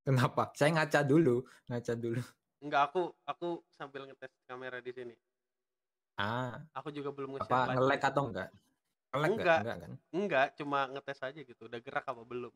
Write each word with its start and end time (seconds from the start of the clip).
Kenapa? 0.00 0.50
Saya 0.56 0.70
ngaca 0.80 1.00
dulu, 1.04 1.44
ngaca 1.68 1.94
dulu. 1.94 2.22
Enggak, 2.60 2.82
aku 2.92 3.02
aku 3.24 3.48
sambil 3.72 4.04
ngetes 4.08 4.32
kamera 4.44 4.80
di 4.80 4.92
sini. 4.92 5.14
Ah, 6.20 6.60
Aku 6.76 6.92
juga 6.92 7.08
belum 7.08 7.40
nge-share 7.40 7.48
apa 7.48 7.72
di 7.96 8.04
atau 8.04 8.24
enggak? 8.28 8.48
Nge-lag 9.10 9.28
enggak? 9.32 9.40
Enggak, 9.40 9.56
Enggak 9.60 9.76
kan? 9.80 9.92
enggak, 10.12 10.46
cuma 10.60 10.78
ngetes 10.92 11.20
aja 11.24 11.40
gitu. 11.40 11.62
Udah 11.64 11.80
gerak 11.80 12.04
apa 12.04 12.22
belum? 12.24 12.52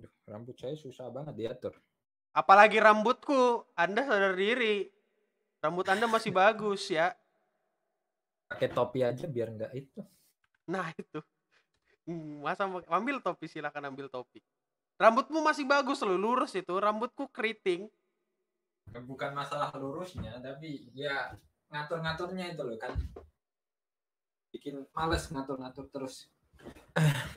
Duh, 0.00 0.12
rambut 0.24 0.56
saya 0.56 0.72
susah 0.80 1.12
banget 1.12 1.36
diatur. 1.36 1.74
Apalagi 2.32 2.80
rambutku, 2.80 3.68
Anda 3.76 4.08
sadar 4.08 4.32
diri. 4.32 4.88
Rambut 5.60 5.84
Anda 5.92 6.08
masih 6.08 6.32
bagus 6.40 6.88
ya. 6.88 7.12
Pakai 8.48 8.72
topi 8.72 9.04
aja 9.04 9.28
biar 9.28 9.52
enggak 9.52 9.72
itu. 9.76 10.00
Nah 10.64 10.88
itu. 10.96 11.20
Hmm, 12.08 12.40
Masa 12.40 12.64
ambil 12.88 13.20
topi 13.20 13.44
silakan 13.44 13.92
ambil 13.92 14.08
topi. 14.08 14.40
Rambutmu 14.98 15.38
masih 15.40 15.62
bagus 15.62 16.02
loh, 16.02 16.18
lurus 16.18 16.58
itu. 16.58 16.74
Rambutku 16.74 17.30
keriting. 17.30 17.86
Bukan 19.06 19.30
masalah 19.30 19.70
lurusnya, 19.78 20.42
tapi 20.42 20.90
ya 20.90 21.30
ngatur-ngaturnya 21.70 22.50
itu 22.50 22.62
loh 22.66 22.74
kan. 22.74 22.98
Bikin 24.50 24.82
males 24.90 25.30
ngatur-ngatur 25.30 25.86
terus. 25.94 26.26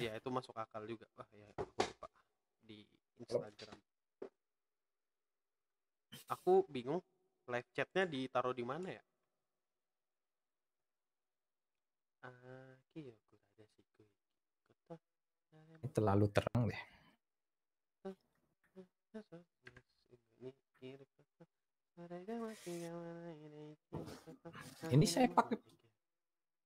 Ya 0.01 0.17
itu 0.17 0.29
masuk 0.34 0.57
akal 0.57 0.89
juga. 0.89 1.05
Wah 1.13 1.29
ya 1.37 1.45
aku 1.53 1.70
lupa 1.85 2.09
di 2.65 2.81
Instagram. 3.21 3.77
Aku 6.34 6.65
bingung 6.65 7.03
live 7.45 7.70
chatnya 7.77 8.09
ditaruh 8.09 8.57
di 8.57 8.65
mana 8.65 8.95
ya? 8.98 9.03
Ah, 12.21 12.73
iya, 12.95 13.13
ada 13.13 13.65
sih 13.70 13.85
kuy. 13.93 14.07
Kota- 14.87 15.03
Ini 15.51 15.89
terlalu 15.91 16.25
terang 16.31 16.70
deh. 16.70 16.81
Ini 24.87 25.05
saya 25.05 25.27
pakai 25.27 25.59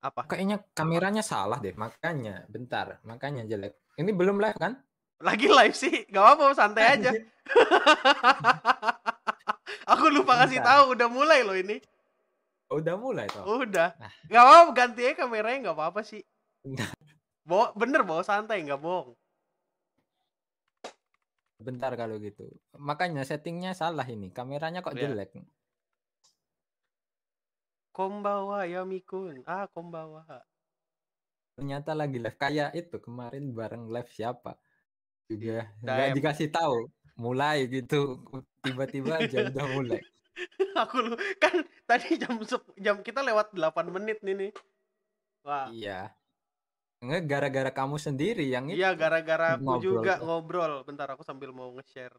apa? 0.05 0.21
kayaknya 0.29 0.61
kameranya 0.77 1.25
salah 1.25 1.57
deh, 1.57 1.73
makanya 1.73 2.45
bentar, 2.45 3.01
makanya 3.01 3.49
jelek. 3.49 3.73
Ini 3.97 4.13
belum 4.13 4.37
live 4.37 4.61
kan? 4.61 4.77
Lagi 5.25 5.49
live 5.49 5.73
sih, 5.73 6.05
gak 6.13 6.21
apa-apa 6.21 6.53
santai 6.53 6.85
aja. 6.85 7.09
Aku 9.97 10.13
lupa 10.13 10.45
kasih 10.45 10.61
tahu 10.61 10.93
udah 10.93 11.09
mulai 11.09 11.41
loh 11.41 11.57
ini. 11.57 11.81
Udah 12.69 12.93
mulai 12.93 13.25
toh. 13.25 13.65
Udah. 13.65 13.97
Nah. 13.97 14.13
Gak 14.29 14.43
apa-apa 14.45 14.71
ganti 14.77 15.01
aja 15.01 15.17
kameranya 15.17 15.73
gak 15.73 15.77
apa-apa 15.81 16.05
sih. 16.05 16.21
Bawa, 17.45 17.73
bener 17.73 18.05
bawa 18.05 18.21
santai 18.21 18.61
nggak 18.65 18.81
bohong. 18.81 19.13
Bentar 21.55 21.95
kalau 21.95 22.19
gitu. 22.19 22.51
Makanya 22.75 23.23
settingnya 23.23 23.71
salah 23.71 24.03
ini. 24.05 24.31
Kameranya 24.31 24.83
kok 24.83 24.95
Iya. 24.95 25.07
jelek. 25.11 25.31
Kombawa 27.95 28.67
ya 28.67 28.83
Mikun. 28.83 29.39
Ah, 29.47 29.71
kombawa. 29.71 30.27
Ternyata 31.55 31.95
lagi 31.95 32.19
live 32.19 32.35
kayak 32.35 32.75
itu 32.75 32.99
kemarin 32.99 33.55
bareng 33.55 33.87
live 33.87 34.11
siapa? 34.11 34.59
Juga 35.31 35.71
nggak 35.79 36.19
dikasih 36.19 36.51
tahu. 36.51 36.91
Mulai 37.15 37.71
gitu. 37.71 38.19
Tiba-tiba 38.59 39.15
aja 39.23 39.47
udah 39.47 39.65
mulai. 39.71 40.03
Aku 40.75 41.15
kan 41.39 41.63
tadi 41.87 42.19
jam 42.19 42.35
jam 42.75 42.99
kita 42.99 43.23
lewat 43.23 43.55
8 43.55 43.87
menit 43.95 44.19
nih 44.19 44.35
nih. 44.35 44.51
Wah, 45.47 45.71
Iya. 45.71 46.11
Nggak 47.03 47.21
gara-gara 47.27 47.71
kamu 47.75 47.95
sendiri 47.99 48.45
yang 48.47 48.71
itu. 48.71 48.79
iya 48.79 48.95
gara-gara 48.95 49.59
aku 49.59 49.63
ngobrol 49.67 49.83
juga 49.83 50.13
ngobrol. 50.23 50.73
Bentar 50.87 51.07
aku 51.11 51.23
sambil 51.27 51.51
mau 51.51 51.71
nge-share. 51.75 52.15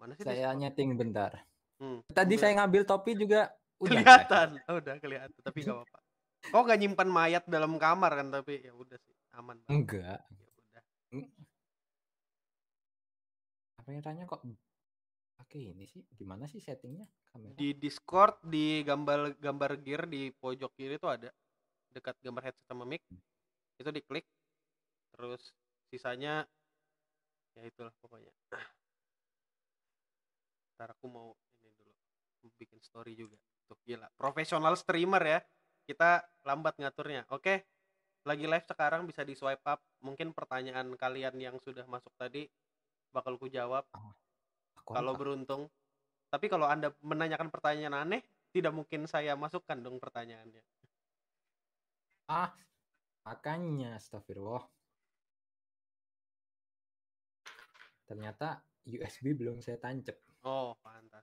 Mana 0.00 0.16
sih 0.16 0.24
Saya 0.24 0.50
nyeting 0.56 0.96
bentar. 0.96 1.44
Hmm, 1.80 2.04
Tadi 2.12 2.36
saya 2.36 2.52
ngambil 2.60 2.84
topi 2.84 3.16
juga 3.16 3.48
udah 3.80 3.88
kelihatan. 3.88 4.48
Oh, 4.68 4.76
udah 4.76 4.94
kelihatan, 5.00 5.38
tapi 5.40 5.64
gak 5.64 5.72
apa-apa. 5.72 5.98
Kok 6.52 6.62
gak 6.68 6.80
nyimpan 6.80 7.08
mayat 7.08 7.44
dalam 7.48 7.76
kamar 7.80 8.12
kan 8.20 8.28
tapi 8.28 8.60
ya 8.64 8.72
udah 8.76 8.98
sih, 9.00 9.16
aman 9.36 9.56
banget. 9.64 9.72
Enggak. 9.72 10.20
Ya 10.28 10.48
udah. 10.52 10.82
Kameranya 13.80 14.24
kok 14.28 14.44
pakai 15.40 15.72
ini 15.72 15.88
sih? 15.88 16.04
Gimana 16.12 16.44
sih 16.44 16.60
settingnya 16.60 17.08
kamera? 17.32 17.56
Di 17.56 17.72
Discord 17.74 18.44
di 18.44 18.84
gambar 18.84 19.40
gambar 19.40 19.70
gear 19.80 20.04
di 20.04 20.28
pojok 20.30 20.76
kiri 20.76 21.00
tuh 21.00 21.10
ada 21.16 21.32
dekat 21.90 22.20
gambar 22.20 22.52
headset 22.52 22.68
sama 22.68 22.84
mic. 22.84 23.00
Itu 23.80 23.88
diklik. 23.88 24.28
Terus 25.16 25.56
sisanya 25.88 26.44
ya 27.56 27.64
itulah 27.64 27.90
pokoknya. 28.04 28.30
Ntar 30.76 30.92
aku 30.92 31.08
mau 31.08 31.32
ini 31.64 31.72
dulu 31.72 31.92
bikin 32.60 32.78
story 32.84 33.16
juga. 33.16 33.40
Tuh 33.64 33.80
gila, 33.88 34.12
profesional 34.20 34.76
streamer 34.76 35.24
ya. 35.24 35.40
Kita 35.88 36.20
lambat 36.44 36.76
ngaturnya. 36.76 37.24
Oke. 37.32 37.64
Lagi 38.28 38.44
live 38.44 38.68
sekarang 38.68 39.08
bisa 39.08 39.24
di 39.24 39.32
swipe 39.32 39.64
up. 39.64 39.80
Mungkin 40.04 40.36
pertanyaan 40.36 40.92
kalian 41.00 41.40
yang 41.40 41.56
sudah 41.64 41.88
masuk 41.88 42.12
tadi 42.20 42.44
bakal 43.10 43.40
ku 43.40 43.48
jawab 43.48 43.88
Aku 44.84 44.92
kalau 44.92 45.16
beruntung. 45.16 45.72
Tapi 46.30 46.46
kalau 46.46 46.68
Anda 46.68 46.94
menanyakan 47.02 47.50
pertanyaan 47.50 48.06
aneh, 48.06 48.22
tidak 48.54 48.70
mungkin 48.70 49.10
saya 49.10 49.34
masukkan 49.34 49.74
dong 49.82 49.98
pertanyaannya. 49.98 50.62
Ah, 52.30 52.54
makanya 53.30 53.94
astagfirullah. 53.94 54.66
Ternyata 58.10 58.58
USB 58.90 59.38
belum 59.38 59.62
saya 59.62 59.78
tancap. 59.78 60.18
Oh, 60.42 60.74
pantas. 60.82 61.22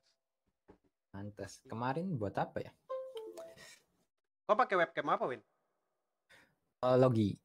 Pantas. 1.11 1.59
Kemarin 1.67 2.15
buat 2.15 2.31
apa 2.39 2.63
ya? 2.63 2.71
Kau 4.47 4.55
pakai 4.55 4.79
webcam 4.79 5.11
apa, 5.11 5.27
Win? 5.27 5.43
Eh, 6.87 6.95
Logi. 6.95 7.35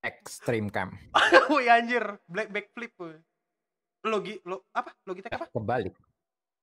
Extreme 0.00 0.72
Cam. 0.72 0.96
Wih 1.52 1.68
anjir, 1.68 2.16
black 2.24 2.48
backflip. 2.48 2.96
Logi 4.08 4.40
lo 4.48 4.72
apa? 4.72 4.96
Logitech 5.04 5.36
apa? 5.36 5.52
Kebalik. 5.52 5.92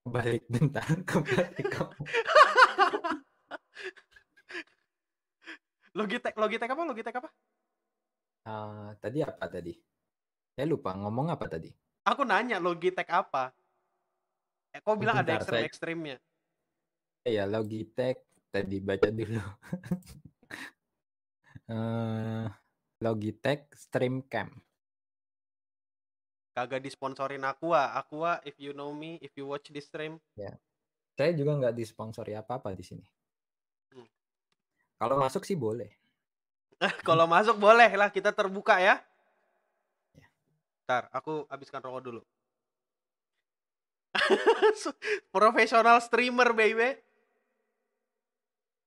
Kebalik 0.02 0.44
bentar. 0.50 0.88
Kebalik. 1.14 1.70
Logitech 5.96 6.36
Logitech 6.36 6.70
apa? 6.70 6.82
Logitech 6.84 7.16
apa? 7.16 7.30
Eh, 8.46 8.90
tadi 9.00 9.20
apa 9.24 9.46
tadi? 9.48 9.74
Saya 10.54 10.68
lupa 10.68 10.92
ngomong 10.94 11.32
apa 11.32 11.48
tadi. 11.48 11.72
Aku 12.06 12.28
nanya 12.28 12.60
Logitech 12.60 13.08
apa? 13.08 13.56
Eh, 14.76 14.84
kau 14.84 15.00
bilang 15.00 15.16
ada 15.18 15.24
Bentar, 15.24 15.40
ekstrem 15.42 15.56
saya- 15.58 15.68
ekstrimnya. 15.68 16.18
Ya 17.26 17.44
Logitech 17.48 18.22
tadi 18.52 18.78
baca 18.80 19.10
dulu. 19.10 19.40
Eh, 21.66 22.46
Logitech 23.02 23.74
Stream 23.74 24.22
Cam. 24.30 24.54
Kagak 26.54 26.86
disponsorin 26.86 27.42
Aqua. 27.42 27.90
Aqua, 27.98 28.38
if 28.46 28.54
you 28.62 28.70
know 28.70 28.94
me, 28.94 29.18
if 29.18 29.34
you 29.34 29.50
watch 29.50 29.74
this 29.74 29.90
stream, 29.90 30.22
Saya 31.16 31.32
juga 31.34 31.58
nggak 31.58 31.74
disponsori 31.74 32.38
apa-apa 32.38 32.70
di 32.78 32.86
sini. 32.86 33.02
Kalau 35.06 35.22
masuk 35.22 35.46
sih 35.46 35.54
boleh. 35.54 35.94
kalau 37.08 37.30
masuk 37.30 37.62
boleh 37.62 37.94
lah 37.94 38.10
kita 38.10 38.34
terbuka 38.34 38.82
ya. 38.82 38.98
Ya. 40.18 40.28
Ntar, 40.90 41.14
aku 41.14 41.46
habiskan 41.46 41.86
rokok 41.86 42.02
dulu. 42.02 42.22
Profesional 45.36 46.02
streamer, 46.02 46.58
baby. 46.58 46.98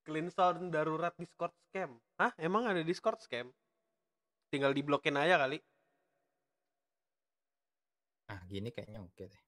Clean 0.03 0.27
sound 0.35 0.75
darurat 0.75 1.15
Discord 1.15 1.55
scam. 1.71 1.95
Hah? 2.19 2.35
Emang 2.35 2.67
ada 2.67 2.83
Discord 2.83 3.23
scam? 3.23 3.55
Tinggal 4.51 4.75
diblokin 4.75 5.15
aja 5.15 5.39
kali. 5.39 5.63
Ah 8.27 8.43
gini 8.51 8.75
kayaknya 8.75 9.07
oke 9.07 9.23
deh. 9.23 9.43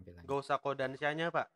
Gak 0.00 0.38
usah 0.48 0.56
kodansianya, 0.64 1.28
Pak. 1.28 1.52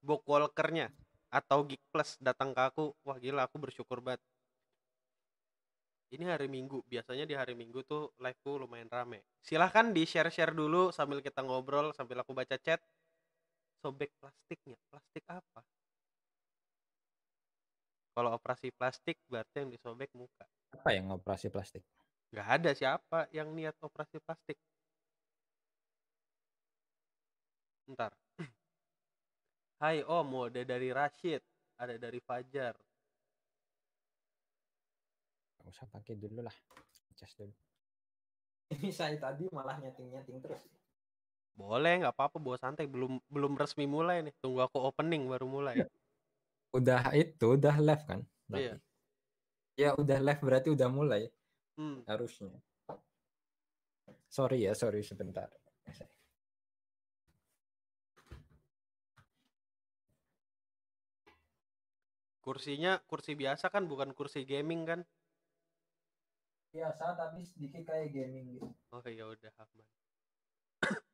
Bookwalkernya 0.00 0.88
atau 1.28 1.64
Geek 1.64 1.80
Plus 1.92 2.16
datang 2.20 2.56
ke 2.56 2.60
aku. 2.60 2.84
Wah, 3.04 3.16
gila 3.20 3.44
aku 3.44 3.56
bersyukur 3.60 4.00
banget. 4.00 4.20
Ini 6.08 6.24
hari 6.24 6.48
Minggu. 6.48 6.80
Biasanya 6.88 7.28
di 7.28 7.36
hari 7.36 7.52
Minggu 7.52 7.84
tuh 7.84 8.16
live-ku 8.16 8.56
lumayan 8.56 8.88
rame. 8.88 9.20
Silahkan 9.44 9.92
di-share-share 9.92 10.56
dulu 10.56 10.88
sambil 10.88 11.20
kita 11.20 11.44
ngobrol, 11.44 11.92
sambil 11.92 12.24
aku 12.24 12.32
baca 12.32 12.56
chat. 12.56 12.80
Sobek 13.84 14.10
plastiknya. 14.16 14.80
Plastik 14.88 15.24
apa? 15.28 15.60
Kalau 18.16 18.34
operasi 18.34 18.72
plastik 18.74 19.20
berarti 19.28 19.62
yang 19.62 19.70
disobek 19.70 20.10
muka. 20.16 20.48
Apa 20.74 20.96
yang 20.96 21.12
operasi 21.12 21.52
plastik? 21.52 21.84
Nggak 22.32 22.48
ada 22.48 22.70
siapa 22.74 23.18
yang 23.30 23.52
niat 23.52 23.76
operasi 23.84 24.18
plastik. 24.24 24.58
Ntar. 27.88 28.12
Hai 29.78 30.02
Om, 30.02 30.50
ada 30.50 30.66
dari 30.66 30.90
Rashid, 30.90 31.38
ada 31.78 31.94
dari 31.94 32.18
Fajar. 32.18 32.74
Nggak 35.62 35.70
usah 35.70 35.86
pakai 35.86 36.18
dulu 36.18 36.42
lah. 36.42 36.56
Cas 37.14 37.30
dulu. 37.38 37.54
Ini 38.74 38.90
saya 38.90 39.14
tadi 39.22 39.46
malah 39.54 39.78
nyeting-nyeting 39.78 40.42
terus. 40.42 40.66
Boleh, 41.54 42.02
nggak 42.02 42.10
apa-apa, 42.10 42.42
bawa 42.42 42.58
santai. 42.58 42.90
Belum 42.90 43.22
belum 43.30 43.54
resmi 43.54 43.86
mulai 43.86 44.26
nih. 44.26 44.34
Tunggu 44.42 44.66
aku 44.66 44.82
opening 44.82 45.30
baru 45.30 45.46
mulai. 45.46 45.86
Udah 46.74 47.14
itu, 47.14 47.54
udah 47.54 47.78
live 47.78 48.02
kan? 48.02 48.20
Iya. 48.50 48.82
Ya 49.78 49.94
udah 49.94 50.18
live 50.18 50.42
berarti 50.42 50.74
udah 50.74 50.90
mulai 50.90 51.30
Hmm. 51.78 52.02
harusnya. 52.10 52.50
Sorry 54.26 54.66
ya, 54.66 54.74
sorry 54.74 55.06
sebentar. 55.06 55.46
Kursinya 62.48 62.96
kursi 63.04 63.36
biasa 63.36 63.68
kan, 63.68 63.84
bukan 63.84 64.16
kursi 64.16 64.48
gaming 64.48 64.88
kan? 64.88 65.04
Biasa 66.72 67.12
tapi 67.12 67.44
sedikit 67.44 67.84
kayak 67.84 68.08
gaming 68.08 68.56
gitu. 68.56 68.72
Oh 68.88 69.04
ya 69.04 69.28
udah 69.28 69.52
aman. 69.60 69.84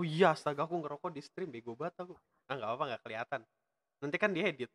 iya, 0.00 0.32
astaga 0.32 0.64
aku 0.64 0.80
ngerokok 0.80 1.12
di 1.12 1.20
stream 1.20 1.52
bego 1.52 1.76
banget 1.76 2.08
aku. 2.08 2.16
Ah 2.48 2.56
nggak 2.56 2.72
apa 2.72 2.84
nggak 2.88 3.02
kelihatan. 3.04 3.40
Nanti 4.00 4.16
kan 4.16 4.32
diedit. 4.32 4.72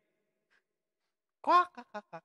Kok 1.42 1.66
kakak. 1.74 2.22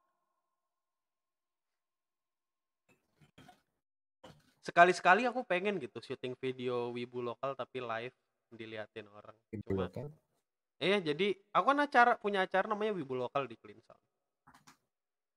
Sekali-sekali 4.61 5.25
aku 5.25 5.41
pengen 5.49 5.81
gitu 5.81 5.97
syuting 5.97 6.37
video 6.37 6.93
wibu 6.93 7.25
lokal 7.25 7.57
tapi 7.57 7.81
live 7.81 8.13
diliatin 8.53 9.09
orang. 9.09 9.33
Gitu 9.49 9.65
Cuma 9.73 9.89
kan. 9.89 10.13
Iya, 10.81 10.97
jadi 11.13 11.37
aku 11.53 11.65
kan 11.69 11.79
acara 11.85 12.11
punya 12.17 12.41
acara 12.41 12.65
namanya 12.65 12.97
Wibu 12.97 13.13
Lokal 13.13 13.45
di 13.45 13.53
Clean 13.53 13.77
Sound. 13.85 14.01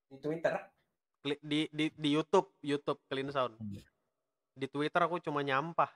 Di 0.09 0.17
Twitter 0.17 0.57
Di 1.21 1.69
di 1.69 1.93
di 1.93 2.09
YouTube, 2.17 2.49
YouTube 2.65 3.05
Clean 3.13 3.29
Sound. 3.29 3.61
Hmm. 3.61 3.77
Di 4.57 4.67
Twitter 4.73 5.05
aku 5.05 5.21
cuma 5.21 5.45
nyampah. 5.45 5.93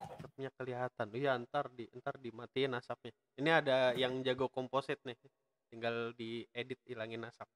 Asapnya 0.00 0.48
kelihatan. 0.56 1.08
Iya, 1.12 1.36
ntar 1.44 1.68
di 1.68 1.84
ntar 1.92 2.16
dimatiin 2.16 2.72
asapnya. 2.80 3.12
Ini 3.36 3.50
ada 3.60 3.92
yang 3.92 4.24
jago 4.24 4.48
komposit 4.48 5.04
nih. 5.04 5.20
Tinggal 5.68 6.16
diedit 6.16 6.80
hilangin 6.88 7.28
asap. 7.28 7.48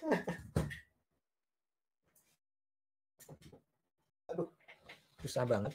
susah 5.22 5.44
banget. 5.44 5.74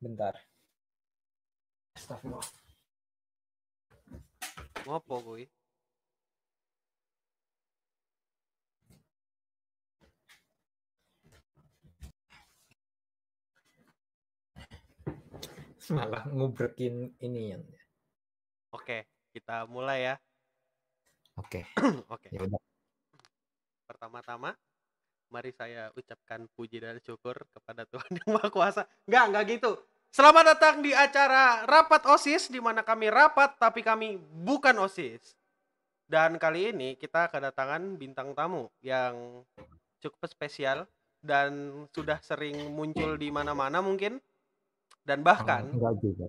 Bentar. 0.00 0.34
Astagfirullah. 1.98 2.46
Ngopo 4.86 5.14
kuy? 5.20 5.44
Malah 15.88 16.28
ngubrekin 16.28 17.16
ini 17.24 17.56
yang. 17.56 17.64
Oke, 18.76 19.08
kita 19.32 19.64
mulai 19.64 20.12
ya. 20.12 20.14
Oke, 21.40 21.64
Oke. 22.12 22.28
ya 22.28 22.44
udah. 22.44 22.60
Pertama-tama, 23.88 24.52
mari 25.28 25.52
saya 25.52 25.92
ucapkan 25.92 26.48
puji 26.56 26.80
dan 26.80 26.96
syukur 27.04 27.36
kepada 27.52 27.84
Tuhan 27.84 28.10
Yang 28.18 28.30
Maha 28.32 28.48
Kuasa. 28.48 28.82
Enggak, 29.04 29.24
enggak 29.28 29.44
gitu. 29.56 29.70
Selamat 30.08 30.56
datang 30.56 30.80
di 30.80 30.96
acara 30.96 31.68
Rapat 31.68 32.08
OSIS, 32.08 32.48
di 32.48 32.64
mana 32.64 32.80
kami 32.80 33.12
rapat, 33.12 33.60
tapi 33.60 33.84
kami 33.84 34.16
bukan 34.16 34.72
OSIS. 34.80 35.36
Dan 36.08 36.40
kali 36.40 36.72
ini 36.72 36.96
kita 36.96 37.28
kedatangan 37.28 38.00
bintang 38.00 38.32
tamu 38.32 38.72
yang 38.80 39.44
cukup 40.00 40.24
spesial 40.24 40.88
dan 41.20 41.84
sudah 41.92 42.16
sering 42.24 42.72
muncul 42.72 43.20
di 43.20 43.28
mana-mana 43.28 43.84
mungkin. 43.84 44.16
Dan 45.04 45.20
bahkan, 45.20 45.68
enggak 45.68 46.00
juga. 46.00 46.26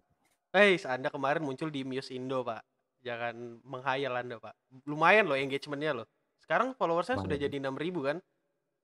eh, 0.60 0.75
Anda 0.84 1.07
kemarin 1.07 1.44
muncul 1.44 1.72
di 1.72 1.88
Muse 1.88 2.12
Indo, 2.12 2.44
Pak. 2.44 2.60
Jangan 3.00 3.63
menghayal 3.63 4.12
Anda, 4.19 4.44
Pak. 4.44 4.84
Lumayan 4.84 5.31
loh 5.31 5.40
engagementnya 5.40 6.04
loh. 6.04 6.07
Sekarang 6.44 6.75
followersnya 6.75 7.16
sudah 7.16 7.38
jadi 7.40 7.56
6000 7.63 8.04
kan? 8.04 8.18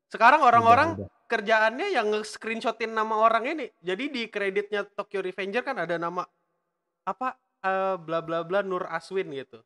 Sekarang 0.09 0.45
orang-orang 0.45 0.95
Udah, 0.95 1.07
udah. 1.07 1.25
kerjaannya 1.25 1.87
yang 1.91 2.07
nge-screenshotin 2.13 2.93
nama 2.93 3.17
orang 3.17 3.45
ini. 3.49 3.65
Jadi 3.81 4.11
di 4.13 4.23
kreditnya 4.29 4.85
Tokyo 4.85 5.25
Revenger 5.25 5.61
kan 5.65 5.77
ada 5.81 5.97
nama 5.97 6.21
apa 7.05 7.37
eh, 7.65 7.95
bla 7.97 8.21
bla 8.21 8.45
bla 8.45 8.61
Nur 8.61 8.85
Aswin 8.89 9.33
gitu. 9.33 9.61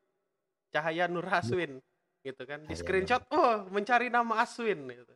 Cahaya 0.72 1.06
Nur 1.06 1.26
Aswin 1.28 1.80
gitu 2.24 2.42
kan. 2.48 2.64
Di 2.64 2.76
screenshot 2.76 3.24
oh 3.32 3.68
mencari 3.68 4.08
nama 4.08 4.40
Aswin 4.44 4.88
gitu. 4.88 5.14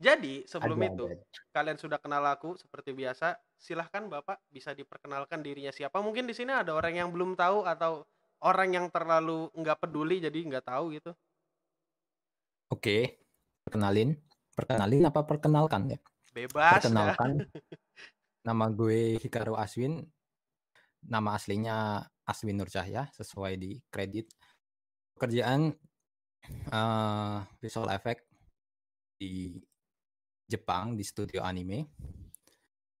Jadi 0.00 0.48
sebelum 0.48 0.80
Ada, 0.80 0.88
itu 0.96 1.04
ada. 1.12 1.24
kalian 1.52 1.76
sudah 1.76 1.98
kenal 2.00 2.24
aku 2.24 2.56
seperti 2.56 2.96
biasa. 2.96 3.36
Silahkan 3.60 4.08
Bapak 4.08 4.40
bisa 4.48 4.72
diperkenalkan 4.72 5.44
dirinya 5.44 5.68
siapa. 5.68 6.00
Mungkin 6.00 6.24
di 6.24 6.32
sini 6.32 6.56
ada 6.56 6.72
orang 6.72 6.96
yang 6.96 7.12
belum 7.12 7.36
tahu 7.36 7.68
atau 7.68 8.08
orang 8.40 8.72
yang 8.72 8.86
terlalu 8.88 9.52
nggak 9.52 9.76
peduli 9.76 10.16
jadi 10.24 10.38
nggak 10.40 10.64
tahu 10.64 10.96
gitu. 10.96 11.12
Oke, 12.72 13.20
perkenalin. 13.64 14.16
Perkenalin 14.54 15.04
apa 15.08 15.20
perkenalkan 15.24 15.92
ya? 15.92 15.98
Bebas. 16.32 16.62
ya. 16.62 16.74
Perkenalkan. 16.80 17.30
Nama 18.48 18.64
gue 18.72 19.18
Hikaru 19.20 19.58
Aswin. 19.58 20.00
Nama 21.00 21.32
aslinya 21.32 22.04
Aswin 22.28 22.60
Nur 22.60 22.68
Cahya 22.68 23.08
sesuai 23.16 23.56
di 23.56 23.80
kredit. 23.88 24.32
Pekerjaan 25.16 25.72
eh, 26.48 27.38
visual 27.60 27.88
effect 27.92 28.28
di 29.16 29.56
Jepang 30.44 30.96
di 30.96 31.04
studio 31.04 31.40
anime. 31.42 31.88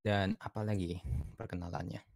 Dan 0.00 0.32
apa 0.40 0.64
lagi 0.64 0.96
perkenalannya? 1.36 2.09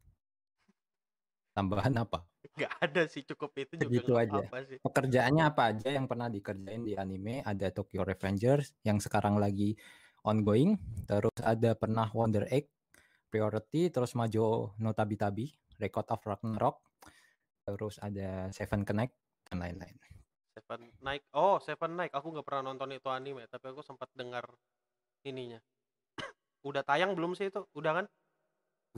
Tambahan 1.55 1.95
apa? 2.03 2.27
Nggak 2.59 2.73
ada 2.83 3.03
sih 3.07 3.23
cukup 3.23 3.55
itu 3.63 3.79
juga 3.79 4.03
nggak 4.03 4.23
aja. 4.27 4.33
apa-apa 4.43 4.59
sih. 4.67 4.79
Pekerjaannya 4.83 5.45
apa 5.47 5.63
aja 5.71 5.89
yang 5.95 6.11
pernah 6.11 6.27
dikerjain 6.27 6.83
di 6.83 6.99
anime? 6.99 7.47
Ada 7.47 7.71
Tokyo 7.71 8.03
Revengers 8.03 8.75
yang 8.83 8.99
sekarang 8.99 9.39
lagi 9.39 9.79
ongoing. 10.27 10.75
Terus 11.07 11.39
ada 11.39 11.79
pernah 11.79 12.11
Wonder 12.11 12.51
Egg, 12.51 12.67
Priority, 13.31 13.95
terus 13.95 14.19
Majo 14.19 14.75
no 14.83 14.91
Tabi 14.91 15.15
Tabi, 15.15 15.47
Record 15.79 16.11
of 16.11 16.27
Ragnarok. 16.27 16.77
Terus 17.65 18.03
ada 18.03 18.51
Seven 18.51 18.83
Connect 18.83 19.15
dan 19.47 19.63
lain-lain. 19.63 19.95
Seven 20.59 20.91
Night. 21.07 21.23
Oh, 21.39 21.63
Seven 21.63 21.95
Night. 21.95 22.11
Aku 22.11 22.35
nggak 22.35 22.47
pernah 22.47 22.75
nonton 22.75 22.91
itu 22.91 23.07
anime, 23.15 23.47
tapi 23.47 23.71
aku 23.71 23.87
sempat 23.87 24.11
dengar 24.11 24.43
ininya. 25.23 25.63
Udah 26.69 26.83
tayang 26.83 27.15
belum 27.15 27.39
sih 27.39 27.47
itu? 27.47 27.63
Udah 27.79 28.03
kan? 28.03 28.07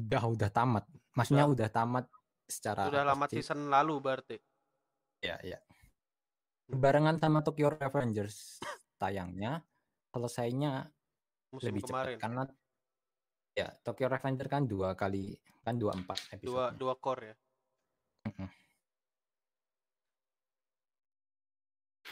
Udah 0.00 0.22
udah 0.24 0.50
tamat. 0.52 0.84
Maksudnya 1.16 1.48
udah 1.48 1.68
tamat 1.72 2.04
secara 2.46 2.86
Udah 2.86 3.02
lama 3.02 3.26
pasti. 3.26 3.42
season 3.42 3.66
lalu 3.66 3.94
berarti. 3.98 4.36
Ya, 5.20 5.36
ya. 5.42 5.58
Barengan 6.66 7.18
sama 7.18 7.42
Tokyo 7.42 7.70
Revengers 7.70 8.58
tayangnya, 8.98 9.62
selesainya 10.10 10.86
Musim 11.54 11.74
lebih 11.74 11.82
kemarin. 11.86 12.16
cepat 12.18 12.22
karena 12.22 12.42
ya 13.56 13.68
Tokyo 13.82 14.06
Revenger 14.10 14.46
kan 14.50 14.62
dua 14.66 14.92
kali 14.98 15.38
kan 15.62 15.74
dua 15.78 15.94
empat 15.94 16.18
episode. 16.34 16.46
Dua 16.50 16.66
dua 16.74 16.94
core 16.98 17.22
ya. 17.26 17.36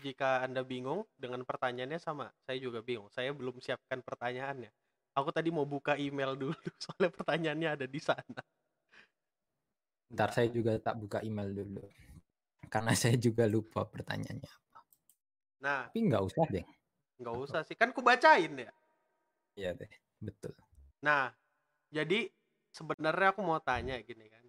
Jika 0.02 0.42
Anda 0.42 0.66
bingung 0.66 1.06
dengan 1.14 1.46
pertanyaannya 1.46 2.02
sama, 2.02 2.28
saya 2.44 2.58
juga 2.58 2.82
bingung. 2.82 3.08
Saya 3.14 3.30
belum 3.30 3.62
siapkan 3.62 4.02
pertanyaannya. 4.02 4.68
Aku 5.14 5.30
tadi 5.30 5.54
mau 5.54 5.62
buka 5.62 5.94
email 5.94 6.34
dulu 6.34 6.54
soalnya 6.82 7.14
pertanyaannya 7.14 7.68
ada 7.78 7.86
di 7.86 8.00
sana. 8.02 8.42
Ntar 10.14 10.30
saya 10.30 10.48
juga 10.48 10.78
tak 10.78 10.94
buka 11.02 11.18
email 11.26 11.50
dulu. 11.50 11.82
Karena 12.70 12.94
saya 13.02 13.18
juga 13.18 13.50
lupa 13.50 13.82
pertanyaannya 13.82 14.46
apa. 14.48 14.80
Nah, 15.66 15.82
Tapi 15.90 15.98
nggak 16.06 16.22
usah 16.22 16.46
deh. 16.48 16.64
nggak 17.18 17.36
usah 17.42 17.60
sih. 17.66 17.74
Kan 17.74 17.90
ku 17.90 18.00
bacain 18.00 18.54
ya. 18.54 18.70
Iya 19.58 19.70
deh, 19.74 19.90
betul. 20.22 20.54
Nah, 21.02 21.30
jadi 21.90 22.26
sebenarnya 22.74 23.34
aku 23.34 23.42
mau 23.42 23.58
tanya 23.62 23.98
gini 24.02 24.26
kan. 24.30 24.42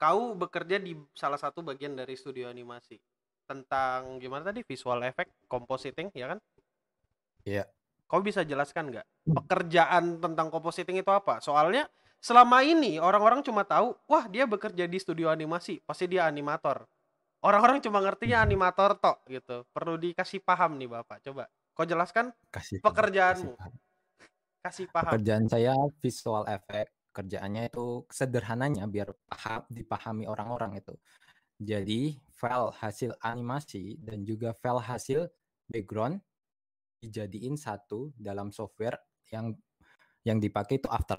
Kau 0.00 0.32
bekerja 0.32 0.80
di 0.80 0.96
salah 1.12 1.36
satu 1.36 1.60
bagian 1.60 1.92
dari 1.92 2.16
studio 2.16 2.48
animasi 2.48 2.96
tentang 3.44 4.16
gimana 4.16 4.48
tadi 4.48 4.64
visual 4.64 5.04
effect, 5.04 5.44
compositing, 5.44 6.08
ya 6.16 6.32
kan? 6.32 6.38
Iya. 7.44 7.68
Kau 8.08 8.24
bisa 8.24 8.40
jelaskan 8.42 8.88
nggak 8.88 9.06
pekerjaan 9.28 10.16
tentang 10.18 10.48
compositing 10.48 10.96
itu 10.96 11.12
apa? 11.12 11.44
Soalnya 11.44 11.84
selama 12.20 12.60
ini 12.62 13.00
orang-orang 13.00 13.40
cuma 13.40 13.64
tahu, 13.64 13.96
wah 14.06 14.28
dia 14.28 14.44
bekerja 14.44 14.84
di 14.84 14.98
studio 15.00 15.32
animasi, 15.32 15.80
pasti 15.82 16.06
dia 16.06 16.28
animator. 16.28 16.84
Orang-orang 17.40 17.80
cuma 17.80 18.04
ngertinya 18.04 18.44
animator 18.44 19.00
tok 19.00 19.24
gitu. 19.24 19.64
Perlu 19.72 19.96
dikasih 19.96 20.44
paham 20.44 20.76
nih 20.76 20.92
Bapak. 20.92 21.24
Coba 21.24 21.48
kau 21.72 21.88
jelaskan 21.88 22.28
Kasih 22.52 22.84
Pekerjaanmu. 22.84 23.56
kasih 23.56 23.56
paham. 23.56 23.72
kasih 24.60 24.86
paham. 24.92 25.12
Pekerjaan 25.16 25.44
saya 25.48 25.74
visual 26.04 26.44
effect. 26.52 26.92
Kerjaannya 27.10 27.72
itu 27.72 28.04
sederhananya 28.12 28.84
biar 28.84 29.08
paham 29.26 29.64
dipahami 29.72 30.28
orang-orang 30.28 30.78
itu. 30.78 30.94
Jadi 31.56 32.20
file 32.36 32.72
hasil 32.76 33.16
animasi 33.24 33.96
dan 34.04 34.20
juga 34.24 34.52
file 34.52 34.84
hasil 34.84 35.20
background 35.68 36.20
dijadiin 37.00 37.56
satu 37.56 38.12
dalam 38.20 38.52
software 38.52 39.00
yang 39.32 39.56
yang 40.24 40.36
dipakai 40.36 40.76
itu 40.76 40.88
After 40.92 41.16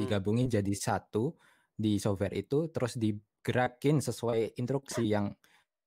Hmm. 0.00 0.08
Digabungin 0.08 0.48
jadi 0.48 0.72
satu 0.72 1.36
di 1.76 2.00
software 2.00 2.32
itu 2.32 2.72
terus 2.72 2.96
digerakin 2.96 4.00
sesuai 4.00 4.56
instruksi 4.56 5.04
yang 5.04 5.28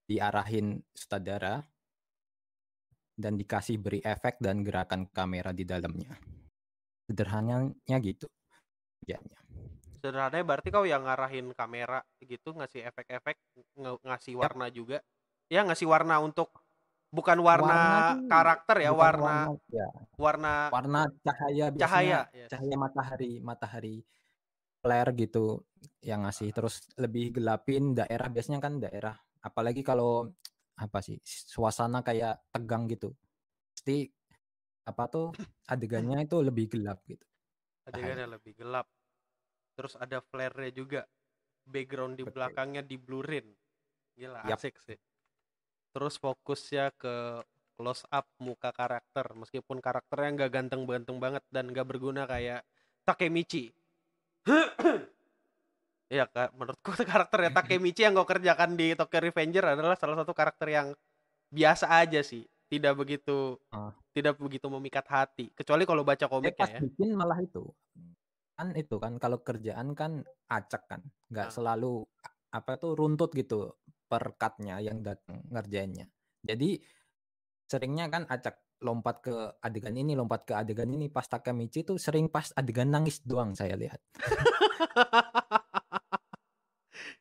diarahin 0.05 0.77
sutradara 0.93 1.57
dan 3.17 3.33
dikasih 3.33 3.81
beri 3.81 4.05
efek 4.05 4.37
dan 4.37 4.61
gerakan 4.61 5.09
kamera 5.09 5.49
di 5.49 5.65
dalamnya. 5.65 6.13
Sederhananya 7.09 7.97
gitu. 8.05 8.29
Kerjanya. 9.01 9.37
Sederhananya 9.97 10.45
berarti 10.45 10.69
kau 10.69 10.85
yang 10.85 11.09
ngarahin 11.09 11.49
kamera 11.57 12.05
gitu, 12.21 12.53
ngasih 12.53 12.85
efek-efek, 12.85 13.37
ngasih 14.05 14.33
warna 14.37 14.69
juga. 14.69 15.01
Ya 15.49 15.65
ngasih 15.65 15.89
warna 15.89 16.21
untuk 16.21 16.62
bukan 17.13 17.37
warna, 17.45 17.77
tuh 18.17 18.25
karakter 18.25 18.75
ya, 18.81 18.89
bukan 18.89 19.01
warna 19.05 19.35
ya, 19.69 19.87
warna 20.17 20.53
warna 20.73 21.01
cahaya 21.21 21.65
biasanya 21.69 21.85
cahaya. 21.85 22.19
Yes. 22.33 22.49
cahaya 22.49 22.75
matahari 22.75 23.33
matahari 23.37 23.95
flare 24.81 25.11
gitu 25.13 25.61
yang 26.01 26.25
ngasih 26.25 26.49
terus 26.49 26.89
lebih 26.97 27.37
gelapin 27.37 27.93
daerah 27.93 28.33
biasanya 28.33 28.59
kan 28.59 28.81
daerah 28.81 29.13
apalagi 29.45 29.85
kalau 29.85 30.33
apa 30.73 30.99
sih 31.05 31.21
suasana 31.23 32.01
kayak 32.01 32.49
tegang 32.49 32.89
gitu 32.89 33.13
pasti 33.77 34.09
apa 34.89 35.05
tuh 35.05 35.29
adegannya 35.69 36.25
itu 36.25 36.41
lebih 36.41 36.65
gelap 36.73 37.05
gitu 37.05 37.23
Adegannya 37.83 38.27
lebih 38.39 38.55
gelap. 38.55 38.87
Terus 39.75 39.99
ada 39.99 40.23
flare-nya 40.23 40.71
juga. 40.71 41.01
Background 41.63 42.19
di 42.19 42.23
Betul. 42.27 42.35
belakangnya 42.35 42.83
di 42.83 42.95
blurin. 42.99 43.47
Gila 44.15 44.47
Yap. 44.47 44.59
asik 44.59 44.75
sih. 44.83 44.99
Terus 45.93 46.17
fokusnya 46.17 46.89
ke 46.97 47.45
close 47.77 48.05
up 48.09 48.25
muka 48.41 48.69
karakter 48.73 49.25
meskipun 49.33 49.77
karakternya 49.77 50.29
nggak 50.41 50.51
ganteng-ganteng 50.51 51.17
banget 51.21 51.43
dan 51.53 51.69
nggak 51.69 51.85
berguna 51.85 52.25
kayak 52.25 52.65
Takemichi. 53.05 53.73
Iya, 56.13 56.29
Kak, 56.29 56.53
menurutku 56.53 56.93
karakter 56.93 57.39
ya 57.41 57.49
Takemichi 57.49 58.05
yang 58.05 58.13
gue 58.13 58.27
kerjakan 58.27 58.77
di 58.77 58.93
Tokyo 58.93 59.17
Revenger 59.23 59.65
adalah 59.73 59.97
salah 59.97 60.21
satu 60.21 60.29
karakter 60.35 60.67
yang 60.69 60.87
biasa 61.49 61.89
aja 61.89 62.21
sih, 62.21 62.45
tidak 62.69 62.93
begitu 62.99 63.57
Ah. 63.71 63.93
tidak 64.13 64.37
begitu 64.37 64.67
memikat 64.69 65.05
hati. 65.09 65.49
Kecuali 65.55 65.83
kalau 65.89 66.05
baca 66.05 66.25
Saya 66.25 66.29
komiknya 66.29 66.57
pas 66.59 66.71
ya. 66.71 66.79
bikin 66.79 67.09
malah 67.17 67.39
itu 67.41 67.63
kan 68.53 68.69
itu 68.77 68.95
kan 69.01 69.17
kalau 69.17 69.41
kerjaan 69.41 69.97
kan 69.97 70.21
acak 70.47 70.85
kan 70.85 71.01
nggak 71.33 71.49
Ah. 71.49 71.53
selalu 71.53 72.05
apa 72.53 72.71
tuh 72.77 72.93
runtut 72.93 73.33
gitu 73.33 73.73
per 74.13 74.37
cut-nya 74.37 74.77
yang 74.77 75.01
datang 75.01 75.41
ngerjainnya 75.49 76.05
jadi 76.45 76.77
seringnya 77.65 78.13
kan 78.13 78.29
acak 78.29 78.61
lompat 78.85 79.25
ke 79.25 79.33
adegan 79.65 79.97
ini 79.97 80.13
lompat 80.13 80.45
ke 80.45 80.53
adegan 80.53 80.93
ini 80.93 81.09
pas 81.09 81.25
Takemichi 81.25 81.81
tuh 81.81 81.97
sering 81.97 82.29
pas 82.29 82.53
adegan 82.53 82.93
nangis 82.93 83.25
doang 83.25 83.57
saya 83.57 83.73
lihat 83.73 83.97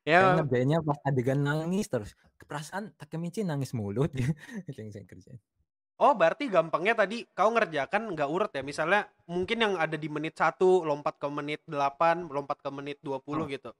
Ya, 0.03 0.35
ngerjainnya 0.37 0.83
pas 0.83 0.99
adegan 1.07 1.41
nangis 1.41 1.89
terus 1.89 2.13
perasaan 2.45 2.93
Takemichi 3.01 3.41
nangis 3.47 3.73
mulu 3.73 4.05
dia 4.13 4.29
yang 4.77 4.93
saya 4.93 5.09
kerjain 5.09 5.41
oh 6.03 6.13
berarti 6.19 6.51
gampangnya 6.51 6.99
tadi 6.99 7.23
kau 7.31 7.55
ngerjakan 7.55 8.11
nggak 8.19 8.27
urut 8.27 8.51
ya. 8.51 8.67
Misalnya 8.67 9.07
mungkin 9.31 9.63
yang 9.63 9.75
ada 9.79 9.95
di 9.95 10.11
menit 10.11 10.35
1 10.35 10.83
lompat 10.83 11.15
ke 11.23 11.31
menit 11.31 11.63
8, 11.71 12.27
lompat 12.27 12.59
ke 12.59 12.71
menit 12.75 12.99
20 13.07 13.47
Oh. 13.47 13.47
gitu. 13.47 13.71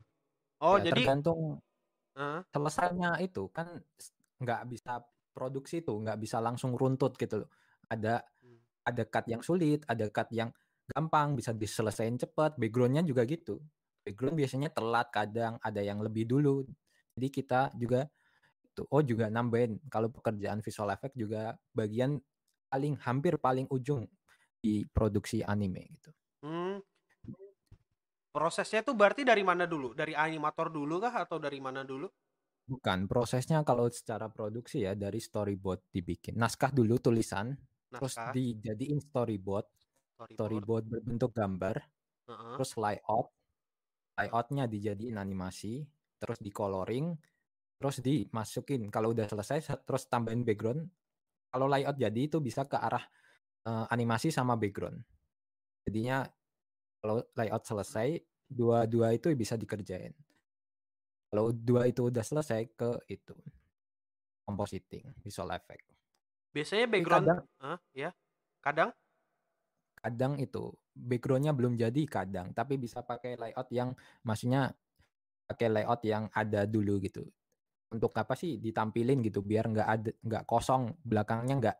Oh, 0.63 0.79
Ya, 0.79 0.95
jadi 0.95 1.03
tergantung 1.03 1.59
Heeh. 2.17 2.45
selesainya 2.53 3.17
itu 3.25 3.49
kan 3.53 3.81
nggak 4.43 4.63
bisa 4.69 4.93
produksi 5.33 5.81
tuh 5.87 5.97
nggak 6.05 6.19
bisa 6.21 6.39
langsung 6.45 6.77
runtut 6.77 7.17
gitu 7.17 7.47
loh 7.47 7.51
ada 7.89 8.21
Hmm. 8.43 8.63
ada 8.85 9.03
cut 9.09 9.27
yang 9.31 9.41
sulit 9.45 9.85
ada 9.89 10.09
cut 10.13 10.29
yang 10.35 10.51
gampang 10.93 11.39
bisa 11.39 11.55
diselesain 11.57 12.19
cepat 12.21 12.59
backgroundnya 12.61 13.03
juga 13.07 13.25
gitu 13.29 13.63
background 14.05 14.37
biasanya 14.41 14.71
telat 14.75 15.09
kadang 15.15 15.57
ada 15.63 15.81
yang 15.81 16.03
lebih 16.05 16.27
dulu 16.29 16.67
jadi 17.17 17.29
kita 17.33 17.61
juga 17.79 18.09
itu 18.67 18.83
oh 18.89 19.03
juga 19.05 19.29
nambahin 19.33 19.81
kalau 19.93 20.09
pekerjaan 20.13 20.61
visual 20.65 20.91
effect 20.93 21.15
juga 21.17 21.57
bagian 21.77 22.21
paling 22.73 22.97
hampir 23.05 23.37
paling 23.41 23.69
ujung 23.73 24.09
di 24.63 24.85
produksi 24.89 25.41
anime 25.45 25.89
gitu 26.01 26.13
Hmm. 26.43 26.83
Prosesnya 28.37 28.81
tuh 28.87 28.95
berarti 29.01 29.23
dari 29.31 29.43
mana 29.51 29.65
dulu? 29.73 29.89
Dari 30.01 30.13
animator 30.27 30.67
dulu 30.79 30.95
kah 31.05 31.15
atau 31.25 31.39
dari 31.45 31.61
mana 31.67 31.83
dulu? 31.91 32.09
bukan 32.63 33.11
prosesnya 33.11 33.59
kalau 33.67 33.91
secara 33.91 34.31
produksi 34.31 34.87
ya 34.87 34.95
dari 34.95 35.19
storyboard 35.19 35.83
dibikin 35.91 36.39
naskah 36.39 36.71
dulu 36.71 36.97
tulisan 37.03 37.59
terus 37.93 38.15
Naskah, 38.17 38.33
dijadiin 38.33 38.99
storyboard 39.03 39.67
storyboard. 40.17 40.33
storyboard 40.35 40.85
berbentuk 40.89 41.31
gambar 41.35 41.77
Heeh. 42.29 42.55
terus 42.57 42.73
layout 42.79 43.29
layoutnya 44.19 44.65
dijadiin 44.71 45.17
animasi 45.19 45.85
terus 46.23 46.39
di 46.39 46.51
coloring 46.55 47.07
terus 47.83 47.99
dimasukin 48.01 48.87
kalau 48.95 49.11
udah 49.13 49.27
selesai 49.27 49.59
se- 49.61 49.83
terus 49.85 50.07
tambahin 50.07 50.47
background 50.47 50.87
kalau 51.53 51.67
layout 51.67 51.99
jadi 51.99 52.21
itu 52.31 52.39
bisa 52.39 52.65
ke 52.71 52.79
arah 52.79 53.05
eh, 53.67 53.87
animasi 53.91 54.31
sama 54.31 54.55
background 54.57 55.03
jadinya 55.87 56.25
kalau 57.03 57.19
layout 57.37 57.65
selesai 57.67 58.09
dua-dua 58.47 59.13
itu 59.19 59.29
bisa 59.37 59.59
dikerjain. 59.59 60.15
Kalau 61.33 61.51
dua 61.51 61.83
itu 61.91 62.03
udah 62.13 62.23
selesai 62.23 62.61
ke 62.79 62.91
itu 63.11 63.35
compositing 64.47 65.05
visual 65.23 65.51
effect. 65.55 65.87
Biasanya 66.53 66.87
background, 66.91 67.27
kadang 67.27 67.41
Hah? 67.63 67.79
ya. 67.97 68.11
Kadang? 68.63 68.91
Kadang 70.03 70.35
itu 70.43 70.75
backgroundnya 70.93 71.55
belum 71.55 71.79
jadi 71.79 72.03
kadang 72.11 72.51
tapi 72.53 72.77
bisa 72.77 73.01
pakai 73.07 73.39
layout 73.39 73.71
yang 73.73 73.95
maksudnya 74.27 74.75
pakai 75.47 75.69
layout 75.71 76.03
yang 76.05 76.27
ada 76.35 76.67
dulu 76.67 76.99
gitu. 77.03 77.31
Untuk 77.93 78.13
apa 78.19 78.35
sih 78.35 78.59
ditampilin 78.59 79.23
gitu 79.25 79.41
biar 79.45 79.69
nggak 79.71 79.89
ada 79.89 80.11
nggak 80.23 80.45
kosong 80.49 80.97
belakangnya 81.07 81.55
nggak 81.63 81.79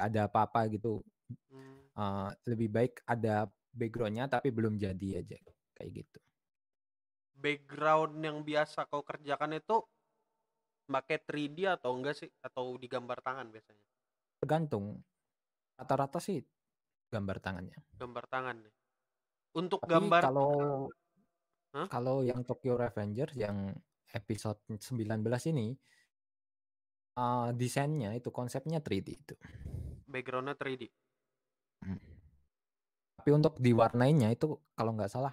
ada 0.00 0.20
apa-apa 0.30 0.68
gitu. 0.74 1.02
Hmm, 1.50 1.78
Eh, 1.92 2.30
lebih 2.48 2.68
baik 2.72 3.04
ada 3.04 3.48
backgroundnya 3.72 4.28
tapi 4.28 4.52
belum 4.52 4.76
jadi 4.76 5.24
aja 5.24 5.38
kayak 5.76 5.90
gitu 6.04 6.20
background 7.32 8.22
yang 8.22 8.44
biasa 8.46 8.86
kau 8.86 9.02
kerjakan 9.02 9.58
itu 9.58 9.82
pakai 10.86 11.18
3D 11.24 11.72
atau 11.72 11.96
enggak 11.96 12.20
sih? 12.20 12.30
Atau 12.44 12.76
digambar 12.76 13.18
tangan 13.24 13.48
biasanya? 13.48 13.82
tergantung 14.42 14.98
rata-rata 15.78 16.18
sih 16.18 16.42
gambar 17.14 17.38
tangannya 17.38 17.78
Gambar 17.94 18.24
tangan 18.26 18.58
nih. 18.58 18.74
Untuk 19.54 19.78
tapi 19.86 19.94
gambar 19.94 20.22
kalau 20.26 20.52
Hah? 21.78 21.86
kalau 21.86 22.26
yang 22.26 22.42
Tokyo 22.42 22.74
Revengers 22.74 23.38
yang 23.38 23.70
episode 24.10 24.58
19 24.66 24.98
ini 25.54 25.78
eh, 27.14 27.48
desainnya 27.54 28.10
itu 28.18 28.34
konsepnya 28.34 28.82
3D 28.82 29.08
itu 29.14 29.34
backgroundnya 30.10 30.58
3D. 30.58 30.90
Hmm. 31.86 32.02
Tapi 33.22 33.38
untuk 33.38 33.54
diwarnainya 33.62 34.34
itu 34.34 34.58
kalau 34.74 34.98
nggak 34.98 35.06
salah 35.06 35.30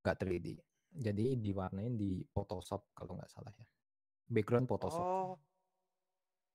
nggak 0.00 0.16
3D. 0.16 0.56
Jadi 0.96 1.36
diwarnain 1.36 1.92
di 1.92 2.24
Photoshop 2.32 2.88
kalau 2.96 3.20
nggak 3.20 3.28
salah 3.28 3.52
ya. 3.52 3.68
Background 4.32 4.64
Photoshop. 4.64 5.04
Oh. 5.04 5.36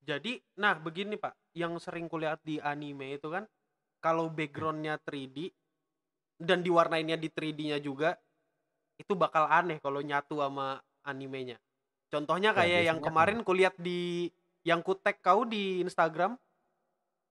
Jadi, 0.01 0.41
nah 0.57 0.73
begini 0.81 1.13
Pak, 1.13 1.53
yang 1.53 1.77
sering 1.77 2.09
kulihat 2.09 2.41
di 2.41 2.57
anime 2.57 3.21
itu 3.21 3.29
kan, 3.29 3.45
kalau 4.01 4.33
backgroundnya 4.33 4.97
3D 5.05 5.53
dan 6.41 6.65
diwarnainnya 6.65 7.21
di 7.21 7.29
3D-nya 7.29 7.77
juga, 7.77 8.17
itu 8.97 9.13
bakal 9.13 9.45
aneh 9.45 9.77
kalau 9.77 10.01
nyatu 10.01 10.41
sama 10.41 10.81
animenya. 11.05 11.61
Contohnya 12.09 12.49
Ya, 12.49 12.57
kayak 12.57 12.81
yang 12.81 12.97
biasanya 12.97 13.05
kemarin 13.13 13.39
kulihat 13.45 13.75
di 13.77 14.33
yang 14.65 14.81
kutek 14.81 15.21
kau 15.21 15.45
di 15.45 15.85
Instagram, 15.85 16.33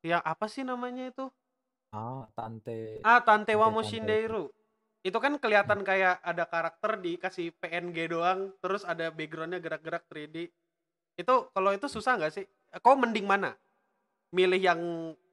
yang 0.07 0.23
apa 0.23 0.47
sih 0.47 0.63
namanya 0.63 1.11
itu? 1.11 1.27
Ah, 1.97 2.29
Tante. 2.37 3.01
Ah, 3.01 3.25
Tante 3.25 3.57
wa 3.57 3.73
Moshindeiru. 3.73 4.53
Itu 5.01 5.17
kan 5.17 5.41
kelihatan 5.41 5.81
kayak 5.81 6.21
ada 6.21 6.45
karakter 6.45 7.01
dikasih 7.01 7.57
PNG 7.57 8.13
doang, 8.13 8.53
terus 8.61 8.85
ada 8.85 9.09
backgroundnya 9.09 9.63
gerak-gerak 9.65 10.05
3D. 10.13 10.53
Itu 11.17 11.49
kalau 11.57 11.73
itu 11.73 11.89
susah 11.89 12.21
nggak 12.21 12.33
sih? 12.37 12.45
Kau 12.85 12.99
mending 13.01 13.25
mana? 13.25 13.57
Milih 14.37 14.61
yang 14.61 14.81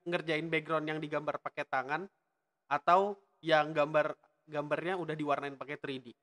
ngerjain 0.07 0.47
background 0.47 0.87
yang 0.87 0.99
digambar 1.03 1.41
pakai 1.43 1.67
tangan 1.67 2.07
atau 2.71 3.19
yang 3.43 3.75
gambar 3.75 4.15
gambarnya 4.47 4.95
udah 4.95 5.15
diwarnain 5.19 5.59
pakai 5.59 5.75
3D? 5.75 6.15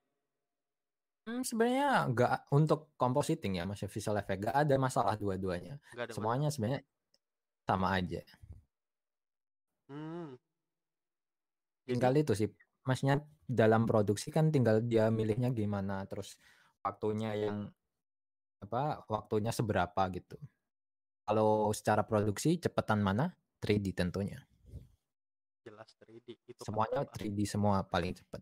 Hmm, 1.29 1.45
sebenarnya 1.45 2.09
nggak 2.09 2.55
untuk 2.57 2.97
compositing 2.97 3.61
ya, 3.61 3.69
masih 3.69 3.93
visual 3.93 4.17
effect 4.17 4.41
nggak 4.41 4.57
ada 4.57 4.75
masalah 4.81 5.21
dua-duanya. 5.21 5.77
Semuanya 6.09 6.49
sebenarnya 6.49 6.81
sama 7.69 7.93
aja. 7.93 8.25
Hmm. 9.91 10.39
Tinggal 11.83 12.15
itu 12.15 12.33
sih, 12.39 12.47
maksudnya 12.87 13.19
dalam 13.43 13.83
produksi 13.91 14.31
kan 14.31 14.55
tinggal 14.55 14.79
dia 14.87 15.11
milihnya 15.11 15.51
gimana, 15.51 16.07
terus 16.07 16.39
waktunya 16.87 17.35
yang 17.35 17.67
apa 18.63 19.03
waktunya 19.11 19.51
seberapa 19.51 20.07
gitu. 20.15 20.39
Kalau 21.27 21.75
secara 21.75 22.07
produksi 22.07 22.63
cepetan 22.63 23.03
mana? 23.03 23.35
3D 23.61 23.93
tentunya. 23.93 24.41
Jelas 25.67 25.93
3D 26.01 26.39
itu 26.49 26.61
Semuanya 26.65 27.05
3D 27.05 27.45
semua 27.45 27.85
paling 27.85 28.17
cepat. 28.17 28.41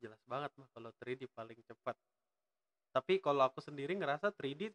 Jelas 0.00 0.18
banget 0.26 0.50
mah 0.56 0.68
kalau 0.72 0.90
3D 0.96 1.28
paling 1.30 1.60
cepat. 1.68 1.94
Tapi 2.90 3.22
kalau 3.22 3.46
aku 3.46 3.62
sendiri 3.62 3.94
ngerasa 3.94 4.34
3D 4.34 4.74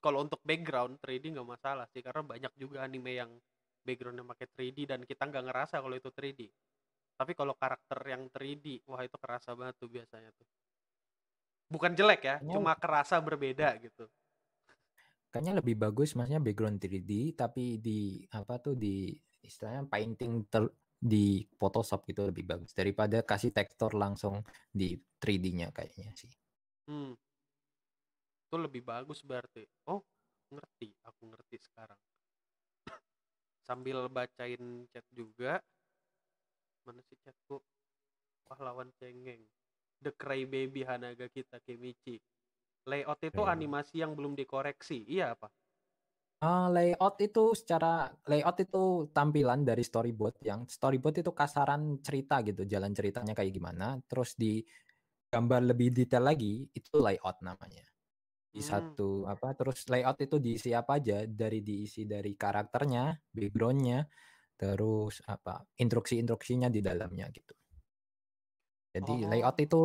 kalau 0.00 0.24
untuk 0.24 0.40
background 0.44 1.00
3D 1.00 1.32
nggak 1.36 1.48
masalah 1.48 1.88
sih 1.92 2.00
karena 2.00 2.22
banyak 2.24 2.52
juga 2.56 2.84
anime 2.84 3.12
yang 3.18 3.30
backgroundnya 3.84 4.24
pakai 4.24 4.48
3D 4.50 4.78
dan 4.88 5.00
kita 5.04 5.28
nggak 5.28 5.44
ngerasa 5.44 5.78
kalau 5.84 5.94
itu 5.94 6.08
3D. 6.08 6.48
Tapi 7.14 7.32
kalau 7.38 7.54
karakter 7.54 8.00
yang 8.10 8.26
3D, 8.32 8.82
wah 8.90 9.04
itu 9.04 9.14
kerasa 9.20 9.54
banget 9.54 9.78
tuh 9.78 9.86
biasanya 9.92 10.34
tuh. 10.34 10.48
Bukan 11.70 11.94
jelek 11.94 12.20
ya, 12.24 12.36
Kayaknya- 12.40 12.54
cuma 12.56 12.72
kerasa 12.74 13.16
berbeda 13.22 13.76
gitu. 13.78 14.08
Kayaknya 15.30 15.54
lebih 15.58 15.74
bagus 15.78 16.14
maksudnya 16.14 16.38
background 16.38 16.78
3D 16.78 17.34
tapi 17.34 17.82
di 17.82 18.22
apa 18.30 18.54
tuh 18.62 18.78
di 18.78 19.10
istilahnya 19.42 19.82
painting 19.90 20.46
ter, 20.46 20.70
di 20.94 21.42
Photoshop 21.58 22.06
gitu 22.06 22.24
lebih 22.30 22.46
bagus 22.46 22.70
daripada 22.70 23.18
kasih 23.20 23.50
tekstur 23.50 23.98
langsung 23.98 24.40
di 24.70 24.94
3D-nya 25.18 25.74
kayaknya 25.74 26.14
sih. 26.14 26.30
Hmm. 26.86 27.18
Itu 28.46 28.56
lebih 28.56 28.86
bagus 28.86 29.26
berarti. 29.26 29.66
Oh, 29.90 30.06
ngerti. 30.54 30.94
Aku 31.02 31.26
ngerti 31.26 31.58
sekarang. 31.66 31.98
Sambil 33.64 34.04
bacain 34.12 34.84
chat 34.92 35.04
juga. 35.16 35.56
Mana 36.84 37.00
sih 37.08 37.16
chatku? 37.24 37.64
Pahlawan 38.44 38.92
cengeng. 39.00 39.40
The 40.04 40.12
Crybaby 40.12 40.84
Hanaga 40.84 41.32
kita 41.32 41.56
Kemichi. 41.64 42.20
Layout 42.84 43.24
itu 43.24 43.40
Keren. 43.40 43.56
animasi 43.56 44.04
yang 44.04 44.12
belum 44.12 44.36
dikoreksi. 44.36 45.08
Iya 45.08 45.32
apa? 45.32 45.48
Ah, 46.44 46.68
layout 46.68 47.16
itu 47.24 47.56
secara 47.56 48.12
layout 48.28 48.60
itu 48.60 49.08
tampilan 49.16 49.64
dari 49.64 49.80
storyboard 49.80 50.44
yang 50.44 50.68
storyboard 50.68 51.24
itu 51.24 51.32
kasaran 51.32 52.04
cerita 52.04 52.44
gitu, 52.44 52.68
jalan 52.68 52.92
ceritanya 52.92 53.32
kayak 53.32 53.48
gimana, 53.48 53.96
terus 54.04 54.36
di 54.36 54.60
gambar 55.32 55.72
lebih 55.72 55.88
detail 55.96 56.28
lagi 56.28 56.68
itu 56.68 57.00
layout 57.00 57.40
namanya. 57.40 57.93
Di 58.54 58.62
Hmm. 58.62 58.94
satu 59.02 59.26
apa 59.32 59.48
terus 59.58 59.78
layout 59.92 60.18
itu 60.26 60.36
diisi 60.38 60.70
apa 60.80 60.92
aja 61.02 61.18
dari 61.26 61.58
diisi 61.68 62.02
dari 62.06 62.32
karakternya, 62.42 63.04
backgroundnya, 63.34 64.00
terus 64.60 65.14
apa 65.34 65.54
instruksi-instruksinya 65.82 66.68
di 66.76 66.80
dalamnya 66.88 67.26
gitu. 67.38 67.54
Jadi 68.94 69.14
layout 69.30 69.56
Oh. 69.56 69.64
itu 69.66 69.80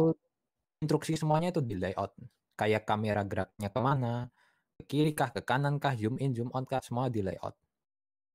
instruksi 0.83 1.13
semuanya 1.21 1.49
itu 1.53 1.61
di 1.65 1.75
layout. 1.83 2.13
Kayak 2.59 2.83
kamera 2.89 3.23
geraknya 3.31 3.69
ke 3.75 3.81
mana, 3.89 4.15
ke 4.79 4.83
kiri 4.91 5.11
kah, 5.19 5.29
ke 5.35 5.41
kanan 5.49 5.75
kah, 5.83 5.93
zoom 5.99 6.15
in, 6.23 6.31
zoom 6.37 6.49
out 6.55 6.65
kah, 6.71 6.81
semua 6.83 7.07
di 7.15 7.21
layout. 7.27 7.55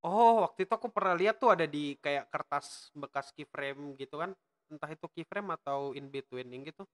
Oh, 0.04 0.44
waktu 0.44 0.68
itu 0.68 0.72
aku 0.78 0.88
pernah 0.92 1.14
lihat 1.16 1.40
tuh 1.40 1.50
ada 1.56 1.64
di 1.64 1.96
kayak 1.96 2.28
kertas 2.32 2.92
bekas 2.92 3.32
keyframe 3.32 3.96
gitu 3.96 4.20
kan. 4.20 4.30
Entah 4.68 4.90
itu 4.92 5.06
keyframe 5.14 5.48
atau 5.56 5.96
in 5.96 6.12
betweening 6.12 6.68
gitu. 6.68 6.84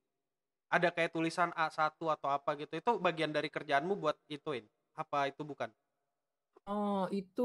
Ada 0.70 0.94
kayak 0.94 1.10
tulisan 1.14 1.50
A1 1.58 1.98
atau 1.98 2.28
apa 2.30 2.54
gitu. 2.54 2.72
Itu 2.78 3.02
bagian 3.02 3.34
dari 3.34 3.50
kerjaanmu 3.50 3.98
buat 3.98 4.16
ituin. 4.30 4.64
Apa 4.94 5.26
itu 5.30 5.42
bukan? 5.42 5.70
Oh, 6.70 7.10
itu 7.10 7.42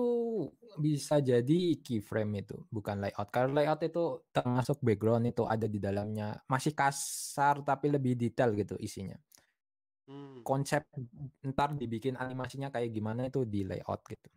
bisa 0.78 1.18
jadi 1.18 1.80
keyframe 1.82 2.46
itu, 2.46 2.62
bukan 2.70 3.02
layout. 3.02 3.28
Kalau 3.34 3.50
layout 3.58 3.82
itu 3.82 4.22
termasuk 4.30 4.78
background 4.86 5.26
itu 5.34 5.42
ada 5.50 5.66
di 5.66 5.80
dalamnya, 5.82 6.46
masih 6.46 6.78
kasar 6.78 7.66
tapi 7.66 7.90
lebih 7.90 8.14
detail 8.14 8.54
gitu 8.54 8.78
isinya. 8.78 9.18
Hmm. 10.08 10.46
Konsep 10.46 10.86
ntar 11.42 11.74
dibikin 11.74 12.16
animasinya 12.22 12.70
kayak 12.70 12.94
gimana 12.94 13.22
itu 13.34 13.42
di 13.50 13.66
layout 13.66 14.06
gitu. 14.06 14.30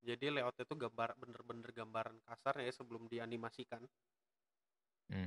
Jadi 0.00 0.32
layout 0.32 0.56
itu 0.56 0.74
gambar 0.84 1.12
bener-bener 1.20 1.70
gambaran 1.76 2.16
kasar 2.24 2.54
ya 2.64 2.72
sebelum 2.72 3.04
dianimasikan. 3.12 3.84
Hmm. 5.10 5.26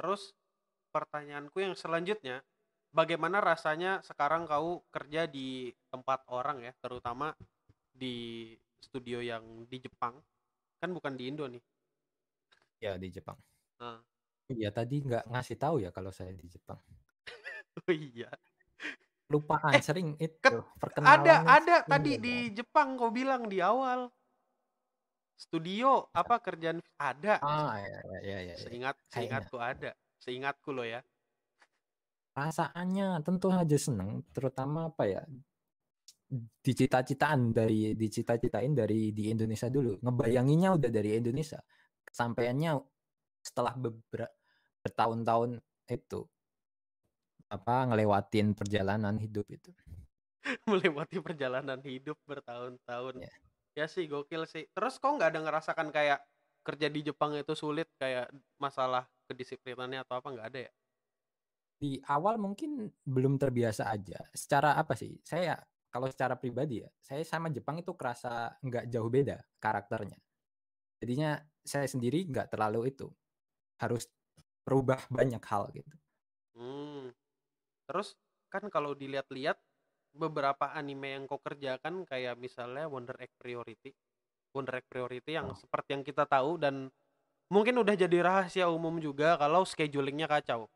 Terus 0.00 0.32
pertanyaanku 0.96 1.60
yang 1.60 1.76
selanjutnya, 1.76 2.40
bagaimana 2.88 3.44
rasanya 3.44 4.00
sekarang 4.00 4.48
kau 4.48 4.80
kerja 4.88 5.28
di 5.28 5.68
tempat 5.92 6.24
orang 6.32 6.64
ya, 6.64 6.72
terutama 6.80 7.36
di 7.92 8.56
studio 8.80 9.20
yang 9.20 9.68
di 9.68 9.76
Jepang, 9.76 10.16
kan 10.80 10.90
bukan 10.96 11.20
di 11.20 11.28
Indo 11.28 11.44
nih. 11.44 11.60
Ya 12.80 12.96
di 12.96 13.12
Jepang. 13.12 13.36
Nah, 13.76 14.00
Ya 14.50 14.72
tadi 14.74 15.04
nggak 15.04 15.30
ngasih 15.30 15.54
tahu 15.60 15.84
ya 15.84 15.92
kalau 15.94 16.10
saya 16.10 16.32
di 16.34 16.48
Jepang. 16.48 16.80
oh 17.86 17.92
iya. 17.92 18.26
Lupaan 19.30 19.78
Eh, 19.78 19.84
sering 19.84 20.18
itu 20.18 20.42
ket- 20.42 20.66
perkenalan 20.80 21.22
Ada 21.22 21.34
ada 21.46 21.76
sering 21.84 21.90
tadi 21.92 22.12
lupa. 22.16 22.24
di 22.24 22.34
Jepang 22.56 22.88
kau 22.98 23.12
bilang 23.14 23.46
di 23.46 23.62
awal. 23.62 24.10
Studio 25.40 26.12
apa 26.12 26.36
kerjaan 26.44 26.84
ada. 27.00 27.40
Ah 27.40 27.80
ya 27.80 27.88
ya 27.88 27.98
ya 28.04 28.20
ya. 28.20 28.38
ya. 28.52 28.56
Seingat 28.60 28.96
Kayaknya. 29.08 29.16
seingatku 29.16 29.56
ada. 29.56 29.90
Seingatku 30.20 30.70
loh 30.76 30.84
ya. 30.84 31.00
Perasaannya 32.36 33.24
tentu 33.24 33.48
saja 33.48 33.78
senang, 33.80 34.20
terutama 34.36 34.92
apa 34.92 35.08
ya? 35.08 35.24
Dicita-citaan 36.60 37.56
dari 37.56 37.96
dicita-citain 37.96 38.76
dari 38.76 39.16
di 39.16 39.32
Indonesia 39.32 39.72
dulu. 39.72 39.96
Ngebayanginnya 40.04 40.76
udah 40.76 40.90
dari 40.92 41.16
Indonesia. 41.16 41.58
Kesampaiannya 42.04 42.76
setelah 43.40 43.72
beberapa 43.80 44.30
bertahun-tahun 44.80 45.60
itu 45.88 46.20
apa 47.50 47.88
ngelewatin 47.88 48.52
perjalanan 48.52 49.16
hidup 49.16 49.48
itu. 49.48 49.72
Melewati 50.70 51.18
perjalanan 51.24 51.80
hidup 51.80 52.20
bertahun-tahun. 52.28 53.24
Ya. 53.24 53.32
Ya 53.78 53.86
sih 53.86 54.10
gokil 54.10 54.44
sih. 54.50 54.66
Terus 54.74 54.98
kok 54.98 55.14
nggak 55.14 55.30
ada 55.34 55.40
ngerasakan 55.40 55.88
kayak 55.94 56.20
kerja 56.60 56.86
di 56.92 57.00
Jepang 57.06 57.32
itu 57.38 57.54
sulit 57.56 57.88
kayak 57.96 58.28
masalah 58.60 59.08
kedisiplinannya 59.30 60.04
atau 60.04 60.20
apa 60.20 60.28
nggak 60.28 60.48
ada 60.52 60.60
ya? 60.68 60.72
Di 61.80 61.96
awal 62.12 62.36
mungkin 62.36 62.92
belum 63.06 63.40
terbiasa 63.40 63.88
aja. 63.88 64.20
Secara 64.36 64.76
apa 64.76 64.92
sih? 64.98 65.16
Saya 65.24 65.56
kalau 65.90 66.06
secara 66.06 66.38
pribadi 66.38 66.84
ya, 66.84 66.90
saya 67.02 67.24
sama 67.26 67.50
Jepang 67.50 67.80
itu 67.80 67.96
kerasa 67.96 68.54
nggak 68.62 68.86
jauh 68.92 69.10
beda 69.10 69.40
karakternya. 69.58 70.18
Jadinya 71.00 71.40
saya 71.64 71.88
sendiri 71.88 72.28
nggak 72.28 72.52
terlalu 72.52 72.92
itu 72.92 73.08
harus 73.80 74.04
berubah 74.62 75.00
banyak 75.08 75.40
hal 75.40 75.72
gitu. 75.72 75.94
Hmm. 76.54 77.10
Terus 77.88 78.14
kan 78.52 78.66
kalau 78.68 78.92
dilihat-lihat 78.92 79.56
beberapa 80.14 80.70
anime 80.74 81.16
yang 81.16 81.24
kau 81.30 81.38
kerjakan 81.38 82.04
kayak 82.06 82.36
misalnya 82.36 82.86
Wonder 82.90 83.16
Egg 83.22 83.32
Priority. 83.38 83.94
Wonder 84.54 84.82
Egg 84.82 84.86
Priority 84.90 85.38
yang 85.38 85.54
seperti 85.54 85.94
yang 85.94 86.02
kita 86.02 86.26
tahu 86.26 86.58
dan 86.58 86.90
mungkin 87.50 87.78
udah 87.82 87.94
jadi 87.94 88.18
rahasia 88.22 88.66
umum 88.70 88.98
juga 88.98 89.38
kalau 89.38 89.62
schedulingnya 89.62 90.26
kacau. 90.26 90.66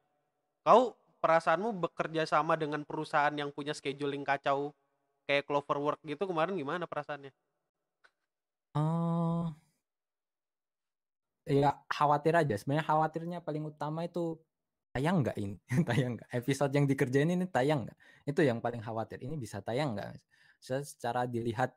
Kau 0.64 0.94
perasaanmu 1.18 1.72
bekerja 1.88 2.28
sama 2.28 2.54
dengan 2.54 2.84
perusahaan 2.84 3.32
yang 3.34 3.50
punya 3.50 3.72
scheduling 3.72 4.22
kacau 4.22 4.72
kayak 5.24 5.48
Cloverwork 5.48 6.00
gitu 6.04 6.28
kemarin 6.28 6.54
gimana 6.54 6.84
perasaannya? 6.84 7.32
Oh, 8.74 9.54
ya 11.48 11.76
khawatir 11.88 12.34
aja. 12.36 12.54
Sebenarnya 12.56 12.86
khawatirnya 12.88 13.38
paling 13.44 13.64
utama 13.68 14.04
itu 14.04 14.36
tayang 14.94 15.26
nggak 15.26 15.36
ini, 15.42 15.58
tayang 15.90 16.14
nggak 16.14 16.30
episode 16.30 16.70
yang 16.70 16.86
dikerjain 16.86 17.26
ini 17.34 17.50
tayang 17.50 17.82
nggak? 17.82 17.98
Itu 18.30 18.46
yang 18.46 18.62
paling 18.62 18.78
khawatir. 18.78 19.18
Ini 19.18 19.34
bisa 19.34 19.58
tayang 19.58 19.98
nggak? 19.98 20.22
Se- 20.62 20.86
Secara 20.86 21.26
dilihat 21.26 21.74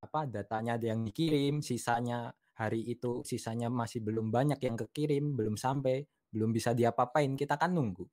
apa 0.00 0.24
datanya 0.24 0.80
ada 0.80 0.88
yang 0.88 1.04
dikirim, 1.04 1.60
sisanya 1.60 2.32
hari 2.56 2.80
itu 2.88 3.20
sisanya 3.28 3.68
masih 3.68 4.00
belum 4.00 4.32
banyak 4.32 4.56
yang 4.64 4.76
kekirim, 4.80 5.36
belum 5.36 5.60
sampai, 5.60 6.08
belum 6.32 6.56
bisa 6.56 6.72
diapa-apain. 6.72 7.36
Kita 7.36 7.60
kan 7.60 7.76
nunggu. 7.76 8.08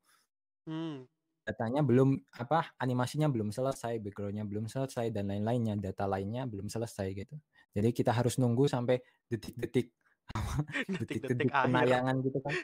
Hmm. 0.67 1.07
Datanya 1.43 1.83
belum 1.83 2.15
apa 2.39 2.71
animasinya 2.79 3.27
belum 3.31 3.51
selesai, 3.51 3.99
backgroundnya 3.99 4.43
belum 4.47 4.67
selesai 4.67 5.11
dan 5.11 5.31
lain-lainnya, 5.31 5.75
data 5.79 6.03
lainnya 6.07 6.43
belum 6.47 6.67
selesai 6.67 7.07
gitu. 7.15 7.35
Jadi 7.75 7.89
kita 7.95 8.11
harus 8.11 8.39
nunggu 8.39 8.67
sampai 8.67 8.99
detik-detik 9.31 9.91
Detik-detik 11.03 11.51
penayangan 11.51 12.15
gitu 12.23 12.39
kan. 12.39 12.55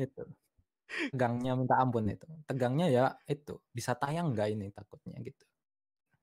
Itu. 0.00 0.24
Tegangnya 1.10 1.52
minta 1.58 1.80
ampun 1.80 2.06
itu. 2.06 2.26
Tegangnya 2.46 2.86
ya 2.92 3.04
itu, 3.26 3.58
bisa 3.72 3.96
tayang 3.98 4.32
nggak 4.32 4.48
ini 4.54 4.70
takutnya 4.70 5.18
gitu. 5.20 5.44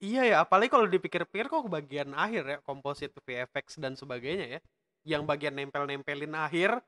Iya 0.01 0.21
ya, 0.25 0.37
apalagi 0.41 0.73
kalau 0.73 0.89
dipikir-pikir 0.89 1.45
kok 1.45 1.69
bagian 1.69 2.17
akhir 2.17 2.43
ya, 2.49 2.57
composite 2.65 3.13
VFX 3.21 3.77
dan 3.77 3.93
sebagainya 3.93 4.57
ya. 4.57 4.59
Yang 5.05 5.23
bagian 5.29 5.53
nempel-nempelin 5.57 6.33
akhir, 6.33 6.81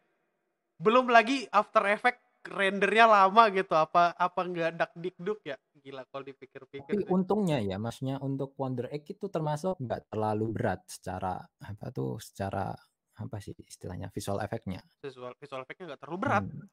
belum 0.82 1.10
lagi 1.14 1.46
After 1.54 1.86
Effect 1.94 2.22
rendernya 2.44 3.06
lama 3.06 3.54
gitu. 3.54 3.74
Apa 3.78 4.18
apa 4.18 4.42
nggak 4.44 4.72
dak 4.76 4.92
dikduk 4.98 5.46
ya? 5.46 5.58
Gila 5.78 6.10
kalau 6.10 6.26
dipikir-pikir 6.26 6.90
Tapi 6.90 7.06
sih. 7.06 7.14
untungnya 7.14 7.62
ya, 7.62 7.78
maksudnya 7.78 8.18
untuk 8.20 8.58
Wonder 8.58 8.90
Egg 8.90 9.06
itu 9.08 9.30
termasuk 9.30 9.78
nggak 9.78 10.10
terlalu 10.10 10.46
berat 10.50 10.82
secara 10.90 11.38
apa 11.42 11.86
tuh, 11.94 12.18
secara 12.18 12.74
apa 13.14 13.38
sih 13.38 13.54
istilahnya 13.62 14.10
visual 14.10 14.42
efeknya. 14.42 14.82
Visual 15.06 15.38
visual 15.38 15.62
effect-nya 15.62 15.94
nggak 15.94 16.02
terlalu 16.02 16.20
berat. 16.20 16.46
Hmm. 16.50 16.66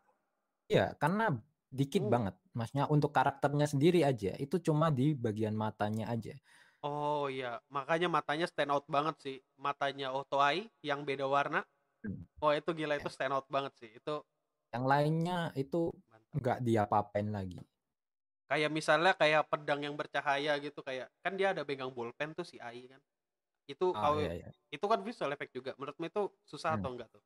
Iya, 0.71 0.95
karena 1.03 1.25
Dikit 1.71 2.03
Uh. 2.03 2.15
banget. 2.15 2.35
Maksudnya 2.51 2.91
untuk 2.91 3.15
karakternya 3.15 3.67
sendiri 3.71 4.03
aja, 4.03 4.35
itu 4.43 4.59
cuma 4.59 4.91
di 4.91 5.15
bagian 5.15 5.55
matanya 5.55 6.11
aja. 6.11 6.35
Oh 6.85 7.29
iya, 7.29 7.61
makanya 7.77 8.09
matanya 8.17 8.47
stand 8.49 8.73
out 8.75 8.85
banget 8.95 9.17
sih. 9.25 9.37
Matanya 9.67 10.07
Otoai 10.17 10.61
yang 10.89 11.01
beda 11.09 11.25
warna. 11.29 11.61
Hmm. 12.05 12.25
Oh 12.45 12.53
itu 12.59 12.71
gila 12.79 12.95
Ya. 12.99 13.03
itu 13.03 13.11
stand 13.15 13.35
out 13.37 13.47
banget 13.55 13.75
sih. 13.81 13.91
Itu 13.99 14.13
Yang 14.75 14.85
lainnya 14.93 15.39
itu 15.63 15.81
mantap. 16.11 16.39
nggak 16.39 16.59
diapa-apain 16.67 17.29
lagi. 17.37 17.61
Kayak 18.51 18.71
misalnya 18.75 19.13
kayak 19.15 19.47
pedang 19.47 19.81
yang 19.87 19.95
bercahaya 19.95 20.59
gitu 20.59 20.83
kayak 20.83 21.07
kan 21.23 21.39
dia 21.39 21.55
ada 21.55 21.63
pegang 21.63 21.95
bolpen 21.95 22.35
tuh 22.35 22.43
si 22.43 22.59
Ai 22.59 22.91
kan. 22.91 22.99
Itu 23.71 23.93
Ah 23.93 24.03
kalau 24.03 24.19
iya 24.19 24.33
iya. 24.35 24.51
itu 24.75 24.87
kan 24.87 25.01
visual 25.07 25.33
effect 25.35 25.53
juga. 25.55 25.73
Menurutmu 25.79 26.07
itu 26.11 26.23
susah 26.47 26.71
Hmm. 26.71 26.81
atau 26.81 26.91
enggak 26.95 27.09
tuh? 27.15 27.23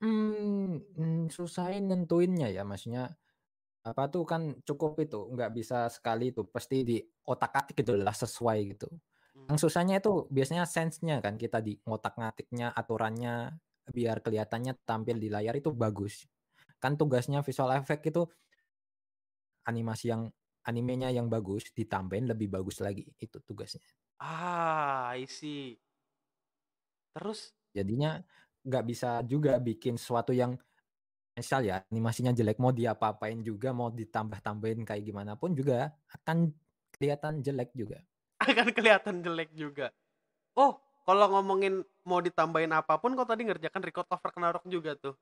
Hmm, 0.00 0.80
hmm, 0.96 1.28
susahin 1.28 1.84
nentuinnya 1.92 2.48
ya, 2.48 2.64
maksudnya 2.64 3.12
apa 3.84 4.08
tuh 4.12 4.24
kan 4.28 4.56
cukup 4.68 4.96
itu, 5.00 5.20
nggak 5.34 5.50
bisa 5.56 5.88
sekali 5.92 6.32
itu, 6.32 6.44
pasti 6.48 6.84
di 6.84 6.96
otak-atik 7.28 7.76
gitu 7.84 7.96
lah 8.00 8.16
sesuai 8.16 8.58
gitu. 8.76 8.88
Hmm. 9.36 9.46
Yang 9.52 9.58
susahnya 9.68 10.00
itu 10.00 10.28
biasanya 10.32 10.64
sense-nya 10.68 11.20
kan 11.24 11.36
kita 11.36 11.60
di 11.60 11.76
ngotak-ngatiknya, 11.84 12.72
aturannya 12.76 13.56
biar 13.90 14.20
kelihatannya 14.24 14.72
tampil 14.88 15.16
di 15.20 15.28
layar 15.32 15.56
itu 15.56 15.72
bagus. 15.72 16.24
Kan 16.80 16.96
tugasnya 16.96 17.44
visual 17.44 17.70
effect 17.76 18.04
itu 18.08 18.24
animasi 19.68 20.12
yang 20.12 20.22
animenya 20.68 21.08
yang 21.12 21.28
bagus 21.32 21.72
ditambahin 21.72 22.28
lebih 22.28 22.52
bagus 22.52 22.80
lagi, 22.84 23.08
itu 23.20 23.40
tugasnya. 23.44 23.80
Ah, 24.20 25.12
I 25.16 25.24
see. 25.28 25.80
Terus 27.16 27.52
Jadinya 27.70 28.18
nggak 28.64 28.84
bisa 28.84 29.24
juga 29.24 29.56
bikin 29.56 29.96
sesuatu 29.96 30.36
yang 30.36 30.56
misal 31.32 31.64
ya 31.64 31.80
animasinya 31.88 32.36
jelek 32.36 32.60
mau 32.60 32.74
diapa-apain 32.74 33.40
juga 33.40 33.72
mau 33.72 33.88
ditambah-tambahin 33.88 34.84
kayak 34.84 35.02
gimana 35.06 35.38
pun 35.40 35.56
juga 35.56 35.94
akan 36.20 36.52
kelihatan 36.92 37.40
jelek 37.40 37.72
juga. 37.72 38.04
akan 38.44 38.68
kelihatan 38.76 39.24
jelek 39.24 39.48
juga. 39.56 39.88
Oh, 40.58 40.76
kalau 41.08 41.32
ngomongin 41.32 41.80
mau 42.04 42.20
ditambahin 42.20 42.72
apa 42.76 43.00
pun 43.00 43.16
kok 43.16 43.28
tadi 43.28 43.48
ngerjakan 43.48 43.82
record 43.84 44.08
over 44.12 44.20
Ragnarok 44.28 44.64
juga 44.68 44.92
tuh. 45.00 45.16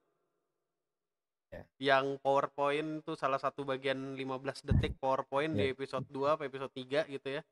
Ya. 1.49 1.65
Yang 1.81 2.21
PowerPoint 2.21 3.07
tuh 3.07 3.17
salah 3.17 3.41
satu 3.41 3.65
bagian 3.65 4.19
15 4.19 4.69
detik 4.69 5.01
PowerPoint 5.01 5.57
di 5.57 5.71
Ya. 5.71 5.73
episode 5.73 6.05
2 6.13 6.37
apa 6.37 6.45
episode 6.45 6.73
3 6.75 7.09
gitu 7.09 7.41
ya. 7.41 7.43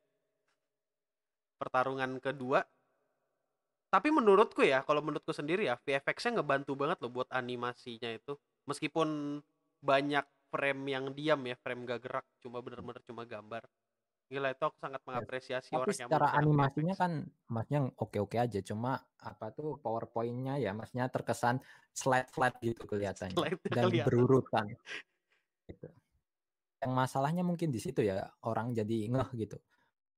Pertarungan 1.56 2.20
kedua. 2.20 2.60
Tapi 3.96 4.12
menurutku 4.12 4.60
ya, 4.60 4.84
kalau 4.84 5.00
menurutku 5.00 5.32
sendiri 5.32 5.72
ya, 5.72 5.80
VFX-nya 5.80 6.44
ngebantu 6.44 6.76
banget 6.76 7.00
loh 7.00 7.08
buat 7.08 7.32
animasinya 7.32 8.12
itu. 8.12 8.36
Meskipun 8.68 9.40
banyak 9.80 10.28
frame 10.52 10.82
yang 10.92 11.16
diam 11.16 11.40
ya, 11.48 11.56
frame 11.56 11.88
gak 11.88 12.04
gerak, 12.04 12.26
cuma 12.44 12.60
bener-bener 12.60 13.00
cuma 13.08 13.24
gambar. 13.24 13.64
Gila 14.28 14.52
itu 14.52 14.64
aku 14.68 14.76
sangat 14.76 15.00
mengapresiasi 15.08 15.72
Tapi 15.72 15.80
orang 15.80 15.96
yang 15.96 16.10
secara 16.12 16.28
animasinya 16.36 16.92
VFX. 16.92 17.00
kan 17.00 17.12
maksudnya 17.48 17.80
oke-oke 17.96 18.36
aja, 18.36 18.60
cuma 18.60 19.00
apa 19.16 19.48
tuh 19.56 19.80
PowerPoint-nya 19.80 20.60
ya 20.60 20.76
maksudnya 20.76 21.08
terkesan 21.08 21.64
slide-slide 21.96 22.60
gitu 22.60 22.84
kelihatannya 22.84 23.32
Slide-nya 23.32 23.72
dan 23.80 23.84
kelihatan. 23.88 24.06
berurutan. 24.12 24.66
Gitu. 25.72 25.88
Yang 26.78 26.92
masalahnya 26.94 27.42
mungkin 27.42 27.74
di 27.74 27.80
situ 27.82 28.04
ya 28.04 28.28
orang 28.44 28.70
jadi 28.76 29.10
ngeh 29.10 29.30
gitu. 29.34 29.58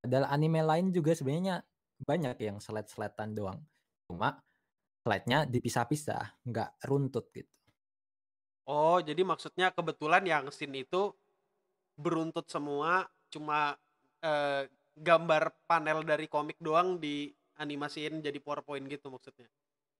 Padahal 0.02 0.28
anime 0.28 0.60
lain 0.60 0.92
juga 0.92 1.16
sebenarnya 1.16 1.64
banyak 2.02 2.36
yang 2.42 2.58
slide-slidean 2.62 3.30
doang. 3.38 3.60
Cuma 4.08 4.40
slide-nya 5.04 5.46
dipisah-pisah, 5.48 6.42
nggak 6.46 6.70
runtut 6.88 7.30
gitu. 7.34 7.50
Oh, 8.68 9.00
jadi 9.00 9.22
maksudnya 9.24 9.72
kebetulan 9.72 10.24
yang 10.28 10.44
scene 10.52 10.84
itu 10.84 11.16
beruntut 11.98 12.46
semua, 12.50 13.08
cuma 13.32 13.76
eh, 14.22 14.66
gambar 14.98 15.44
panel 15.70 16.02
dari 16.06 16.26
komik 16.26 16.58
doang 16.58 16.98
dianimasiin 16.98 18.20
jadi 18.24 18.38
PowerPoint 18.42 18.86
gitu 18.90 19.08
maksudnya. 19.14 19.48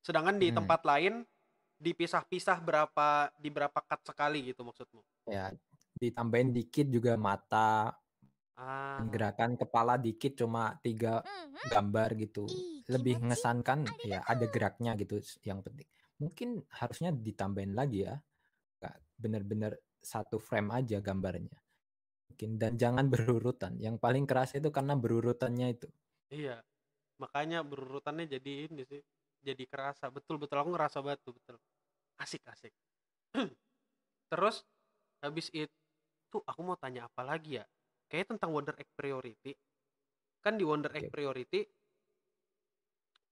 Sedangkan 0.03 0.39
di 0.43 0.49
Hmm. 0.49 0.55
tempat 0.55 0.83
lain 0.87 1.27
dipisah-pisah 1.81 2.59
berapa 2.63 3.31
di 3.39 3.51
berapa 3.53 3.81
cut 3.85 4.03
sekali 4.07 4.51
gitu 4.53 4.63
maksudmu. 4.67 5.03
Ya, 5.29 5.53
ditambahin 6.01 6.51
dikit 6.57 6.89
juga 6.89 7.15
mata, 7.21 7.93
Ah, 8.59 9.07
gerakan 9.07 9.55
kepala 9.55 9.95
dikit 9.95 10.35
cuma 10.35 10.75
tiga 10.83 11.23
gambar 11.71 12.19
gitu. 12.19 12.45
Lebih 12.91 13.23
mengesankan 13.23 13.87
ya 14.03 14.25
ada 14.27 14.47
geraknya 14.51 14.99
gitu 14.99 15.23
yang 15.47 15.63
penting. 15.63 15.87
Mungkin 16.19 16.67
harusnya 16.75 17.15
ditambahin 17.15 17.79
lagi 17.79 18.03
ya. 18.09 18.19
Bener-bener 19.19 19.79
satu 20.03 20.39
frame 20.43 20.71
aja 20.75 20.99
gambarnya. 20.99 21.55
Mungkin 22.33 22.59
dan 22.59 22.75
jangan 22.75 23.07
berurutan. 23.13 23.79
Yang 23.79 24.03
paling 24.03 24.25
keras 24.27 24.55
itu 24.59 24.71
karena 24.75 24.95
berurutannya 24.99 25.69
itu. 25.75 25.89
iya. 26.35 26.59
Makanya 27.23 27.63
berurutannya 27.67 28.27
jadi 28.27 28.71
ini 28.71 28.83
sih. 28.87 29.03
Jadi 29.43 29.65
kerasa. 29.71 30.11
Betul 30.11 30.39
betul 30.43 30.59
aku 30.63 30.71
ngerasa 30.75 30.99
banget 31.03 31.21
tuh, 31.23 31.35
betul. 31.39 31.57
Asik 32.19 32.43
asik. 32.51 32.75
Terus 34.33 34.63
habis 35.23 35.49
itu 35.55 36.37
aku 36.47 36.61
mau 36.63 36.79
tanya 36.79 37.07
apa 37.11 37.23
lagi 37.27 37.59
ya? 37.63 37.67
Kayaknya 38.09 38.29
tentang 38.35 38.51
Wonder 38.57 38.77
Egg 38.81 38.91
Priority. 38.97 39.53
Kan 40.41 40.57
di 40.57 40.65
Wonder 40.65 40.93
Egg. 40.97 41.13
Priority 41.13 41.61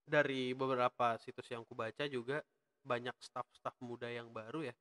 dari 0.07 0.55
beberapa 0.55 1.19
situs 1.19 1.51
yang 1.51 1.67
kubaca 1.67 2.07
juga 2.07 2.39
banyak 2.87 3.17
staff-staff 3.19 3.75
muda 3.83 4.07
yang 4.07 4.31
baru 4.31 4.71
ya. 4.71 4.75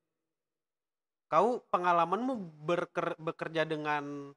Kau 1.27 1.67
pengalamanmu 1.67 2.63
berker- 2.63 3.19
bekerja 3.19 3.67
dengan 3.67 4.31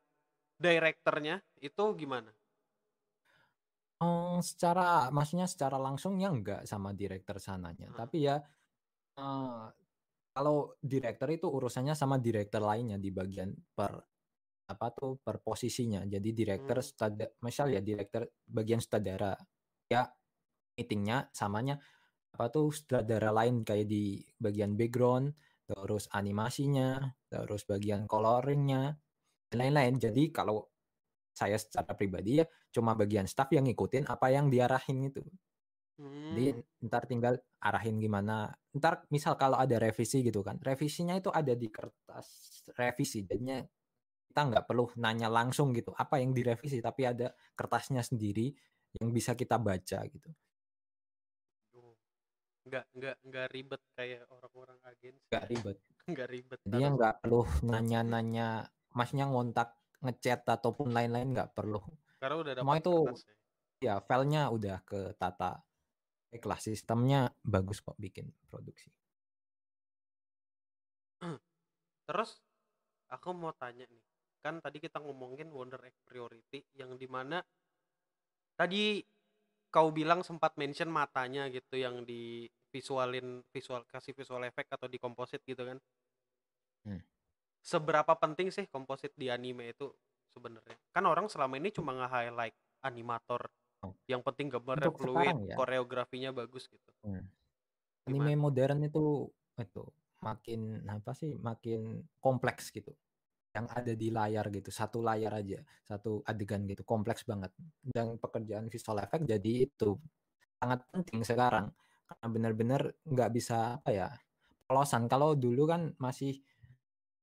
direkturnya 0.58 1.38
itu 1.62 1.84
gimana? 1.93 2.34
Oh, 4.02 4.39
secara 4.41 5.12
maksudnya 5.12 5.45
secara 5.45 5.76
langsung 5.76 6.17
ya 6.17 6.32
enggak 6.32 6.65
sama 6.65 6.95
direktur 6.95 7.38
sananya. 7.38 7.93
Hmm. 7.93 7.98
Tapi 8.00 8.17
ya 8.26 8.41
eh, 9.19 9.65
kalau 10.34 10.74
direktur 10.82 11.30
itu 11.30 11.45
urusannya 11.52 11.93
sama 11.93 12.17
direktur 12.17 12.63
lainnya 12.63 12.95
di 12.98 13.12
bagian 13.13 13.54
per 13.76 14.02
apa 14.70 14.88
tuh 14.96 15.18
per 15.26 15.42
posisinya. 15.44 16.06
Jadi 16.06 16.30
direktur 16.38 16.80
Hmm. 16.80 16.86
stada, 16.86 17.28
misal 17.46 17.74
ya 17.76 17.82
direktur 17.84 18.30
bagian 18.46 18.80
sutradara 18.84 19.34
ya 19.90 20.06
meetingnya 20.78 21.30
samanya 21.34 21.76
apa 22.36 22.46
tuh 22.54 22.72
sutradara 22.74 23.32
lain 23.34 23.64
kayak 23.68 23.88
di 23.90 24.22
bagian 24.40 24.74
background, 24.80 25.34
terus 25.70 26.06
animasinya, 26.14 26.90
terus 27.32 27.64
bagian 27.68 28.06
coloringnya, 28.10 28.98
dan 29.52 29.58
lain-lain. 29.62 29.96
Jadi 30.02 30.24
kalau 30.34 30.70
saya 31.34 31.58
secara 31.62 31.94
pribadi 31.96 32.42
ya 32.44 32.46
cuma 32.76 32.94
bagian 32.98 33.26
staff 33.30 33.50
yang 33.56 33.66
ngikutin 33.70 34.06
apa 34.12 34.28
yang 34.34 34.48
diarahin 34.54 35.10
itu. 35.12 35.24
Jadi 36.30 36.54
Hmm. 36.54 36.62
ntar 36.86 37.10
tinggal 37.10 37.42
arahin 37.58 37.98
gimana. 37.98 38.54
Ntar 38.78 39.10
misal 39.10 39.34
kalau 39.42 39.58
ada 39.58 39.82
revisi 39.82 40.22
gitu 40.22 40.46
kan, 40.46 40.62
revisinya 40.62 41.18
itu 41.18 41.34
ada 41.34 41.54
di 41.58 41.68
kertas 41.74 42.28
revisi. 42.78 43.26
Jadinya 43.26 43.58
kita 44.30 44.42
nggak 44.46 44.65
perlu 44.70 44.86
nanya 45.02 45.26
langsung 45.26 45.74
gitu 45.74 45.89
apa 45.98 46.22
yang 46.22 46.32
direvisi, 46.32 46.78
tapi 46.80 47.10
ada 47.10 47.34
kertasnya 47.58 48.06
sendiri 48.06 48.54
yang 49.02 49.10
bisa 49.10 49.34
kita 49.34 49.58
baca 49.58 50.06
gitu. 50.06 50.30
Nggak 52.70 52.86
nggak 52.94 53.15
nggak 53.26 53.48
ribet 53.50 53.82
kayak 53.98 54.30
orang-orang 54.30 54.78
agensi. 54.86 55.26
Nggak 55.34 55.46
ribet. 55.50 55.78
Nggak 56.10 56.28
ribet. 56.30 56.60
Harus- 56.65 56.94
nggak 56.98 57.15
perlu 57.22 57.42
nanya-nanya, 57.65 58.70
masnya 58.94 59.26
ngontak, 59.30 59.78
ngechat 60.06 60.46
ataupun 60.46 60.94
lain-lain 60.94 61.34
nggak 61.34 61.54
perlu. 61.58 61.82
Karena 62.22 62.36
udah 62.38 62.54
Semua 62.58 62.78
itu 62.78 62.94
kertasnya. 63.10 63.34
ya 63.82 63.96
filenya 64.06 64.44
udah 64.54 64.78
ketata. 64.86 65.65
Baiklah 66.30 66.62
sistemnya 66.62 67.34
bagus 67.42 67.82
kok 67.82 67.98
bikin 67.98 68.30
produksi. 68.50 68.94
Terus 72.10 72.42
aku 73.10 73.34
mau 73.34 73.54
tanya 73.58 73.86
nih, 73.89 74.04
kan 74.39 74.63
tadi 74.63 74.80
kita 74.80 75.04
ngomongin 75.04 75.52
Wonder 75.52 75.80
Egg 75.84 75.95
Priority 76.08 76.63
yang 76.80 76.95
di 76.95 77.08
mana 77.08 77.43
tadi 78.56 79.04
kau 79.69 79.93
bilang 79.93 80.25
sempat 80.25 80.58
mention 80.58 80.89
matanya 80.89 81.47
gitu 81.52 81.78
yang 81.78 82.04
di 82.04 82.49
visualin 82.69 83.41
visual 83.54 83.86
kasih 83.86 84.13
visual 84.13 84.41
effect 84.45 84.69
atau 84.73 84.89
di 84.89 84.97
komposit 84.97 85.41
gitu 85.45 85.65
kan. 85.65 85.78
Hmm. 86.86 87.02
Seberapa 87.60 88.15
penting 88.17 88.49
sih 88.49 88.65
komposit 88.71 89.13
di 89.13 89.30
anime 89.30 89.75
itu 89.75 89.91
sebenarnya? 90.34 90.78
Kan 90.89 91.06
orang 91.06 91.28
selama 91.28 91.60
ini 91.60 91.69
cuma 91.69 91.93
nge-highlight 91.93 92.56
animator 92.86 93.49
Oh. 93.80 93.95
yang 94.12 94.19
penting 94.19 94.52
gambarnya 94.52 94.91
Untuk 94.91 95.08
fluid, 95.08 95.36
ya. 95.47 95.56
koreografinya 95.56 96.36
bagus 96.36 96.67
gitu. 96.67 96.91
Hmm. 96.99 97.23
Gimana? 98.04 98.28
Anime 98.28 98.34
modern 98.36 98.84
itu 98.84 99.32
itu 99.56 99.84
makin 100.19 100.84
apa 100.91 101.15
sih 101.15 101.39
makin 101.39 102.04
kompleks 102.19 102.75
gitu. 102.75 102.91
Yang 103.50 103.66
ada 103.74 103.94
di 103.98 104.08
layar 104.14 104.46
gitu, 104.54 104.70
satu 104.70 105.02
layar 105.02 105.34
aja, 105.42 105.60
satu 105.82 106.22
adegan 106.26 106.70
gitu, 106.70 106.86
kompleks 106.86 107.26
banget. 107.26 107.50
Dan 107.82 108.18
pekerjaan 108.22 108.70
visual 108.70 108.98
effect 109.02 109.26
jadi 109.26 109.52
itu 109.66 109.98
sangat 110.60 110.84
penting 110.92 111.24
sekarang 111.24 111.72
karena 112.10 112.28
benar-benar 112.30 112.82
nggak 113.08 113.30
bisa 113.34 113.80
apa 113.82 113.90
ya 113.90 114.08
polosan. 114.70 115.10
Kalau 115.10 115.34
dulu 115.34 115.66
kan 115.66 115.94
masih 115.98 116.38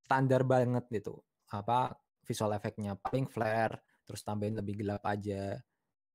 standar 0.07 0.47
banget 0.47 0.87
itu 1.03 1.15
apa 1.51 1.91
visual 2.23 2.51
efeknya 2.55 2.95
paling 2.95 3.27
flare 3.27 4.03
terus 4.07 4.23
tambahin 4.23 4.55
lebih 4.55 4.83
gelap 4.83 5.03
aja 5.03 5.59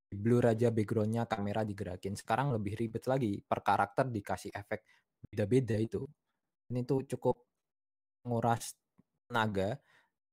blur 0.09 0.45
aja 0.49 0.69
backgroundnya 0.69 1.25
kamera 1.29 1.61
digerakin 1.61 2.17
sekarang 2.17 2.53
lebih 2.53 2.73
ribet 2.77 3.05
lagi 3.05 3.41
per 3.41 3.61
karakter 3.61 4.09
dikasih 4.09 4.49
efek 4.53 4.81
beda-beda 5.25 5.77
itu 5.77 6.05
ini 6.73 6.81
tuh 6.85 7.05
cukup 7.05 7.37
nguras 8.25 8.73
tenaga 9.29 9.77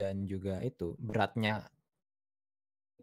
dan 0.00 0.24
juga 0.24 0.64
itu 0.64 0.96
beratnya 0.96 1.68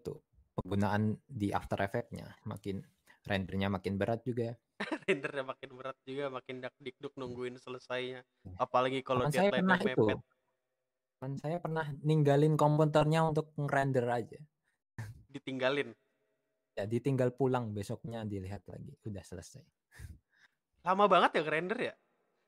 itu 0.02 0.18
penggunaan 0.58 1.14
di 1.30 1.54
After 1.54 1.78
Effects-nya 1.78 2.26
makin 2.50 2.82
rendernya 3.22 3.70
makin 3.70 4.02
berat 4.02 4.26
juga. 4.26 4.58
Rendernya 5.06 5.46
makin 5.46 5.70
berat 5.78 5.98
juga 6.06 6.34
makin 6.34 6.66
dak 6.66 6.74
dikduk 6.82 7.14
nungguin 7.14 7.62
selesainya. 7.62 8.26
Apalagi 8.58 9.06
kalau 9.06 9.30
saya 9.30 9.54
pernah 9.54 9.78
deadline 9.78 9.94
itu 9.94 10.06
mepet. 10.10 10.20
Teman 11.18 11.34
saya 11.42 11.58
pernah 11.58 11.86
ninggalin 12.06 12.54
komputernya 12.58 13.26
untuk 13.26 13.54
ngerender 13.58 14.06
aja. 14.06 14.40
Ditinggalin? 15.34 15.94
Ya 16.78 16.86
ditinggal 16.86 17.34
pulang 17.34 17.74
besoknya 17.74 18.22
dilihat 18.22 18.66
lagi 18.70 18.94
udah 19.06 19.22
selesai. 19.26 19.66
Lama 20.86 21.06
banget 21.10 21.38
ya 21.38 21.44
ngerender 21.46 21.80
ya? 21.94 21.94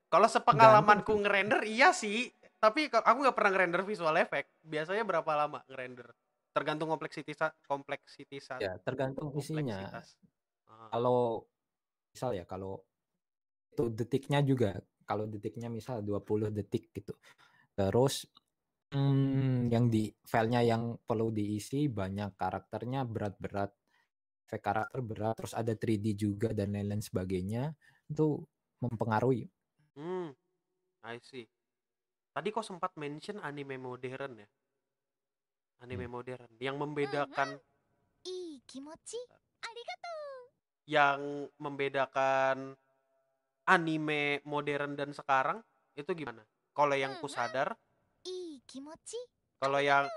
Kalau 0.10 0.26
sepengalamanku 0.26 1.14
ngerender 1.22 1.62
iya 1.66 1.94
sih 1.94 2.30
tapi 2.60 2.92
aku 2.92 3.18
nggak 3.24 3.38
pernah 3.40 3.52
ngerender 3.56 3.82
visual 3.88 4.16
effect. 4.20 4.52
Biasanya 4.60 5.08
berapa 5.08 5.32
lama 5.32 5.64
ngerender? 5.72 6.12
Tergantung 6.52 6.92
kompleksitas 6.92 7.56
kompleksitas 7.64 8.60
ya 8.60 8.76
tergantung 8.84 9.32
isinya. 9.40 10.04
Ah, 10.68 10.92
kalau 10.92 11.48
misal 12.12 12.36
ya 12.36 12.44
kalau 12.44 12.84
itu 13.72 13.88
detiknya 13.96 14.44
juga. 14.44 14.76
Kalau 15.08 15.26
detiknya 15.26 15.72
misal 15.72 16.04
20 16.06 16.54
detik 16.54 16.92
gitu. 16.94 17.16
Terus 17.74 18.28
hmm, 18.94 19.72
yang 19.72 19.88
di 19.88 20.12
filenya 20.28 20.62
yang 20.62 21.00
perlu 21.02 21.32
diisi 21.32 21.88
banyak 21.88 22.36
karakternya 22.36 23.08
berat-berat. 23.08 23.72
Efek 24.50 24.62
karakter 24.66 25.00
berat 25.06 25.34
terus 25.38 25.54
ada 25.54 25.78
3D 25.78 26.18
juga 26.18 26.52
dan 26.52 26.76
lain-lain 26.76 27.02
sebagainya. 27.02 27.72
Itu 28.10 28.44
mempengaruhi. 28.84 29.48
Hmm 29.96 30.34
I 31.06 31.18
see 31.24 31.48
Tadi 32.40 32.56
kok 32.56 32.64
sempat 32.64 32.96
mention 32.96 33.36
anime 33.44 33.76
modern 33.76 34.40
ya? 34.40 34.48
Anime 35.84 36.08
hmm. 36.08 36.16
modern 36.16 36.48
yang 36.64 36.80
membedakan 36.80 37.60
yang 40.88 41.20
membedakan 41.60 42.80
anime 43.68 44.40
modern 44.48 44.96
dan 44.96 45.12
sekarang 45.12 45.60
itu 46.00 46.08
gimana? 46.16 46.40
Kalau 46.72 46.96
yang 46.96 47.20
kusadar 47.20 47.76
kalau 49.60 49.84
yang 49.84 50.08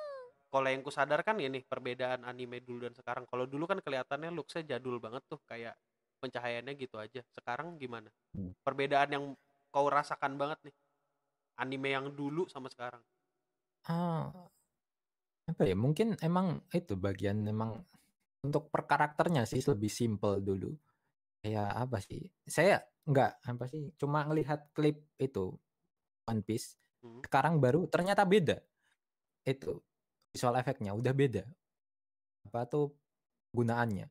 kalau 0.47 0.71
yang 0.71 0.87
kusadar 0.87 1.27
kan 1.27 1.43
ini 1.43 1.67
perbedaan 1.67 2.23
anime 2.23 2.63
dulu 2.63 2.87
dan 2.87 2.95
sekarang. 2.95 3.27
Kalau 3.27 3.51
dulu 3.51 3.67
kan 3.67 3.83
kelihatannya 3.83 4.31
looksnya 4.31 4.79
jadul 4.79 5.03
banget 5.03 5.27
tuh 5.27 5.43
kayak 5.43 5.75
pencahayaannya 6.23 6.79
gitu 6.79 7.03
aja. 7.03 7.27
Sekarang 7.35 7.83
gimana? 7.83 8.15
Hmm. 8.31 8.55
Perbedaan 8.63 9.11
yang 9.11 9.25
kau 9.75 9.91
rasakan 9.91 10.39
banget 10.39 10.71
nih 10.71 10.77
anime 11.59 11.89
yang 11.93 12.07
dulu 12.13 12.49
sama 12.49 12.71
sekarang. 12.73 13.03
ah. 13.91 14.31
Apa 15.43 15.67
ya 15.67 15.75
mungkin 15.75 16.15
emang 16.23 16.63
itu 16.71 16.95
bagian 16.95 17.43
emang 17.45 17.83
untuk 18.47 18.71
per 18.71 18.87
karakternya 18.87 19.43
sih 19.47 19.63
lebih 19.63 19.91
simple 19.91 20.39
dulu. 20.39 20.71
Kayak 21.43 21.71
apa 21.75 21.99
sih? 21.99 22.23
Saya 22.47 22.79
nggak 23.03 23.33
apa 23.51 23.65
sih 23.67 23.91
cuma 23.99 24.23
ngelihat 24.23 24.71
klip 24.71 25.03
itu 25.19 25.51
One 26.31 26.43
Piece. 26.47 26.79
Hmm. 27.03 27.19
sekarang 27.27 27.59
baru 27.59 27.91
ternyata 27.91 28.23
beda. 28.23 28.63
Itu 29.43 29.83
visual 30.31 30.55
efeknya 30.55 30.95
udah 30.95 31.11
beda. 31.11 31.43
Apa 32.47 32.71
tuh 32.71 32.95
gunaannya? 33.51 34.07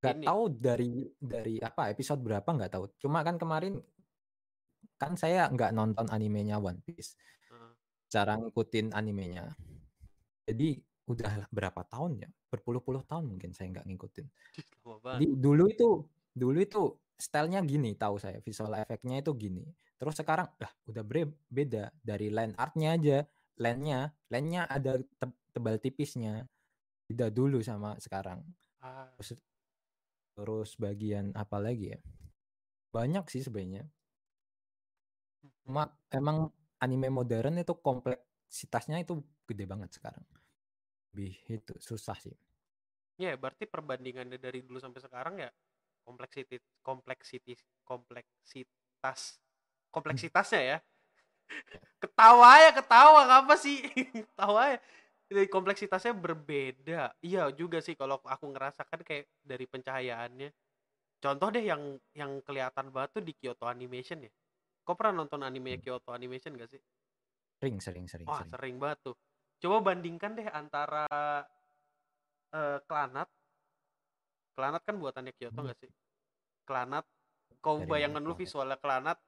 Nggak 0.00 0.16
tahu 0.24 0.42
dari 0.56 1.04
dari 1.20 1.60
apa 1.60 1.92
episode 1.92 2.24
berapa 2.24 2.48
nggak 2.48 2.72
tahu. 2.72 2.84
Cuma 2.96 3.20
kan 3.20 3.36
kemarin 3.36 3.76
kan 4.98 5.14
saya 5.14 5.46
nggak 5.48 5.70
nonton 5.70 6.10
animenya 6.10 6.58
One 6.58 6.82
Piece. 6.82 7.14
Heeh. 7.48 7.72
cara 8.08 8.40
ngikutin 8.40 8.96
animenya. 8.96 9.52
Jadi 10.48 10.80
udah 11.08 11.48
berapa 11.52 11.84
tahun 11.86 12.24
ya? 12.24 12.28
Berpuluh-puluh 12.48 13.04
tahun 13.04 13.28
mungkin 13.30 13.52
saya 13.52 13.68
nggak 13.72 13.86
ngikutin. 13.86 14.26
Jadi 14.84 15.26
dulu 15.36 15.64
itu 15.68 15.88
dulu 16.32 16.58
itu 16.58 16.82
stylenya 17.20 17.60
gini 17.64 17.92
tahu 17.94 18.16
saya 18.16 18.40
visual 18.40 18.72
efeknya 18.80 19.20
itu 19.20 19.32
gini. 19.36 19.64
Terus 20.00 20.16
sekarang 20.16 20.48
lah 20.56 20.72
udah 20.88 21.04
beda. 21.52 21.92
Dari 22.00 22.32
line 22.32 22.56
artnya 22.56 22.96
aja 22.96 23.18
line-nya 23.58 24.14
line-nya 24.30 24.64
ada 24.70 24.96
te- 24.96 25.38
tebal 25.52 25.76
tipisnya. 25.76 26.48
Beda 27.04 27.28
dulu 27.28 27.60
sama 27.60 27.96
sekarang. 28.00 28.40
Ah, 28.80 29.12
terus 29.20 29.36
terus 30.32 30.70
bagian 30.80 31.34
apa 31.36 31.60
lagi 31.60 31.92
ya? 31.92 32.00
Banyak 32.88 33.28
sih 33.28 33.44
sebenarnya 33.44 33.84
cuma 35.68 35.92
emang 36.08 36.48
anime 36.80 37.12
modern 37.12 37.60
itu 37.60 37.76
kompleksitasnya 37.76 39.04
itu 39.04 39.20
gede 39.44 39.68
banget 39.68 39.92
sekarang 39.92 40.24
lebih 41.12 41.36
itu 41.52 41.76
susah 41.76 42.16
sih 42.16 42.32
Ya, 43.18 43.34
berarti 43.34 43.66
perbandingannya 43.66 44.38
dari 44.38 44.62
dulu 44.62 44.78
sampai 44.78 45.02
sekarang 45.02 45.42
ya 45.42 45.50
kompleksiti 46.06 46.62
kompleksiti 46.86 47.58
kompleksitas 47.82 49.42
kompleksitasnya 49.90 50.62
ya. 50.62 50.78
Ketawa 52.02 52.62
ya, 52.62 52.70
ketawa 52.70 53.22
apa 53.42 53.58
sih? 53.58 53.82
Ketawa 54.22 54.78
ya. 54.78 54.78
Jadi 55.28 55.50
kompleksitasnya 55.50 56.14
berbeda. 56.14 57.10
Iya 57.18 57.50
juga 57.50 57.82
sih 57.82 57.98
kalau 57.98 58.22
aku 58.22 58.46
ngerasakan 58.54 59.02
kayak 59.02 59.26
dari 59.42 59.66
pencahayaannya. 59.66 60.54
Contoh 61.18 61.48
deh 61.50 61.66
yang 61.66 61.98
yang 62.14 62.38
kelihatan 62.46 62.94
banget 62.94 63.18
tuh 63.18 63.24
di 63.26 63.34
Kyoto 63.34 63.66
Animation 63.66 64.22
ya. 64.22 64.32
Kau 64.88 64.96
pernah 64.96 65.20
nonton 65.20 65.44
anime 65.44 65.76
Kyoto 65.84 66.16
Animation 66.16 66.56
gak 66.56 66.72
sih? 66.72 66.80
sering 67.58 67.76
sering 67.82 68.06
sering 68.08 68.24
Wah, 68.24 68.40
sering 68.40 68.52
sering 68.54 68.74
banget 68.80 68.98
tuh. 69.04 69.16
Coba 69.60 69.92
bandingkan 69.92 70.32
deh 70.32 70.48
antara 70.48 71.04
eh 72.48 72.78
Klanat. 72.88 73.28
Klanat 74.56 74.82
kan 74.88 74.96
buatannya 74.96 75.36
Kyoto 75.36 75.60
Hmm. 75.60 75.66
nggak 75.68 75.78
sih? 75.84 75.90
Klanat. 76.64 77.04
Kau 77.60 77.82
Dari 77.82 77.90
bayangkan 77.90 78.22
dulu 78.24 78.38
visualnya 78.38 78.78
Klanat, 78.80 79.18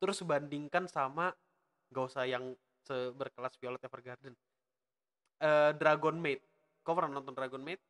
terus 0.00 0.22
bandingkan 0.24 0.88
sama 0.88 1.34
gak 1.92 2.06
usah 2.08 2.24
yang 2.24 2.56
se- 2.80 3.12
berkelas 3.12 3.52
Violet 3.60 3.82
Evergarden. 3.84 4.32
Eh 5.42 5.70
Dragon 5.76 6.16
Maid. 6.16 6.40
Kau 6.86 6.96
pernah 6.96 7.20
nonton 7.20 7.36
Dragon 7.36 7.60
Maid? 7.60 7.82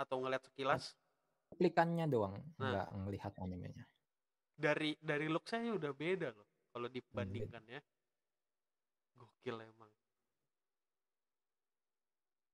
Atau 0.00 0.22
ngeliat 0.24 0.46
sekilas? 0.48 0.96
Plikannya 1.52 2.08
doang 2.08 2.38
Nah. 2.56 2.70
nggak 2.72 2.88
ngelihat 3.04 3.34
animenya 3.36 3.84
Dari 4.62 4.94
dari 5.02 5.26
look 5.26 5.50
saya 5.50 5.74
udah 5.74 5.90
beda 5.90 6.30
loh 6.30 6.70
kalau 6.70 6.86
dibandingkan 6.86 7.66
ya. 7.66 7.82
Gokil 9.18 9.58
emang. 9.58 9.90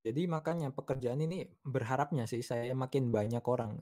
Jadi 0.01 0.25
makanya 0.25 0.73
pekerjaan 0.73 1.21
ini 1.21 1.45
berharapnya 1.61 2.25
sih 2.25 2.41
saya 2.41 2.73
makin 2.73 3.13
banyak 3.13 3.45
orang. 3.45 3.77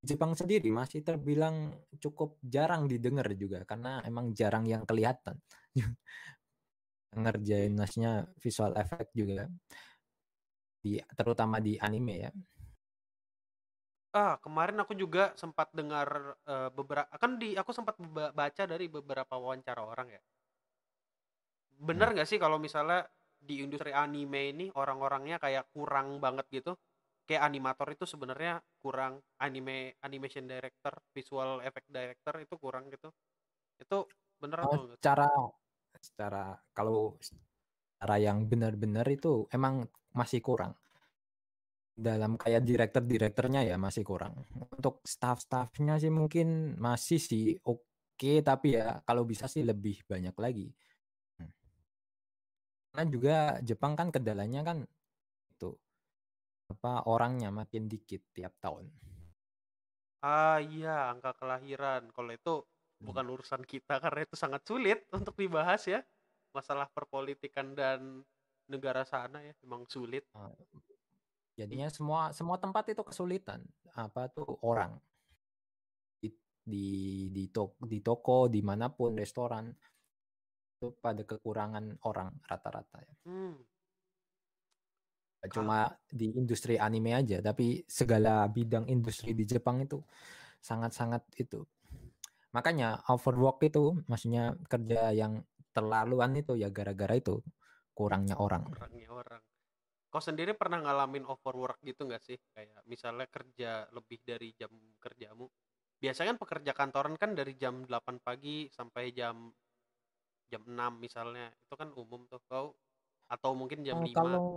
Jepang 0.00 0.32
sendiri 0.32 0.72
masih 0.72 1.04
terbilang 1.04 1.68
cukup 2.00 2.40
jarang 2.40 2.88
didengar 2.88 3.28
juga 3.36 3.60
karena 3.68 4.00
emang 4.08 4.32
jarang 4.32 4.64
yang 4.64 4.88
kelihatan. 4.88 5.36
Ngerjain 7.20 7.76
nasnya 7.76 8.24
visual 8.40 8.72
effect 8.80 9.12
juga 9.12 9.52
di 10.80 10.96
terutama 11.12 11.60
di 11.60 11.76
anime 11.76 12.14
ya. 12.24 12.30
Ah, 14.20 14.34
kemarin 14.44 14.78
aku 14.82 14.92
juga 15.02 15.24
sempat 15.40 15.68
dengar 15.78 16.08
beberapa 16.78 17.10
kan 17.22 17.32
di 17.42 17.48
aku 17.60 17.70
sempat 17.78 17.96
baca 18.38 18.62
dari 18.72 18.86
beberapa 18.96 19.34
wawancara 19.42 19.82
orang 19.92 20.08
ya. 20.16 20.22
Bener 21.88 22.08
nggak 22.16 22.28
sih 22.30 22.38
kalau 22.44 22.56
misalnya 22.66 23.00
di 23.48 23.54
industri 23.64 23.92
anime 24.04 24.40
ini 24.56 24.66
orang-orangnya 24.80 25.36
kayak 25.44 25.64
kurang 25.74 26.06
banget 26.24 26.46
gitu? 26.56 26.72
Kayak 27.28 27.42
animator 27.48 27.88
itu 27.94 28.04
sebenarnya 28.12 28.52
kurang 28.82 29.12
anime 29.44 29.76
animation 30.06 30.44
director, 30.52 30.94
visual 31.14 31.50
effect 31.66 31.88
director 31.92 32.34
itu 32.44 32.54
kurang 32.64 32.84
gitu. 32.94 33.08
Itu 33.82 33.98
bener 34.40 34.58
atau 34.66 34.78
Oh, 34.78 34.82
enggak? 34.88 35.00
secara 35.00 35.28
secara 36.00 36.44
kalau 36.72 37.16
secara 37.20 38.16
yang 38.26 38.38
benar-benar 38.50 39.06
itu 39.12 39.44
emang 39.52 39.74
masih 40.16 40.40
kurang. 40.40 40.72
Dalam 41.96 42.36
kayak 42.36 42.60
direktur-direkturnya 42.68 43.64
ya 43.64 43.76
masih 43.80 44.04
kurang. 44.04 44.44
Untuk 44.52 45.00
staff-staffnya 45.00 45.96
sih 45.96 46.12
mungkin 46.12 46.76
masih 46.76 47.16
sih 47.16 47.44
oke 47.64 48.32
tapi 48.44 48.76
ya 48.76 49.00
kalau 49.08 49.24
bisa 49.24 49.48
sih 49.48 49.64
lebih 49.64 50.04
banyak 50.04 50.36
lagi. 50.36 50.68
Hmm. 51.40 51.52
Karena 52.90 53.04
juga 53.14 53.36
Jepang 53.68 53.92
kan 53.98 54.08
kendalanya 54.14 54.60
kan 54.68 54.78
itu 55.52 55.70
apa 56.72 56.92
orangnya 57.14 57.50
makin 57.60 57.84
dikit 57.92 58.22
tiap 58.36 58.54
tahun. 58.64 58.86
Ah 60.32 60.56
iya, 60.72 60.90
angka 61.12 61.30
kelahiran. 61.40 62.02
Kalau 62.16 62.30
itu 62.38 62.52
Hmm. 63.00 63.08
bukan 63.08 63.26
urusan 63.34 63.62
kita 63.72 63.94
karena 64.04 64.20
itu 64.26 64.36
sangat 64.42 64.62
sulit 64.68 64.98
untuk 65.16 65.34
dibahas 65.42 65.82
ya. 65.94 66.00
masalah 66.56 66.88
perpolitikan 66.88 67.76
dan 67.76 68.24
negara 68.72 69.04
sana 69.04 69.38
ya 69.44 69.52
emang 69.60 69.84
sulit. 69.94 70.24
Ah, 70.34 70.52
Jadinya 71.56 71.88
semua 71.88 72.30
semua 72.36 72.60
tempat 72.60 72.92
itu 72.92 73.00
kesulitan. 73.00 73.64
Apa 73.96 74.28
tuh 74.28 74.60
orang 74.60 75.00
di 76.20 76.28
di 76.60 76.86
di, 77.32 77.44
to- 77.48 77.80
di 77.80 78.04
toko 78.04 78.44
di 78.46 78.60
mana 78.60 78.92
pun 78.92 79.16
restoran 79.16 79.72
itu 80.76 80.92
pada 81.00 81.24
kekurangan 81.24 82.04
orang 82.04 82.28
rata-rata 82.44 83.00
ya. 83.00 83.14
Hmm. 83.24 83.56
Cuma 85.46 85.88
di 86.10 86.34
industri 86.36 86.76
anime 86.76 87.16
aja, 87.16 87.38
tapi 87.40 87.80
segala 87.86 88.44
bidang 88.50 88.90
industri 88.90 89.32
di 89.32 89.46
Jepang 89.48 89.80
itu 89.80 90.02
sangat-sangat 90.60 91.22
itu. 91.38 91.62
Makanya 92.52 93.04
overwork 93.08 93.62
itu 93.64 93.96
maksudnya 94.10 94.58
kerja 94.66 95.14
yang 95.14 95.40
terlaluan 95.70 96.34
itu 96.36 96.56
ya 96.58 96.72
gara-gara 96.72 97.14
itu 97.16 97.40
kurangnya 97.94 98.36
orang. 98.36 98.64
kurangnya 98.68 99.08
orang. 99.12 99.42
Kau 100.16 100.24
sendiri 100.24 100.56
pernah 100.56 100.80
ngalamin 100.80 101.28
overwork 101.28 101.76
gitu 101.84 102.08
nggak 102.08 102.24
sih? 102.24 102.40
Kayak 102.56 102.80
misalnya 102.88 103.28
kerja 103.28 103.84
lebih 103.92 104.24
dari 104.24 104.56
jam 104.56 104.72
kerjamu. 104.96 105.44
Biasanya 106.00 106.32
kan 106.32 106.40
pekerja 106.40 106.72
kantoran 106.72 107.20
kan 107.20 107.36
dari 107.36 107.52
jam 107.60 107.84
8 107.84 108.24
pagi 108.24 108.64
sampai 108.72 109.12
jam 109.12 109.52
jam 110.48 110.62
6 110.64 111.04
misalnya. 111.04 111.52
Itu 111.60 111.76
kan 111.76 111.92
umum 111.92 112.24
tuh 112.32 112.40
kau 112.48 112.72
atau 113.28 113.52
mungkin 113.52 113.84
jam 113.84 114.00
Oh, 114.00 114.08
5. 114.08 114.16
kalau 114.16 114.48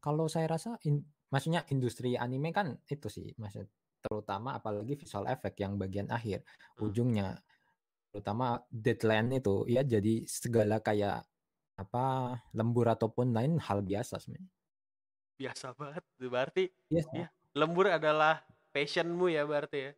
kalau 0.00 0.24
saya 0.24 0.48
rasa 0.48 0.80
in- 0.88 1.04
maksudnya 1.28 1.68
industri 1.68 2.16
anime 2.16 2.48
kan 2.56 2.80
itu 2.88 3.12
sih 3.12 3.28
maksud 3.36 3.68
terutama 4.00 4.56
apalagi 4.56 4.96
visual 4.96 5.28
effect 5.28 5.60
yang 5.60 5.76
bagian 5.76 6.08
akhir 6.08 6.48
Hmm. 6.80 6.88
ujungnya 6.88 7.44
terutama 8.08 8.64
deadline 8.72 9.36
itu 9.36 9.68
ya 9.68 9.84
jadi 9.84 10.24
segala 10.24 10.80
kayak 10.80 11.28
apa 11.76 12.38
lembur 12.56 12.88
ataupun 12.88 13.36
lain 13.36 13.60
hal 13.60 13.84
biasa 13.84 14.16
sebenarnya. 14.16 14.61
Biasa 15.42 15.74
banget. 15.74 16.04
Berarti 16.18 16.64
Yes, 16.86 17.06
Iya. 17.10 17.26
lembur 17.52 17.90
adalah 17.90 18.46
passionmu 18.70 19.26
ya 19.28 19.42
berarti 19.42 19.78
ya. 19.80 19.92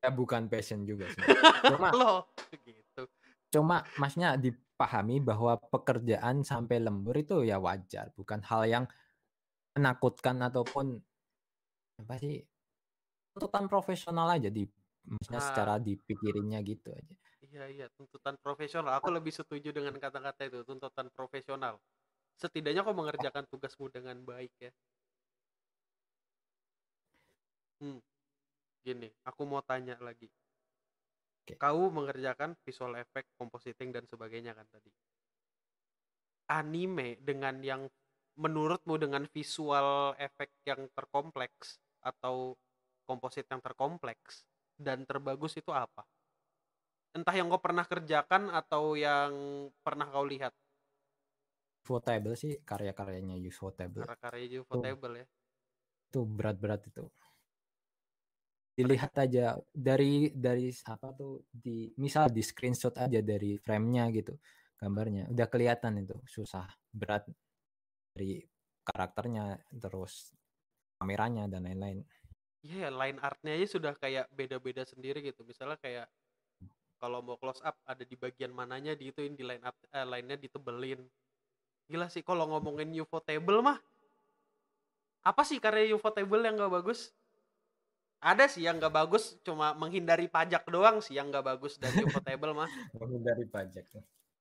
ya 0.00 0.10
bukan 0.10 0.48
passion 0.48 0.84
juga 0.84 1.08
sebenarnya. 1.08 1.32
Cuma 1.80 1.88
Loh, 1.92 2.20
gitu. 2.60 3.02
cuma 3.48 3.76
maksudnya 3.96 4.34
dipahami 4.36 5.22
bahwa 5.22 5.56
pekerjaan 5.56 6.42
sampai 6.42 6.82
lembur 6.82 7.14
itu 7.14 7.40
ya 7.40 7.56
wajar, 7.56 8.10
bukan 8.12 8.42
hal 8.42 8.66
yang 8.66 8.84
menakutkan 9.72 10.42
ataupun 10.42 10.98
apa 12.02 12.14
sih 12.18 12.42
tuntutan 13.32 13.64
profesional 13.64 14.26
aja 14.28 14.50
di 14.50 14.66
maksudnya 15.06 15.38
Ah. 15.38 15.46
secara 15.46 15.74
dipikirinnya 15.78 16.60
gitu 16.62 16.90
aja. 16.90 17.14
Iya 17.44 17.64
iya 17.70 17.86
tuntutan 17.94 18.34
profesional. 18.42 18.98
Aku 18.98 19.08
lebih 19.08 19.30
setuju 19.30 19.70
dengan 19.70 19.94
kata-kata 19.96 20.50
itu 20.50 20.66
tuntutan 20.66 21.06
profesional. 21.08 21.78
Setidaknya 22.38 22.82
kau 22.82 22.96
mengerjakan 22.96 23.46
tugasmu 23.46 23.88
dengan 23.90 24.18
baik 24.26 24.52
ya. 24.58 24.72
Hmm. 27.82 28.00
Gini, 28.84 29.08
aku 29.24 29.42
mau 29.48 29.64
tanya 29.64 29.96
lagi. 30.00 30.28
Oke. 31.44 31.60
Kau 31.60 31.92
mengerjakan 31.92 32.56
visual 32.64 32.96
effect, 32.96 33.28
compositing 33.36 33.92
dan 33.92 34.08
sebagainya 34.08 34.56
kan 34.56 34.64
tadi. 34.72 34.88
Anime 36.48 37.20
dengan 37.20 37.60
yang 37.60 37.88
menurutmu 38.40 38.96
dengan 38.96 39.28
visual 39.28 40.16
effect 40.16 40.56
yang 40.66 40.88
terkompleks 40.92 41.80
atau 42.00 42.56
komposit 43.04 43.44
yang 43.48 43.60
terkompleks 43.60 44.48
dan 44.80 45.04
terbagus 45.04 45.60
itu 45.60 45.68
apa? 45.70 46.04
Entah 47.14 47.36
yang 47.36 47.52
kau 47.52 47.62
pernah 47.62 47.86
kerjakan 47.86 48.50
atau 48.50 48.98
yang 48.98 49.32
pernah 49.84 50.08
kau 50.08 50.26
lihat 50.26 50.50
Ufotable 51.84 52.32
sih 52.32 52.64
karya-karyanya 52.64 53.36
Ufotable 53.44 54.08
karya-karya 54.08 54.64
Ufotable 54.64 55.14
ya. 55.20 55.26
itu 56.08 56.20
berat-berat 56.24 56.82
itu. 56.88 57.04
Dilihat 58.74 59.12
aja 59.20 59.60
dari 59.70 60.32
dari 60.32 60.72
apa 60.88 61.12
tuh 61.12 61.44
di 61.52 61.92
misal 62.00 62.32
di 62.32 62.40
screenshot 62.40 62.96
aja 62.96 63.20
dari 63.20 63.60
frame-nya 63.60 64.08
gitu 64.16 64.34
gambarnya 64.80 65.30
udah 65.30 65.46
kelihatan 65.46 66.02
itu 66.02 66.16
susah 66.26 66.66
berat 66.90 67.28
dari 68.16 68.42
karakternya 68.82 69.60
terus 69.78 70.34
kameranya 70.98 71.44
dan 71.46 71.68
lain-lain. 71.68 72.00
Iya, 72.64 72.88
ya, 72.88 72.90
line 72.96 73.20
artnya 73.20 73.52
aja 73.60 73.76
sudah 73.76 73.92
kayak 73.92 74.32
beda-beda 74.32 74.88
sendiri 74.88 75.20
gitu. 75.20 75.44
Misalnya 75.44 75.76
kayak 75.76 76.08
kalau 76.96 77.20
mau 77.20 77.36
close 77.36 77.60
up 77.60 77.76
ada 77.84 78.00
di 78.00 78.16
bagian 78.16 78.56
mananya 78.56 78.96
diituin 78.96 79.36
di 79.36 79.44
line 79.44 79.60
up 79.60 79.76
eh, 79.92 80.06
line-nya 80.08 80.40
ditebelin. 80.40 81.04
Gila 81.88 82.08
sih 82.08 82.24
kalau 82.24 82.48
ngomongin 82.48 82.90
Ufotable 83.00 83.60
mah 83.60 83.78
apa 85.24 85.42
sih 85.48 85.56
karya 85.56 85.96
Ufotable 85.96 86.44
yang 86.44 86.60
gak 86.60 86.84
bagus? 86.84 87.16
Ada 88.20 88.48
sih 88.48 88.64
yang 88.64 88.76
gak 88.76 88.92
bagus, 88.92 89.36
cuma 89.40 89.72
menghindari 89.72 90.28
pajak 90.28 90.68
doang 90.68 91.00
sih 91.00 91.16
yang 91.16 91.32
gak 91.32 91.44
bagus 91.44 91.80
dari 91.80 92.04
Ufotable 92.04 92.52
mah. 92.60 92.68
dari 93.24 93.44
pajak. 93.48 93.84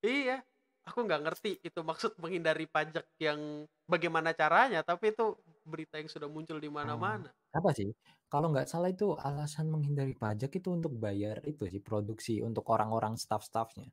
Iya, 0.04 0.44
aku 0.84 1.08
nggak 1.08 1.24
ngerti 1.24 1.52
itu 1.64 1.80
maksud 1.80 2.20
menghindari 2.20 2.68
pajak 2.68 3.08
yang 3.16 3.64
bagaimana 3.88 4.36
caranya, 4.36 4.84
tapi 4.84 5.16
itu 5.16 5.40
berita 5.64 5.96
yang 5.96 6.12
sudah 6.12 6.28
muncul 6.28 6.60
di 6.60 6.68
mana-mana. 6.68 7.32
Apa 7.56 7.72
sih? 7.72 7.88
Kalau 8.28 8.52
nggak 8.52 8.68
salah 8.68 8.92
itu 8.92 9.16
alasan 9.16 9.72
menghindari 9.72 10.12
pajak 10.12 10.52
itu 10.52 10.70
untuk 10.76 10.92
bayar 11.00 11.40
itu 11.48 11.64
sih 11.72 11.80
produksi 11.80 12.44
untuk 12.44 12.68
orang-orang 12.68 13.16
staff-staffnya. 13.16 13.88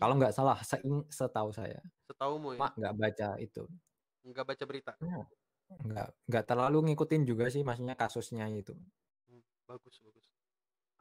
Kalau 0.00 0.14
nggak 0.18 0.34
salah, 0.34 0.58
seing- 0.60 1.06
setahu 1.08 1.50
saya, 1.54 1.80
Setaumu 2.08 2.54
ya, 2.54 2.60
mak 2.60 2.72
nggak 2.78 2.94
baca 2.98 3.28
itu, 3.40 3.62
nggak 4.24 4.46
baca 4.48 4.64
berita. 4.66 4.92
nggak 5.88 6.08
nggak 6.28 6.44
terlalu 6.48 6.78
ngikutin 6.92 7.22
juga 7.30 7.44
sih, 7.54 7.62
maksudnya 7.66 7.96
kasusnya 8.02 8.46
itu. 8.52 8.74
Hmm, 9.28 9.42
bagus 9.68 9.96
bagus. 10.04 10.26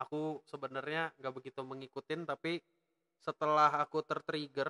Aku 0.04 0.22
sebenarnya 0.52 1.04
nggak 1.20 1.36
begitu 1.38 1.62
mengikutin, 1.72 2.22
tapi 2.32 2.54
setelah 3.24 3.72
aku 3.84 4.00
tertrigger 4.10 4.70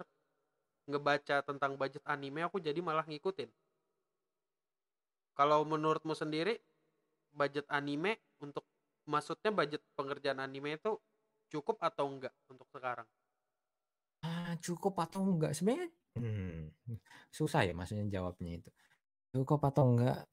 ngebaca 0.90 1.38
tentang 1.50 1.74
budget 1.82 2.04
anime, 2.08 2.42
aku 2.48 2.58
jadi 2.68 2.80
malah 2.84 3.06
ngikutin. 3.10 3.50
Kalau 5.38 5.62
menurutmu 5.66 6.14
sendiri, 6.22 6.58
budget 7.40 7.66
anime 7.80 8.14
untuk 8.46 8.66
maksudnya 9.14 9.52
budget 9.60 9.82
pengerjaan 9.98 10.42
anime 10.48 10.78
itu 10.80 10.92
cukup 11.54 11.78
atau 11.82 12.06
enggak 12.12 12.34
untuk 12.52 12.68
sekarang? 12.76 13.08
Cukup 14.60 14.94
atau 15.00 15.24
enggak? 15.24 15.56
Sebenarnya 15.58 15.90
hmm, 16.20 16.70
susah 17.32 17.66
ya 17.66 17.74
maksudnya 17.74 18.06
jawabnya 18.10 18.62
itu. 18.62 18.70
Cukup 19.34 19.62
atau 19.70 19.90
enggak? 19.94 20.28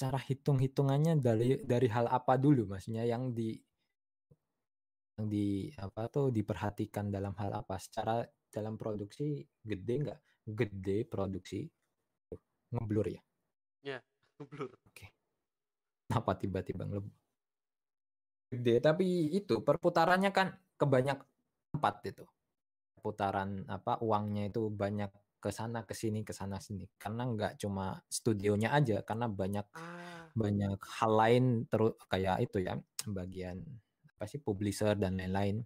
Cara 0.00 0.16
hitung-hitungannya 0.16 1.20
dari 1.20 1.60
dari 1.60 1.88
hal 1.92 2.08
apa 2.08 2.40
dulu 2.40 2.72
maksudnya 2.72 3.04
yang 3.04 3.36
di 3.36 3.52
yang 5.20 5.28
di 5.28 5.68
apa 5.76 6.08
tuh 6.08 6.32
diperhatikan 6.32 7.12
dalam 7.12 7.36
hal 7.36 7.52
apa? 7.52 7.76
Secara 7.76 8.24
dalam 8.48 8.80
produksi 8.80 9.44
gede 9.60 9.94
enggak? 10.00 10.20
Gede 10.48 11.04
produksi. 11.04 11.68
Ngeblur 12.70 13.06
ya. 13.12 13.22
Blur. 14.40 14.72
Kenapa 16.08 16.32
tiba-tiba 16.40 16.88
ngeblur? 16.88 17.16
Gede 18.50 18.82
tapi 18.82 19.30
itu 19.30 19.62
perputarannya 19.62 20.32
kan 20.34 20.56
kebanyak 20.80 21.22
tempat 21.70 21.94
itu. 22.08 22.24
Putaran 23.04 23.50
apa 23.76 23.92
uangnya 24.06 24.42
itu 24.50 24.60
banyak 24.82 25.10
ke 25.44 25.50
sana 25.58 25.78
ke 25.88 25.94
sini 25.96 26.20
ke 26.28 26.32
sana 26.36 26.56
sini 26.66 26.84
karena 27.02 27.22
nggak 27.32 27.52
cuma 27.62 28.04
studionya 28.12 28.68
aja 28.78 28.96
karena 29.08 29.26
banyak 29.40 29.66
Ah, 29.72 30.30
banyak 30.42 30.78
hal 30.98 31.12
lain 31.22 31.44
terus 31.70 31.92
kayak 32.12 32.36
itu 32.46 32.58
ya 32.66 32.74
bagian 33.18 33.58
apa 34.16 34.24
sih 34.30 34.40
publisher 34.46 34.94
dan 35.02 35.16
lain-lain 35.20 35.64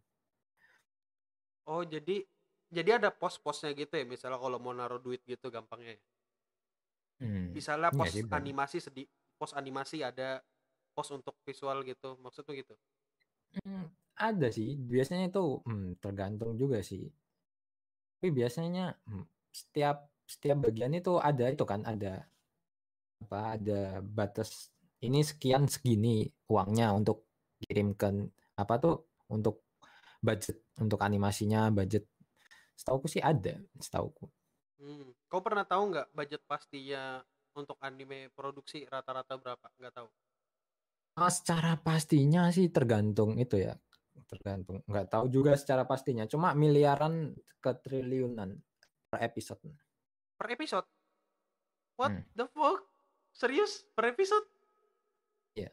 oh 1.72 1.82
jadi 1.85 2.16
jadi 2.74 2.91
ada 2.99 3.11
pos-posnya 3.20 3.70
gitu 3.80 3.95
ya, 4.01 4.05
misalnya 4.09 4.39
kalau 4.43 4.59
mau 4.59 4.74
naruh 4.74 4.99
duit 4.99 5.22
gitu 5.32 5.47
gampangnya. 5.55 5.95
ya? 5.95 6.01
Hmm, 7.20 7.47
Misalnya 7.57 7.91
iya 7.93 8.09
pos 8.09 8.12
banyak. 8.32 8.39
animasi 8.39 8.78
sedih, 8.82 9.07
pos 9.39 9.53
animasi 9.61 10.03
ada 10.11 10.43
pos 10.95 11.09
untuk 11.16 11.35
visual 11.47 11.78
gitu, 11.87 12.18
maksudnya 12.24 12.55
gitu. 12.62 12.74
Hmm, 13.55 13.82
ada 14.28 14.47
sih 14.57 14.68
biasanya 14.93 15.24
itu 15.30 15.41
hmm, 15.66 15.85
tergantung 16.03 16.53
juga 16.62 16.78
sih 16.91 17.03
tapi 18.25 18.41
biasanya 18.41 18.97
hmm, 19.05 19.53
setiap 19.53 20.09
setiap 20.25 20.64
bagian 20.64 20.97
itu 20.97 21.20
ada 21.20 21.53
itu 21.53 21.61
kan 21.68 21.85
ada 21.85 22.25
apa 23.20 23.61
ada 23.61 24.01
batas 24.01 24.72
ini 25.05 25.20
sekian 25.20 25.68
segini 25.68 26.25
uangnya 26.49 26.97
untuk 26.97 27.29
kirimkan 27.61 28.25
apa 28.57 28.81
tuh 28.81 29.12
untuk 29.29 29.68
budget 30.25 30.57
untuk 30.81 31.05
animasinya 31.05 31.68
budget 31.68 32.09
setauku 32.72 33.12
sih 33.12 33.20
ada 33.20 33.61
setauku 33.77 34.33
Hmm. 34.81 35.12
Kau 35.31 35.41
pernah 35.41 35.64
tahu 35.64 35.93
nggak 35.93 36.12
budget 36.12 36.43
pastinya 36.45 37.22
untuk 37.57 37.79
anime 37.81 38.29
produksi 38.35 38.85
rata-rata 38.85 39.39
berapa? 39.39 39.70
Nggak 39.81 39.95
tahu. 39.97 40.09
Ah, 41.14 41.31
secara 41.31 41.79
pastinya 41.79 42.51
sih 42.51 42.68
tergantung 42.68 43.39
itu 43.39 43.64
ya 43.64 43.79
tergantung 44.25 44.81
nggak 44.85 45.11
tahu 45.11 45.27
juga 45.27 45.55
secara 45.55 45.83
pastinya 45.83 46.25
cuma 46.25 46.53
miliaran 46.53 47.33
ke 47.59 47.71
triliunan 47.79 48.55
per 49.09 49.21
episode. 49.23 49.62
per 50.35 50.51
episode. 50.51 50.87
What 51.95 52.11
Hmm. 52.11 52.23
the 52.35 52.47
fuck? 52.49 52.83
Serius 53.31 53.87
per 53.91 54.11
episode? 54.11 54.43
Iya. 55.55 55.71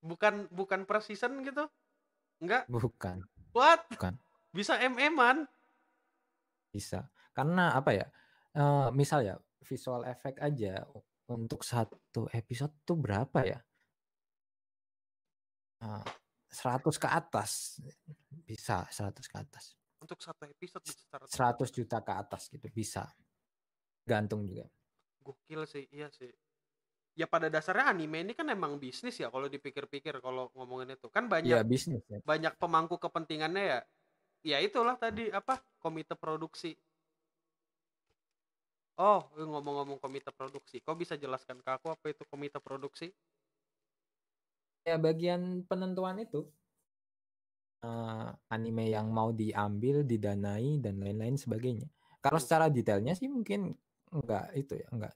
Bukan 0.00 0.48
bukan 0.48 0.84
per 0.84 1.00
season 1.00 1.40
gitu? 1.40 1.68
Enggak. 2.40 2.64
Bukan, 2.66 3.20
What? 3.52 3.84
bukan. 3.88 4.16
Bisa 4.50 4.80
MM-an? 4.80 5.44
Bisa. 6.68 7.08
Karena 7.32 7.72
apa 7.72 7.92
ya? 7.92 8.08
eh, 8.52 8.88
misal 8.92 9.24
ya 9.24 9.36
visual 9.62 10.04
effect 10.04 10.36
aja 10.36 10.84
untuk 11.28 11.64
satu 11.64 12.28
episode 12.28 12.72
tuh 12.82 12.96
berapa 12.96 13.40
ya? 13.42 13.60
Eh, 15.80 16.04
100 16.52 17.00
ke 17.00 17.08
atas. 17.08 17.80
Bisa 18.44 18.84
100 18.92 19.24
ke 19.24 19.36
atas. 19.40 19.72
Untuk 20.02 20.20
satu 20.20 20.44
episode 20.44 20.84
bisa 20.84 21.04
100 21.08 21.32
100 21.32 21.72
juta 21.72 21.98
ke 22.04 22.12
atas 22.12 22.52
gitu 22.52 22.68
bisa. 22.68 23.08
Gantung 24.04 24.44
juga. 24.44 24.68
Gokil 25.22 25.64
sih, 25.64 25.86
iya 25.88 26.12
sih. 26.12 26.28
Ya 27.12 27.28
pada 27.28 27.52
dasarnya 27.52 27.92
anime 27.92 28.24
ini 28.24 28.32
kan 28.32 28.48
emang 28.48 28.80
bisnis 28.80 29.20
ya 29.20 29.28
kalau 29.28 29.44
dipikir-pikir 29.48 30.20
kalau 30.20 30.52
ngomongin 30.56 30.96
itu. 30.96 31.08
Kan 31.08 31.28
banyak 31.28 31.54
Iya 31.54 31.60
bisnis 31.64 32.02
ya. 32.08 32.20
banyak 32.24 32.56
pemangku 32.60 32.96
kepentingannya 33.00 33.64
ya. 33.64 33.80
Ya 34.42 34.58
itulah 34.58 34.98
tadi 34.98 35.30
apa? 35.30 35.62
Komite 35.78 36.18
produksi. 36.18 36.74
Oh, 39.00 39.24
ngomong-ngomong 39.38 39.96
komite 40.02 40.30
produksi. 40.36 40.82
Kau 40.84 40.92
bisa 40.98 41.16
jelaskan 41.16 41.64
ke 41.64 41.70
aku 41.72 41.88
apa 41.94 42.12
itu 42.12 42.22
komite 42.28 42.60
produksi? 42.60 43.08
Ya 44.82 44.96
bagian 44.98 45.62
penentuan 45.70 46.18
itu 46.18 46.50
eh, 47.82 48.28
anime 48.54 48.84
yang 48.94 49.10
mau 49.10 49.30
diambil, 49.34 50.06
didanai 50.06 50.78
dan 50.84 50.94
lain-lain 51.02 51.36
sebagainya. 51.38 51.86
Kalau 52.22 52.38
Hmm. 52.38 52.44
secara 52.46 52.66
detailnya 52.70 53.14
sih 53.18 53.26
mungkin 53.30 53.74
enggak 54.14 54.54
itu 54.54 54.78
ya, 54.82 54.86
enggak 54.94 55.14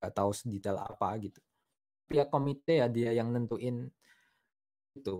enggak 0.00 0.12
tahu 0.18 0.30
sedetail 0.36 0.76
apa 0.80 1.08
gitu. 1.24 1.40
Ya 2.12 2.24
komite 2.28 2.72
ya 2.80 2.86
dia 2.92 3.10
yang 3.16 3.32
nentuin 3.32 3.88
itu 4.94 5.14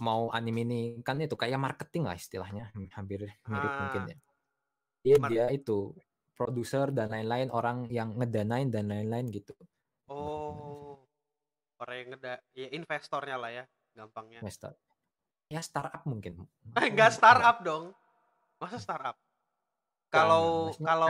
mau 0.00 0.32
anime 0.36 0.60
ini 0.66 0.80
kan 1.06 1.16
itu 1.20 1.36
kayak 1.36 1.60
marketing 1.60 2.04
lah 2.08 2.16
istilahnya, 2.16 2.64
hampir 2.96 3.20
mirip 3.46 3.72
mungkin 3.80 4.02
Ah. 4.02 4.10
ya. 4.10 4.16
Dia 5.04 5.16
Mar- 5.22 5.30
dia 5.30 5.44
itu 5.52 5.78
produser 6.36 6.86
dan 6.96 7.12
lain-lain 7.14 7.48
orang 7.52 7.78
yang 7.92 8.16
ngedanain 8.18 8.68
dan 8.74 8.88
lain-lain 8.92 9.28
gitu. 9.30 9.52
Oh, 10.08 10.89
orang 11.80 11.96
yang 11.96 12.08
ngeda, 12.14 12.34
ya 12.52 12.68
investornya 12.76 13.36
lah 13.40 13.50
ya, 13.50 13.64
gampangnya. 13.96 14.40
Investor. 14.44 14.76
Ya 15.50 15.60
startup 15.64 16.04
mungkin. 16.06 16.46
Eh, 16.76 16.84
enggak 16.92 17.16
startup 17.16 17.64
dong. 17.64 17.96
Masa 18.60 18.76
startup? 18.78 19.16
Enggak, 19.16 20.14
Kalau. 20.14 20.44
Maksudnya 20.70 20.86
kalau 20.86 21.08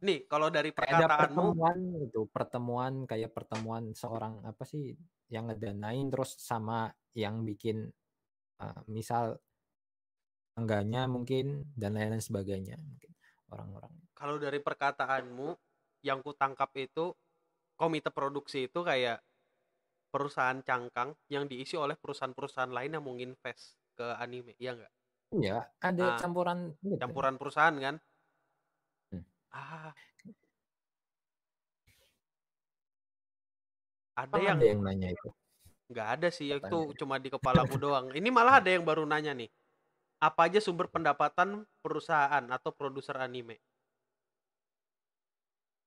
nih, 0.00 0.18
kalau 0.26 0.48
dari 0.48 0.70
perkataanmu, 0.72 1.20
pertemuan 1.20 1.78
itu, 2.00 2.20
pertemuan 2.32 2.94
kayak 3.04 3.30
pertemuan 3.36 3.84
seorang 3.92 4.40
apa 4.42 4.64
sih 4.64 4.96
yang 5.30 5.46
ngedanain 5.52 6.08
terus 6.10 6.40
sama 6.40 6.90
yang 7.14 7.44
bikin 7.46 7.86
eh, 8.58 8.80
misal 8.90 9.38
enggaknya 10.58 11.06
mungkin 11.06 11.64
dan 11.78 11.94
lain-lain 11.96 12.20
sebagainya 12.20 12.76
mungkin 12.76 13.10
orang-orang. 13.48 13.92
kalau 14.12 14.36
dari 14.36 14.60
perkataanmu 14.60 15.48
yang 16.04 16.20
ku 16.20 16.36
tangkap 16.36 16.68
itu 16.76 17.14
komite 17.78 18.12
produksi 18.12 18.68
itu 18.68 18.80
kayak 18.84 19.22
perusahaan 20.10 20.58
cangkang 20.60 21.14
yang 21.30 21.46
diisi 21.46 21.78
oleh 21.78 21.94
perusahaan-perusahaan 21.94 22.68
lain 22.68 22.98
yang 22.98 23.04
mau 23.06 23.14
invest 23.16 23.78
ke 23.94 24.04
anime, 24.18 24.52
iya 24.58 24.74
enggak? 24.74 24.92
Iya, 25.30 25.58
ada 25.78 26.04
Ah, 26.04 26.18
campuran 26.18 26.74
gitu. 26.82 26.98
Campuran 26.98 27.34
perusahaan 27.38 27.76
kan? 27.78 27.94
Hmm. 29.14 29.22
Ah. 29.54 29.94
Ada 34.18 34.36
Emang 34.36 34.42
yang 34.44 34.58
ada 34.58 34.66
yang 34.66 34.80
nanya 34.84 35.08
itu. 35.14 35.28
nggak 35.90 36.08
ada 36.18 36.28
sih, 36.30 36.46
itu 36.50 36.60
Pertanyaan. 36.60 36.98
cuma 36.98 37.14
di 37.18 37.28
kepalaku 37.30 37.74
doang. 37.78 38.06
Ini 38.10 38.28
malah 38.30 38.62
ada 38.62 38.70
yang 38.70 38.82
baru 38.86 39.02
nanya 39.06 39.32
nih. 39.34 39.50
Apa 40.20 40.46
aja 40.50 40.60
sumber 40.60 40.86
pendapatan 40.86 41.64
perusahaan 41.80 42.44
atau 42.46 42.70
produser 42.74 43.16
anime? 43.18 43.56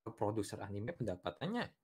Produser 0.04 0.60
anime 0.60 0.92
pendapatannya 0.92 1.64
apa 1.64 1.83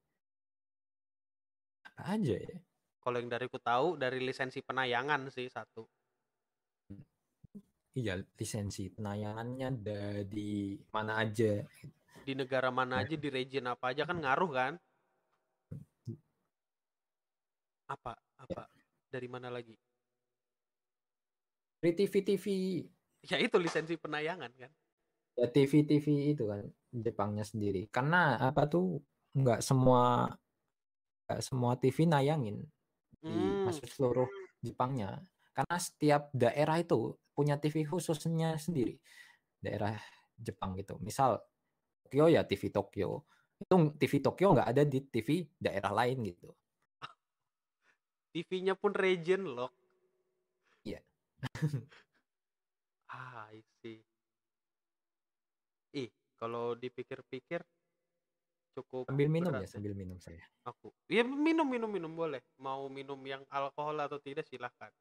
aja 2.05 2.35
ya? 2.35 2.57
Kalau 2.99 3.17
yang 3.17 3.31
dari 3.31 3.47
ku 3.47 3.57
tahu 3.57 3.95
dari 3.95 4.19
lisensi 4.19 4.59
penayangan 4.59 5.31
sih 5.31 5.47
satu. 5.47 5.87
Iya, 7.97 8.21
lisensi 8.37 8.87
penayangannya 8.93 9.69
dari 9.81 10.77
mana 10.93 11.19
aja. 11.19 11.65
Di 12.23 12.33
negara 12.37 12.69
mana 12.69 13.01
aja, 13.01 13.17
di 13.17 13.29
region 13.33 13.65
apa 13.65 13.91
aja 13.91 14.05
kan 14.05 14.21
ngaruh 14.21 14.51
kan? 14.53 14.73
Apa? 17.89 18.13
Apa? 18.37 18.69
Dari 19.09 19.27
mana 19.27 19.49
lagi? 19.49 19.73
Dari 21.81 21.95
TV-TV 21.95 22.45
Ya 23.27 23.35
itu 23.35 23.59
lisensi 23.59 23.99
penayangan 23.99 24.51
kan. 24.55 24.71
ya 25.35 25.47
TV-TV 25.47 26.35
itu 26.35 26.47
kan 26.47 26.63
Jepangnya 26.89 27.43
sendiri. 27.43 27.87
Karena 27.91 28.39
apa 28.39 28.65
tuh 28.65 29.03
nggak 29.35 29.59
semua 29.61 30.31
semua 31.37 31.77
TV 31.77 32.09
nayangin 32.09 32.65
di 33.21 33.29
Hmm. 33.29 33.69
maksud 33.69 33.85
seluruh 33.85 34.29
Jepangnya. 34.59 35.21
Karena 35.53 35.77
setiap 35.77 36.33
daerah 36.33 36.79
itu 36.79 37.15
punya 37.35 37.59
TV 37.61 37.85
khususnya 37.85 38.57
sendiri. 38.57 38.97
Daerah 39.59 39.95
Jepang 40.39 40.75
gitu. 40.79 40.97
Misal 41.03 41.39
Tokyo 42.03 42.25
ya 42.31 42.41
TV 42.47 42.73
Tokyo. 42.73 43.23
Itu 43.59 43.93
TV 43.99 44.13
Tokyo 44.23 44.55
nggak 44.55 44.69
ada 44.71 44.83
di 44.87 44.99
TV 45.03 45.45
daerah 45.59 45.91
lain 45.93 46.25
gitu. 46.25 46.49
TV-nya 48.29 48.77
pun 48.77 48.93
region 48.93 49.41
lock. 49.57 49.73
Iya. 50.85 51.01
ah, 53.13 53.49
I 53.49 53.59
see. 53.81 53.99
Ih, 55.97 56.13
kalau 56.37 56.77
dipikir-pikir 56.77 57.65
cukup 58.79 59.05
Sambil 59.11 59.27
minum 59.27 59.51
berat 59.51 59.63
ya, 59.63 59.67
sambil 59.67 59.93
minum 59.93 60.17
saya. 60.23 60.39
aku. 60.63 60.95
Iya 61.11 61.27
minum 61.27 61.67
minum 61.67 61.91
minum 61.91 62.11
boleh. 62.15 62.39
Mau 62.55 62.87
minum 62.87 63.19
yang 63.27 63.43
alkohol 63.51 63.99
atau 63.99 64.17
tidak 64.23 64.47
silahkan. 64.47 64.91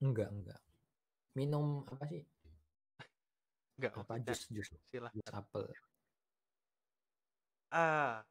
Enggak, 0.00 0.32
enggak. 0.32 0.60
Minum 1.36 1.84
apa 1.84 2.04
sih? 2.08 2.24
Enggak 3.76 3.92
Apa 3.92 4.16
jus 4.24 4.48
jus 4.48 4.68
silahkan. 4.88 5.16
jus 5.20 5.28
apel. 5.32 5.64
Ah, 7.68 8.24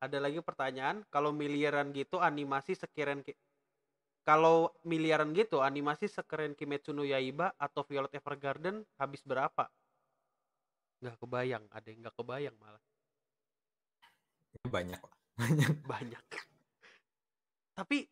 ada 0.00 0.18
lagi 0.20 0.40
pertanyaan. 0.40 1.04
Kalau 1.12 1.36
miliaran 1.36 1.92
gitu 1.92 2.16
animasi 2.22 2.72
sekeren 2.72 3.20
ki- 3.20 3.36
kalau 4.26 4.74
miliaran 4.82 5.30
gitu 5.36 5.62
animasi 5.62 6.10
sekeren 6.10 6.56
Kimetsu 6.58 6.90
no 6.90 7.06
Yaiba 7.06 7.54
atau 7.60 7.86
Violet 7.86 8.10
Evergarden 8.16 8.82
habis 8.98 9.22
berapa? 9.22 9.70
Nggak 11.02 11.16
kebayang. 11.20 11.64
Ada 11.70 11.86
yang 11.92 11.98
nggak 12.02 12.16
kebayang 12.16 12.56
malah. 12.58 12.82
Banyak. 14.68 15.02
Banyak. 15.36 15.72
Banyak. 15.84 16.24
Tapi 17.76 18.08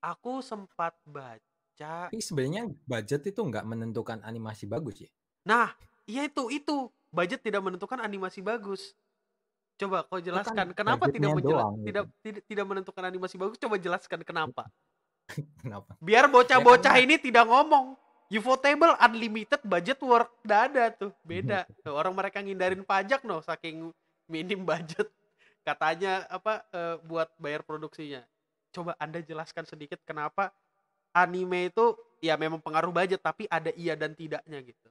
aku 0.00 0.40
sempat 0.40 0.96
baca. 1.04 2.08
Tapi 2.08 2.20
sebenarnya 2.20 2.70
budget 2.84 3.24
itu 3.26 3.40
nggak 3.40 3.64
menentukan 3.64 4.20
animasi 4.22 4.64
bagus 4.64 5.04
ya. 5.04 5.10
Nah, 5.44 5.72
iya 6.04 6.24
itu 6.24 6.48
itu 6.48 6.88
budget 7.10 7.44
tidak 7.44 7.60
menentukan 7.60 8.00
animasi 8.00 8.40
bagus. 8.40 8.96
Coba 9.74 10.06
kau 10.06 10.22
jelaskan 10.22 10.70
kenapa 10.70 11.10
tidak 11.10 11.34
budgetnya 11.34 11.34
menjela- 11.34 11.62
doang 11.66 11.74
gitu. 11.74 11.86
tidak, 11.90 12.04
tidak 12.22 12.42
tidak 12.46 12.66
menentukan 12.66 13.04
animasi 13.04 13.34
bagus. 13.36 13.56
Coba 13.58 13.76
jelaskan 13.76 14.20
kenapa. 14.22 14.64
Kenapa? 15.64 15.96
Biar 16.04 16.28
bocah-bocah 16.28 17.00
karena- 17.00 17.04
ini 17.08 17.16
tidak 17.16 17.48
ngomong. 17.48 17.96
Ufotable 18.28 18.92
unlimited 19.00 19.56
budget 19.64 19.96
work 20.04 20.36
udah 20.44 20.68
ada 20.68 20.84
tuh. 20.92 21.16
Beda. 21.24 21.64
Tuh, 21.80 21.96
orang 22.00 22.12
mereka 22.12 22.44
ngindarin 22.44 22.84
pajak 22.84 23.24
no 23.24 23.40
saking 23.40 23.88
minim 24.28 24.64
budget. 24.64 25.08
Katanya 25.64 26.28
apa 26.28 26.68
eh, 26.70 26.96
buat 27.02 27.32
bayar 27.40 27.64
produksinya. 27.64 28.20
Coba 28.70 28.92
Anda 29.00 29.24
jelaskan 29.24 29.64
sedikit 29.64 30.04
kenapa 30.04 30.52
anime 31.16 31.72
itu 31.72 31.96
ya 32.20 32.36
memang 32.36 32.60
pengaruh 32.60 32.92
budget 32.92 33.24
tapi 33.24 33.48
ada 33.48 33.72
iya 33.72 33.96
dan 33.96 34.12
tidaknya 34.12 34.60
gitu. 34.60 34.88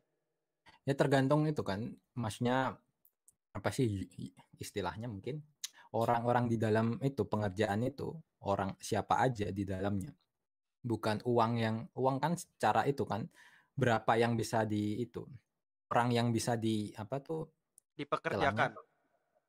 Ya 0.84 0.97
tergantung 0.97 1.45
itu 1.45 1.61
kan. 1.61 1.93
Maksudnya 2.17 2.74
apa 3.53 3.69
sih 3.69 4.09
istilahnya 4.57 5.05
mungkin 5.05 5.45
orang-orang 5.93 6.49
di 6.49 6.57
dalam 6.57 6.97
itu 7.05 7.30
pengerjaan 7.30 7.86
itu 7.86 8.09
orang 8.49 8.74
siapa 8.82 9.21
aja 9.21 9.53
di 9.53 9.61
dalamnya. 9.61 10.09
Bukan 10.84 11.21
uang 11.24 11.51
yang 11.61 11.76
uang 11.93 12.17
kan 12.17 12.34
secara 12.34 12.84
itu 12.89 13.05
kan 13.05 13.30
berapa 13.78 14.17
yang 14.17 14.34
bisa 14.34 14.65
di 14.65 15.01
itu 15.05 15.21
orang 15.93 16.09
yang 16.09 16.28
bisa 16.34 16.57
di 16.57 16.89
apa 16.97 17.21
tuh 17.21 17.45
Dipekerjakan. 17.93 18.74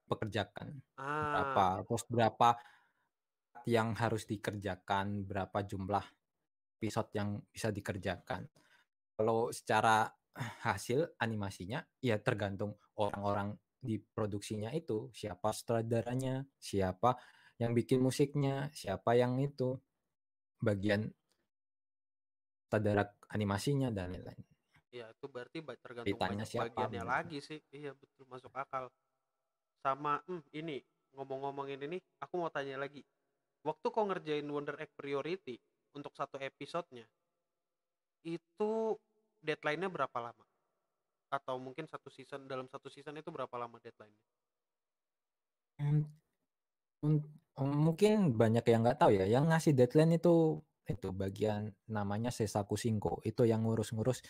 Pekerjakan 0.06 0.78
Ah, 0.94 1.24
berapa 1.26 1.66
terus 1.84 2.04
berapa 2.06 2.48
yang 3.64 3.96
harus 3.96 4.28
dikerjakan 4.28 5.24
berapa 5.24 5.64
jumlah 5.64 6.04
episode 6.78 7.10
yang 7.16 7.40
bisa 7.48 7.72
dikerjakan 7.72 8.44
kalau 9.16 9.48
secara 9.54 10.10
hasil 10.66 11.14
animasinya 11.22 11.80
ya 12.02 12.18
tergantung 12.18 12.76
orang-orang 12.98 13.56
di 13.84 14.00
produksinya 14.00 14.72
itu 14.72 15.12
siapa 15.12 15.52
sutradaranya, 15.52 16.48
siapa 16.56 17.20
yang 17.60 17.76
bikin 17.76 18.00
musiknya, 18.00 18.72
siapa 18.72 19.12
yang 19.12 19.36
itu 19.38 19.76
bagian 20.58 21.12
sutradara 22.64 23.06
animasinya 23.30 23.92
dan 23.92 24.10
lain-lain. 24.10 24.42
Iya, 24.90 25.06
itu 25.12 25.26
berarti 25.30 25.58
tergantung 25.78 26.18
siapa, 26.42 26.66
bagiannya 26.66 27.02
bener. 27.02 27.06
lagi 27.06 27.38
sih. 27.38 27.60
Iya, 27.70 27.94
betul 27.94 28.26
masuk 28.26 28.50
akal. 28.56 28.90
Sama 29.84 30.14
hmm, 30.26 30.42
ini 30.60 30.78
ngomong-ngomongin 31.16 31.80
ini, 31.86 31.98
aku 32.22 32.34
mau 32.40 32.50
tanya 32.56 32.76
lagi. 32.84 33.02
Waktu 33.68 33.86
kau 33.94 34.04
ngerjain 34.08 34.46
Wonder 34.54 34.76
Egg 34.82 34.90
Priority 34.98 35.56
untuk 35.98 36.12
satu 36.20 36.36
episodenya, 36.42 37.06
itu 38.26 38.72
deadline-nya 39.46 39.88
berapa 39.96 40.18
lama? 40.26 40.44
Atau 41.36 41.56
mungkin 41.64 41.86
satu 41.92 42.08
season 42.16 42.46
dalam 42.52 42.66
satu 42.72 42.88
season 42.94 43.16
itu 43.20 43.30
berapa 43.36 43.54
lama 43.62 43.76
deadline-nya? 43.84 44.24
Hmm, 45.78 46.06
un- 47.06 47.24
mungkin 47.86 48.34
banyak 48.40 48.64
yang 48.70 48.80
nggak 48.84 48.98
tahu 49.00 49.12
ya. 49.18 49.24
Yang 49.34 49.44
ngasih 49.50 49.72
deadline 49.78 50.12
itu 50.18 50.34
itu 50.84 51.08
bagian 51.16 51.72
namanya 51.88 52.30
Sesaku 52.34 52.74
Shinko. 52.76 53.20
Itu 53.24 53.42
yang 53.48 53.64
ngurus-ngurus 53.64 54.20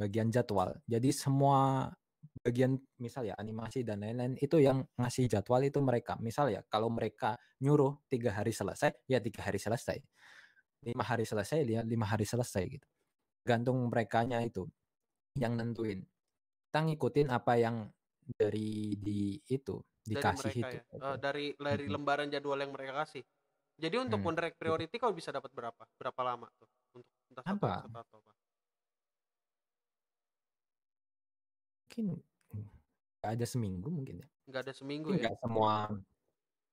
bagian 0.00 0.28
jadwal. 0.34 0.78
Jadi 0.86 1.10
semua 1.14 1.90
bagian 2.44 2.78
misal 3.00 3.24
ya 3.28 3.34
animasi 3.38 3.82
dan 3.86 4.02
lain-lain 4.04 4.36
itu 4.40 4.60
yang 4.60 4.84
ngasih 4.98 5.28
jadwal 5.30 5.62
itu 5.64 5.78
mereka. 5.84 6.16
Misal 6.20 6.50
ya 6.52 6.60
kalau 6.68 6.88
mereka 6.92 7.36
nyuruh 7.60 8.04
tiga 8.08 8.34
hari 8.34 8.52
selesai, 8.54 8.92
ya 9.08 9.18
tiga 9.20 9.44
hari 9.46 9.58
selesai. 9.60 9.98
Lima 10.84 11.04
hari 11.04 11.24
selesai, 11.24 11.64
ya 11.64 11.80
lima 11.84 12.04
hari 12.08 12.28
selesai 12.28 12.64
gitu. 12.68 12.86
Gantung 13.44 13.78
merekanya 13.88 14.40
itu 14.44 14.68
yang 15.36 15.56
nentuin. 15.56 16.04
Kita 16.68 16.80
ngikutin 16.84 17.28
apa 17.30 17.54
yang 17.60 17.88
dari 18.24 18.96
di 18.98 19.36
itu 19.48 19.80
Dari 20.04 20.20
dikasih 20.20 20.60
mereka 20.60 20.68
itu. 20.68 20.76
ya. 20.76 20.82
Eh, 21.12 21.16
dari 21.20 21.46
dari 21.56 21.84
lembaran 21.88 22.28
jadwal 22.28 22.58
yang 22.60 22.72
mereka 22.72 23.04
kasih. 23.04 23.24
Jadi 23.74 23.96
untuk 23.98 24.22
Hmm. 24.22 24.38
Egg 24.38 24.54
Priority 24.54 24.96
kau 25.02 25.10
bisa 25.10 25.34
dapat 25.34 25.50
berapa? 25.50 25.82
Berapa 25.98 26.20
lama 26.22 26.46
tuh? 26.54 26.68
Untuk 26.94 27.10
entah 27.32 27.42
satu 27.42 27.58
Apa? 27.58 27.72
apa? 27.90 28.00
Mungkin 32.02 32.26
nggak 33.22 33.32
ada 33.38 33.46
seminggu 33.46 33.88
mungkin 33.88 34.16
ya. 34.24 34.28
Nggak 34.50 34.62
ada 34.66 34.72
seminggu 34.74 35.08
Mungkin 35.14 35.22
ya? 35.22 35.30
nggak 35.30 35.38
semua 35.40 35.72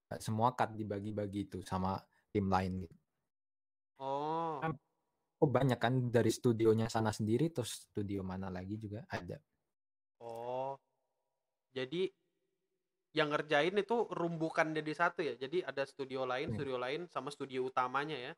nggak 0.09 0.21
semua 0.25 0.47
cut 0.57 0.69
dibagi-bagi 0.75 1.39
itu 1.47 1.59
sama 1.61 2.01
tim 2.33 2.49
lain 2.49 2.83
gitu. 2.87 2.95
Oh. 4.01 4.57
Kan 4.63 4.73
Oh 5.41 5.49
banyak 5.49 5.81
kan 5.81 6.13
dari 6.13 6.29
studionya 6.29 6.85
sana 6.85 7.09
sendiri 7.09 7.49
terus 7.49 7.89
studio 7.89 8.21
mana 8.21 8.53
lagi 8.53 8.77
juga 8.77 9.01
ada. 9.09 9.41
Oh, 10.21 10.77
jadi 11.73 12.13
yang 13.17 13.33
ngerjain 13.33 13.73
itu 13.73 14.05
rumbukan 14.13 14.69
jadi 14.69 14.93
satu 14.93 15.25
ya. 15.25 15.33
Jadi 15.33 15.65
ada 15.65 15.81
studio 15.89 16.29
lain, 16.29 16.53
Hmm. 16.53 16.57
studio 16.61 16.77
lain 16.77 17.09
sama 17.09 17.33
studio 17.33 17.65
utamanya 17.65 18.21
ya. 18.21 18.33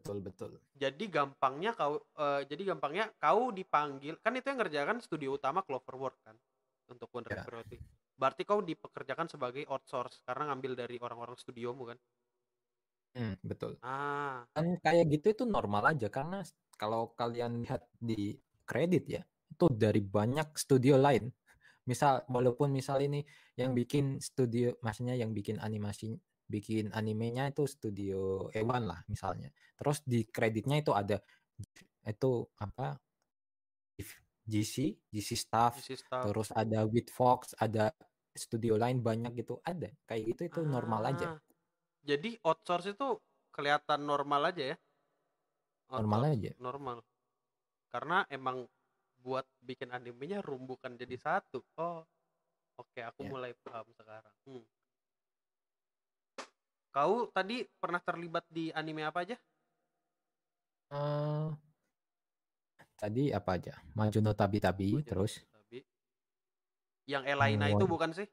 Betul 0.00 0.18
betul. 0.24 0.50
Jadi 0.80 1.04
gampangnya 1.12 1.76
kau, 1.76 2.00
eh, 2.00 2.42
jadi 2.48 2.72
gampangnya 2.72 3.12
kau 3.20 3.52
dipanggil 3.52 4.16
kan 4.24 4.32
itu 4.32 4.48
yang 4.48 4.58
ngerjakan 4.64 4.98
studio 5.04 5.36
utama 5.36 5.60
Cloverworks 5.60 6.24
kan 6.24 6.36
untuk 6.88 7.12
Wonder 7.12 7.36
Ya. 7.36 7.44
Priority. 7.44 7.76
Berarti 8.16 8.42
kau 8.48 8.64
dipekerjakan 8.64 9.28
sebagai 9.28 9.68
outsource 9.68 10.24
karena 10.24 10.48
ngambil 10.52 10.72
dari 10.80 10.96
orang-orang 11.00 11.36
studiomu 11.36 11.92
kan? 11.92 11.98
Hmm, 13.12 13.34
betul. 13.44 13.76
Ah, 13.84 14.46
Kan 14.54 14.66
kayak 14.82 15.06
gitu 15.12 15.26
itu 15.34 15.44
normal 15.46 15.94
aja 15.94 16.08
karena 16.08 16.40
kalau 16.80 17.12
kalian 17.14 17.62
lihat 17.62 17.84
di 18.00 18.38
kredit 18.66 19.04
ya 19.06 19.22
itu 19.50 19.66
dari 19.74 20.00
banyak 20.00 20.54
studio 20.56 20.96
lain. 20.96 21.28
Misal 21.88 22.22
walaupun 22.30 22.70
misal 22.70 23.02
ini 23.02 23.26
yang 23.58 23.74
bikin 23.74 24.22
studio 24.22 24.74
maksudnya 24.80 25.18
yang 25.18 25.34
bikin 25.34 25.58
animasi 25.58 26.14
bikin 26.50 26.90
animenya 26.90 27.46
itu 27.54 27.62
studio 27.70 28.50
Ewan 28.50 28.90
lah 28.90 29.00
misalnya. 29.06 29.54
Terus 29.78 30.02
di 30.02 30.26
kreditnya 30.26 30.82
itu 30.82 30.90
ada 30.90 31.22
itu 32.02 32.32
apa 32.58 32.98
GC, 34.50 34.98
GC 35.14 35.30
staff, 35.38 35.78
GC 35.78 36.02
staff. 36.02 36.26
terus 36.26 36.50
ada 36.50 36.82
with 36.82 37.06
Fox, 37.14 37.54
ada 37.54 37.94
studio 38.34 38.74
lain 38.74 38.98
banyak 38.98 39.30
gitu 39.38 39.62
ada. 39.62 39.86
Kayak 40.10 40.22
gitu 40.34 40.42
itu 40.50 40.60
normal 40.66 41.14
aja. 41.14 41.38
Ah, 41.38 41.40
Jadi 42.02 42.34
outsource 42.42 42.90
itu 42.90 43.20
kelihatan 43.54 44.02
normal 44.02 44.50
aja 44.50 44.74
ya? 44.74 44.76
Normal 45.94 46.20
Outsource, 46.26 46.34
aja. 46.34 46.50
Normal. 46.58 46.98
Karena 47.90 48.18
emang 48.32 48.66
buat 49.20 49.44
bikin 49.60 49.92
animenya 49.92 50.40
rumbukan 50.40 50.96
jadi 50.96 51.14
satu. 51.20 51.60
Oh, 51.76 52.02
oke 52.80 53.00
aku 53.04 53.20
Ya. 53.22 53.30
mulai 53.30 53.52
paham 53.60 53.86
sekarang. 53.94 54.34
Hmm. 54.48 54.64
Kau 56.90 57.30
tadi 57.30 57.62
pernah 57.78 58.02
terlibat 58.02 58.42
di 58.50 58.74
anime 58.74 59.06
apa 59.06 59.22
aja? 59.22 59.36
Eh, 60.90 61.48
tadi 62.98 63.30
apa 63.30 63.54
aja? 63.54 63.78
Maju 63.94 64.18
no 64.18 64.34
Tabi 64.34 64.58
Tabi 64.58 64.88
Maju 64.98 65.06
terus 65.06 65.38
Tabi. 65.46 65.78
Yang 67.06 67.24
Elena 67.30 67.66
itu 67.70 67.78
Wangi. 67.78 67.92
bukan 67.94 68.10
sih? 68.12 68.28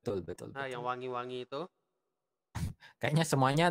betul 0.00 0.24
betul 0.24 0.48
Nah, 0.56 0.64
yang 0.64 0.80
wangi-wangi 0.80 1.44
itu. 1.44 1.60
Kayaknya 2.96 3.24
semuanya 3.28 3.66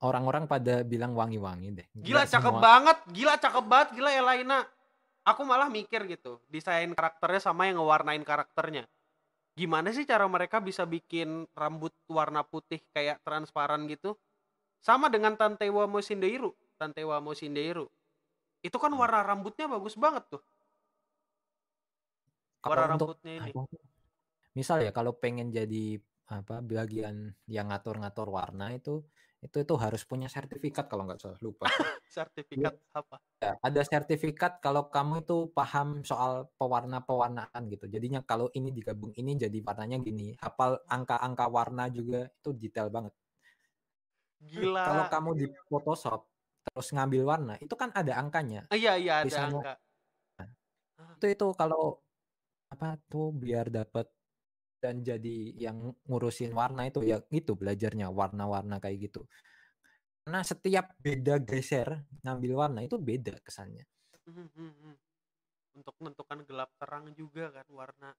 orang-orang 0.00 0.48
pada 0.48 0.80
bilang 0.80 1.12
wangi-wangi 1.12 1.76
deh. 1.76 1.86
Gila 1.92 2.24
Nggak 2.24 2.32
cakep 2.32 2.54
semua- 2.56 2.64
banget, 2.64 2.98
gila 3.12 3.34
cakep 3.36 3.64
banget, 3.68 3.88
gila 3.92 4.10
Elena. 4.10 4.58
Aku 5.24 5.44
malah 5.44 5.68
mikir 5.68 6.08
gitu, 6.08 6.40
desain 6.48 6.88
karakternya 6.92 7.36
sama 7.38 7.68
yang 7.68 7.80
ngewarnain 7.80 8.24
karakternya. 8.24 8.88
Gimana 9.54 9.94
sih 9.94 10.02
cara 10.02 10.26
mereka 10.26 10.58
bisa 10.58 10.82
bikin 10.82 11.46
rambut 11.54 11.94
warna 12.10 12.42
putih 12.42 12.82
kayak 12.90 13.22
transparan 13.22 13.86
gitu? 13.86 14.18
Sama 14.82 15.06
dengan 15.06 15.38
Tantewa 15.38 15.86
Mosindeiru, 15.86 16.52
Tantewa 16.74 17.22
Mosindeiru. 17.22 17.86
Itu 18.60 18.76
kan 18.82 18.90
warna 18.98 19.22
rambutnya 19.22 19.70
bagus 19.70 19.94
banget 19.94 20.26
tuh. 20.26 20.42
Kalau 22.58 22.74
Warna 22.74 22.96
untuk 22.98 23.08
rambutnya 23.14 23.32
ini. 23.38 23.50
apa, 23.54 23.62
misal 24.58 24.82
ya 24.82 24.90
kalau 24.90 25.12
pengen 25.14 25.52
jadi 25.52 26.00
apa 26.32 26.64
bagian 26.64 27.36
yang 27.44 27.68
ngatur-ngatur 27.68 28.32
warna 28.32 28.72
itu 28.72 29.04
itu 29.44 29.60
itu 29.60 29.74
harus 29.76 30.00
punya 30.08 30.24
sertifikat 30.32 30.88
kalau 30.88 31.04
nggak 31.04 31.20
salah 31.20 31.40
lupa. 31.44 31.68
Sertifikat 32.14 32.78
apa? 32.96 33.20
Ya, 33.42 33.58
ada 33.60 33.82
sertifikat 33.84 34.62
kalau 34.62 34.88
kamu 34.88 35.26
itu 35.26 35.50
paham 35.52 36.00
soal 36.06 36.48
pewarna-pewarnaan 36.56 37.62
gitu. 37.68 37.90
Jadinya 37.90 38.22
kalau 38.24 38.48
ini 38.56 38.70
digabung 38.72 39.12
ini 39.18 39.36
jadi 39.36 39.58
warnanya 39.60 40.00
gini. 40.00 40.32
Hafal 40.38 40.80
angka-angka 40.88 41.50
warna 41.50 41.90
juga 41.90 42.30
itu 42.30 42.54
detail 42.54 42.88
banget. 42.88 43.12
Gila. 44.40 44.84
Kalau 44.86 45.04
kamu 45.10 45.30
di 45.36 45.46
Photoshop 45.68 46.22
terus 46.64 46.88
ngambil 46.96 47.22
warna, 47.28 47.54
itu 47.60 47.74
kan 47.76 47.92
ada 47.92 48.16
angkanya. 48.16 48.64
Ah, 48.72 48.78
iya 48.78 48.96
iya 48.96 49.26
ada 49.26 49.36
angka. 49.50 49.74
Itu 51.18 51.26
itu 51.28 51.46
kalau 51.58 51.98
apa 52.70 52.96
tuh 53.10 53.34
biar 53.34 53.68
dapat 53.74 54.06
dan 54.84 55.00
jadi 55.00 55.56
yang 55.56 55.96
ngurusin 56.04 56.52
warna 56.52 56.84
itu 56.84 57.00
ya 57.00 57.24
itu 57.32 57.56
belajarnya 57.56 58.12
warna-warna 58.12 58.76
kayak 58.84 59.08
gitu. 59.08 59.24
Karena 60.24 60.44
setiap 60.44 60.92
beda 61.00 61.40
geser 61.40 62.04
ngambil 62.20 62.52
warna 62.52 62.80
itu 62.84 63.00
beda 63.00 63.40
kesannya. 63.40 63.88
Hmm, 64.28 64.48
hmm, 64.52 64.72
hmm. 64.76 64.96
Untuk 65.80 65.94
menentukan 66.04 66.38
gelap 66.44 66.70
terang 66.76 67.08
juga 67.16 67.48
kan 67.48 67.66
warna. 67.72 68.12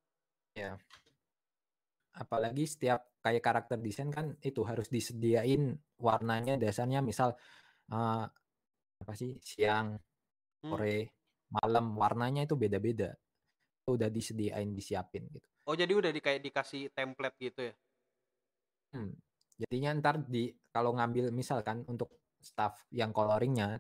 apalagi 2.16 2.64
setiap 2.64 3.20
kayak 3.20 3.44
karakter 3.44 3.78
desain 3.84 4.08
kan 4.08 4.40
itu 4.40 4.64
harus 4.64 4.88
disediain 4.88 5.76
warnanya 6.00 6.56
dasarnya 6.56 7.04
misal 7.04 7.36
eh, 7.92 8.26
apa 9.04 9.14
sih 9.20 9.36
siang 9.44 10.00
Hmm. 10.66 10.82
sore 10.82 11.14
malam 11.54 11.94
warnanya 11.94 12.42
itu 12.50 12.58
beda-beda 12.58 13.14
udah 13.86 14.10
disediain 14.10 14.74
disiapin 14.74 15.30
gitu 15.30 15.46
Oh 15.68 15.76
jadi 15.82 15.94
udah 16.00 16.12
di 16.16 16.22
kayak 16.26 16.42
dikasih 16.46 16.94
template 16.98 17.38
gitu 17.42 17.62
ya? 17.70 17.74
Hmm. 18.94 19.12
jadinya 19.62 19.90
ntar 20.02 20.16
di 20.36 20.44
kalau 20.76 20.92
ngambil 20.98 21.26
misalkan 21.32 21.84
untuk 21.88 22.10
staff 22.40 22.88
yang 22.92 23.12
coloringnya 23.16 23.80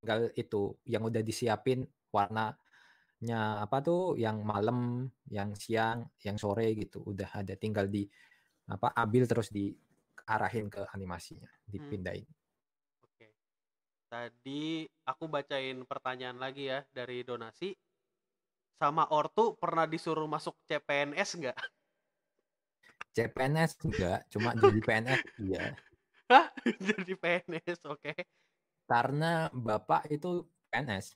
tinggal 0.00 0.20
itu 0.42 0.62
yang 0.86 1.02
udah 1.08 1.22
disiapin 1.22 1.86
warnanya 2.14 3.40
apa 3.64 3.76
tuh 3.86 4.02
yang 4.24 4.42
malam 4.46 5.10
yang 5.30 5.50
siang 5.62 5.98
yang 6.26 6.36
sore 6.38 6.74
gitu 6.78 7.02
udah 7.12 7.30
ada 7.42 7.54
tinggal 7.58 7.86
di 7.90 8.06
apa 8.74 8.88
ambil 9.02 9.24
terus 9.30 9.48
diarahin 9.54 10.66
ke 10.74 10.82
animasinya 10.94 11.50
dipindahin 11.66 12.26
Oke. 13.04 13.26
Tadi 14.12 14.86
aku 15.10 15.24
bacain 15.30 15.78
pertanyaan 15.90 16.38
lagi 16.38 16.70
ya 16.72 16.84
dari 16.92 17.22
donasi. 17.26 17.74
Sama 18.80 19.04
ortu 19.08 19.56
pernah 19.56 19.86
disuruh 19.92 20.28
masuk 20.28 20.54
CPNS 20.68 21.30
nggak? 21.40 21.56
CPNS 23.14 23.72
enggak 23.86 24.20
cuma 24.32 24.50
jadi 24.62 24.80
PNS 24.86 25.20
iya 25.46 25.64
Hah? 26.30 26.46
Jadi 26.82 27.12
PNS, 27.14 27.78
oke. 27.86 28.12
karena 28.90 29.26
bapak 29.66 30.02
itu 30.14 30.28
PNS 30.70 31.06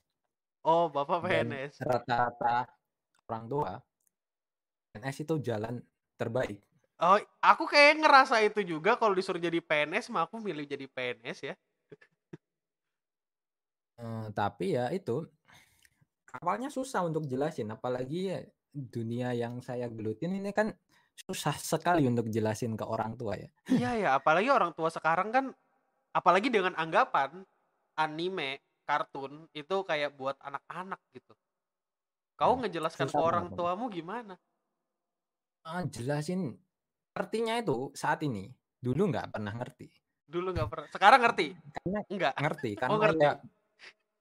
Oh, 0.63 0.89
Bapak 0.89 1.21
PNS. 1.25 1.75
rata-rata 1.89 2.55
orang 3.27 3.45
tua 3.51 3.71
PNS 4.91 5.17
itu 5.23 5.35
jalan 5.47 5.75
terbaik. 6.19 6.59
Oh, 7.01 7.17
aku 7.41 7.63
kayak 7.65 7.97
ngerasa 8.01 8.35
itu 8.47 8.61
juga 8.71 8.91
kalau 8.99 9.13
disuruh 9.17 9.41
jadi 9.41 9.57
PNS, 9.57 10.05
mah 10.13 10.23
aku 10.29 10.37
milih 10.37 10.65
jadi 10.69 10.85
PNS 10.85 11.39
ya. 11.49 11.55
Eh, 14.01 14.23
tapi 14.37 14.65
ya 14.77 14.83
itu 14.97 15.11
awalnya 16.39 16.69
susah 16.71 17.01
untuk 17.09 17.23
jelasin, 17.31 17.67
apalagi 17.75 18.19
ya 18.31 18.39
dunia 18.71 19.35
yang 19.35 19.59
saya 19.59 19.87
gelutin 19.91 20.31
ini 20.39 20.51
kan 20.55 20.71
susah 21.27 21.55
sekali 21.59 22.07
untuk 22.07 22.27
jelasin 22.31 22.73
ke 22.79 22.85
orang 22.87 23.13
tua 23.19 23.35
ya. 23.39 23.49
Iya 23.71 23.89
ya, 24.01 24.09
apalagi 24.19 24.49
orang 24.57 24.71
tua 24.77 24.89
sekarang 24.91 25.29
kan, 25.35 25.45
apalagi 26.19 26.49
dengan 26.55 26.73
anggapan 26.83 27.31
anime, 28.03 28.61
kartun 28.87 29.33
itu 29.55 29.75
kayak 29.89 30.11
buat 30.19 30.37
anak-anak 30.47 31.01
gitu. 31.15 31.33
Kau 32.39 32.53
Hmm, 32.53 32.59
ngejelaskan 32.59 33.09
ke 33.15 33.21
orang 33.29 33.45
tuamu 33.55 33.85
gimana? 33.97 34.35
Ah, 35.69 35.81
jelasin 35.95 36.41
artinya 37.21 37.53
itu 37.61 37.77
saat 38.01 38.19
ini 38.29 38.43
dulu 38.85 39.01
nggak 39.11 39.27
pernah 39.33 39.53
ngerti. 39.59 39.87
Dulu 40.31 40.47
nggak 40.55 40.69
pernah. 40.71 40.87
Sekarang 40.93 41.19
ngerti? 41.23 41.47
Karena 41.75 41.99
Enggak. 42.11 42.35
ngerti 42.41 42.69
Oh 42.89 42.97
karena 42.97 43.01
ngerti. 43.01 43.25
ya 43.25 43.31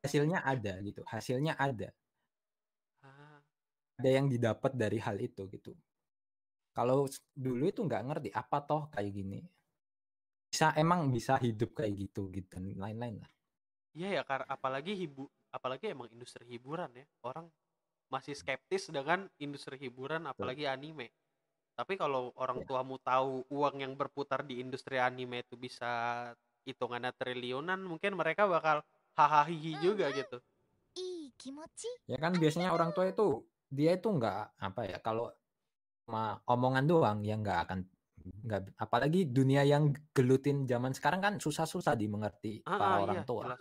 hasilnya 0.05 0.38
ada 0.53 0.72
gitu, 0.86 1.03
hasilnya 1.12 1.55
ada. 1.66 1.88
Ah, 3.03 3.42
Ada 4.03 4.11
yang 4.18 4.26
didapat 4.32 4.72
dari 4.82 4.98
hal 5.07 5.16
itu 5.28 5.42
gitu. 5.55 5.72
Kalau 6.76 7.01
dulu 7.44 7.64
itu 7.72 7.80
nggak 7.86 8.03
ngerti 8.09 8.30
apa 8.42 8.59
toh 8.68 8.82
kayak 8.94 9.12
gini. 9.18 9.38
Bisa 10.53 10.68
emang 10.82 11.01
bisa 11.16 11.34
hidup 11.44 11.70
kayak 11.78 11.94
gitu 12.07 12.22
gitu 12.36 12.46
dan 12.55 12.62
lain-lain 12.82 13.16
lah. 13.22 13.30
Iya 13.94 14.09
ya, 14.20 14.22
karena 14.22 14.46
apalagi 14.46 14.92
hibu, 14.94 15.26
apalagi 15.51 15.90
emang 15.90 16.07
industri 16.14 16.46
hiburan 16.46 16.90
ya. 16.94 17.07
Orang 17.26 17.51
masih 18.12 18.34
skeptis 18.38 18.90
dengan 18.90 19.26
industri 19.42 19.76
hiburan, 19.82 20.26
apalagi 20.30 20.66
anime. 20.70 21.11
Tapi 21.78 21.96
kalau 22.01 22.32
orang 22.38 22.61
Ya. 22.61 22.66
tuamu 22.66 22.98
tahu 23.03 23.46
uang 23.51 23.76
yang 23.82 23.94
berputar 23.98 24.44
di 24.46 24.61
industri 24.62 24.98
anime 25.01 25.42
itu 25.46 25.57
bisa 25.59 25.90
hitungannya 26.68 27.12
triliunan, 27.16 27.80
mungkin 27.82 28.14
mereka 28.18 28.46
bakal 28.51 28.84
hahaha 29.28 29.76
juga 29.80 30.08
gitu 30.14 30.38
ya 32.08 32.18
kan 32.20 32.32
biasanya 32.36 32.72
orang 32.72 32.92
tua 32.92 33.08
itu 33.08 33.44
dia 33.70 33.96
itu 33.96 34.08
nggak 34.10 34.60
apa 34.60 34.80
ya 34.88 34.98
kalau 35.00 35.30
omongan 36.50 36.84
doang 36.90 37.18
ya 37.22 37.38
nggak 37.38 37.58
akan 37.68 37.80
nggak 38.20 38.76
apalagi 38.76 39.30
dunia 39.30 39.64
yang 39.64 39.94
gelutin 40.12 40.68
zaman 40.68 40.92
sekarang 40.92 41.24
kan 41.24 41.34
susah-susah 41.40 41.96
dimengerti 41.96 42.60
ah, 42.68 42.76
para 42.76 42.84
ah, 42.84 42.92
ah 42.92 42.98
orang 43.00 43.16
iya, 43.16 43.24
tua. 43.24 43.42
Jelas. 43.48 43.60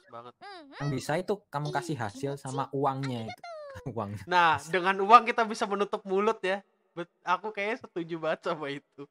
Yang 0.84 0.90
bisa 1.00 1.12
itu 1.16 1.34
kamu 1.48 1.68
kasih 1.72 1.96
hasil 1.96 2.32
sama 2.36 2.68
uangnya 2.76 3.32
itu. 3.32 3.42
uang. 3.96 4.28
Nah, 4.28 4.60
dengan 4.68 5.00
uang 5.00 5.24
kita 5.24 5.48
bisa 5.48 5.64
menutup 5.64 6.04
mulut 6.04 6.44
ya. 6.44 6.60
Aku 7.24 7.56
kayaknya 7.56 7.88
setuju 7.88 8.20
banget 8.20 8.52
sama 8.52 8.68
itu. 8.68 9.04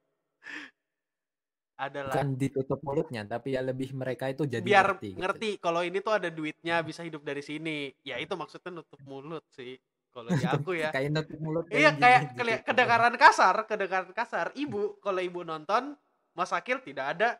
Adalah 1.78 2.10
Bukan 2.10 2.34
ditutup 2.34 2.82
mulutnya, 2.82 3.22
tapi 3.22 3.54
ya 3.54 3.62
lebih 3.62 3.94
mereka 3.94 4.26
itu 4.26 4.42
jadi 4.50 4.66
biar 4.66 4.98
ngerti. 4.98 5.14
gitu. 5.14 5.20
ngerti 5.22 5.48
kalau 5.62 5.86
ini 5.86 6.02
tuh 6.02 6.10
ada 6.18 6.26
duitnya 6.26 6.82
bisa 6.82 7.06
hidup 7.06 7.22
dari 7.22 7.38
sini. 7.38 7.94
Ya 8.02 8.18
itu 8.18 8.34
maksudnya 8.34 8.82
nutup 8.82 8.98
mulut 9.06 9.46
sih. 9.54 9.78
Kalau 10.10 10.34
di 10.34 10.42
aku 10.42 10.74
ya. 10.74 10.90
kayak 10.96 11.10
nutup 11.14 11.38
mulut 11.38 11.64
Iya 11.70 11.94
gini 11.94 12.02
kayak 12.02 12.22
gitu. 12.34 12.42
kedengaran 12.66 13.14
kasar, 13.14 13.54
kedengaran 13.70 14.10
kasar. 14.10 14.50
Ibu 14.58 14.98
kalau 14.98 15.22
ibu 15.22 15.46
nonton 15.46 15.94
Mas 16.34 16.50
Akil 16.50 16.82
tidak 16.82 17.14
ada 17.14 17.38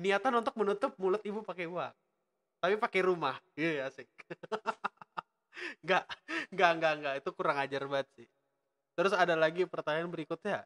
niatan 0.00 0.32
untuk 0.40 0.56
menutup 0.56 0.96
mulut 0.96 1.20
ibu 1.20 1.44
pakai 1.44 1.68
uang, 1.68 1.92
tapi 2.64 2.74
pakai 2.80 3.00
rumah. 3.04 3.36
Iya 3.52 3.92
asik. 3.92 4.08
Enggak, 5.84 6.04
enggak, 6.50 6.70
enggak, 6.74 6.92
enggak. 6.98 7.14
Itu 7.22 7.30
kurang 7.36 7.58
ajar 7.60 7.82
banget 7.86 8.08
sih. 8.16 8.28
Terus 8.96 9.12
ada 9.14 9.34
lagi 9.36 9.62
pertanyaan 9.68 10.10
berikutnya. 10.10 10.64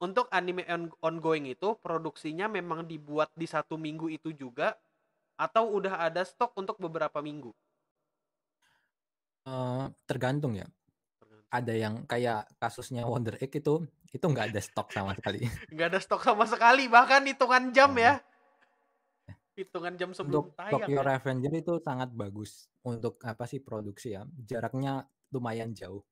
Untuk 0.00 0.26
anime 0.30 0.66
on- 0.70 0.94
ongoing 1.02 1.46
itu 1.50 1.74
produksinya 1.78 2.46
memang 2.50 2.86
dibuat 2.86 3.30
di 3.34 3.46
satu 3.46 3.74
minggu 3.78 4.06
itu 4.10 4.30
juga 4.34 4.74
atau 5.38 5.70
udah 5.78 5.94
ada 6.10 6.22
stok 6.22 6.54
untuk 6.58 6.76
beberapa 6.78 7.18
minggu? 7.22 7.50
Eh, 9.44 9.84
tergantung 10.08 10.56
ya. 10.56 10.64
Ada 11.52 11.74
yang 11.76 11.94
kayak 12.08 12.50
kasusnya 12.58 13.06
Wonder 13.06 13.36
Egg 13.38 13.52
itu 13.54 13.84
itu 14.14 14.24
nggak 14.26 14.46
ada 14.52 14.60
stok 14.62 14.88
sama 14.94 15.12
sekali. 15.18 15.46
nggak 15.74 15.88
ada 15.92 16.00
stok 16.02 16.22
sama 16.24 16.44
sekali 16.48 16.86
bahkan 16.90 17.22
hitungan 17.26 17.70
jam 17.74 17.92
ya 17.98 18.18
hitungan 19.54 19.94
jam 19.94 20.10
sebelum 20.10 20.50
Untuk 20.50 20.58
tayang 20.58 20.90
Tokyo 20.90 20.98
ya. 20.98 21.06
Revenger 21.14 21.52
itu 21.54 21.74
sangat 21.78 22.10
bagus 22.10 22.66
untuk 22.82 23.14
apa 23.22 23.44
sih 23.46 23.62
produksi 23.62 24.18
ya. 24.18 24.26
Jaraknya 24.50 25.06
lumayan 25.30 25.70
jauh. 25.74 26.02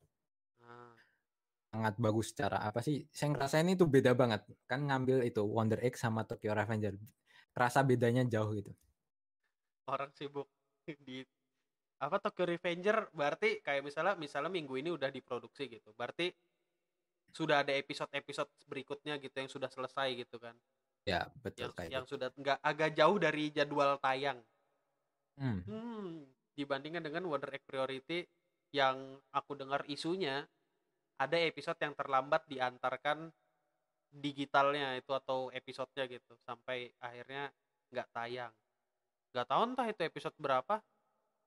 Sangat 1.72 1.94
bagus 2.04 2.28
cara 2.38 2.58
apa 2.68 2.80
sih? 2.86 2.96
Saya 3.16 3.28
ngerasain 3.32 3.68
itu 3.74 3.84
beda 3.94 4.12
banget. 4.20 4.42
Kan 4.70 4.80
ngambil 4.88 5.18
itu 5.30 5.40
Wonder 5.54 5.80
Egg 5.86 5.94
sama 5.96 6.20
Tokyo 6.28 6.52
Revenger. 6.58 6.94
Rasa 7.60 7.80
bedanya 7.90 8.22
jauh 8.34 8.52
gitu. 8.58 8.72
orang 9.86 10.10
sibuk 10.14 10.48
di 11.06 11.22
apa 12.02 12.18
Tokyo 12.18 12.44
Revenger 12.50 13.10
berarti 13.14 13.62
kayak 13.62 13.82
misalnya 13.86 14.14
misalnya 14.18 14.50
minggu 14.50 14.74
ini 14.78 14.90
udah 14.90 15.10
diproduksi 15.10 15.70
gitu 15.70 15.94
berarti 15.94 16.34
sudah 17.32 17.64
ada 17.64 17.72
episode-episode 17.72 18.50
berikutnya 18.68 19.16
gitu 19.18 19.32
yang 19.34 19.50
sudah 19.50 19.70
selesai 19.72 20.08
gitu 20.18 20.36
kan 20.38 20.56
Ya, 21.02 21.26
betul 21.42 21.66
yang 21.66 21.72
kayak 21.74 21.90
yang 21.90 22.04
gitu. 22.06 22.12
sudah 22.14 22.28
nggak 22.34 22.58
agak 22.62 22.90
jauh 22.94 23.18
dari 23.18 23.44
jadwal 23.50 23.98
tayang 23.98 24.38
Hmm. 25.40 25.64
Hmm, 25.64 26.28
dibandingkan 26.52 27.00
dengan 27.00 27.24
Wonder 27.24 27.50
Egg 27.56 27.64
Priority 27.64 28.28
yang 28.72 28.96
aku 29.32 29.56
dengar 29.56 29.80
isunya 29.88 30.44
ada 31.24 31.36
episode 31.38 31.78
yang 31.78 31.94
terlambat 31.94 32.42
diantarkan 32.50 33.30
digitalnya 34.12 35.00
itu 35.00 35.12
atau 35.16 35.48
episodenya 35.48 36.04
gitu 36.20 36.36
sampai 36.44 36.92
akhirnya 37.00 37.48
nggak 37.88 38.08
tayang. 38.12 38.52
Nggak 39.32 39.46
tahu 39.48 39.62
entah 39.64 39.86
itu 39.88 40.02
episode 40.04 40.36
berapa. 40.36 40.76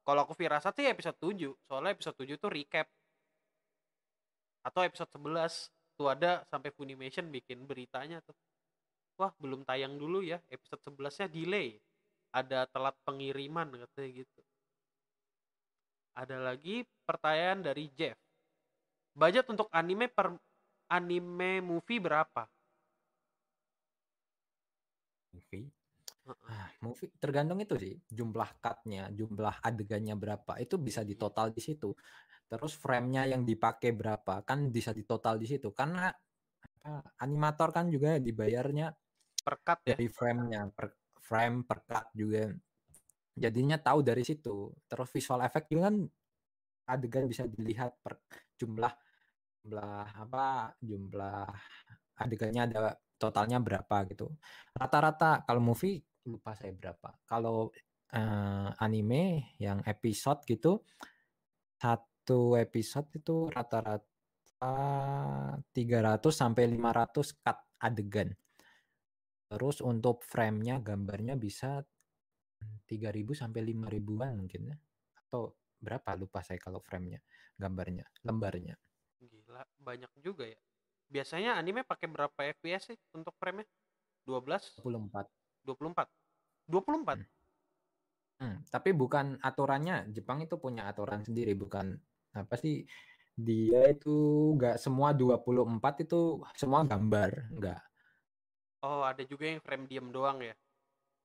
Kalau 0.05 0.21
aku 0.21 0.33
firasat 0.37 0.73
sih 0.77 0.85
episode 0.89 1.17
7, 1.17 1.53
soalnya 1.65 1.93
episode 1.93 2.17
7 2.17 2.37
tuh 2.37 2.51
recap. 2.53 2.87
Atau 4.65 4.81
episode 4.85 5.09
11 5.17 5.69
tuh 5.97 6.07
ada 6.09 6.45
sampai 6.49 6.69
Funimation 6.73 7.29
bikin 7.29 7.65
beritanya 7.65 8.21
tuh. 8.21 8.37
Wah, 9.17 9.33
belum 9.37 9.65
tayang 9.65 9.97
dulu 9.97 10.21
ya. 10.21 10.41
Episode 10.49 10.81
11-nya 10.93 11.27
delay 11.31 11.77
ada 12.35 12.67
telat 12.67 12.93
pengiriman 13.07 13.71
katanya 13.71 14.09
gitu. 14.11 14.41
Ada 16.15 16.37
lagi 16.43 16.83
pertanyaan 17.07 17.63
dari 17.63 17.87
Jeff. 17.95 18.19
Budget 19.15 19.47
untuk 19.47 19.71
anime 19.71 20.11
per 20.11 20.35
anime 20.91 21.63
movie 21.63 22.03
berapa? 22.03 22.43
Movie. 25.31 25.71
Ah, 26.49 26.67
movie 26.81 27.13
tergantung 27.21 27.61
itu 27.61 27.77
sih 27.77 27.93
jumlah 28.09 28.49
cutnya, 28.59 29.13
jumlah 29.13 29.61
adegannya 29.61 30.17
berapa 30.17 30.57
itu 30.59 30.75
bisa 30.81 31.05
ditotal 31.05 31.53
di 31.53 31.61
situ. 31.61 31.93
Terus 32.49 32.73
frame-nya 32.75 33.29
yang 33.29 33.45
dipakai 33.45 33.93
berapa 33.93 34.41
kan 34.43 34.73
bisa 34.73 34.91
ditotal 34.91 35.37
di 35.37 35.47
situ 35.47 35.69
karena 35.71 36.09
apa, 36.85 37.01
animator 37.21 37.69
kan 37.71 37.87
juga 37.93 38.17
dibayarnya 38.17 38.89
Per 39.45 39.55
cut 39.61 39.79
ya? 39.85 39.95
dari 39.95 40.07
frame-nya 40.09 40.61
per 40.73 40.87
frame 41.21 41.61
per 41.63 41.79
cut 41.85 42.07
juga. 42.17 42.49
Jadinya 43.37 43.77
tahu 43.77 44.01
dari 44.01 44.23
situ. 44.25 44.73
Terus 44.89 45.09
visual 45.13 45.45
effect 45.45 45.67
juga 45.69 45.93
kan 45.93 45.97
adegan 46.89 47.25
bisa 47.29 47.45
dilihat 47.45 48.01
per 48.01 48.21
jumlah 48.57 48.93
jumlah 49.65 50.05
apa 50.13 50.77
jumlah 50.77 51.49
adegannya 52.21 52.61
ada 52.69 52.93
totalnya 53.17 53.57
berapa 53.57 54.05
gitu. 54.13 54.29
Rata-rata 54.77 55.41
kalau 55.41 55.57
movie 55.65 55.97
lupa 56.29 56.53
saya 56.53 56.69
berapa. 56.77 57.17
Kalau 57.25 57.73
eh, 58.13 58.69
anime 58.77 59.57
yang 59.57 59.81
episode 59.89 60.45
gitu 60.45 60.85
satu 61.81 62.53
episode 62.61 63.09
itu 63.17 63.49
rata-rata 63.49 64.05
300 65.73 66.21
sampai 66.29 66.63
500 66.69 67.41
cut 67.41 67.57
adegan. 67.81 68.29
Terus 69.49 69.81
untuk 69.81 70.21
frame-nya 70.21 70.77
gambarnya 70.81 71.33
bisa 71.37 71.81
3000 72.85 73.33
sampai 73.33 73.61
5000-an 73.61 74.33
mungkin 74.37 74.61
ya. 74.69 74.77
Atau 75.25 75.57
berapa 75.81 76.17
lupa 76.17 76.41
saya 76.41 76.57
kalau 76.57 76.81
frame-nya, 76.81 77.21
gambarnya, 77.57 78.05
lembarnya. 78.25 78.77
Banyak 79.79 80.11
juga 80.19 80.45
ya. 80.49 80.57
Biasanya 81.07 81.55
anime 81.55 81.85
pakai 81.85 82.07
berapa 82.09 82.39
FPS 82.57 82.93
sih 82.93 82.97
untuk 83.13 83.37
frame-nya? 83.37 83.67
12, 84.25 84.81
24. 84.81 85.29
24. 85.63 86.09
24. 86.65 87.21
Hmm. 87.21 87.27
Hmm, 88.35 88.55
tapi 88.67 88.91
bukan 88.91 89.39
aturannya 89.39 90.11
Jepang 90.11 90.43
itu 90.43 90.59
punya 90.59 90.91
aturan 90.91 91.23
sendiri 91.23 91.55
bukan 91.55 91.95
apa 92.35 92.59
sih 92.59 92.83
dia 93.31 93.95
itu 93.95 94.11
nggak 94.59 94.75
semua 94.75 95.15
24 95.15 96.03
itu 96.03 96.43
semua 96.55 96.83
gambar 96.83 97.31
nggak 97.55 97.81
Oh, 98.85 99.01
ada 99.01 99.25
juga 99.25 99.49
yang 99.49 99.63
frame 99.65 99.89
diem 99.89 100.07
doang 100.13 100.45
ya. 100.45 100.53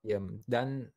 ya 0.01 0.17
dan 0.49 0.89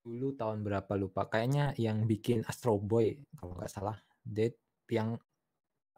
dulu 0.00 0.32
tahun 0.32 0.64
berapa 0.64 0.96
lupa 0.96 1.28
kayaknya 1.28 1.76
yang 1.76 2.08
bikin 2.08 2.40
Astro 2.48 2.80
Boy 2.80 3.20
kalau 3.36 3.52
nggak 3.58 3.68
salah 3.68 3.98
Dead 4.24 4.56
yang 4.88 5.20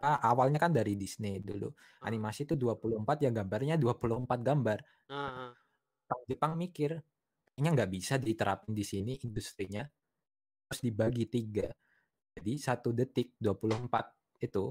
awalnya 0.03 0.59
kan 0.65 0.73
dari 0.73 0.95
Disney 0.97 1.41
dulu 1.45 1.69
Ah. 2.01 2.09
animasi 2.09 2.49
itu 2.49 2.55
24 2.57 3.17
ya 3.25 3.31
gambarnya 3.33 3.77
24 3.81 4.41
gambar 4.49 4.79
Ah, 5.09 5.15
ah. 5.51 5.55
Orang 6.11 6.25
Jepang 6.31 6.53
mikir 6.59 6.91
kayaknya 7.55 7.71
nggak 7.77 7.91
bisa 7.97 8.15
diterapin 8.19 8.73
di 8.75 8.85
sini 8.87 9.13
industrinya 9.27 9.83
terus 10.69 10.81
dibagi 10.87 11.27
tiga 11.31 11.69
jadi 12.39 12.53
satu 12.59 12.91
detik 12.95 13.37
24 13.39 14.07
itu 14.41 14.65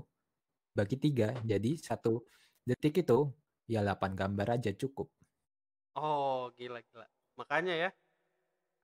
bagi 0.78 0.98
tiga 1.00 1.28
jadi 1.44 1.72
satu 1.80 2.24
detik 2.68 3.04
itu 3.06 3.20
ya 3.70 3.82
8 3.86 4.12
gambar 4.20 4.48
aja 4.60 4.72
cukup 4.76 5.10
Oh, 5.98 6.50
gila 6.58 6.80
gila. 6.86 7.06
Makanya 7.40 7.74
ya, 7.76 7.90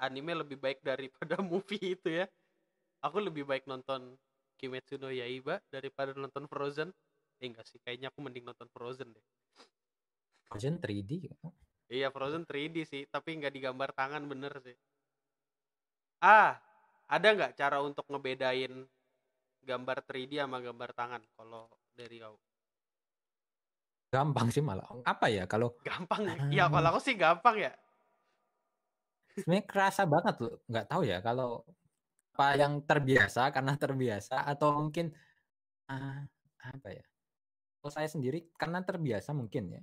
anime 0.01 0.33
lebih 0.41 0.57
baik 0.59 0.79
daripada 0.83 1.37
movie 1.51 1.95
itu 1.95 2.09
ya. 2.09 2.25
Aku 3.05 3.21
lebih 3.21 3.45
baik 3.47 3.65
nonton 3.69 4.17
Kimetsu 4.55 4.95
no 4.97 5.11
Yaiba 5.11 5.59
daripada 5.69 6.15
nonton 6.15 6.47
Frozen. 6.47 6.89
Eh 7.39 7.47
enggak 7.51 7.67
sih, 7.67 7.79
kayaknya 7.83 8.09
aku 8.09 8.23
mending 8.23 8.47
nonton 8.47 8.67
Frozen 8.71 9.11
deh. 9.11 9.25
Frozen 10.47 10.79
3D 10.79 11.27
Iya, 11.91 12.09
Frozen 12.09 12.47
3D 12.49 12.87
sih, 12.87 13.03
tapi 13.05 13.37
nggak 13.37 13.53
digambar 13.53 13.93
tangan 13.93 14.25
bener 14.25 14.57
sih. 14.63 14.73
Ah, 16.23 16.57
ada 17.05 17.27
nggak 17.35 17.53
cara 17.53 17.83
untuk 17.85 18.07
ngebedain 18.09 18.87
gambar 19.61 19.97
3D 20.05 20.41
sama 20.41 20.57
gambar 20.61 20.89
tangan 20.97 21.21
kalau 21.37 21.69
dari 21.93 22.17
kau? 22.21 22.37
gampang 24.15 24.47
sih 24.47 24.63
malah 24.63 24.87
apa 25.03 25.27
ya 25.27 25.43
kalau 25.43 25.75
Gampang 25.83 26.23
ya? 26.23 26.35
Ya 26.47 26.65
kalau 26.71 26.87
aku 26.95 27.03
sih 27.03 27.19
gampang 27.19 27.59
ya. 27.59 27.73
sebenarnya 29.35 29.67
kerasa 29.67 30.07
banget 30.07 30.35
loh 30.39 30.55
nggak 30.71 30.87
tahu 30.87 31.03
ya 31.03 31.19
kalau 31.19 31.59
apa 32.35 32.59
yang 32.59 32.83
terbiasa 32.83 33.47
karena 33.55 33.79
terbiasa 33.79 34.43
atau 34.43 34.75
mungkin 34.75 35.07
ah, 35.87 36.19
apa 36.59 36.89
ya 36.91 37.05
kalau 37.79 37.91
saya 37.95 38.11
sendiri 38.11 38.51
karena 38.59 38.83
terbiasa 38.83 39.31
mungkin 39.31 39.79
ya 39.79 39.81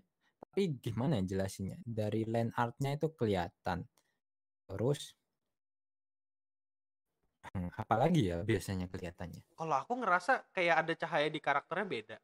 tapi 0.52 0.68
gimana 0.84 1.16
ya 1.16 1.24
jelasinnya? 1.32 1.80
Dari 1.80 2.28
land 2.28 2.52
artnya 2.52 2.92
itu 2.92 3.08
kelihatan. 3.16 3.88
Terus 4.68 5.16
hmm, 7.48 7.72
apalagi 7.72 8.28
ya 8.28 8.44
biasanya 8.44 8.84
kelihatannya? 8.92 9.40
Kalau 9.56 9.76
aku 9.80 9.96
ngerasa 10.04 10.52
kayak 10.52 10.84
ada 10.84 10.92
cahaya 10.92 11.32
di 11.32 11.40
karakternya 11.40 11.88
beda. 11.88 12.16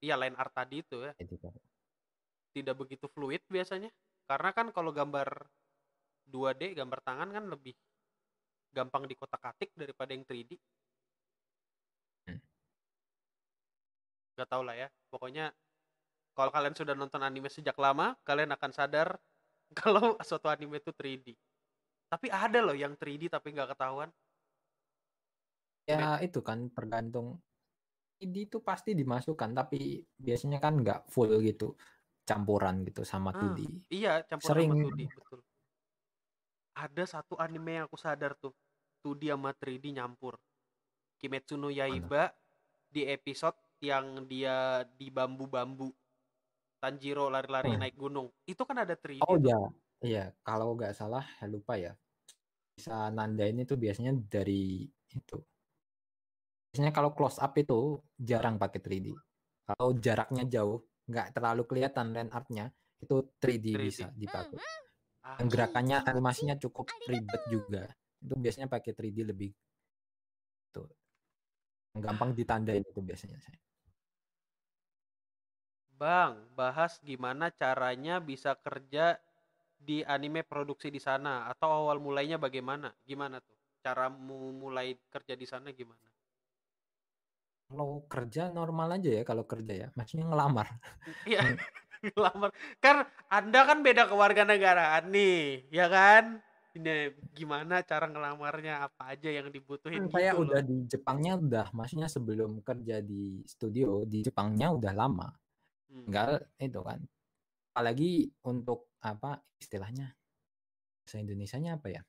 Iya, 0.00 0.16
line 0.16 0.40
art 0.40 0.56
tadi 0.56 0.80
itu 0.80 1.04
ya, 1.04 1.12
kan, 1.16 1.52
tidak 2.56 2.80
begitu 2.80 3.12
fluid 3.12 3.44
biasanya. 3.52 3.92
Karena 4.24 4.56
kan 4.56 4.72
kalau 4.72 4.96
gambar 4.96 5.28
2D, 6.32 6.80
gambar 6.80 7.04
tangan 7.04 7.28
kan 7.28 7.44
lebih 7.44 7.76
gampang 8.72 9.04
dikotak-atik 9.06 9.72
daripada 9.76 10.14
yang 10.14 10.24
3D. 10.24 10.56
Hmm. 12.26 12.40
Gak 14.36 14.48
tau 14.48 14.62
lah 14.62 14.76
ya. 14.76 14.88
Pokoknya 15.10 15.52
kalau 16.36 16.52
kalian 16.52 16.76
sudah 16.76 16.92
nonton 16.92 17.24
anime 17.24 17.48
sejak 17.48 17.76
lama, 17.80 18.14
kalian 18.26 18.52
akan 18.52 18.70
sadar 18.72 19.16
kalau 19.80 20.16
suatu 20.20 20.46
anime 20.52 20.78
itu 20.78 20.92
3D. 20.92 21.32
Tapi 22.06 22.26
ada 22.30 22.62
loh 22.62 22.76
yang 22.76 22.94
3D 22.94 23.26
tapi 23.32 23.52
nggak 23.56 23.74
ketahuan. 23.76 24.10
ya 25.86 26.18
itu 26.18 26.42
kan 26.42 26.66
tergantung 26.74 27.38
ini 28.18 28.50
itu 28.50 28.58
pasti 28.58 28.90
dimasukkan 28.98 29.54
tapi 29.54 30.02
biasanya 30.18 30.58
kan 30.58 30.82
nggak 30.82 31.06
full 31.06 31.30
gitu 31.38 31.78
campuran 32.26 32.82
gitu 32.82 33.06
sama 33.06 33.30
Ah, 33.30 33.54
2D 33.54 33.86
Iya, 33.94 34.26
campur 34.26 34.50
Sering. 34.50 34.70
sama 34.74 34.82
2D, 34.82 35.00
betul. 35.14 35.40
Ada 36.76 37.04
satu 37.08 37.40
anime 37.40 37.80
yang 37.80 37.86
aku 37.88 37.96
sadar 37.96 38.36
tuh, 38.36 38.52
2D 39.00 39.32
sama 39.32 39.56
3D 39.56 39.96
nyampur. 39.96 40.36
Kimetsu 41.16 41.56
no 41.56 41.72
Yaiba 41.72 42.28
di 42.86 43.08
episode 43.08 43.56
yang 43.80 44.28
dia 44.28 44.84
di 44.84 45.08
bambu-bambu. 45.08 45.88
Tanjiro 46.76 47.32
lari-lari 47.32 47.72
Hmm. 47.72 47.80
naik 47.80 47.96
gunung. 47.96 48.28
Itu 48.44 48.68
kan 48.68 48.84
ada 48.84 48.92
3D 48.92 49.24
Oh 49.24 49.40
tuh. 49.40 49.48
ya, 49.48 49.58
iya. 50.04 50.24
Kalau 50.44 50.76
nggak 50.76 50.92
salah, 50.92 51.24
saya 51.40 51.48
lupa 51.48 51.80
ya. 51.80 51.96
Bisa 52.76 53.08
nandain 53.08 53.56
itu 53.56 53.72
biasanya 53.72 54.12
dari 54.12 54.84
itu. 55.08 55.40
Biasanya 56.68 56.92
kalau 56.92 57.16
close 57.16 57.40
up 57.40 57.56
itu 57.56 57.96
jarang 58.20 58.60
pakai 58.60 58.84
3D. 58.84 59.16
Kalau 59.64 59.96
jaraknya 59.96 60.44
jauh, 60.44 60.84
nggak 61.08 61.32
terlalu 61.32 61.64
kelihatan 61.64 62.12
land 62.12 62.30
artnya, 62.30 62.68
itu 63.00 63.24
3D, 63.40 63.72
3D. 63.72 63.80
bisa 63.80 64.06
dipakai. 64.12 64.60
Ah, 64.60 64.60
Yang 64.60 64.85
gerakannya 65.42 66.02
animasinya 66.06 66.54
cukup 66.60 66.90
ribet 67.06 67.42
juga. 67.50 67.84
Itu 68.22 68.34
biasanya 68.38 68.70
pakai 68.70 68.92
3D 68.94 69.26
lebih. 69.26 69.52
Yang 71.96 72.12
gampang 72.12 72.30
ditandain 72.36 72.84
itu 72.84 73.00
biasanya 73.00 73.40
saya. 73.40 73.56
Bang, 75.96 76.44
bahas 76.52 77.00
gimana 77.00 77.48
caranya 77.48 78.20
bisa 78.20 78.52
kerja 78.60 79.16
di 79.80 80.04
anime 80.04 80.44
produksi 80.44 80.92
di 80.92 81.00
sana 81.00 81.48
atau 81.48 81.72
awal 81.72 81.96
mulainya 81.96 82.36
bagaimana? 82.36 82.92
Gimana 83.08 83.40
tuh? 83.40 83.56
Cara 83.80 84.12
mu 84.12 84.52
mulai 84.52 84.92
kerja 85.08 85.32
di 85.32 85.48
sana 85.48 85.72
gimana? 85.72 86.04
Kalau 87.72 88.04
kerja 88.12 88.52
normal 88.52 89.00
aja 89.00 89.08
ya, 89.08 89.22
kalau 89.24 89.48
kerja 89.48 89.72
ya. 89.72 89.88
Maksudnya 89.96 90.28
ngelamar. 90.28 90.68
Iya. 91.24 91.40
ngelamar. 92.14 92.50
Kan 92.80 93.06
Anda 93.30 93.60
kan 93.66 93.78
beda 93.82 94.08
kewarganegaraan 94.10 95.10
nih, 95.10 95.68
ya 95.70 95.86
kan? 95.88 96.40
Ini 96.76 97.16
gimana 97.32 97.80
cara 97.80 98.04
ngelamarnya? 98.04 98.84
Apa 98.84 99.16
aja 99.16 99.32
yang 99.32 99.48
dibutuhin 99.48 100.06
Kan 100.06 100.12
saya 100.12 100.36
gitu 100.36 100.44
udah 100.44 100.60
loh. 100.60 100.68
di 100.68 100.76
Jepangnya 100.84 101.32
udah, 101.40 101.66
maksudnya 101.72 102.08
sebelum 102.08 102.60
kerja 102.60 103.00
di 103.00 103.40
studio 103.48 104.04
di 104.04 104.20
Jepangnya 104.20 104.72
udah 104.76 104.92
lama. 104.92 105.28
Hmm. 105.88 106.04
Enggak 106.08 106.44
itu 106.60 106.80
kan. 106.84 107.00
Apalagi 107.72 108.28
untuk 108.44 108.92
apa 109.00 109.40
istilahnya 109.56 110.12
bahasa 111.06 111.16
Indonesianya 111.22 111.80
apa 111.80 111.88
ya? 111.88 112.02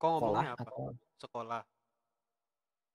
Kok 0.00 0.08
Sekolah 0.08 0.16
ngomongnya 0.16 0.50
apa? 0.56 0.62
atau 0.64 0.84
Sekolah. 1.20 1.62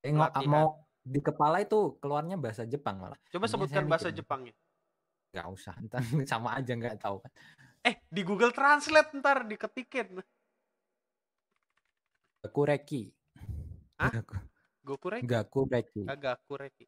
eh, 0.06 0.14
mau 0.49 0.82
di 1.06 1.22
kepala 1.22 1.62
itu 1.62 2.01
keluarnya 2.01 2.41
bahasa 2.41 2.66
Jepang 2.66 2.97
malah. 2.97 3.18
Coba 3.30 3.45
sebutkan 3.45 3.86
bahasa 3.86 4.10
Jepangnya. 4.10 4.58
Nggak 5.36 5.48
usah, 5.52 5.76
ntar 5.84 6.00
sama 6.32 6.56
aja 6.56 6.72
nggak 6.72 6.96
tahu 6.96 7.20
kan. 7.20 7.32
Eh, 7.84 8.08
di 8.08 8.24
Google 8.24 8.56
Translate 8.56 9.12
ntar 9.20 9.44
diketikin. 9.44 10.24
Gakureki. 12.40 13.12
Gokureki? 14.80 15.28
Gakureki. 15.28 16.04
Agak 16.08 16.40
kureki. 16.48 16.88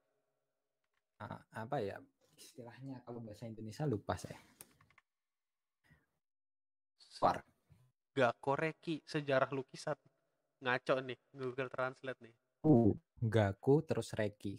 Ah, 1.20 1.43
apa 1.52 1.82
ya 1.82 2.00
istilahnya 2.38 3.02
kalau 3.04 3.20
bahasa 3.20 3.50
Indonesia 3.50 3.84
lupa 3.84 4.16
saya. 4.16 4.38
War. 7.18 7.41
Gakoreki, 8.14 9.02
sejarah 9.04 9.50
lukisan. 9.50 9.98
Ngaco 10.62 10.95
nih, 11.02 11.20
Google 11.34 11.70
Translate 11.70 12.22
nih. 12.22 12.36
Uh, 12.66 12.93
Gaku 13.18 13.82
terus 13.86 14.14
Reki. 14.14 14.58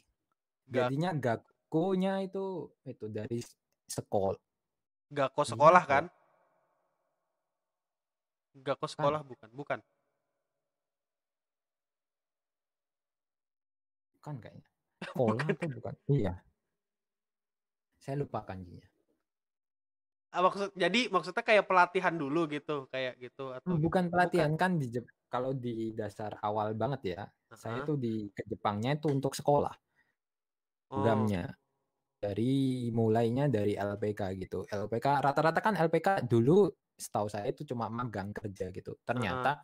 Jadinya 0.66 1.14
Gakunya 1.14 2.22
itu 2.22 2.74
itu 2.86 3.06
dari 3.06 3.38
sekolah. 3.88 4.38
Iya, 5.08 5.42
sekolah 5.44 5.82
kok. 5.82 5.90
kan? 5.90 6.04
Gako 8.58 8.86
sekolah 8.86 9.20
bukan? 9.24 9.48
Bukan. 9.56 9.78
Bukan 14.18 14.34
kayaknya. 14.42 14.66
Sekolah 15.08 15.44
atau 15.46 15.68
bukan? 15.78 15.94
Iya. 16.10 16.34
Saya 18.02 18.14
lupa 18.18 18.42
kanjinya. 18.42 18.84
Ah, 20.28 20.44
maksud 20.44 20.76
jadi 20.76 21.08
maksudnya 21.08 21.40
kayak 21.40 21.64
pelatihan 21.64 22.12
dulu 22.12 22.44
gitu, 22.52 22.84
kayak 22.92 23.16
gitu 23.16 23.54
atau 23.56 23.64
Hmm? 23.72 23.80
Bukan 23.80 24.12
pelatihan 24.12 24.52
kan 24.60 24.76
di 24.76 24.92
Jep- 24.92 25.08
kalau 25.32 25.56
di 25.56 25.96
dasar 25.96 26.36
awal 26.44 26.76
banget 26.76 27.16
ya. 27.16 27.22
Saya 27.48 27.80
Heeh. 27.80 27.88
tuh 27.88 27.96
di 27.96 28.28
ke 28.36 28.44
Jepangnya 28.44 29.00
itu 29.00 29.08
untuk 29.08 29.32
sekolah 29.32 29.72
Oh, 30.88 31.00
programnya. 31.00 31.52
Dari 32.18 32.90
mulainya 32.90 33.46
dari 33.46 33.78
LPK 33.78 34.34
gitu. 34.42 34.66
LPK 34.66 35.22
rata-rata 35.22 35.62
kan 35.62 35.78
LPK 35.78 36.26
dulu 36.26 36.66
setahu 36.98 37.30
saya 37.30 37.46
itu 37.46 37.62
cuma 37.62 37.86
magang 37.86 38.34
kerja 38.34 38.74
gitu. 38.74 38.98
Ternyata 39.06 39.62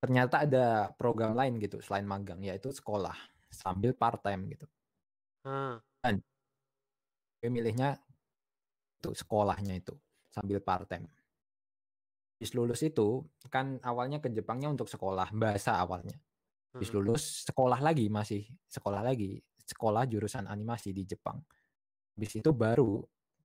ternyata 0.00 0.44
ada 0.44 0.92
program 0.96 1.36
lain 1.36 1.60
gitu 1.60 1.80
selain 1.84 2.04
magang 2.08 2.40
yaitu 2.40 2.72
sekolah 2.72 3.16
sambil 3.52 3.92
part 3.92 4.20
time 4.24 4.48
gitu. 4.52 4.66
ah, 5.44 6.12
Gue 7.40 7.50
milihnya 7.52 8.00
itu 9.00 9.12
sekolahnya 9.12 9.76
itu 9.76 9.94
sambil 10.32 10.60
part 10.64 10.88
time. 10.88 11.08
Habis 12.36 12.52
lulus 12.52 12.80
itu 12.84 13.24
kan 13.48 13.80
awalnya 13.80 14.20
ke 14.20 14.28
Jepangnya 14.28 14.68
untuk 14.68 14.88
sekolah 14.88 15.32
bahasa 15.32 15.80
awalnya. 15.80 16.16
Habis 16.76 16.92
heeh. 16.92 16.96
lulus 17.00 17.22
sekolah 17.48 17.80
lagi 17.80 18.12
masih 18.12 18.44
sekolah 18.68 19.00
lagi 19.00 19.40
sekolah 19.66 20.06
jurusan 20.06 20.46
animasi 20.46 20.94
di 20.94 21.02
Jepang. 21.02 21.42
Habis 22.16 22.40
itu 22.40 22.50
baru 22.54 23.02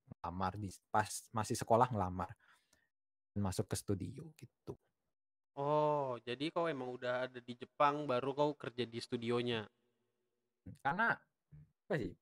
ngelamar 0.08 0.54
di 0.56 0.70
pas 0.88 1.10
masih 1.34 1.58
sekolah 1.58 1.90
ngelamar. 1.92 2.30
masuk 3.32 3.64
ke 3.64 3.80
studio 3.80 4.28
gitu. 4.36 4.76
Oh, 5.56 6.20
jadi 6.20 6.52
kau 6.52 6.68
emang 6.68 6.92
udah 6.92 7.24
ada 7.24 7.40
di 7.40 7.56
Jepang 7.56 8.04
baru 8.04 8.36
kau 8.36 8.52
kerja 8.52 8.84
di 8.84 9.00
studionya. 9.00 9.64
Karena 10.84 11.16
apa 11.16 11.94
sih? 11.96 12.12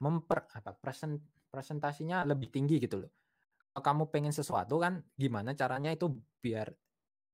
Memper 0.00 0.48
apa 0.56 0.72
present 0.72 1.20
presentasinya 1.52 2.24
lebih 2.24 2.48
tinggi 2.48 2.80
gitu 2.80 3.04
loh. 3.04 3.12
Kalau 3.76 3.84
kamu 3.84 4.02
pengen 4.08 4.32
sesuatu 4.32 4.80
kan 4.80 5.04
gimana 5.20 5.52
caranya 5.52 5.92
itu 5.92 6.08
biar 6.40 6.72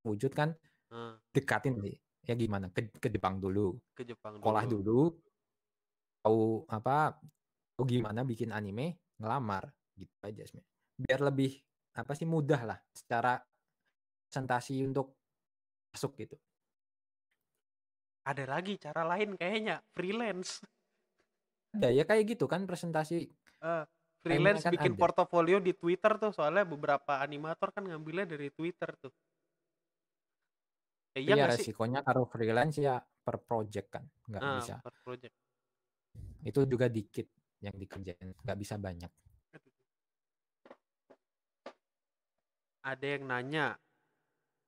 wujud 0.03 0.35
kan 0.35 0.59
Nah, 0.89 1.21
dekatin 1.33 1.77
sih. 1.85 1.97
Ya 2.25 2.35
gimana? 2.37 2.69
Ke, 2.73 2.89
ke 2.93 3.09
Jepang 3.09 3.41
dulu, 3.41 3.77
ke 3.97 4.05
Jepang 4.05 4.37
sekolah 4.37 4.65
dulu. 4.69 5.17
Tahu 6.29 6.69
apa 6.69 7.17
tahu 7.73 7.85
gimana 7.89 8.21
bikin 8.21 8.53
anime, 8.53 9.01
ngelamar 9.17 9.73
gitu 9.97 10.13
aja 10.21 10.45
sebenarnya. 10.45 10.69
Biar 11.01 11.21
lebih 11.25 11.51
apa 11.97 12.13
sih 12.13 12.29
mudah 12.29 12.61
lah 12.69 12.79
secara 12.93 13.41
presentasi 14.29 14.85
untuk 14.85 15.17
masuk 15.97 16.13
gitu. 16.21 16.37
Ada 18.29 18.45
lagi 18.45 18.77
cara 18.77 19.09
lain 19.09 19.41
kayaknya, 19.41 19.81
freelance. 19.97 20.61
Ada 21.73 21.89
ya 21.97 22.05
kayak 22.05 22.37
gitu 22.37 22.45
kan 22.45 22.69
presentasi 22.69 23.25
Eh, 23.59 23.85
freelance 24.21 24.63
kan 24.69 24.77
bikin 24.77 24.95
ada. 24.95 25.01
portofolio 25.01 25.59
di 25.65 25.73
Twitter 25.73 26.21
tuh, 26.21 26.31
soalnya 26.31 26.69
beberapa 26.69 27.25
animator 27.25 27.73
kan 27.73 27.89
ngambilnya 27.89 28.29
dari 28.29 28.53
Twitter 28.53 28.93
tuh. 29.01 29.11
Eh, 31.17 31.25
iya 31.25 31.41
Iya 31.41 31.45
resikonya 31.57 32.05
kalau 32.05 32.29
freelance 32.29 32.79
ya 32.85 33.01
per 33.01 33.41
project 33.41 33.89
kan 33.89 34.05
nggak 34.29 34.43
Nah, 34.45 34.55
bisa. 34.61 34.75
per 34.85 34.95
project. 35.01 35.35
Itu 36.47 36.67
juga 36.67 36.87
dikit 36.87 37.27
yang 37.59 37.75
dikerjain, 37.75 38.35
nggak 38.45 38.59
bisa 38.59 38.79
banyak. 38.79 39.11
Ada 42.83 43.07
yang 43.19 43.29
nanya, 43.29 43.77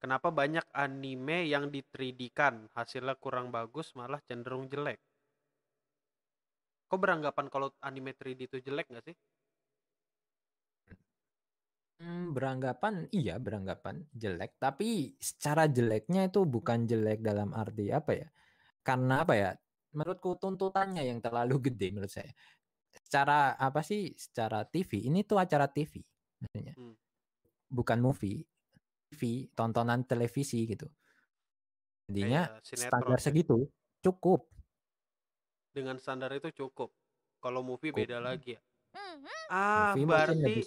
kenapa 0.03 0.29
banyak 0.29 0.66
anime 0.75 1.47
yang 1.47 1.71
di 1.71 1.81
3D-kan, 1.81 2.68
hasilnya 2.75 3.16
kurang 3.16 3.49
bagus, 3.55 3.95
malah 3.97 4.21
cenderung 4.27 4.66
jelek? 4.66 4.99
Kok 6.91 6.99
beranggapan 6.99 7.47
kalau 7.47 7.71
anime 7.87 8.12
3D 8.18 8.51
itu 8.51 8.59
jelek 8.66 8.91
nggak 8.91 9.07
sih? 9.07 9.16
Hmm, 12.01 12.33
beranggapan 12.33 13.12
iya 13.12 13.37
beranggapan 13.37 14.09
jelek, 14.16 14.57
tapi 14.57 15.14
secara 15.21 15.68
jeleknya 15.68 16.33
itu 16.33 16.49
bukan 16.49 16.89
jelek 16.89 17.21
dalam 17.21 17.53
arti 17.53 17.93
apa 17.93 18.12
ya? 18.16 18.29
Karena 18.81 19.23
apa 19.23 19.35
ya? 19.37 19.51
menurutku 19.95 20.38
tuntutannya 20.38 21.07
yang 21.07 21.18
terlalu 21.18 21.57
gede 21.70 21.95
menurut 21.95 22.12
saya. 22.12 22.30
Secara 22.91 23.55
apa 23.55 23.80
sih? 23.86 24.11
Secara 24.14 24.66
TV 24.66 25.07
ini 25.07 25.22
tuh 25.22 25.38
acara 25.38 25.70
TV 25.70 26.03
maksudnya. 26.41 26.74
Hmm. 26.74 26.97
Bukan 27.70 27.99
movie. 28.03 28.43
TV, 29.11 29.51
tontonan 29.59 30.07
televisi 30.07 30.70
gitu. 30.70 30.86
Jadinya 32.07 32.47
eh, 32.62 32.78
standar 32.78 33.18
ya. 33.18 33.24
segitu 33.26 33.66
cukup. 33.99 34.47
Dengan 35.74 35.99
standar 35.99 36.30
itu 36.30 36.51
cukup. 36.55 36.95
Kalau 37.43 37.66
movie 37.66 37.91
cukup. 37.91 38.07
beda 38.07 38.18
lagi 38.22 38.55
ya. 38.55 38.61
Mm-hmm. 38.95 39.38
Ah, 39.51 39.95
movie 39.95 40.07
berarti 40.07 40.62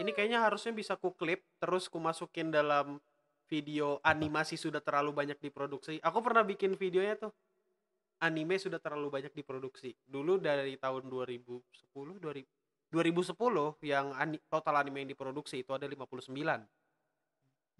ini 0.00 0.16
kayaknya 0.16 0.40
harusnya 0.40 0.72
bisa 0.72 0.96
ku 0.96 1.12
klip 1.12 1.44
terus 1.60 1.92
ku 1.92 2.00
masukin 2.00 2.48
dalam 2.48 2.96
video 3.50 4.00
animasi 4.00 4.56
sudah 4.56 4.80
terlalu 4.80 5.12
banyak 5.12 5.36
diproduksi. 5.36 6.00
Aku 6.00 6.24
pernah 6.24 6.40
bikin 6.40 6.78
videonya 6.80 7.20
tuh 7.20 7.32
Anime 8.20 8.60
sudah 8.60 8.76
terlalu 8.76 9.08
banyak 9.08 9.32
diproduksi. 9.32 9.96
Dulu 10.04 10.36
dari 10.36 10.76
tahun 10.76 11.08
2010, 11.08 12.20
2000, 12.20 12.44
2010 12.92 13.80
yang 13.80 14.12
ani- 14.12 14.42
total 14.52 14.76
anime 14.84 15.04
yang 15.04 15.10
diproduksi 15.16 15.64
itu 15.64 15.72
ada 15.72 15.88
59. 15.88 16.60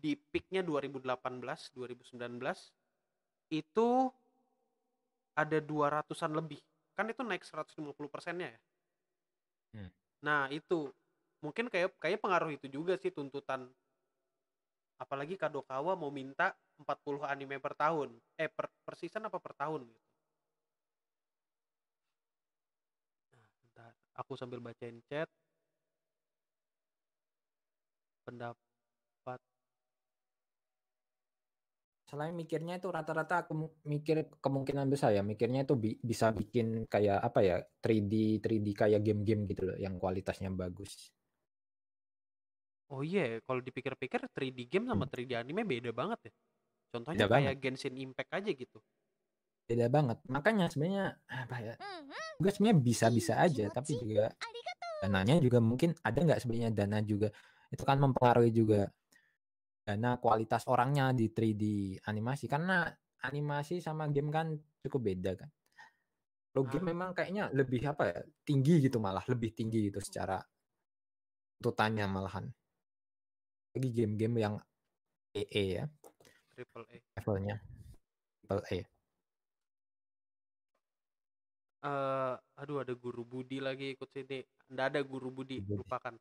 Di 0.01 0.17
peaknya 0.17 0.65
2018, 0.65 1.69
2019 1.77 2.73
itu 3.53 4.09
ada 5.37 5.59
200-an 5.61 6.33
lebih. 6.33 6.61
Kan 6.97 7.13
itu 7.13 7.21
naik 7.21 7.45
150 7.45 8.09
persennya 8.09 8.49
ya. 8.49 8.61
Hmm. 9.77 9.91
Nah 10.25 10.49
itu 10.49 10.89
mungkin 11.45 11.69
kayak 11.73 11.97
kayak 12.01 12.21
pengaruh 12.21 12.53
itu 12.53 12.69
juga 12.69 12.97
sih 13.01 13.13
tuntutan 13.13 13.69
apalagi 15.01 15.41
Kadokawa 15.41 15.97
mau 15.97 16.13
minta 16.13 16.53
40 16.77 17.25
anime 17.25 17.57
per 17.57 17.73
tahun 17.73 18.13
eh 18.37 18.53
per, 18.53 18.69
per 18.85 18.95
season 19.01 19.25
apa 19.25 19.41
per 19.41 19.57
tahun 19.57 19.89
gitu. 19.89 20.01
Nah, 23.33 23.49
bentar. 23.65 23.93
Aku 24.21 24.33
sambil 24.41 24.61
bacain 24.61 25.01
chat. 25.09 25.29
Pendapat 28.25 29.41
Selain 32.11 32.35
mikirnya 32.35 32.75
itu 32.83 32.91
rata-rata 32.91 33.47
aku 33.47 33.71
mikir 33.87 34.27
kemungkinan 34.43 34.91
besar 34.91 35.15
ya 35.15 35.23
mikirnya 35.23 35.63
itu 35.63 35.79
bi- 35.79 36.01
bisa 36.03 36.35
bikin 36.35 36.67
kayak 36.91 37.23
apa 37.23 37.39
ya 37.49 37.57
3D 37.79 38.43
3D 38.43 38.67
kayak 38.75 39.01
game-game 39.07 39.47
gitu 39.47 39.63
loh 39.71 39.79
yang 39.79 39.95
kualitasnya 39.95 40.51
bagus. 40.51 41.15
Oh 42.91 43.07
iya, 43.07 43.39
kalau 43.47 43.63
dipikir-pikir 43.63 44.27
3D 44.35 44.67
game 44.67 44.91
sama 44.91 45.07
3D 45.07 45.39
anime 45.39 45.63
beda 45.63 45.95
banget 45.95 46.19
ya. 46.27 46.33
Contohnya 46.91 47.31
Beda 47.31 47.35
kayak 47.39 47.55
Genshin 47.63 47.95
Impact 47.95 48.31
aja 48.35 48.51
gitu 48.51 48.79
beda 49.71 49.87
banget. 49.87 50.19
Makanya 50.27 50.67
sebenarnya 50.67 51.15
apa 51.31 51.57
ya? 51.63 51.75
Mhm. 51.79 52.43
Gue 52.43 52.51
sebenarnya 52.51 52.79
bisa-bisa 52.83 53.35
iya, 53.39 53.47
aja, 53.47 53.65
tapi 53.71 53.93
juga 54.03 54.35
dananya 55.01 55.39
juga 55.39 55.63
mungkin 55.63 55.95
ada 56.03 56.19
nggak 56.19 56.41
sebenarnya 56.45 56.71
dana 56.77 56.99
juga 57.01 57.33
itu 57.73 57.81
kan 57.87 57.97
mempengaruhi 58.03 58.53
juga 58.53 58.91
dana 59.87 60.21
kualitas 60.21 60.69
orangnya 60.69 61.15
di 61.17 61.33
3D 61.33 61.97
animasi 62.05 62.45
karena 62.51 62.85
animasi 63.25 63.81
sama 63.81 64.11
game 64.11 64.29
kan 64.35 64.51
cukup 64.83 65.01
beda 65.15 65.33
kan. 65.39 65.49
Lo 66.59 66.67
game 66.67 66.91
memang 66.91 67.15
kayaknya 67.15 67.47
lebih 67.55 67.87
apa 67.87 68.11
ya? 68.11 68.21
Tinggi 68.43 68.83
gitu 68.83 68.99
malah, 68.99 69.23
lebih 69.31 69.55
tinggi 69.55 69.87
gitu 69.87 70.03
secara 70.03 70.43
tutanya 71.63 72.11
malahan. 72.11 72.51
Lagi 73.71 73.89
game-game 73.95 74.37
yang 74.43 74.55
EE 75.31 75.65
ya. 75.79 75.85
Triple 76.59 76.85
A. 76.91 76.99
Levelnya. 77.23 77.57
Triple 78.43 78.67
A 78.67 79.00
eh 81.81 82.35
aduh 82.61 82.85
ada 82.85 82.93
guru 82.93 83.25
Budi 83.25 83.59
lagi 83.59 83.97
ikut 83.97 84.09
sini. 84.13 84.45
Nggak 84.71 84.87
ada 84.95 85.01
guru 85.01 85.33
Budi, 85.33 85.65
lupakan. 85.65 86.15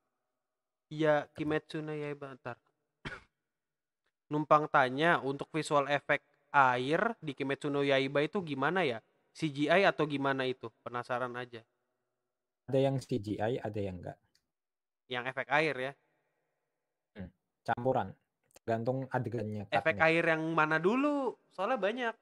Iya, 0.90 1.30
Kimetsu 1.38 1.86
no 1.86 1.94
Yaiba 1.94 2.34
ntar. 2.40 2.58
Numpang 4.34 4.66
tanya 4.72 5.22
untuk 5.22 5.52
visual 5.54 5.86
efek 5.86 6.26
air 6.50 7.14
di 7.22 7.38
Kimetsu 7.38 7.70
no 7.70 7.86
Yaiba 7.86 8.26
itu 8.26 8.42
gimana 8.42 8.82
ya? 8.82 8.98
CGI 9.38 9.86
atau 9.86 10.10
gimana 10.10 10.50
itu? 10.50 10.74
Penasaran 10.82 11.38
aja. 11.38 11.62
Ada 12.66 12.80
yang 12.82 12.98
CGI, 12.98 13.62
ada 13.62 13.80
yang 13.80 14.02
enggak. 14.02 14.18
Yang 15.10 15.24
efek 15.34 15.48
air 15.54 15.76
ya. 15.78 15.94
Campuran. 17.66 18.10
Tergantung 18.58 19.06
adegannya. 19.14 19.70
Efek 19.70 19.98
air 20.02 20.26
yang 20.26 20.42
mana 20.58 20.82
dulu? 20.82 21.38
Soalnya 21.54 21.78
banyak. 21.78 22.16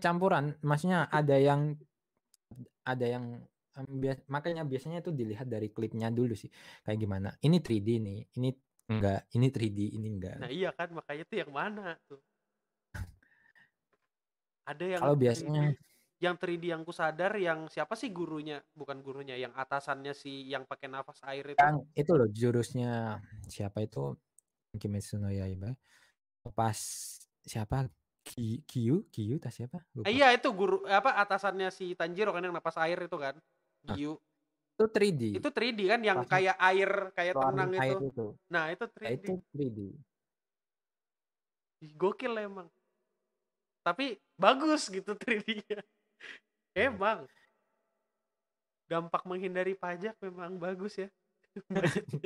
Campuran 0.00 0.56
maksudnya 0.62 1.06
ada 1.10 1.36
yang 1.36 1.76
ada 2.88 3.06
yang 3.06 3.24
bias- 3.86 4.26
makanya 4.26 4.66
biasanya 4.66 5.04
itu 5.04 5.14
dilihat 5.14 5.46
dari 5.46 5.70
klipnya 5.70 6.10
dulu 6.10 6.34
sih. 6.34 6.50
Kayak 6.82 6.98
gimana? 6.98 7.28
Ini 7.38 7.58
3D 7.62 7.88
nih 8.02 8.18
ini 8.40 8.50
enggak 8.88 9.28
ini 9.36 9.46
3D 9.52 9.78
ini 9.94 10.08
enggak. 10.08 10.36
Nah 10.40 10.50
iya 10.50 10.70
kan, 10.74 10.90
makanya 10.90 11.24
tuh 11.28 11.38
yang 11.38 11.52
mana 11.52 11.94
tuh? 12.08 12.18
Ada 14.70 14.84
yang 14.84 15.00
kalau 15.04 15.14
3D 15.14 15.22
biasanya 15.22 15.62
yang 16.18 16.34
3D 16.34 16.64
yang 16.74 16.82
ku 16.82 16.90
sadar 16.90 17.38
yang 17.38 17.70
siapa 17.70 17.94
sih 17.94 18.10
gurunya? 18.10 18.58
Bukan 18.74 18.98
gurunya 19.06 19.38
yang 19.38 19.54
atasannya 19.54 20.16
si 20.16 20.50
yang 20.50 20.66
pakai 20.66 20.90
nafas 20.90 21.22
air 21.30 21.54
itu. 21.54 21.60
Yang 21.62 21.76
itu 21.94 22.12
loh 22.18 22.28
jurusnya 22.32 23.22
siapa 23.46 23.86
itu? 23.86 24.18
Kimetsu 24.74 25.22
no 25.22 25.30
Yaiba. 25.30 25.78
Pas 26.52 26.78
siapa 27.46 27.86
Ki- 28.28 28.62
Kyu 28.68 29.08
Kyu 29.08 29.36
tas 29.40 29.56
siapa? 29.56 29.80
Eh, 29.80 29.84
Lupa. 29.96 30.08
iya 30.12 30.28
itu 30.36 30.48
guru 30.52 30.84
apa 30.84 31.16
atasannya 31.16 31.68
si 31.72 31.96
Tanjiro 31.96 32.30
kan 32.30 32.44
yang 32.44 32.54
napas 32.54 32.76
air 32.78 33.00
itu 33.00 33.16
kan 33.16 33.34
Ah, 33.88 33.94
Gyu 33.96 34.20
itu 34.78 34.84
3D 34.94 35.22
itu 35.42 35.48
3D 35.50 35.80
kan 35.90 36.00
yang 36.04 36.18
Pas 36.22 36.28
kayak 36.30 36.56
air 36.60 36.90
kayak 37.16 37.34
tenang 37.34 37.70
air 37.74 37.98
itu. 37.98 38.06
itu. 38.14 38.26
Nah 38.52 38.64
itu 38.70 38.84
Ya, 38.86 39.10
3D 39.10 39.24
itu 39.26 39.32
3D 39.50 39.80
Ih, 41.78 41.94
gokil 41.94 42.34
emang. 42.42 42.66
Tapi 43.86 44.18
bagus 44.34 44.90
gitu 44.90 45.14
3D-nya 45.14 45.78
emang. 46.74 47.22
Dampak 48.90 49.22
menghindari 49.22 49.78
pajak 49.78 50.18
memang 50.18 50.58
bagus 50.58 50.98
ya. 50.98 51.08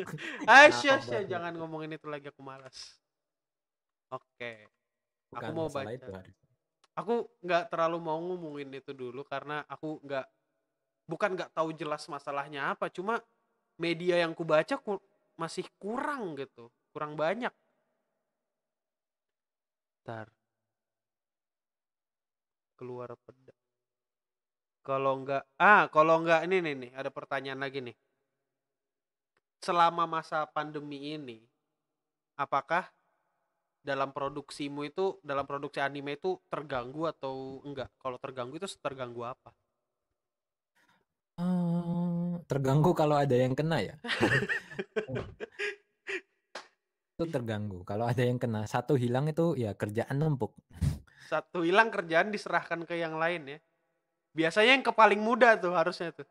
Bagus? 0.48 1.28
jangan 1.28 1.52
ngomongin 1.56 1.96
itu 1.96 2.06
lagi 2.08 2.28
aku 2.32 2.40
malas. 2.40 3.00
Oke 4.12 4.68
bukan 5.32 5.50
mau 5.56 5.68
baca. 5.72 5.88
itu 5.88 6.10
harus. 6.12 6.36
aku 6.92 7.14
nggak 7.40 7.72
terlalu 7.72 7.98
mau 8.04 8.20
ngomongin 8.20 8.68
itu 8.76 8.92
dulu 8.92 9.24
karena 9.24 9.64
aku 9.64 9.98
nggak 10.04 10.26
bukan 11.08 11.30
nggak 11.34 11.50
tahu 11.56 11.72
jelas 11.72 12.04
masalahnya 12.06 12.76
apa 12.76 12.92
cuma 12.92 13.18
media 13.80 14.20
yang 14.20 14.36
ku 14.36 14.44
baca 14.44 14.76
ku- 14.76 15.00
masih 15.40 15.64
kurang 15.80 16.36
gitu 16.36 16.68
kurang 16.92 17.16
banyak 17.16 17.50
ntar 20.04 20.28
keluar 22.76 23.16
peda 23.24 23.54
kalau 24.82 25.22
enggak 25.22 25.42
ah 25.56 25.88
kalau 25.88 26.20
enggak 26.20 26.44
ini 26.44 26.58
nih 26.60 26.74
nih 26.76 26.90
ada 26.92 27.08
pertanyaan 27.08 27.62
lagi 27.62 27.80
nih 27.80 27.96
selama 29.62 30.04
masa 30.10 30.42
pandemi 30.50 31.14
ini 31.14 31.38
apakah 32.34 32.90
dalam 33.82 34.10
produksimu 34.16 34.80
itu 34.90 35.04
dalam 35.30 35.44
produksi 35.50 35.78
anime 35.82 36.16
itu 36.18 36.30
terganggu 36.52 37.02
atau 37.12 37.34
enggak 37.68 37.88
kalau 38.02 38.18
terganggu 38.24 38.54
itu 38.60 38.68
terganggu 38.80 39.22
apa 39.26 39.50
Eh, 41.40 42.32
terganggu 42.50 42.90
kalau 43.00 43.16
ada 43.16 43.34
yang 43.36 43.54
kena 43.58 43.78
ya. 43.88 43.94
itu 47.16 47.24
terganggu. 47.34 47.78
Kalau 47.88 48.04
ada 48.12 48.22
yang 48.28 48.38
kena, 48.42 48.60
satu 48.68 48.94
hilang 49.02 49.24
itu 49.32 49.54
ya 49.56 49.70
kerjaan 49.80 50.16
numpuk. 50.20 50.52
satu 51.30 51.64
hilang 51.64 51.88
kerjaan 51.94 52.28
diserahkan 52.34 52.84
ke 52.84 52.94
yang 53.00 53.16
lain 53.16 53.42
ya 53.56 53.58
biasanya 54.36 54.70
yang 54.80 54.84
ke 54.86 54.92
paling 54.92 55.20
muda 55.22 55.56
tuh 55.60 55.72
harusnya 55.74 56.10
tuh 56.12 56.26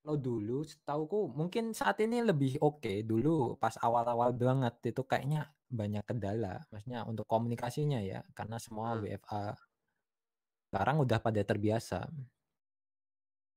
Kalau 0.00 0.16
dulu 0.26 0.58
setauku 0.70 1.20
mungkin 1.38 1.64
saat 1.80 1.96
ini 2.04 2.18
lebih 2.30 2.52
oke. 2.68 2.92
Dulu 3.10 3.56
pas 3.62 3.74
awal-awal 3.86 4.30
banget 4.44 4.74
itu 4.92 5.02
kayaknya 5.10 5.40
banyak 5.78 6.04
kendala. 6.08 6.54
Maksudnya 6.72 7.00
untuk 7.10 7.26
komunikasinya 7.32 8.00
ya, 8.10 8.18
karena 8.38 8.56
semua 8.64 8.88
Hmm. 8.92 9.04
WFA. 9.04 9.44
Sekarang 10.68 10.96
udah 11.04 11.18
pada 11.26 11.42
terbiasa. 11.50 11.98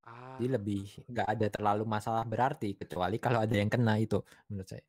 ah 0.06 0.42
Jadi 0.42 0.48
lebih 0.50 0.82
nggak 1.14 1.28
ada 1.30 1.48
terlalu 1.54 1.84
masalah 1.86 2.26
berarti 2.26 2.74
kecuali 2.74 3.22
kalau 3.22 3.40
ada 3.46 3.54
yang 3.54 3.70
kena 3.70 4.02
itu 4.02 4.18
menurut 4.50 4.66
saya. 4.66 4.82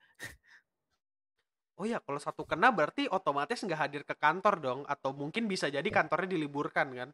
oh 1.80 1.86
ya 1.92 1.98
kalau 2.06 2.18
satu 2.26 2.42
kena 2.50 2.68
berarti 2.76 3.02
otomatis 3.18 3.58
nggak 3.66 3.80
hadir 3.82 4.02
ke 4.08 4.14
kantor 4.24 4.54
dong 4.66 4.80
atau 4.94 5.10
mungkin 5.20 5.44
bisa 5.52 5.66
jadi 5.76 5.88
kantornya 5.96 6.28
diliburkan 6.34 6.88
kan 6.98 7.08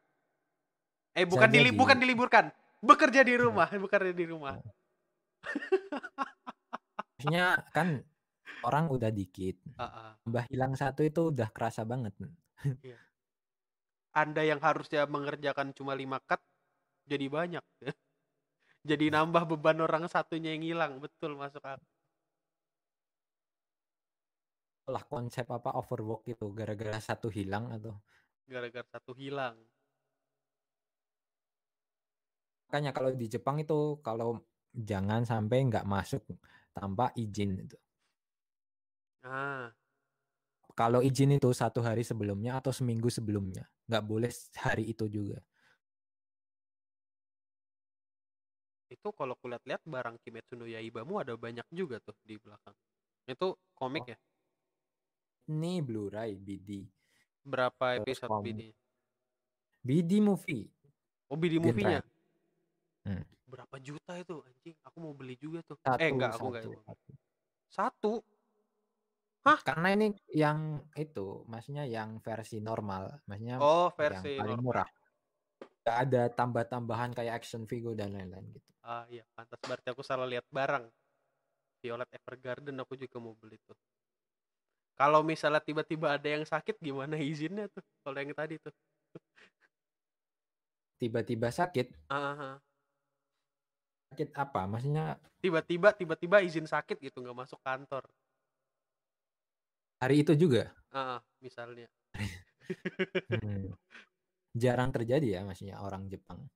eh 1.19 1.27
bukan 1.27 1.51
dili 1.51 1.71
bukan 1.75 1.99
diliburkan 2.03 2.45
bekerja 2.81 3.21
di 3.25 3.35
rumah 3.37 3.69
bekerja 3.69 4.13
di 4.13 4.25
rumah. 4.25 4.57
Maksudnya 7.21 7.61
kan 7.77 8.01
orang 8.65 8.89
udah 8.89 9.13
dikit. 9.13 9.61
Ah, 9.77 9.85
ah. 9.85 10.11
Tambah 10.25 10.45
hilang 10.49 10.73
satu 10.77 11.05
itu 11.05 11.29
udah 11.33 11.49
kerasa 11.53 11.85
banget. 11.85 12.17
anda 14.11 14.43
yang 14.43 14.59
harusnya 14.59 15.07
mengerjakan 15.07 15.71
cuma 15.77 15.95
lima 15.95 16.19
cut 16.25 16.41
jadi 17.07 17.27
banyak. 17.29 17.65
Jadi 18.81 19.13
nambah 19.13 19.45
beban 19.45 19.77
orang 19.85 20.09
satunya 20.09 20.57
yang 20.57 20.65
hilang 20.65 21.05
betul 21.05 21.37
masuk 21.37 21.61
akal 21.61 21.85
Lah 24.89 25.05
konsep 25.05 25.45
apa 25.53 25.77
overwork 25.77 26.25
itu? 26.25 26.49
Gara-gara 26.57 26.97
satu 26.97 27.29
hilang 27.29 27.69
atau? 27.77 28.01
Gara-gara 28.49 28.89
satu 28.89 29.13
hilang 29.13 29.61
makanya 32.71 32.95
kalau 32.95 33.11
di 33.11 33.27
Jepang 33.27 33.59
itu 33.59 33.99
kalau 33.99 34.39
jangan 34.71 35.27
sampai 35.27 35.67
nggak 35.67 35.83
masuk 35.83 36.23
tanpa 36.71 37.11
izin 37.19 37.67
itu. 37.67 37.75
ah 39.27 39.75
Kalau 40.79 41.03
izin 41.03 41.35
itu 41.35 41.51
satu 41.51 41.83
hari 41.83 42.07
sebelumnya 42.07 42.63
atau 42.63 42.71
seminggu 42.71 43.11
sebelumnya, 43.11 43.67
nggak 43.91 44.05
boleh 44.07 44.31
hari 44.55 44.95
itu 44.95 45.11
juga. 45.11 45.43
itu 48.91 49.09
kalau 49.15 49.39
kulihat-lihat 49.39 49.87
barang 49.87 50.19
Kimetsu 50.19 50.59
no 50.59 50.67
Yaibamu 50.67 51.23
ada 51.23 51.39
banyak 51.39 51.63
juga 51.71 52.03
tuh 52.03 52.15
di 52.27 52.35
belakang 52.43 52.75
itu 53.27 53.55
komik 53.79 54.03
Oh. 54.03 54.11
ya 54.11 54.19
Ini 55.51 55.79
Blu-ray 55.83 56.35
BD, 56.35 56.91
berapa 57.47 58.03
episode. 58.03 58.43
BD 58.43 58.75
BD 59.83 60.19
movie. 60.19 60.67
oh 61.31 61.39
BD 61.39 61.63
movie-nya 61.63 62.03
Hmm. 63.07 63.25
berapa 63.51 63.77
juta 63.83 64.13
itu 64.23 64.35
anjing 64.49 64.77
aku 64.87 64.97
mau 65.05 65.13
beli 65.19 65.35
juga 65.45 65.61
tuh 65.69 65.79
Satu, 65.85 66.01
eh 66.01 66.09
enggak 66.13 66.33
aku 66.37 66.45
enggak 66.51 66.65
satu, 66.65 66.71
satu. 66.87 67.11
satu 67.77 68.11
Karena 69.67 69.87
ini 69.97 70.07
yang 70.43 70.59
itu, 71.05 71.21
maksudnya 71.53 71.85
yang 71.97 72.11
versi 72.27 72.57
normal, 72.69 73.03
maksudnya 73.29 73.59
oh 73.67 73.87
yang 74.15 74.25
versi 74.25 74.33
paling 74.37 74.59
normal. 74.59 74.67
murah. 74.67 74.89
Nggak 75.83 75.99
ada 76.05 76.23
tambah-tambahan 76.39 77.11
kayak 77.19 77.35
action 77.41 77.63
figure 77.71 77.97
dan 78.01 78.11
lain-lain 78.17 78.47
gitu. 78.57 78.71
ah 78.91 79.05
iya 79.13 79.23
pantas 79.37 79.61
berarti 79.69 79.89
aku 79.93 80.03
salah 80.11 80.27
lihat 80.33 80.47
barang 80.57 80.85
Violet 81.83 82.11
Evergarden 82.19 82.77
aku 82.83 82.95
juga 83.03 83.19
mau 83.25 83.35
beli 83.41 83.59
tuh 83.69 83.77
kalau 84.99 85.21
misalnya 85.31 85.63
tiba-tiba 85.69 86.07
ada 86.17 86.29
yang 86.35 86.45
sakit 86.53 86.77
gimana 86.87 87.15
izinnya 87.19 87.67
tuh 87.75 87.83
kalau 88.05 88.17
yang 88.23 88.33
tadi 88.37 88.55
tuh 88.61 88.73
Tiba-tiba 91.01 91.49
sakit, 91.49 91.87
Ah, 92.09 92.17
ah, 92.33 92.41
ah. 92.41 92.61
Sakit 94.11 94.35
apa? 94.35 94.67
Maksudnya 94.67 95.17
tiba-tiba 95.39 95.95
tiba-tiba 95.95 96.43
izin 96.43 96.67
sakit 96.67 96.99
gitu 97.01 97.23
nggak 97.25 97.39
masuk 97.47 97.63
kantor 97.65 98.05
hari 100.01 100.25
itu 100.25 100.33
juga. 100.35 100.73
ah, 100.91 101.23
misalnya 101.39 101.87
Hmm. 103.31 103.75
Jarang 104.55 104.95
terjadi 104.95 105.39
ya 105.39 105.41
maksudnya 105.43 105.83
orang 105.83 106.07
Jepang. 106.07 106.47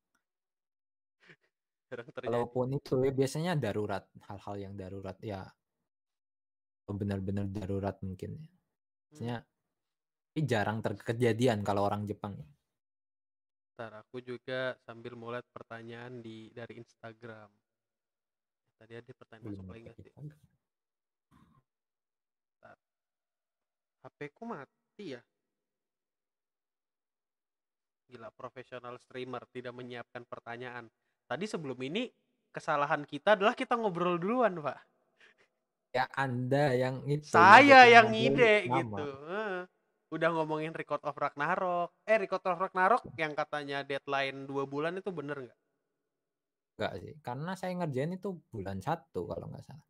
jarang 1.90 2.06
terjadi 2.10 2.30
Kalaupun 2.30 2.78
itu 2.78 2.94
ya 3.02 3.10
biasanya 3.10 3.52
darurat, 3.58 4.06
hal-hal 4.30 4.54
yang 4.58 4.74
darurat 4.78 5.18
ya 5.18 5.42
benar-benar 6.86 7.50
darurat 7.50 7.98
mungkin 8.02 8.38
ya. 8.38 8.50
Maksudnya 9.10 9.36
tapi 10.34 10.50
jarang 10.50 10.82
terkejadian 10.82 11.62
kalau 11.66 11.86
orang 11.86 12.06
Jepang. 12.06 12.34
Ntar 13.74 14.06
aku 14.06 14.22
juga 14.22 14.78
sambil 14.86 15.18
mulai 15.18 15.42
pertanyaan 15.50 16.22
di 16.22 16.46
dari 16.54 16.78
Instagram. 16.78 17.50
Tadi 18.78 18.92
ada 18.94 19.12
pertanyaan 19.18 19.50
masuk 19.50 19.66
lagi 19.66 19.82
nggak 19.82 19.96
sih? 19.98 20.12
HP 24.04 24.18
ku 24.36 24.44
mati 24.44 25.16
ya. 25.16 25.22
Gila 28.04 28.28
profesional 28.36 29.00
streamer 29.00 29.42
tidak 29.50 29.72
menyiapkan 29.72 30.22
pertanyaan. 30.28 30.86
Tadi 31.24 31.48
sebelum 31.48 31.80
ini 31.82 32.12
kesalahan 32.52 33.02
kita 33.08 33.34
adalah 33.34 33.56
kita 33.56 33.74
ngobrol 33.74 34.20
duluan, 34.20 34.60
Pak. 34.60 34.78
Ya 35.96 36.04
Anda 36.14 36.76
yang 36.76 37.02
itu 37.08 37.32
Saya 37.32 37.88
yang 37.88 38.12
pertama. 38.12 38.76
gitu. 38.76 39.08
Heeh. 39.24 39.58
Udah 40.14 40.30
ngomongin 40.30 40.70
record 40.70 41.02
of 41.02 41.18
Ragnarok. 41.18 41.90
Eh, 42.06 42.14
record 42.22 42.46
of 42.46 42.62
Ragnarok 42.62 43.02
yang 43.18 43.34
katanya 43.34 43.82
deadline 43.82 44.46
dua 44.46 44.62
bulan 44.62 44.94
itu 44.94 45.10
bener 45.10 45.42
nggak? 45.42 45.58
Enggak 46.74 46.92
sih, 47.02 47.14
karena 47.18 47.52
saya 47.58 47.72
ngerjain 47.82 48.14
itu 48.14 48.38
bulan 48.50 48.78
satu 48.78 49.26
kalau 49.26 49.50
nggak 49.50 49.62
salah. 49.66 49.86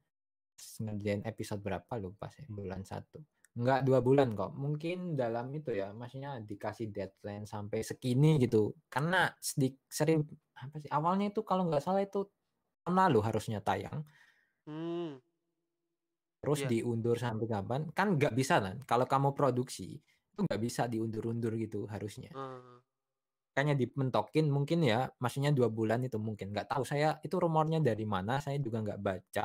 Ngerjain 0.80 1.20
episode 1.28 1.60
berapa 1.60 1.92
lupa 2.00 2.32
sih, 2.32 2.44
bulan 2.48 2.84
satu. 2.84 3.20
Nggak 3.54 3.80
dua 3.86 4.00
bulan 4.00 4.32
kok, 4.32 4.52
mungkin 4.56 5.12
dalam 5.14 5.52
itu 5.52 5.70
ya, 5.76 5.92
maksudnya 5.92 6.40
dikasih 6.40 6.88
deadline 6.90 7.44
sampai 7.44 7.84
segini 7.84 8.40
gitu. 8.40 8.72
Karena 8.88 9.28
sedik, 9.38 9.80
sering 9.86 10.24
apa 10.56 10.76
sih, 10.80 10.90
awalnya 10.90 11.30
itu 11.30 11.40
kalau 11.44 11.68
nggak 11.68 11.84
salah 11.84 12.02
itu 12.02 12.26
tahun 12.84 12.96
lalu 12.96 13.18
harusnya 13.24 13.60
tayang, 13.64 14.04
Hmm. 14.64 15.20
terus 16.40 16.64
Iya. 16.64 16.68
diundur 16.68 17.16
sampai 17.16 17.46
kapan? 17.48 17.88
Kan 17.96 18.16
nggak 18.20 18.32
bisa 18.36 18.60
kan, 18.60 18.80
kalau 18.84 19.08
kamu 19.08 19.32
produksi 19.32 20.02
itu 20.34 20.40
nggak 20.46 20.62
bisa 20.66 20.82
diundur-undur 20.92 21.52
gitu 21.64 21.86
harusnya. 21.94 22.34
eh, 22.34 22.80
Kayaknya 23.54 23.76
dimentokin 23.86 24.46
mungkin 24.50 24.82
ya, 24.82 25.06
maksudnya 25.22 25.54
dua 25.54 25.70
bulan 25.70 26.02
itu 26.02 26.18
mungkin 26.18 26.50
nggak 26.50 26.74
tahu 26.74 26.82
saya 26.82 27.22
itu 27.22 27.38
rumornya 27.38 27.78
dari 27.78 28.02
mana, 28.02 28.42
saya 28.42 28.58
juga 28.58 28.82
nggak 28.82 28.98
baca, 28.98 29.44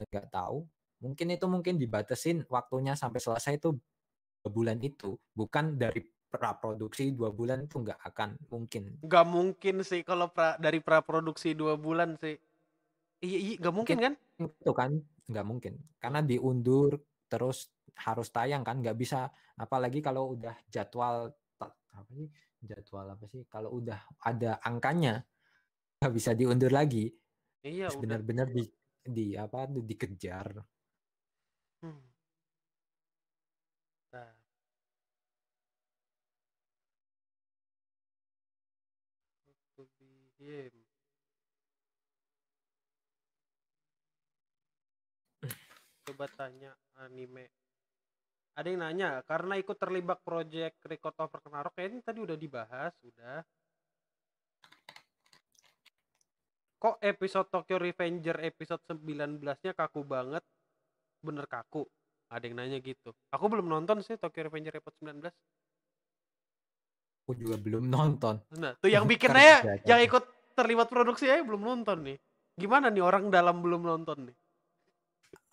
nggak 0.00 0.26
tahu. 0.32 0.64
Mungkin 1.04 1.26
itu 1.36 1.44
mungkin 1.44 1.74
dibatasin 1.76 2.48
waktunya 2.48 2.96
sampai 2.96 3.20
selesai 3.20 3.60
itu 3.60 3.76
dua 4.44 4.50
bulan 4.52 4.78
itu, 4.80 5.16
bukan 5.36 5.76
dari 5.80 6.02
praproduksi 6.32 7.12
dua 7.16 7.30
bulan 7.34 7.66
itu 7.68 7.76
nggak 7.84 8.00
akan 8.12 8.30
mungkin. 8.52 8.84
nggak 9.06 9.24
mungkin 9.34 9.76
sih 9.90 10.00
kalau 10.08 10.26
pra, 10.34 10.48
dari 10.64 10.78
praproduksi 10.86 11.48
dua 11.60 11.74
bulan 11.84 12.10
sih. 12.22 12.36
Iya, 13.26 13.38
iya, 13.44 13.54
nggak 13.60 13.74
mungkin 13.78 13.98
kan? 14.04 14.14
Itu 14.40 14.72
kan 14.72 14.90
nggak 15.30 15.46
mungkin, 15.46 15.74
karena 16.02 16.20
diundur 16.26 16.98
terus 17.30 17.70
harus 17.94 18.28
tayang 18.34 18.66
kan, 18.66 18.82
nggak 18.82 18.98
bisa. 18.98 19.30
Apalagi 19.54 20.02
kalau 20.02 20.34
udah 20.34 20.58
jadwal 20.66 21.30
apa 21.94 22.10
sih 22.10 22.26
jadwal 22.60 23.06
apa 23.14 23.24
sih? 23.30 23.46
Kalau 23.46 23.78
udah 23.78 24.00
ada 24.26 24.58
angkanya 24.66 25.22
nggak 26.02 26.12
bisa 26.12 26.34
diundur 26.34 26.74
lagi. 26.74 27.06
Iya, 27.62 27.92
benar-benar 27.94 28.50
di 28.50 28.64
di 29.00 29.38
apa 29.38 29.68
dikejar. 29.70 30.58
Hmm. 31.84 32.02
Nah. 34.10 34.32
Coba 46.04 46.26
tanya 46.34 46.74
anime. 47.00 47.48
Ada 48.58 48.66
yang 48.68 48.80
nanya 48.84 49.10
karena 49.24 49.56
ikut 49.56 49.76
terlibat 49.78 50.20
project 50.20 50.84
Record 50.84 51.16
of 51.16 51.32
Ragnarok 51.32 51.72
kayaknya 51.72 52.04
tadi 52.04 52.18
udah 52.20 52.36
dibahas, 52.36 52.92
udah. 53.00 53.40
Kok 56.80 56.96
episode 57.04 57.48
Tokyo 57.52 57.76
Revenger 57.76 58.40
episode 58.40 58.80
19-nya 58.88 59.72
kaku 59.76 60.00
banget? 60.00 60.40
Bener 61.20 61.44
kaku. 61.44 61.84
Ada 62.32 62.48
yang 62.48 62.56
nanya 62.56 62.78
gitu. 62.80 63.12
Aku 63.28 63.52
belum 63.52 63.68
nonton 63.68 64.00
sih 64.00 64.16
Tokyo 64.16 64.48
Revenger 64.48 64.80
episode 64.80 64.96
19. 65.04 65.28
Aku 67.28 67.32
juga 67.36 67.60
belum 67.60 67.84
nonton. 67.84 68.40
Nah, 68.56 68.72
tuh 68.80 68.88
yang 68.88 69.04
bikin 69.12 69.28
aja 69.28 69.76
yang 69.84 70.00
ikut 70.00 70.56
terlibat 70.56 70.88
produksi 70.88 71.28
aja 71.28 71.44
belum 71.44 71.60
nonton 71.60 72.00
nih. 72.00 72.18
Gimana 72.56 72.88
nih 72.88 73.04
orang 73.04 73.28
dalam 73.28 73.60
belum 73.60 73.84
nonton 73.84 74.32
nih? 74.32 74.36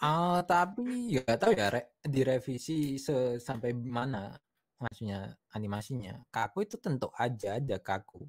Ah, 0.01 0.41
tapi 0.45 1.13
nggak 1.13 1.37
tahu 1.41 1.51
ya 1.57 1.67
re- 1.73 1.89
direvisi 2.05 3.01
se 3.01 3.41
sampai 3.41 3.73
mana 3.73 4.33
maksudnya 4.77 5.33
animasinya. 5.57 6.13
Kaku 6.29 6.57
itu 6.65 6.77
tentu 6.77 7.09
aja 7.17 7.57
ada 7.57 7.77
kaku. 7.81 8.21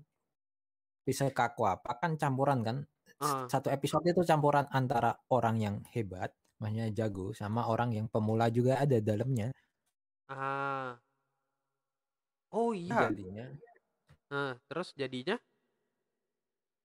Bisa 1.07 1.29
kaku 1.33 1.63
apa 1.69 1.91
kan 2.01 2.17
campuran 2.21 2.61
kan. 2.65 2.77
Ah. 3.21 3.45
Satu 3.53 3.69
episode 3.69 4.07
itu 4.09 4.23
campuran 4.25 4.65
antara 4.73 5.11
orang 5.33 5.57
yang 5.61 5.77
hebat, 5.93 6.31
maksudnya 6.61 6.87
jago, 6.95 7.35
sama 7.37 7.67
orang 7.73 7.91
yang 7.97 8.07
pemula 8.09 8.47
juga 8.49 8.81
ada 8.81 8.97
dalamnya. 9.03 9.53
Ah. 10.31 10.97
Oh 12.53 12.73
iya. 12.73 13.13
Jadinya, 13.13 13.47
Nah, 14.29 14.53
terus 14.69 14.93
jadinya 14.93 15.37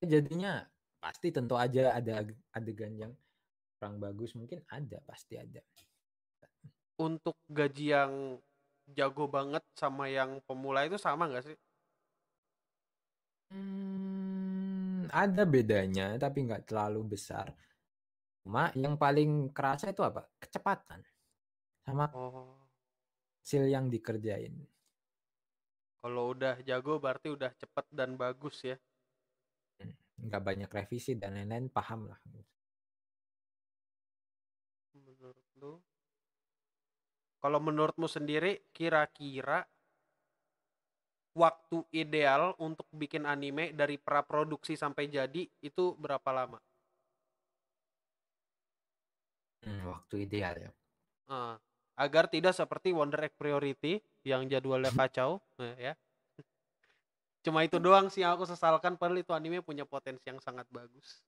jadinya 0.03 0.63
pasti 0.99 1.27
tentu 1.31 1.55
aja 1.59 1.95
ada 1.99 2.23
adegan 2.55 2.93
yang 2.95 3.11
kurang 3.83 3.99
bagus 3.99 4.31
mungkin 4.39 4.63
ada 4.71 5.03
pasti 5.03 5.35
ada. 5.35 5.59
untuk 7.05 7.35
gaji 7.51 7.85
yang 7.93 8.13
jago 8.97 9.25
banget 9.35 9.63
sama 9.81 10.05
yang 10.17 10.31
pemula 10.47 10.87
itu 10.87 10.97
sama 11.05 11.23
nggak 11.29 11.45
sih? 11.51 11.57
Hmm, 13.53 15.07
ada 15.21 15.43
bedanya, 15.53 16.05
tapi 16.23 16.37
nggak 16.47 16.65
terlalu 16.69 17.01
besar. 17.15 17.47
Cuma 18.43 18.63
yang 18.83 18.95
paling 19.03 19.31
kerasa 19.57 19.85
itu 19.93 20.01
apa? 20.09 20.21
Kecepatan 20.41 21.01
sama 21.85 22.05
Oh, 22.13 22.55
hasil 23.43 23.63
yang 23.71 23.85
dikerjain. 23.93 24.55
kalau 26.05 26.23
udah 26.37 26.55
jago 26.69 26.93
berarti 27.03 27.27
udah 27.35 27.51
cepet 27.61 27.85
dan 27.97 28.13
bagus 28.21 28.57
ya. 28.69 28.77
Nggak 30.25 30.41
banyak 30.47 30.69
revisi 30.77 31.11
dan 31.21 31.35
lain-lain, 31.37 31.67
paham 31.69 32.01
lah. 32.11 32.19
Lu? 35.63 35.79
Kalau 37.39 37.59
menurutmu 37.63 38.07
sendiri 38.11 38.67
kira-kira 38.75 39.63
waktu 41.33 41.81
ideal 41.95 42.53
untuk 42.59 42.85
bikin 42.91 43.23
anime 43.23 43.71
dari 43.71 43.95
praproduksi 43.95 44.75
sampai 44.75 45.07
jadi 45.07 45.47
itu 45.63 45.95
berapa 45.95 46.29
lama? 46.35 46.59
Hmm, 49.63 49.87
waktu 49.87 50.27
ideal 50.27 50.55
ya. 50.59 50.71
Ah, 51.31 51.55
agar 51.95 52.27
tidak 52.27 52.51
seperti 52.51 52.91
Wonder 52.91 53.23
Egg 53.23 53.39
Priority 53.39 54.03
yang 54.27 54.47
jadwalnya 54.51 54.91
kacau, 54.99 55.39
eh, 55.63 55.91
ya. 55.91 55.93
Cuma 57.43 57.63
itu 57.67 57.75
doang 57.75 58.07
sih 58.07 58.23
yang 58.23 58.39
aku 58.39 58.47
sesalkan 58.47 58.95
padahal 58.95 59.19
itu 59.19 59.35
anime 59.35 59.59
punya 59.59 59.83
potensi 59.83 60.23
yang 60.23 60.39
sangat 60.39 60.63
bagus. 60.71 61.19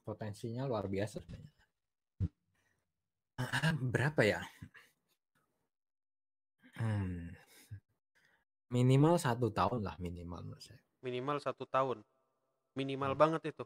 Potensinya 0.00 0.64
luar 0.64 0.88
biasa 0.88 1.20
sebenarnya. 1.20 1.59
Berapa 3.92 4.20
ya? 4.24 4.40
Hmm, 6.80 7.36
minimal 8.74 9.14
satu 9.20 9.46
tahun 9.58 9.80
lah 9.86 9.96
minimal 10.00 10.40
menurut 10.46 10.62
saya. 10.64 10.80
Minimal 11.04 11.36
satu 11.44 11.64
tahun. 11.68 11.98
Minimal 12.78 13.12
Hmm. 13.12 13.20
banget 13.22 13.42
itu. 13.52 13.64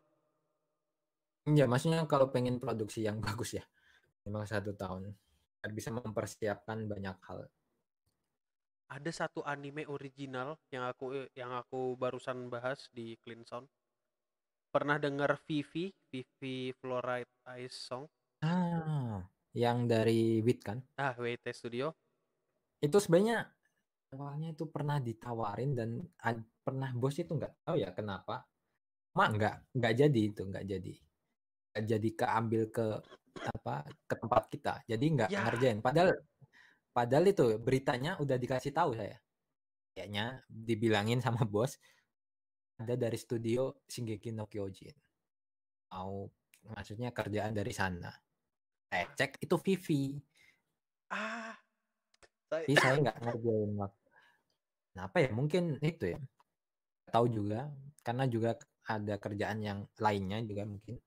Ya, 1.58 1.64
maksudnya 1.68 2.00
kalau 2.12 2.26
pengen 2.34 2.56
produksi 2.62 3.04
yang 3.08 3.20
bagus 3.26 3.50
ya, 3.58 3.64
minimal 4.24 4.46
satu 4.48 4.72
tahun. 4.82 5.02
Biar 5.60 5.72
bisa 5.78 5.90
mempersiapkan 5.92 6.78
banyak 6.92 7.16
hal. 7.28 7.40
Ada 8.96 9.10
satu 9.26 9.40
anime 9.44 9.84
original 9.96 10.56
yang 10.72 10.84
aku 10.88 11.06
yang 11.40 11.52
aku 11.52 11.96
barusan 12.00 12.48
bahas 12.48 12.88
di 12.96 13.06
Clean 13.20 13.44
Sound. 13.44 13.68
Pernah 14.72 14.96
dengar 14.98 15.36
Vivi, 15.46 15.92
Vivi 16.10 16.72
Fluoride 16.78 17.30
Ice 17.60 17.76
Song? 17.88 18.04
Yang 19.54 19.78
dari 19.86 20.20
WIT 20.42 20.60
kan? 20.66 20.78
Ah, 20.98 21.14
WT 21.14 21.46
Studio. 21.54 21.94
Itu 22.82 22.98
sebenarnya 22.98 23.46
awalnya 24.14 24.54
itu 24.54 24.66
pernah 24.70 24.98
ditawarin 24.98 25.70
dan 25.78 25.90
ad- 26.22 26.46
pernah 26.62 26.90
bos 26.94 27.14
itu 27.18 27.30
nggak 27.30 27.66
tahu 27.66 27.76
ya 27.78 27.90
kenapa. 27.94 28.44
Mak 29.14 29.28
nggak 29.38 29.54
nggak 29.78 29.94
jadi 29.94 30.20
itu 30.30 30.42
nggak 30.42 30.64
jadi. 30.66 30.92
Nggak 31.70 31.84
jadi 31.86 32.08
keambil 32.18 32.62
ke 32.70 32.86
apa 33.34 33.74
ke 34.10 34.14
tempat 34.18 34.42
kita. 34.50 34.74
Jadi 34.90 35.04
nggak 35.14 35.30
Ya. 35.30 35.42
ngerjain. 35.46 35.78
Padahal 35.82 36.10
padahal 36.94 37.24
itu 37.30 37.46
beritanya 37.62 38.18
udah 38.22 38.36
dikasih 38.38 38.74
tahu 38.74 38.94
saya. 38.98 39.18
Kayaknya 39.94 40.42
dibilangin 40.50 41.22
sama 41.22 41.42
bos 41.54 41.78
ada 42.78 42.94
dari 42.98 43.18
studio 43.18 43.86
Shingeki 43.86 44.34
no 44.34 44.46
Kyojin. 44.50 44.94
Mau 45.94 46.26
maksudnya 46.74 47.14
kerjaan 47.14 47.54
dari 47.54 47.70
sana. 47.70 48.10
Saya 48.90 49.06
cek 49.14 49.42
itu 49.42 49.56
Vivi. 49.60 50.02
Ah, 51.10 51.54
saya- 52.50 52.66
Jadi 52.66 52.74
saya 52.78 52.94
nggak 53.00 53.16
ngerjain 53.22 53.70
waktu. 53.78 54.08
Kenapa 54.94 55.16
ya? 55.18 55.30
Mungkin 55.34 55.64
itu 55.82 56.04
ya. 56.14 56.18
Tahu 57.10 57.26
juga 57.30 57.70
karena 58.06 58.24
juga 58.30 58.50
ada 58.84 59.14
kerjaan 59.18 59.58
yang 59.64 59.78
lainnya 59.98 60.38
juga 60.44 60.64
mungkin. 60.68 60.98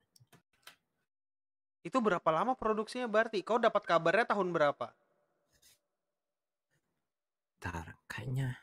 itu 1.88 2.04
berapa 2.04 2.30
lama 2.36 2.52
produksinya 2.52 3.08
berarti? 3.08 3.40
Kau 3.48 3.64
dapat 3.64 3.88
kabarnya 3.88 4.28
tahun 4.28 4.52
berapa? 4.52 4.92
Ntar 7.64 7.96
kayaknya 8.12 8.60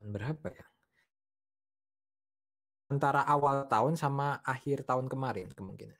tahun 0.00 0.08
berapa 0.16 0.46
ya? 0.48 0.64
Antara 2.88 3.20
awal 3.28 3.68
tahun 3.68 4.00
sama 4.00 4.40
akhir 4.48 4.88
tahun 4.88 5.12
kemarin 5.12 5.52
kemungkinan. 5.52 5.99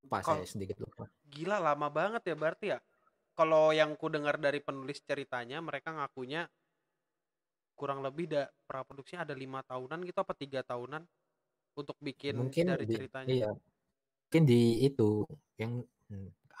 Lupa 0.00 0.24
Kalau- 0.24 0.40
saya 0.42 0.48
sedikit 0.48 0.80
lupa. 0.80 1.04
Gila 1.28 1.60
lama 1.60 1.88
banget 1.92 2.22
ya 2.26 2.34
berarti 2.34 2.66
ya. 2.72 2.78
Kalau 3.36 3.72
yang 3.72 3.94
ku 3.96 4.08
dengar 4.08 4.36
dari 4.36 4.60
penulis 4.60 5.00
ceritanya, 5.00 5.60
mereka 5.60 5.92
ngakunya 5.94 6.44
kurang 7.72 8.04
lebih 8.04 8.28
da, 8.28 8.44
praproduksinya 8.68 9.24
ada 9.24 9.32
lima 9.32 9.64
tahunan 9.64 10.04
gitu 10.04 10.20
apa 10.20 10.36
tiga 10.36 10.60
tahunan 10.60 11.00
untuk 11.80 11.96
bikin 11.96 12.36
Mungkin 12.36 12.76
dari 12.76 12.84
di, 12.84 12.92
ceritanya. 12.96 13.28
iya. 13.32 13.50
Mungkin 14.28 14.42
di 14.44 14.84
itu 14.84 15.24
yang 15.56 15.80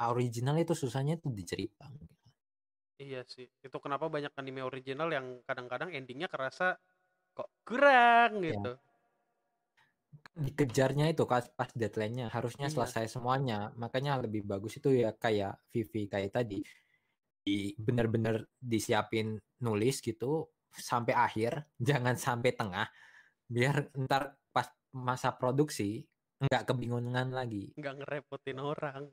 original 0.00 0.56
itu 0.56 0.72
susahnya 0.72 1.20
itu 1.20 1.28
di 1.28 1.44
cerita. 1.44 1.84
Iya 2.96 3.20
sih. 3.28 3.44
Itu 3.60 3.76
kenapa 3.84 4.08
banyak 4.08 4.32
anime 4.32 4.64
original 4.64 5.12
yang 5.12 5.44
kadang-kadang 5.44 5.92
endingnya 5.92 6.28
kerasa 6.28 6.80
kok 7.36 7.52
kurang 7.64 8.40
Ya. 8.40 8.56
Gitu. 10.32 10.46
dikejarnya 10.46 11.10
itu 11.12 11.22
pas, 11.26 11.44
pas 11.52 11.70
deadline-nya 11.74 12.30
harusnya 12.30 12.70
Iya. 12.70 12.74
selesai 12.78 13.06
semuanya 13.10 13.74
makanya 13.76 14.20
lebih 14.22 14.46
bagus 14.46 14.78
itu 14.78 14.94
ya 14.94 15.10
kayak 15.14 15.58
Vivi 15.70 16.06
kayak 16.06 16.32
tadi 16.32 16.60
di 17.40 17.72
bener-bener 17.76 18.46
disiapin 18.60 19.34
nulis 19.60 19.98
gitu 20.00 20.46
sampai 20.70 21.14
akhir 21.16 21.66
jangan 21.88 22.14
sampai 22.14 22.52
tengah 22.54 22.86
biar 23.50 23.90
ntar 24.06 24.38
pas 24.54 24.70
masa 24.94 25.34
produksi 25.34 26.06
nggak 26.40 26.72
kebingungan 26.72 27.34
lagi 27.34 27.74
Nggak 27.76 27.94
ngerepotin 28.04 28.58
orang. 28.62 29.10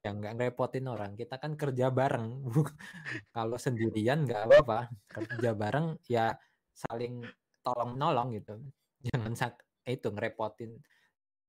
yang 0.00 0.16
nggak 0.16 0.32
ngerepotin 0.40 0.86
orang 0.88 1.12
kita 1.12 1.36
kan 1.36 1.60
kerja 1.60 1.92
bareng 1.92 2.40
kalau 3.36 3.56
sendirian 3.60 4.24
nggak 4.24 4.48
apa-apa 4.48 4.88
kerja 5.12 5.52
bareng 5.52 6.00
ya 6.08 6.32
saling 6.72 7.20
tolong 7.60 8.00
menolong 8.00 8.32
gitu 8.32 8.56
jangan 9.04 9.36
sak 9.36 9.60
itu 9.88 10.08
ngerepotin 10.12 10.76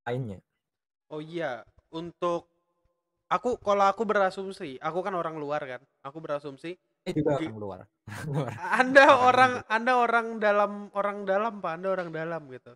lainnya 0.06 0.40
Oh 1.12 1.20
iya, 1.20 1.60
untuk 1.92 2.48
aku 3.28 3.60
kalau 3.60 3.84
aku 3.84 4.08
berasumsi, 4.08 4.80
aku 4.80 5.04
kan 5.04 5.12
orang 5.12 5.36
luar 5.36 5.60
kan. 5.60 5.80
Aku 6.00 6.24
berasumsi 6.24 6.72
Eh 7.04 7.12
juga 7.12 7.36
Gi- 7.36 7.52
orang 7.52 7.60
luar. 7.60 7.80
luar. 8.32 8.52
Anda 8.80 9.04
Orang. 9.28 9.52
Anda 9.68 9.92
orang 10.00 10.26
dalam 10.40 10.72
orang 10.96 11.28
dalam 11.28 11.60
Pak, 11.60 11.72
Anda 11.76 11.88
orang 11.92 12.08
dalam 12.16 12.42
gitu. 12.48 12.72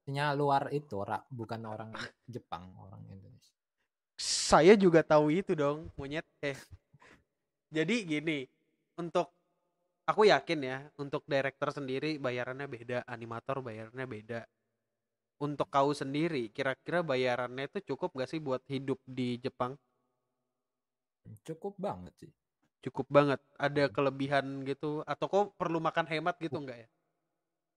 Maksudnya 0.00 0.32
luar 0.32 0.72
itu 0.72 0.94
ora, 0.96 1.20
bukan 1.28 1.60
orang 1.68 1.90
Jepang, 2.24 2.72
orang 2.80 3.04
Indonesia. 3.12 3.52
Saya 4.16 4.72
juga 4.74 5.04
tahu 5.04 5.28
itu 5.28 5.52
dong, 5.52 5.92
monyet. 6.00 6.24
Eh. 6.40 6.56
Jadi 7.70 8.08
gini, 8.08 8.38
untuk 8.96 9.30
aku 10.08 10.26
yakin 10.26 10.60
ya, 10.64 10.78
untuk 10.96 11.22
director 11.28 11.70
sendiri 11.70 12.16
bayarannya 12.16 12.66
beda, 12.66 12.98
animator 13.06 13.60
bayarannya 13.62 14.06
beda. 14.08 14.40
Untuk 15.40 15.72
kau 15.72 15.90
sendiri 15.96 16.52
kira-kira 16.52 17.00
bayarannya 17.00 17.66
itu 17.72 17.92
cukup 17.92 18.12
gak 18.12 18.28
sih 18.28 18.38
buat 18.38 18.60
hidup 18.68 19.00
di 19.08 19.40
Jepang? 19.40 19.74
Cukup 21.48 21.74
banget 21.80 22.12
sih. 22.20 22.32
Cukup 22.84 23.08
banget. 23.08 23.40
Ada 23.56 23.88
kelebihan 23.88 24.64
gitu 24.68 25.00
atau 25.08 25.26
kau 25.28 25.44
perlu 25.56 25.80
makan 25.80 26.04
hemat 26.08 26.36
gitu 26.40 26.60
enggak 26.60 26.84
ya? 26.84 26.88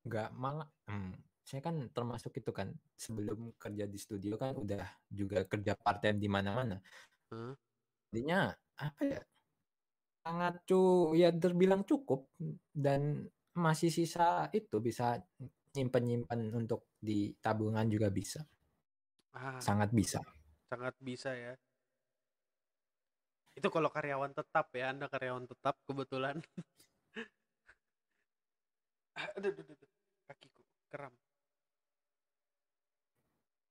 Nggak 0.03 0.29
malah. 0.35 0.67
Hmm, 0.87 1.15
saya 1.43 1.63
kan 1.63 1.75
termasuk 1.91 2.35
itu 2.39 2.51
kan 2.51 2.71
sebelum 2.95 3.55
kerja 3.59 3.87
di 3.87 3.99
studio 3.99 4.35
kan 4.35 4.55
udah 4.55 4.83
juga 5.07 5.47
kerja 5.47 5.75
part 5.79 6.03
time 6.03 6.19
di 6.19 6.27
mana-mana. 6.31 6.79
Hmm. 7.31 7.55
Jadinya 8.11 8.51
apa 8.79 9.01
ya? 9.03 9.21
Sangat 10.23 10.63
cu 10.63 11.11
ya 11.19 11.31
terbilang 11.35 11.83
cukup 11.83 12.31
dan 12.71 13.27
masih 13.53 13.91
sisa 13.91 14.47
itu 14.55 14.79
bisa 14.79 15.19
nyimpen-nyimpen 15.73 16.53
untuk 16.53 16.85
di 17.01 17.33
tabungan 17.41 17.89
juga 17.89 18.13
bisa. 18.13 18.45
Ah, 19.33 19.57
Sangat 19.57 19.89
bisa. 19.89 20.21
sangat 20.69 20.93
bisa 21.01 21.33
ya. 21.33 21.53
Itu 23.53 23.69
kalau 23.69 23.89
karyawan 23.89 24.33
tetap 24.33 24.73
ya, 24.73 24.89
Anda 24.89 25.05
karyawan 25.05 25.45
tetap 25.45 25.77
kebetulan. 25.85 26.41
aduh, 29.13 29.25
aduh, 29.37 29.49
aduh, 29.53 29.75
aduh. 29.77 29.89
kakiku 30.29 30.61
kram. 30.89 31.13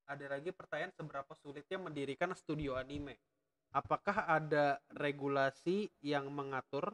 Ada 0.07 0.27
lagi 0.29 0.51
pertanyaan 0.55 0.95
seberapa 0.95 1.33
sulitnya 1.39 1.79
mendirikan 1.79 2.31
studio 2.35 2.75
anime? 2.79 3.19
Apakah 3.73 4.29
ada 4.29 4.79
regulasi 4.93 5.89
yang 6.05 6.29
mengatur 6.31 6.93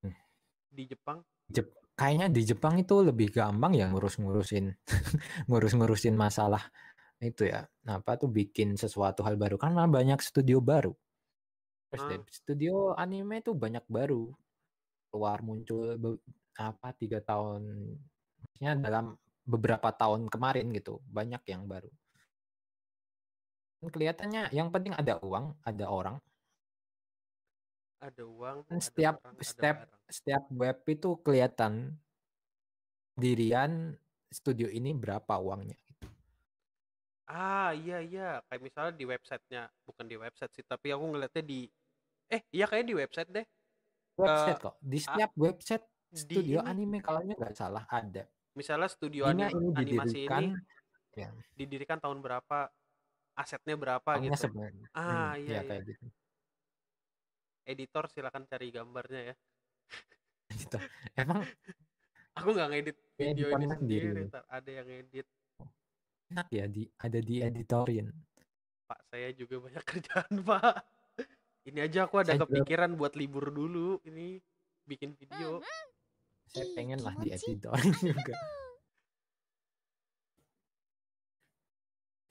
Hmm. 0.00 0.14
di 0.70 0.86
Jepang? 0.86 1.20
Jep- 1.50 1.74
kayaknya 2.02 2.26
di 2.34 2.42
Jepang 2.42 2.74
itu 2.82 2.98
lebih 2.98 3.30
gampang 3.30 3.78
ya 3.78 3.86
ngurus-ngurusin 3.86 4.74
ngurus-ngurusin 5.48 6.18
masalah 6.18 6.66
itu 7.22 7.46
ya. 7.46 7.62
Apa 7.86 8.18
tuh 8.18 8.26
bikin 8.26 8.74
sesuatu 8.74 9.22
hal 9.22 9.38
baru 9.38 9.54
karena 9.54 9.86
banyak 9.86 10.18
studio 10.18 10.58
baru. 10.58 10.90
Terus 11.94 12.02
deh, 12.10 12.20
studio 12.26 12.98
anime 12.98 13.38
tuh 13.46 13.54
banyak 13.54 13.86
baru 13.86 14.34
keluar 15.14 15.44
muncul 15.46 15.94
apa 16.58 16.90
tiga 16.98 17.22
tahun 17.22 17.94
maksudnya 18.42 18.72
dalam 18.82 19.14
beberapa 19.46 19.92
tahun 19.94 20.26
kemarin 20.26 20.74
gitu 20.74 20.98
banyak 21.06 21.46
yang 21.46 21.70
baru. 21.70 21.92
Kelihatannya 23.82 24.50
yang 24.50 24.74
penting 24.74 24.94
ada 24.94 25.22
uang, 25.22 25.58
ada 25.62 25.86
orang. 25.86 26.16
Ada 28.02 28.22
uang, 28.26 28.56
Dan 28.66 28.74
ada 28.74 28.82
setiap 28.82 29.14
ada 29.22 29.42
setiap 29.46 29.76
barang. 29.86 30.00
setiap 30.10 30.42
web 30.50 30.78
itu 30.90 31.10
kelihatan 31.22 31.72
dirian 33.14 33.94
studio 34.26 34.66
ini 34.66 34.90
berapa 34.90 35.38
uangnya. 35.38 35.78
gitu. 35.78 36.06
Ah 37.30 37.70
iya 37.72 38.02
iya 38.02 38.28
kayak 38.50 38.60
misalnya 38.60 38.92
di 38.98 39.06
websitenya 39.06 39.70
bukan 39.86 40.04
di 40.10 40.16
website 40.18 40.52
sih 40.52 40.64
tapi 40.66 40.90
aku 40.90 41.14
ngeliatnya 41.14 41.44
di 41.46 41.70
eh 42.26 42.42
iya 42.50 42.66
kayak 42.66 42.84
di 42.90 42.94
website 42.98 43.30
deh 43.30 43.46
Website 44.12 44.60
kok. 44.60 44.74
Di 44.82 44.98
ah, 44.98 45.02
setiap 45.08 45.30
website 45.38 45.84
di 46.12 46.18
studio 46.20 46.58
ini 46.60 46.68
anime 46.68 46.98
kalau 47.00 47.22
nggak 47.24 47.54
salah 47.56 47.86
ada. 47.88 48.26
misalnya 48.52 48.90
studio 48.90 49.24
Ini 49.32 49.48
anim- 49.48 49.48
ini 49.48 49.70
animasi 49.72 50.28
didirikan 50.28 50.42
ini 50.42 50.52
ya 51.16 51.28
didirikan 51.56 51.98
tahun 52.02 52.18
berapa 52.20 52.58
asetnya 53.32 53.76
berapa 53.80 54.10
gitu 54.20 54.36
sebenarnya. 54.36 54.86
ah 54.92 55.32
Hmm, 55.32 55.40
iya 55.40 55.48
ya 55.48 55.52
iya 55.56 55.60
kayak 55.70 55.82
gitu. 55.88 56.04
Editor 57.64 58.04
silakan 58.08 58.44
cari 58.44 58.68
gambarnya 58.68 59.32
ya 59.32 59.36
Gitu. 60.52 60.76
Emang 61.16 61.40
aku 62.36 62.48
nggak 62.50 62.68
ngedit 62.70 62.96
Ya, 63.16 63.32
video 63.32 63.46
ini 63.50 63.66
sendiri. 63.68 64.08
sendiri 64.08 64.22
Tar. 64.28 64.44
ada 64.48 64.70
yang 64.70 64.86
ngedit 64.86 65.26
enak 66.28 66.48
ya 66.48 66.64
di 66.66 66.82
ada 66.96 67.18
di 67.18 67.34
editorin. 67.40 68.08
pak 68.84 69.00
saya 69.08 69.28
juga 69.32 69.54
banyak 69.60 69.84
kerjaan 69.90 70.32
pak 70.42 70.74
ini 71.64 71.78
aja 71.80 72.04
aku 72.04 72.20
ada 72.20 72.32
Saya 72.32 72.40
juga 72.40 72.48
kepikiran 72.60 72.90
buat 72.96 73.12
libur 73.14 73.48
dulu 73.48 74.00
ini 74.04 74.40
bikin 74.84 75.14
video 75.14 75.60
saya 76.46 76.66
pengen 76.72 77.00
lah 77.00 77.14
di 77.16 77.30
editorin 77.30 77.92
juga. 78.12 78.34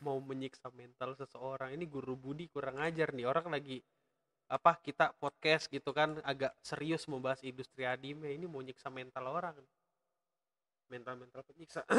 mau 0.02 0.18
menyiksa 0.20 0.74
mental 0.74 1.14
seseorang 1.14 1.74
ini 1.74 1.86
guru 1.86 2.18
Budi 2.18 2.50
kurang 2.50 2.82
ajar 2.82 3.14
nih 3.14 3.26
orang 3.26 3.50
lagi 3.50 3.78
apa 4.52 4.76
kita 4.84 5.16
podcast 5.16 5.72
gitu 5.72 5.96
kan 5.96 6.20
agak 6.28 6.52
serius 6.60 7.08
membahas 7.08 7.40
industri 7.48 7.88
anime 7.88 8.36
ini 8.36 8.44
mau 8.44 8.60
nyiksa 8.60 8.92
mental 8.92 9.32
orang 9.32 9.56
mental 10.92 11.16
mental 11.16 11.40
penyiksa 11.48 11.88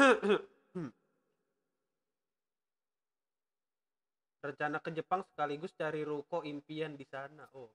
rencana 4.43 4.77
ke 4.83 4.89
Jepang 4.93 5.25
sekaligus 5.25 5.73
cari 5.73 6.05
ruko 6.05 6.45
impian 6.45 6.93
di 6.93 7.07
sana 7.09 7.47
oh 7.57 7.73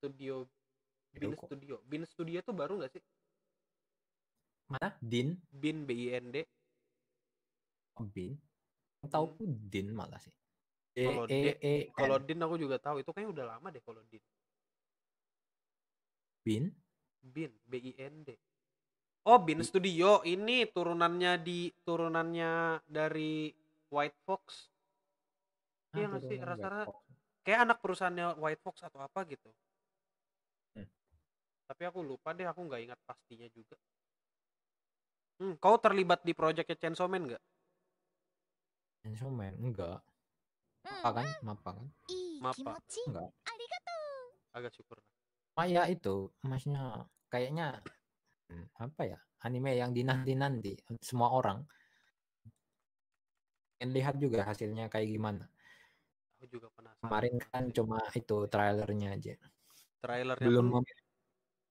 studio 0.00 0.42
bin 1.14 1.30
Ruko. 1.30 1.46
studio 1.46 1.74
bin 1.86 2.02
studio 2.02 2.42
tuh 2.42 2.54
baru 2.58 2.82
nggak 2.82 2.92
sih 2.98 3.04
Mana? 4.66 4.98
Din? 4.98 5.38
bin 5.54 5.86
B 5.86 6.10
I 6.10 6.18
N 6.18 6.34
D 6.34 6.42
Oh, 7.96 8.04
Bin? 8.04 8.36
Tahu 9.08 9.40
Hmm. 9.40 9.56
Din 9.72 9.88
malah 9.96 10.20
sih. 10.20 10.28
E 10.96 11.04
Kalau 11.04 11.24
E 11.28 11.40
E 11.60 11.74
kalau 11.92 12.16
N. 12.16 12.24
Din 12.24 12.40
aku 12.40 12.56
juga 12.56 12.80
tahu 12.80 13.04
itu 13.04 13.12
kayaknya 13.12 13.32
udah 13.36 13.46
lama 13.52 13.68
deh 13.68 13.84
kalau 13.84 14.00
Din 14.08 14.24
Bin? 16.40 16.64
Bin 17.20 17.52
B 17.68 17.72
I 17.76 17.92
N 18.00 18.24
D. 18.24 18.32
Oh, 19.26 19.42
Bin 19.42 19.58
Studio 19.66 20.22
ini 20.22 20.64
turunannya 20.70 21.42
di 21.42 21.74
turunannya 21.82 22.80
dari 22.86 23.50
White 23.90 24.18
Fox. 24.22 24.70
Ah, 25.90 25.98
Iya 25.98 26.06
nggak 26.14 26.22
sih 26.22 26.38
rasa-rasa 26.38 26.94
kayak 27.42 27.60
anak 27.66 27.78
perusahaannya 27.82 28.38
White 28.38 28.62
Fox 28.62 28.86
atau 28.86 29.02
apa 29.02 29.26
gitu. 29.26 29.50
Hmm. 30.78 30.86
Tapi 31.66 31.82
aku 31.90 32.06
lupa 32.06 32.30
deh, 32.30 32.46
aku 32.46 32.62
nggak 32.62 32.82
ingat 32.86 33.00
pastinya 33.02 33.50
juga. 33.50 33.74
Hmm, 35.42 35.58
kau 35.58 35.76
terlibat 35.82 36.22
di 36.22 36.32
proyeknya 36.32 36.78
Chainsaw 36.78 37.10
Man 37.10 37.26
nggak? 37.28 37.42
Chainsaw 39.02 39.28
Man 39.34 39.58
enggak. 39.58 40.00
Mapa 40.86 41.10
kan? 41.18 41.26
Mapa 41.42 41.70
kan? 41.74 41.86
Mapa. 42.38 42.70
Enggak. 42.78 43.30
Agak 44.54 44.72
syukur. 44.72 44.98
Maya 45.56 45.88
itu 45.88 46.30
emasnya 46.44 47.04
kayaknya 47.28 47.82
hmm, 48.48 48.66
apa 48.78 49.02
ya? 49.04 49.18
Anime 49.44 49.76
yang 49.76 49.92
dinanti-nanti 49.92 50.78
semua 51.02 51.34
orang. 51.34 51.60
Yang 53.76 53.90
lihat 53.92 54.14
juga 54.16 54.40
hasilnya 54.48 54.88
kayak 54.88 55.08
gimana. 55.12 55.44
Aku 56.40 56.48
juga 56.48 56.72
penasaran. 56.72 57.04
Kemarin 57.04 57.34
kan 57.40 57.64
cuma 57.72 57.98
itu 58.16 58.36
trailernya 58.48 59.08
aja. 59.12 59.34
Trailernya 60.00 60.46
belum 60.46 60.66
mem 60.72 60.84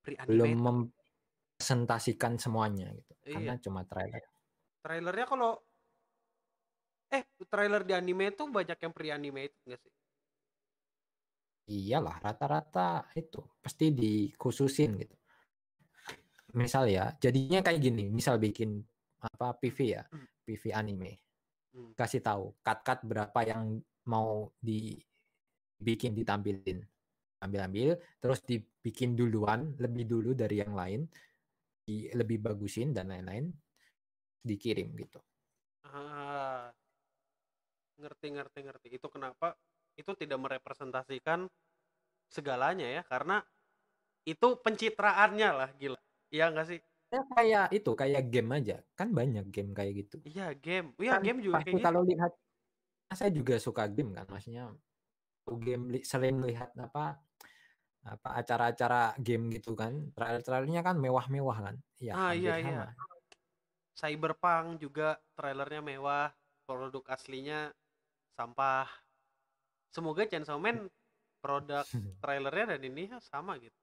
belum 0.05 0.51
mempresentasikan 0.61 2.37
semuanya 2.37 2.93
gitu. 2.93 3.13
Iya. 3.25 3.33
Karena 3.33 3.53
cuma 3.57 3.81
trailer. 3.89 4.25
Trailernya 4.85 5.25
kalau 5.25 5.57
eh 7.11 7.23
trailer 7.49 7.81
di 7.85 7.93
anime 7.93 8.33
itu 8.33 8.43
banyak 8.49 8.77
yang 8.81 8.93
pre-animated 8.93 9.61
nggak 9.65 9.81
sih? 9.81 9.93
Iyalah, 11.65 12.21
rata-rata 12.21 13.09
itu 13.17 13.41
pasti 13.57 13.89
dikhususin 13.89 14.91
gitu. 15.01 15.15
Misal 16.53 16.87
ya, 16.87 17.11
jadinya 17.17 17.59
kayak 17.65 17.81
gini, 17.81 18.07
misal 18.13 18.37
bikin 18.37 18.85
apa 19.19 19.57
PV 19.57 19.77
ya, 19.89 20.03
Hmm. 20.13 20.27
PV 20.45 20.63
anime. 20.71 21.11
Hmm. 21.73 21.91
Kasih 21.97 22.21
tahu 22.21 22.53
cut-cut 22.61 23.01
berapa 23.03 23.39
yang 23.43 23.81
mau 24.07 24.53
dibikin 24.61 26.13
ditampilin. 26.13 26.85
Ambil-ambil, 27.41 27.97
terus 28.21 28.39
dibikin 28.45 29.17
duluan, 29.17 29.73
lebih 29.81 30.05
dulu 30.05 30.31
dari 30.37 30.61
yang 30.61 30.73
lain, 30.77 31.09
di, 31.85 32.09
lebih 32.13 32.41
bagusin 32.41 32.93
dan 32.93 33.09
lain-lain, 33.09 33.51
dikirim 34.45 34.93
gitu. 34.95 35.19
Ah, 35.83 36.73
ngerti 37.99 38.27
ngerti 38.35 38.59
ngerti. 38.65 38.87
Itu 38.97 39.07
kenapa 39.11 39.55
itu 39.95 40.11
tidak 40.15 40.39
merepresentasikan 40.41 41.47
segalanya 42.27 42.87
ya? 42.87 43.01
Karena 43.05 43.41
itu 44.25 44.57
pencitraannya 44.59 45.49
lah, 45.53 45.69
gila. 45.77 45.99
Iya 46.33 46.51
nggak 46.51 46.67
sih? 46.67 46.79
Ya 47.13 47.21
kayak 47.31 47.65
itu, 47.71 47.91
kayak 47.93 48.23
game 48.27 48.49
aja. 48.57 48.75
Kan 48.97 49.13
banyak 49.13 49.45
game 49.53 49.71
kayak 49.71 49.93
gitu. 50.05 50.15
Iya 50.25 50.51
game, 50.57 50.91
iya 50.99 51.17
kan 51.17 51.21
game 51.23 51.39
juga 51.39 51.55
pasti 51.61 51.69
kayak 51.71 51.79
gitu. 51.79 51.87
kalau 51.87 52.01
lihat 52.03 52.33
saya 53.13 53.31
juga 53.31 53.55
suka 53.61 53.85
game 53.85 54.17
kan 54.17 54.25
maksudnya 54.27 54.73
game 55.61 55.93
li- 55.93 56.03
sering 56.03 56.41
lihat 56.41 56.73
apa 56.73 57.21
apa 58.05 58.29
acara-acara 58.37 59.17
game 59.21 59.49
gitu 59.53 59.73
kan 59.77 60.13
trailer-trailernya 60.13 60.81
kan 60.81 60.97
mewah-mewah 60.97 61.57
kan 61.57 61.75
ya 62.01 62.13
Ah 62.17 62.33
iya 62.33 62.57
iya. 62.61 62.93
sama 62.93 62.93
Cyberpunk 63.95 64.83
juga 64.83 65.23
trailernya 65.39 65.79
mewah, 65.79 66.27
produk 66.67 67.01
aslinya 67.07 67.71
sampah. 68.35 68.87
Semoga 69.89 70.27
Chainsaw 70.27 70.59
Man 70.63 70.91
produk 71.39 71.87
trailernya 72.19 72.75
dan 72.75 72.81
ini 72.83 73.09
sama 73.23 73.55
gitu. 73.61 73.75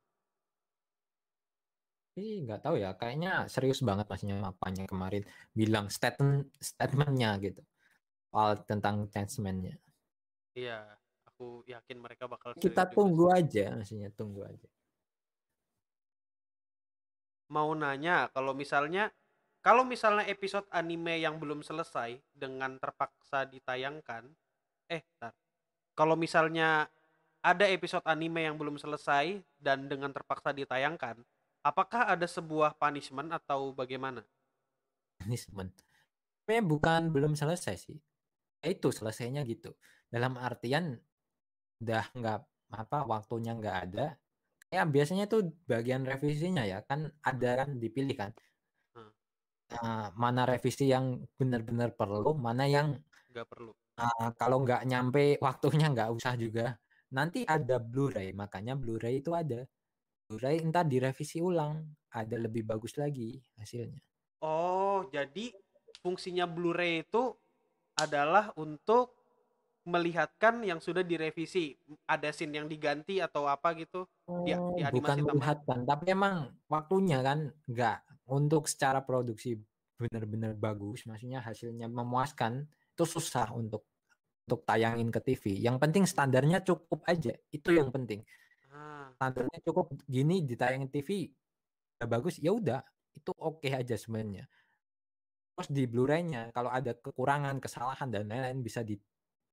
Tapi 2.13 2.45
nggak 2.45 2.61
tahu 2.61 2.77
ya, 2.77 2.93
kayaknya 2.93 3.49
serius 3.49 3.81
banget 3.81 4.05
maksudnya 4.05 4.45
apanya 4.45 4.85
kemarin 4.85 5.25
bilang 5.57 5.89
statement 5.89 6.53
statementnya 6.61 7.41
gitu. 7.41 7.65
Soal 8.29 8.61
tentang 8.69 9.09
changeman-nya. 9.09 9.81
Iya, 10.53 10.85
aku 11.25 11.65
yakin 11.65 11.97
mereka 11.97 12.29
bakal 12.29 12.53
Kita 12.61 12.85
juga 12.85 12.93
tunggu 12.93 13.33
sih. 13.33 13.37
aja, 13.41 13.65
maksudnya 13.73 14.11
tunggu 14.13 14.45
aja. 14.45 14.69
Mau 17.49 17.73
nanya 17.73 18.29
kalau 18.29 18.53
misalnya 18.53 19.09
kalau 19.65 19.87
misalnya 19.87 20.29
episode 20.29 20.69
anime 20.69 21.23
yang 21.23 21.41
belum 21.41 21.65
selesai 21.65 22.21
dengan 22.35 22.77
terpaksa 22.77 23.49
ditayangkan, 23.49 24.27
eh. 25.01 25.03
Kalau 25.93 26.17
misalnya 26.17 26.89
ada 27.43 27.67
episode 27.69 28.05
anime 28.07 28.47
yang 28.47 28.57
belum 28.57 28.79
selesai 28.79 29.41
dan 29.59 29.91
dengan 29.91 30.15
terpaksa 30.15 30.55
ditayangkan, 30.55 31.21
apakah 31.67 32.13
ada 32.13 32.25
sebuah 32.25 32.79
punishment 32.79 33.35
atau 33.35 33.75
bagaimana? 33.75 34.23
Punishment. 35.21 35.75
Sebenarnya 36.43 36.65
bukan 36.65 37.01
belum 37.11 37.33
selesai 37.35 37.77
sih. 37.79 37.99
Ya 38.63 38.71
Itu 38.71 38.95
selesainya 38.95 39.43
gitu. 39.47 39.75
Dalam 40.07 40.39
artian 40.39 40.99
udah 41.83 42.07
nggak 42.15 42.39
apa 42.73 42.99
waktunya 43.05 43.53
nggak 43.59 43.77
ada. 43.91 44.07
Ya 44.73 44.89
biasanya 44.89 45.29
tuh 45.29 45.53
bagian 45.69 46.09
revisinya 46.09 46.65
ya 46.65 46.81
kan 46.87 47.11
ada 47.21 47.67
kan 47.67 47.77
dipilih 47.77 48.17
kan. 48.17 48.31
Hmm. 48.97 49.13
Nah, 49.77 50.09
mana 50.17 50.49
revisi 50.49 50.89
yang 50.89 51.27
benar-benar 51.37 51.93
perlu, 51.93 52.33
mana 52.39 52.65
yang 52.65 52.97
Nggak 53.33 53.47
perlu. 53.49 53.73
Ah, 54.03 54.31
kalau 54.35 54.67
nggak 54.67 54.83
nyampe 54.91 55.39
waktunya 55.39 55.87
nggak 55.95 56.11
usah 56.11 56.35
juga. 56.35 56.75
Nanti 57.13 57.47
ada 57.47 57.79
Blu-ray, 57.79 58.35
makanya 58.35 58.75
Blu-ray 58.75 59.23
itu 59.23 59.31
ada. 59.37 59.63
Blu-ray 60.27 60.65
entar 60.65 60.89
direvisi 60.89 61.39
ulang, 61.45 61.85
ada 62.11 62.37
lebih 62.41 62.67
bagus 62.67 62.97
lagi 62.99 63.39
hasilnya. 63.61 64.01
Oh, 64.43 65.07
jadi 65.13 65.53
fungsinya 66.01 66.49
Blu-ray 66.49 67.05
itu 67.07 67.37
adalah 68.01 68.51
untuk 68.57 69.15
melihatkan 69.85 70.65
yang 70.65 70.81
sudah 70.81 71.05
direvisi. 71.05 71.77
Ada 72.09 72.33
scene 72.33 72.65
yang 72.65 72.67
diganti 72.67 73.21
atau 73.21 73.45
apa 73.45 73.77
gitu. 73.77 74.09
Oh, 74.25 74.43
di 74.43 74.57
bukan 74.89 75.21
melihatkan, 75.21 75.85
tapi 75.85 76.17
emang 76.17 76.49
waktunya 76.67 77.21
kan 77.21 77.53
nggak 77.69 78.27
untuk 78.33 78.67
secara 78.71 79.05
produksi 79.05 79.61
benar-benar 80.01 80.57
bagus, 80.57 81.05
maksudnya 81.07 81.45
hasilnya 81.45 81.87
memuaskan 81.87 82.67
itu 82.97 83.05
susah 83.05 83.53
untuk 83.55 83.87
untuk 84.47 84.67
tayangin 84.67 85.09
ke 85.09 85.21
TV. 85.23 85.45
Yang 85.63 85.77
penting 85.79 86.05
standarnya 86.05 86.61
cukup 86.67 87.03
aja, 87.07 87.33
itu 87.55 87.69
yang 87.71 87.89
penting. 87.95 88.27
Ah, 88.73 89.13
Standarnya 89.17 89.59
cukup 89.63 89.95
gini 90.09 90.43
ditayangin 90.43 90.91
TV 90.91 91.31
udah 92.01 92.09
bagus, 92.11 92.43
ya 92.43 92.51
udah 92.51 92.83
itu 93.15 93.31
oke 93.39 93.69
aja 93.71 93.95
sebenarnya. 93.95 94.49
Terus 95.53 95.69
di 95.69 95.85
Blu-ray-nya 95.87 96.51
kalau 96.51 96.73
ada 96.73 96.97
kekurangan, 96.97 97.61
kesalahan 97.61 98.09
dan 98.09 98.27
lain-lain 98.27 98.65
bisa 98.65 98.81
di 98.83 98.97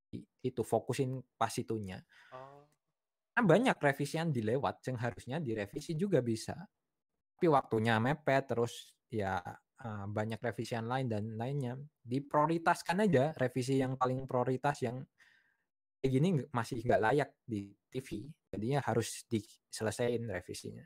di- 0.10 0.26
itu 0.41 0.66
fokusin 0.66 1.22
pas 1.38 1.53
itunya. 1.53 2.02
oh. 2.34 2.66
Kan 3.38 3.45
banyak 3.45 3.78
revisian 3.78 4.34
dilewat 4.34 4.84
yang 4.90 4.98
harusnya 4.99 5.38
direvisi 5.40 5.94
juga 5.95 6.20
bisa. 6.20 6.57
Tapi 7.38 7.45
waktunya 7.48 7.95
mepet 8.02 8.52
terus 8.52 8.98
ya 9.07 9.40
eh, 9.80 10.06
banyak 10.07 10.39
revisian 10.39 10.85
lain 10.85 11.07
dan 11.07 11.23
lainnya. 11.39 11.80
Diprioritaskan 12.03 13.06
aja 13.06 13.31
revisi 13.35 13.80
yang 13.80 13.95
paling 13.95 14.27
prioritas 14.27 14.84
yang 14.84 15.03
kayak 15.99 16.11
gini 16.15 16.30
masih 16.51 16.80
nggak 16.84 17.01
layak 17.03 17.30
di 17.43 17.76
TV. 17.91 18.27
Jadinya 18.51 18.80
harus 18.84 19.23
diselesaikan 19.27 20.30
revisinya. 20.30 20.85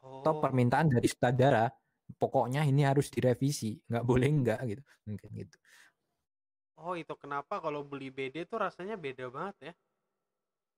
Atau 0.00 0.32
Oh. 0.36 0.40
permintaan 0.40 0.88
dari 0.88 1.08
sutradara, 1.08 1.68
pokoknya 2.16 2.64
ini 2.64 2.88
harus 2.88 3.12
direvisi, 3.12 3.76
nggak 3.84 4.04
boleh 4.04 4.28
nggak 4.32 4.60
gitu. 4.64 4.82
Mungkin 5.08 5.30
gitu. 5.36 5.56
Oh, 6.80 6.96
itu 6.96 7.12
kenapa 7.20 7.60
kalau 7.60 7.84
beli 7.84 8.08
BD 8.08 8.48
tuh 8.48 8.64
rasanya 8.64 8.96
beda 8.96 9.28
banget 9.28 9.56
ya? 9.60 9.72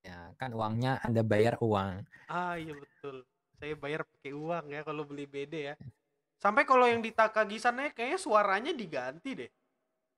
Ya 0.02 0.19
kan 0.35 0.51
uangnya 0.51 0.98
Anda 1.06 1.23
bayar 1.23 1.62
uang. 1.62 2.02
Ah, 2.27 2.59
iya 2.59 2.74
betul. 2.74 3.23
Saya 3.62 3.78
bayar 3.78 4.02
pakai 4.02 4.35
uang 4.35 4.74
ya 4.74 4.82
kalau 4.82 5.06
beli 5.06 5.31
BD 5.31 5.55
ya. 5.70 5.74
Sampai 6.43 6.66
kalau 6.66 6.90
yang 6.90 6.98
di 6.98 7.14
Takagisannya 7.14 7.94
kayaknya 7.94 8.19
suaranya 8.19 8.74
diganti 8.74 9.31
deh. 9.39 9.51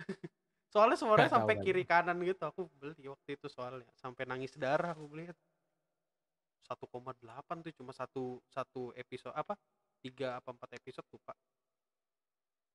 Soalnya 0.73 0.97
suaranya 0.97 1.31
sampai 1.31 1.61
kiri 1.61 1.85
kanan 1.85 2.17
gitu. 2.25 2.49
Aku 2.49 2.67
beli 2.81 3.07
waktu 3.07 3.39
itu 3.39 3.47
soalnya. 3.47 3.87
Sampai 3.95 4.27
nangis 4.27 4.59
darah 4.59 4.91
aku 4.91 5.07
beli. 5.07 5.31
1,8 6.67 7.63
tuh 7.63 7.71
cuma 7.79 7.95
satu 7.95 8.43
satu 8.51 8.91
episode 8.99 9.31
apa? 9.39 9.55
Tiga 10.03 10.35
apa 10.41 10.51
empat 10.51 10.75
episode 10.75 11.07
lupa. 11.15 11.31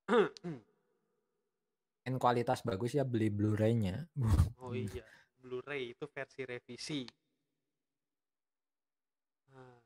Kan 2.07 2.15
kualitas 2.15 2.63
bagus 2.63 2.95
ya 2.95 3.03
beli 3.03 3.27
Blu-ray-nya. 3.27 4.07
Oh 4.63 4.71
iya, 4.71 5.03
Blu-ray 5.35 5.91
itu 5.91 6.07
versi 6.07 6.47
revisi. 6.47 7.03
Ah, 9.51 9.84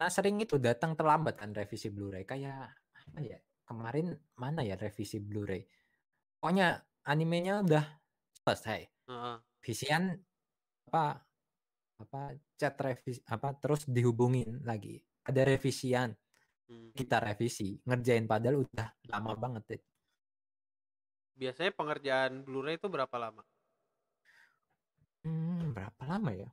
Nah 0.00 0.08
sering 0.08 0.40
itu 0.40 0.56
datang 0.56 0.96
terlambat 0.96 1.36
kan 1.36 1.52
revisi 1.52 1.92
Blu-ray 1.92 2.24
kayak 2.24 2.72
apa 2.96 3.18
ya 3.20 3.36
kemarin 3.68 4.16
mana 4.40 4.64
ya 4.64 4.74
revisi 4.80 5.20
Blu-ray 5.20 5.68
pokoknya 6.40 6.80
animenya 7.04 7.60
udah 7.60 7.84
selesai 8.40 8.80
heeh. 8.88 9.36
visian 9.60 10.16
apa 10.88 11.20
apa 12.00 12.20
chat 12.56 12.74
revisi 12.80 13.20
apa 13.28 13.52
terus 13.60 13.84
dihubungin 13.84 14.64
lagi 14.64 15.04
ada 15.28 15.44
revisian 15.44 16.16
Hmm. 16.70 16.94
kita 16.94 17.18
revisi 17.18 17.82
ngerjain 17.82 18.30
padahal 18.30 18.62
udah 18.62 18.94
lama 19.10 19.34
banget 19.34 19.64
ya. 19.74 19.78
Biasanya 21.34 21.74
pengerjaan 21.74 22.46
Blu-ray 22.46 22.78
itu 22.78 22.86
berapa 22.86 23.10
lama? 23.18 23.42
Hmm, 25.26 25.74
berapa 25.74 26.02
lama 26.06 26.30
ya 26.30 26.46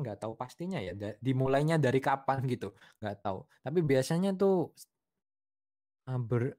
nggak 0.00 0.18
tahu 0.18 0.32
pastinya 0.34 0.78
ya 0.78 0.92
da- 0.92 1.18
dimulainya 1.18 1.76
dari 1.76 2.00
kapan 2.00 2.40
gitu 2.52 2.72
nggak 2.98 3.16
tahu 3.20 3.44
tapi 3.60 3.78
biasanya 3.80 4.32
tuh 4.32 4.72
eh, 6.06 6.18
ber 6.18 6.56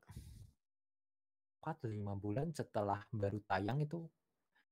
empat 1.61 1.77
lima 1.85 2.13
bulan 2.15 2.49
setelah 2.51 3.05
baru 3.11 3.37
tayang 3.43 3.81
itu 3.81 4.01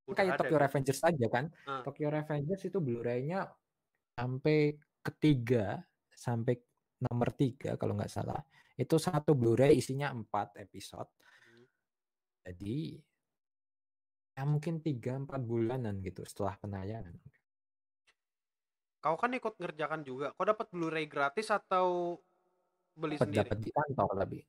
Udah 0.09 0.17
kayak 0.17 0.41
Tokyo 0.41 0.57
gitu? 0.57 0.63
Revengers 0.65 1.01
aja 1.05 1.27
kan 1.29 1.45
Ah. 1.63 1.85
Tokyo 1.85 2.09
Revengers 2.09 2.65
itu 2.65 2.77
Blu-ray-nya 2.77 3.45
sampai 4.11 4.73
ketiga 4.99 5.85
sampai 6.09 6.57
nomor 6.99 7.29
tiga 7.31 7.77
kalau 7.77 7.93
nggak 7.93 8.09
salah 8.09 8.41
itu 8.73 8.97
satu 8.97 9.37
Blu-ray 9.37 9.77
isinya 9.77 10.09
empat 10.09 10.57
episode 10.57 11.07
Hmm. 11.45 11.65
jadi 12.41 12.97
ya 14.33 14.43
mungkin 14.43 14.79
tiga 14.79 15.13
empat 15.15 15.39
bulanan 15.39 16.01
gitu 16.01 16.25
setelah 16.25 16.57
penayangan 16.57 17.13
Kau 18.99 19.15
kan 19.15 19.31
ikut 19.31 19.55
ngerjakan 19.55 20.03
juga. 20.03 20.35
Kau 20.35 20.43
dapat 20.43 20.67
Blu-ray 20.71 21.07
gratis 21.07 21.47
atau 21.49 22.19
beli 22.99 23.15
dapat 23.15 23.25
sendiri 23.31 23.47
dapat 23.47 23.57
di 23.63 23.71
kantor 23.71 24.09
lebih 24.19 24.43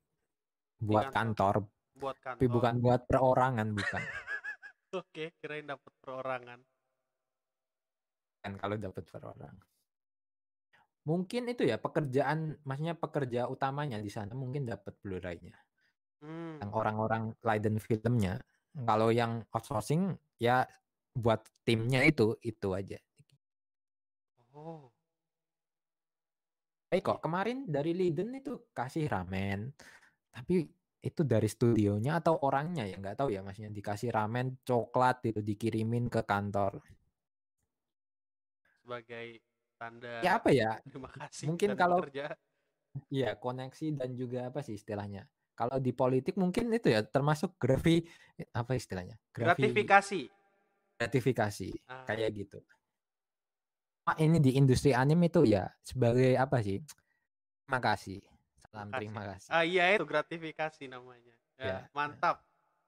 buat 0.82 1.06
kantor. 1.14 1.14
kantor 1.14 1.54
buat 1.94 2.16
kantor? 2.18 2.38
tapi 2.40 2.46
bukan 2.50 2.74
buat 2.82 3.00
perorangan 3.06 3.68
bukan 3.76 4.02
Oke, 5.00 5.24
kirain 5.38 5.66
dapat 5.70 5.92
perorangan. 6.02 6.60
kan 8.40 8.52
kalau 8.56 8.74
dapat 8.80 9.04
per 9.04 9.20
orang 9.22 9.52
mungkin 11.04 11.52
itu 11.52 11.68
ya 11.68 11.76
pekerjaan 11.76 12.56
maksudnya 12.64 12.96
pekerja 12.96 13.40
utamanya 13.52 14.00
di 14.00 14.08
sana 14.08 14.32
mungkin 14.32 14.64
dapat 14.66 14.96
Blu-ray-nya 15.00 15.54
Hmm. 16.20 16.60
yang 16.60 16.72
orang-orang 16.76 17.32
Leiden 17.40 17.80
filmnya 17.80 18.44
kalau 18.84 19.08
yang 19.08 19.40
outsourcing 19.56 20.20
ya 20.36 20.68
buat 21.16 21.40
timnya 21.64 22.04
itu 22.04 22.36
itu 22.44 22.76
aja 22.76 23.00
Oh, 24.60 24.92
Baik 26.92 27.06
kok 27.06 27.20
kemarin 27.24 27.64
dari 27.64 27.96
Leiden 27.96 28.34
itu 28.36 28.68
kasih 28.76 29.08
ramen 29.08 29.72
tapi 30.28 30.68
itu 31.00 31.24
dari 31.24 31.48
studionya 31.48 32.20
atau 32.20 32.36
orangnya 32.44 32.84
ya 32.84 33.00
nggak 33.00 33.24
tahu 33.24 33.32
ya 33.32 33.40
maksudnya 33.40 33.72
dikasih 33.72 34.12
ramen 34.12 34.60
coklat 34.68 35.24
itu 35.24 35.40
dikirimin 35.40 36.12
ke 36.12 36.20
kantor 36.28 36.76
sebagai 38.84 39.40
tanda 39.80 40.20
ya 40.20 40.36
apa 40.36 40.50
ya 40.52 40.76
terima 40.84 41.08
kasih 41.08 41.46
mungkin 41.48 41.68
kalau- 41.72 42.04
bekerja. 42.04 42.36
Iya, 43.06 43.38
koneksi 43.38 43.94
dan 43.94 44.18
juga 44.18 44.50
apa 44.50 44.66
sih 44.66 44.74
istilahnya? 44.74 45.22
Kalau 45.54 45.78
di 45.78 45.94
politik 45.94 46.34
mungkin 46.34 46.74
itu 46.74 46.90
ya 46.90 47.06
termasuk 47.06 47.54
grafi 47.54 48.02
apa 48.50 48.74
istilahnya? 48.74 49.14
Grafi- 49.30 49.70
gratifikasi. 49.70 50.22
gratifikasi 50.98 51.68
Ah, 51.86 52.02
kayak 52.10 52.34
gitu. 52.34 52.58
Ah, 54.08 54.16
ini 54.18 54.40
di 54.40 54.56
industri 54.56 54.96
anime 54.96 55.28
itu 55.28 55.44
ya 55.44 55.68
sebagai 55.84 56.34
apa 56.34 56.64
sih? 56.64 56.80
Terima 57.64 57.78
kasih. 57.78 58.18
Salam 58.64 58.88
Makasih. 58.88 58.98
terima 58.98 59.22
kasih. 59.28 59.48
Ah 59.52 59.64
iya 59.66 59.84
itu 59.94 60.06
gratifikasi 60.08 60.84
namanya. 60.88 61.34
Ya, 61.60 61.64
Ya, 61.66 61.76
mantap. 61.92 62.40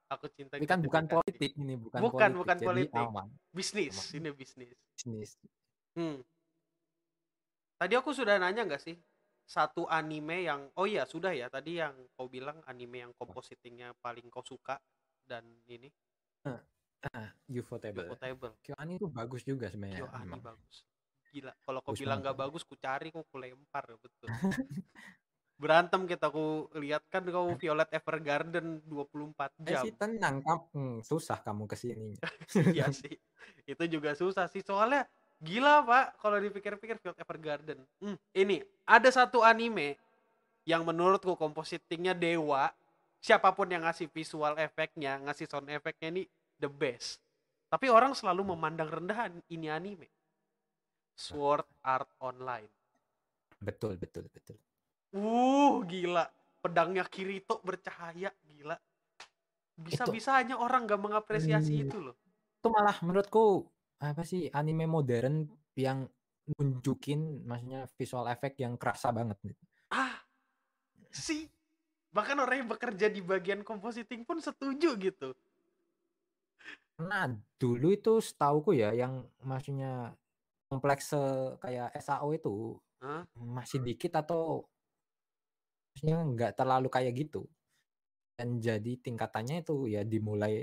Aku 0.09 0.29
cinta 0.29 0.61
Tapi 0.61 0.69
kan 0.69 0.85
bukan 0.85 1.09
politik 1.09 1.57
ini, 1.57 1.73
bukan, 1.81 2.01
Bukan, 2.05 2.13
politik. 2.13 2.37
bukan 2.37 2.57
jadi 2.61 2.69
politik. 2.69 3.01
aman 3.01 3.29
Bisnis, 3.49 3.97
Aman. 3.97 4.17
ini 4.21 4.31
bisnis. 4.37 4.77
bisnis. 4.93 5.31
Hmm. 5.97 6.21
Tadi 7.81 7.95
aku 7.97 8.13
sudah 8.13 8.37
nanya 8.37 8.69
nggak 8.69 8.83
sih 8.83 8.97
satu 9.43 9.89
anime 9.89 10.45
yang 10.47 10.69
oh 10.79 10.85
iya 10.87 11.03
sudah 11.09 11.33
ya 11.35 11.49
tadi 11.49 11.81
yang 11.81 11.97
kau 12.15 12.29
bilang 12.29 12.61
anime 12.69 13.05
yang 13.09 13.13
compositingnya 13.17 13.93
paling 14.01 14.29
kau 14.29 14.45
suka 14.45 14.79
dan 15.27 15.45
ini 15.67 15.89
Ah, 17.03 17.35
Ufotable. 17.51 18.07
Ufotable. 18.07 18.55
Kyoani 18.63 18.95
itu 18.95 19.11
bagus 19.11 19.43
juga 19.43 19.67
sebenarnya. 19.67 20.07
Kyoani 20.07 20.39
bagus. 20.39 20.87
Gila, 21.33 21.53
kalau 21.65 21.81
kau 21.81 21.97
bilang 21.97 22.21
nggak 22.21 22.37
bagus, 22.37 22.63
ku 22.69 22.77
cari, 22.77 23.09
ku 23.09 23.25
ku 23.25 23.37
lempar 23.41 23.89
ya 23.89 23.97
betul. 23.97 24.29
Berantem 25.63 26.05
kita 26.05 26.29
ku 26.29 26.69
lihat 26.77 27.09
kan 27.09 27.25
kau 27.25 27.57
Violet 27.57 27.89
Evergarden 27.89 28.85
24 28.85 29.57
Eh 29.65 29.73
jam. 29.73 29.83
sih 29.89 29.93
tenang, 29.97 30.45
kamu 30.45 30.61
hmm, 30.77 30.97
susah 31.01 31.41
kamu 31.41 31.65
ke 31.65 31.77
sininya. 31.81 32.21
Iya 32.77 32.93
sih. 32.93 33.17
Itu 33.65 33.89
juga 33.89 34.13
susah 34.13 34.45
sih 34.53 34.61
soalnya 34.61 35.09
gila 35.41 35.83
Pak 35.89 36.21
kalau 36.21 36.37
dipikir-pikir 36.37 37.01
Violet 37.01 37.21
Evergarden. 37.25 37.79
Hmm, 38.05 38.21
ini 38.37 38.61
ada 38.85 39.09
satu 39.09 39.41
anime 39.41 39.97
yang 40.69 40.85
menurutku 40.85 41.33
compositingnya 41.35 42.13
dewa. 42.13 42.69
Siapa 43.23 43.55
pun 43.55 43.71
yang 43.71 43.87
ngasih 43.87 44.11
visual 44.11 44.59
efeknya, 44.59 45.17
ngasih 45.23 45.47
sound 45.47 45.71
efeknya 45.71 46.11
ini 46.11 46.23
the 46.59 46.67
best. 46.67 47.23
Tapi 47.71 47.87
orang 47.87 48.13
selalu 48.19 48.53
memandang 48.53 48.91
rendah 48.91 49.31
an- 49.31 49.47
ini 49.47 49.71
anime. 49.71 50.11
Sword 51.15 51.69
Art 51.85 52.11
Online. 52.21 52.69
Betul, 53.63 53.97
betul, 53.97 54.27
betul. 54.33 54.57
Uh, 55.13 55.85
gila. 55.87 56.27
Pedangnya 56.63 57.07
Kirito 57.07 57.59
bercahaya, 57.63 58.31
gila. 58.47 58.79
Bisa-bisanya 59.77 60.59
orang 60.59 60.87
gak 60.87 61.03
mengapresiasi 61.03 61.75
Hmm. 61.75 61.85
itu 61.89 61.99
loh. 61.99 62.17
Itu 62.63 62.71
malah 62.71 62.97
menurutku 63.03 63.67
apa 64.03 64.27
sih 64.27 64.51
anime 64.51 64.87
modern 64.91 65.47
yang 65.79 66.11
nunjukin 66.59 67.47
maksudnya 67.47 67.87
visual 67.95 68.27
efek 68.27 68.59
yang 68.59 68.75
kerasa 68.75 69.15
banget 69.15 69.39
gitu. 69.47 69.63
ah 69.95 70.19
sih 71.15 71.47
bahkan 72.11 72.35
orang 72.43 72.67
yang 72.67 72.71
bekerja 72.71 73.07
di 73.07 73.23
bagian 73.23 73.63
compositing 73.63 74.27
pun 74.27 74.43
setuju 74.43 74.99
gitu 74.99 75.31
Karena 76.99 77.31
dulu 77.57 77.95
itu 77.95 78.19
setauku 78.19 78.75
ya 78.75 78.91
yang 78.91 79.23
maksudnya 79.43 80.19
kompleks 80.73 81.13
se- 81.13 81.53
kayak 81.61 81.93
SAO 82.01 82.33
itu 82.33 82.81
Hah? 83.05 83.23
masih 83.37 83.85
dikit 83.85 84.13
atau 84.23 84.65
maksudnya 85.93 86.17
nggak 86.33 86.53
terlalu 86.59 86.89
kayak 86.97 87.13
gitu. 87.21 87.43
Dan 88.39 88.49
jadi 88.67 88.93
tingkatannya 89.05 89.57
itu 89.65 89.77
ya 89.95 90.03
dimulai 90.13 90.55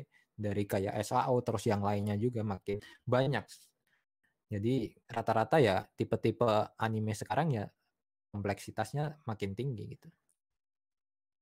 dari 0.45 0.63
kayak 0.73 0.93
SAO 1.05 1.35
terus 1.45 1.63
yang 1.71 1.81
lainnya 1.85 2.15
juga 2.17 2.41
makin 2.53 2.77
banyak. 3.05 3.45
Jadi 4.53 4.73
rata-rata 5.15 5.57
ya 5.61 5.75
tipe-tipe 5.97 6.49
anime 6.85 7.13
sekarang 7.21 7.47
ya 7.57 7.65
kompleksitasnya 8.33 9.05
makin 9.29 9.51
tinggi 9.59 9.83
gitu. 9.97 10.09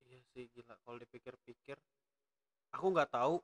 iya 0.07 0.19
sih 0.33 0.45
gila 0.55 0.75
kalau 0.83 0.97
dipikir-pikir 1.03 1.77
aku 2.75 2.85
nggak 2.93 3.11
tahu 3.17 3.35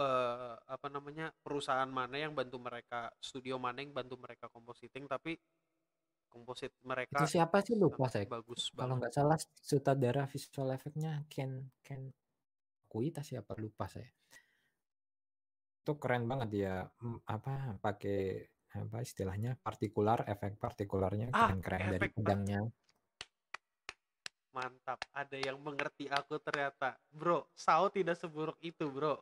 eh, 0.00 0.54
apa 0.56 0.86
namanya 0.88 1.28
perusahaan 1.44 1.88
mana 1.88 2.16
yang 2.16 2.32
bantu 2.32 2.56
mereka 2.56 3.12
studio 3.20 3.60
mana 3.60 3.84
yang 3.84 3.92
bantu 3.92 4.16
mereka 4.16 4.48
compositing 4.48 5.04
tapi 5.04 5.36
komposit 6.30 6.72
mereka 6.86 7.20
Itu 7.20 7.26
siapa 7.26 7.58
sih 7.60 7.74
lupa 7.74 8.06
saya. 8.06 8.24
bagus 8.24 8.70
Kalau 8.70 8.94
nggak 8.96 9.12
salah 9.12 9.38
sutradara 9.60 10.24
visual 10.30 10.70
efeknya 10.72 11.26
Ken 11.26 11.74
Ken 11.82 12.06
Kuita 12.86 13.22
siapa 13.22 13.54
lupa 13.58 13.90
saya. 13.90 14.06
Itu 15.82 15.98
keren 15.98 16.24
banget 16.30 16.48
dia 16.54 16.74
mm, 16.86 17.26
apa 17.26 17.74
pakai 17.82 18.46
apa 18.70 19.02
istilahnya 19.02 19.58
partikular 19.58 20.22
efek 20.30 20.54
partikularnya 20.54 21.34
Ah, 21.34 21.50
keren-keren 21.50 21.82
dari 21.98 22.08
pedangnya. 22.14 22.60
mantap 24.50 24.98
ada 25.14 25.38
yang 25.38 25.58
mengerti 25.62 26.10
aku 26.10 26.38
ternyata 26.42 26.98
bro 27.10 27.46
Sao 27.54 27.86
tidak 27.90 28.18
seburuk 28.18 28.58
itu 28.62 28.90
bro 28.90 29.14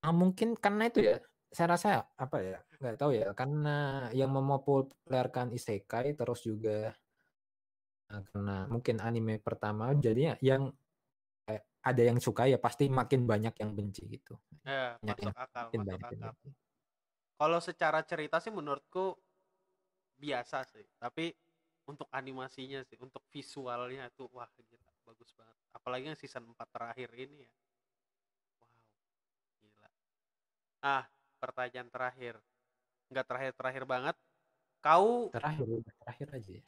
Ah, 0.00 0.14
mungkin 0.14 0.54
karena 0.54 0.86
itu 0.86 1.02
ya 1.02 1.18
saya 1.50 1.78
rasa 1.78 1.90
apa 2.14 2.36
ya 2.42 2.58
nggak 2.78 2.96
tahu 3.00 3.10
ya 3.16 3.30
karena 3.32 4.06
yang 4.12 4.30
mempopulerkan 4.30 5.50
isekai 5.50 6.14
terus 6.14 6.42
juga 6.44 6.94
ah, 8.12 8.22
karena 8.30 8.66
mungkin 8.70 9.02
anime 9.02 9.42
pertama 9.42 9.90
jadinya 9.98 10.38
yang 10.38 10.70
eh, 11.50 11.62
ada 11.82 12.02
yang 12.02 12.18
suka 12.22 12.46
ya 12.46 12.58
pasti 12.58 12.86
makin 12.86 13.26
banyak 13.26 13.54
yang 13.58 13.74
benci 13.74 14.06
gitu. 14.10 14.38
Eh, 14.62 14.94
Banyak 14.98 15.16
masuk 15.16 15.22
yang- 15.26 15.36
akal 15.38 15.64
makin 15.66 15.80
masuk 15.82 15.90
banyak 15.90 16.10
akal. 16.34 16.50
kalau 17.36 17.58
secara 17.62 18.00
cerita 18.02 18.36
sih 18.38 18.50
menurutku 18.54 19.14
biasa 20.16 20.64
sih 20.64 20.86
tapi 20.96 21.34
untuk 21.86 22.10
animasinya 22.10 22.82
sih 22.82 22.98
untuk 22.98 23.22
visualnya 23.30 24.10
tuh 24.14 24.26
wah 24.34 24.50
gila 24.58 24.90
bagus 25.06 25.30
banget. 25.34 25.54
Apalagi 25.70 26.04
yang 26.10 26.18
season 26.18 26.46
4 26.50 26.66
terakhir 26.74 27.10
ini 27.14 27.46
ya 27.46 27.50
wow 28.58 28.74
gila 29.62 29.88
ah 30.86 31.04
pertanyaan 31.42 31.90
terakhir. 31.90 32.38
Nggak 33.10 33.26
terakhir 33.26 33.52
terakhir 33.58 33.84
banget. 33.84 34.16
Kau 34.78 35.34
terakhir 35.34 35.66
terakhir 35.98 36.28
aja 36.30 36.50
ya. 36.62 36.64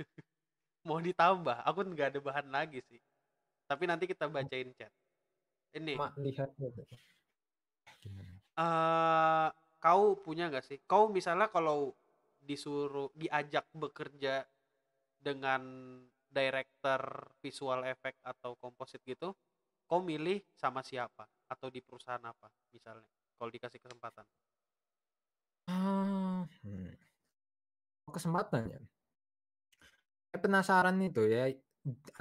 mau 0.88 0.98
ditambah? 1.04 1.58
Aku 1.68 1.78
nggak 1.84 2.16
ada 2.16 2.20
bahan 2.24 2.48
lagi 2.48 2.80
sih. 2.88 3.00
Tapi 3.68 3.84
nanti 3.84 4.08
kita 4.08 4.32
bacain 4.32 4.72
chat. 4.72 4.88
Ini. 5.76 6.00
Cuma 6.00 6.12
lihat 6.16 6.48
eh 8.52 9.48
kau 9.80 10.16
punya 10.16 10.48
nggak 10.48 10.64
sih? 10.64 10.78
Kau 10.88 11.12
misalnya 11.12 11.52
kalau 11.52 11.92
disuruh 12.42 13.12
diajak 13.14 13.68
bekerja 13.76 14.42
dengan 15.22 15.62
director 16.32 17.30
visual 17.38 17.86
effect 17.86 18.18
atau 18.24 18.56
komposit 18.58 18.98
gitu, 19.04 19.36
kau 19.86 20.00
milih 20.00 20.40
sama 20.56 20.80
siapa? 20.80 21.28
Atau 21.46 21.68
di 21.68 21.84
perusahaan 21.84 22.22
apa 22.24 22.48
misalnya? 22.72 23.21
Kalau 23.42 23.50
dikasih 23.50 23.82
kesempatan. 23.82 24.22
Ah, 25.66 26.46
hmm. 26.62 26.94
kesempatan 28.14 28.70
ya. 28.70 28.78
Saya 30.30 30.38
penasaran 30.38 30.94
itu 31.02 31.26
ya 31.26 31.50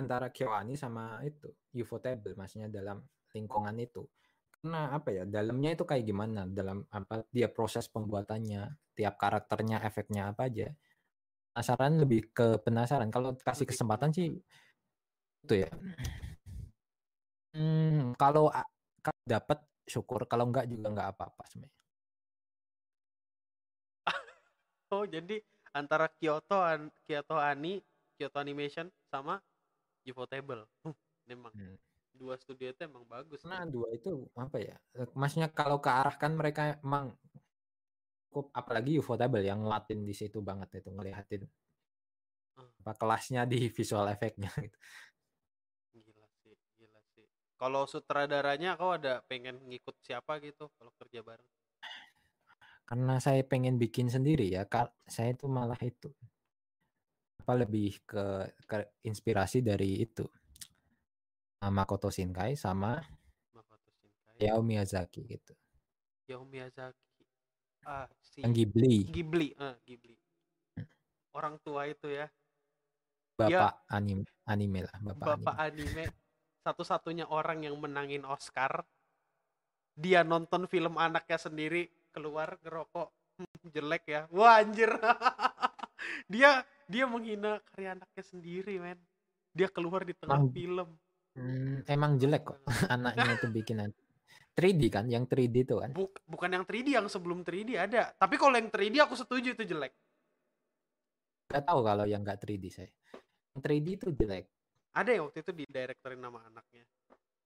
antara 0.01 0.33
Kyoani 0.33 0.73
sama 0.73 1.21
itu 1.21 1.53
Ufotable 1.77 2.33
maksudnya 2.33 2.73
dalam 2.73 3.05
lingkungan 3.37 3.77
itu. 3.77 4.01
Karena 4.49 4.97
apa 4.97 5.13
ya 5.13 5.29
dalamnya 5.29 5.77
itu 5.77 5.85
kayak 5.85 6.09
gimana 6.09 6.49
dalam 6.49 6.89
apa 6.89 7.21
dia 7.29 7.53
proses 7.53 7.85
pembuatannya 7.85 8.73
tiap 8.97 9.21
karakternya 9.21 9.77
efeknya 9.85 10.33
apa 10.33 10.49
aja. 10.49 10.73
Penasaran 11.53 12.01
lebih 12.01 12.33
ke 12.33 12.57
penasaran. 12.65 13.13
Kalau 13.13 13.37
kasih 13.37 13.69
kesempatan 13.69 14.09
sih 14.09 14.41
itu 15.45 15.53
ya. 15.53 15.69
Hmm, 17.53 18.17
kalau 18.17 18.49
dapat 19.29 19.61
syukur 19.91 20.23
kalau 20.31 20.47
enggak 20.47 20.65
juga 20.71 20.87
enggak 20.87 21.09
apa-apa 21.11 21.43
sebenarnya. 21.51 21.75
Oh 24.91 25.03
jadi 25.07 25.39
antara 25.71 26.11
Kyoto 26.11 26.59
An- 26.59 26.91
Kyoto 27.07 27.35
Ani, 27.39 27.79
Kyoto 28.19 28.37
Animation 28.43 28.87
sama 29.07 29.39
Ufotable. 30.03 30.67
Huh, 30.83 30.95
memang 31.27 31.51
Hmm. 31.55 31.75
dua 32.11 32.35
studio 32.35 32.67
itu 32.75 32.81
emang 32.83 33.07
bagus. 33.07 33.39
Nah, 33.47 33.63
nih. 33.63 33.71
dua 33.71 33.87
itu 33.95 34.11
apa 34.35 34.57
ya? 34.59 34.75
Maksudnya 35.15 35.47
kalau 35.51 35.79
ke 35.79 35.87
arah 35.87 36.15
kan 36.19 36.35
mereka 36.35 36.75
emang 36.83 37.15
cukup 38.31 38.51
apalagi 38.55 38.99
Ufotable 38.99 39.43
yang 39.43 39.63
ngelatin 39.63 40.07
di 40.07 40.15
situ 40.15 40.39
banget 40.39 40.83
itu 40.83 40.89
ngeliatin 40.91 41.43
Hmm. 42.51 42.67
apa 42.83 42.93
kelasnya 42.99 43.47
di 43.47 43.71
visual 43.71 44.11
efeknya 44.11 44.51
gitu. 44.59 44.75
Gila 45.95 46.27
sih, 46.43 46.55
gila 46.79 46.99
sih. 47.15 47.27
Kalau 47.61 47.85
sutradaranya 47.85 48.73
kau 48.73 48.89
ada 48.89 49.21
pengen 49.29 49.61
ngikut 49.69 49.93
siapa 50.01 50.41
gitu 50.41 50.73
kalau 50.81 50.89
kerja 50.97 51.21
bareng? 51.21 51.45
Karena 52.89 53.21
saya 53.21 53.45
pengen 53.45 53.77
bikin 53.77 54.09
sendiri 54.09 54.49
ya, 54.49 54.65
Kak. 54.65 54.89
Saya 55.05 55.37
itu 55.37 55.45
malah 55.45 55.77
itu 55.85 56.09
apa 57.41 57.53
lebih 57.61 58.01
ke, 58.01 58.49
ke 58.65 58.77
inspirasi 59.05 59.61
dari 59.61 60.01
itu. 60.01 60.25
Ah, 61.61 61.69
Makoto 61.69 62.09
Shinkai 62.09 62.57
sama 62.57 62.97
Makoto 63.53 63.93
Shinkai, 63.93 64.41
Hayao 64.41 64.65
Miyazaki 64.65 65.21
gitu. 65.29 65.53
Hayao 66.25 66.41
Miyazaki. 66.49 67.25
Ah, 67.85 68.09
si 68.25 68.41
Yang 68.41 68.53
Ghibli, 68.57 68.97
Ghibli, 69.05 69.47
eh, 69.53 69.75
Ghibli. 69.85 70.17
Orang 71.37 71.61
tua 71.61 71.85
itu 71.85 72.09
ya, 72.09 72.25
bapak 73.37 73.85
anime 73.89 74.25
anime 74.49 74.79
lah, 74.85 74.97
bapak, 75.01 75.25
bapak 75.37 75.55
anime. 75.61 76.09
anime 76.09 76.20
satu-satunya 76.61 77.25
orang 77.27 77.65
yang 77.65 77.75
menangin 77.77 78.23
Oscar. 78.25 78.85
Dia 79.91 80.23
nonton 80.23 80.65
film 80.65 80.95
anaknya 80.95 81.37
sendiri, 81.37 81.89
keluar 82.13 82.55
ngerokok, 82.63 83.07
"Hmm, 83.41 83.57
jelek 83.69 84.03
ya. 84.07 84.21
Wah, 84.31 84.61
anjir. 84.61 84.89
dia 86.31 86.63
dia 86.87 87.05
menghina 87.05 87.59
karya 87.73 87.97
anaknya 87.97 88.23
sendiri, 88.23 88.79
men. 88.79 88.99
Dia 89.51 89.67
keluar 89.67 90.07
di 90.07 90.15
tengah 90.15 90.39
Emang- 90.47 90.53
film. 90.55 90.89
Hmm, 91.31 91.79
emang 91.87 92.19
jelek 92.19 92.43
kok 92.43 92.59
anaknya 92.91 93.39
itu 93.39 93.47
bikinan 93.47 93.95
3D 94.51 94.91
kan, 94.91 95.07
yang 95.07 95.23
3D 95.23 95.63
itu 95.63 95.79
kan. 95.79 95.95
Buk- 95.95 96.19
bukan 96.27 96.51
yang 96.51 96.65
3D 96.67 96.91
yang 96.91 97.07
sebelum 97.07 97.43
3D 97.47 97.79
ada. 97.79 98.11
Tapi 98.15 98.35
kalau 98.35 98.55
yang 98.59 98.67
3D 98.67 98.95
aku 98.99 99.15
setuju 99.15 99.55
itu 99.55 99.63
jelek. 99.63 99.95
Gak 101.51 101.63
tahu 101.67 101.83
kalau 101.83 102.03
yang 102.03 102.23
nggak 102.23 102.39
3D 102.39 102.65
saya. 102.67 102.91
Yang 103.55 103.61
3D 103.63 103.87
itu 103.95 104.07
jelek. 104.11 104.45
Ada 104.91 105.09
yang 105.15 105.23
waktu 105.31 105.39
itu 105.39 105.51
di 105.55 105.65
directorin 105.67 106.19
nama 106.19 106.43
anaknya. 106.43 106.83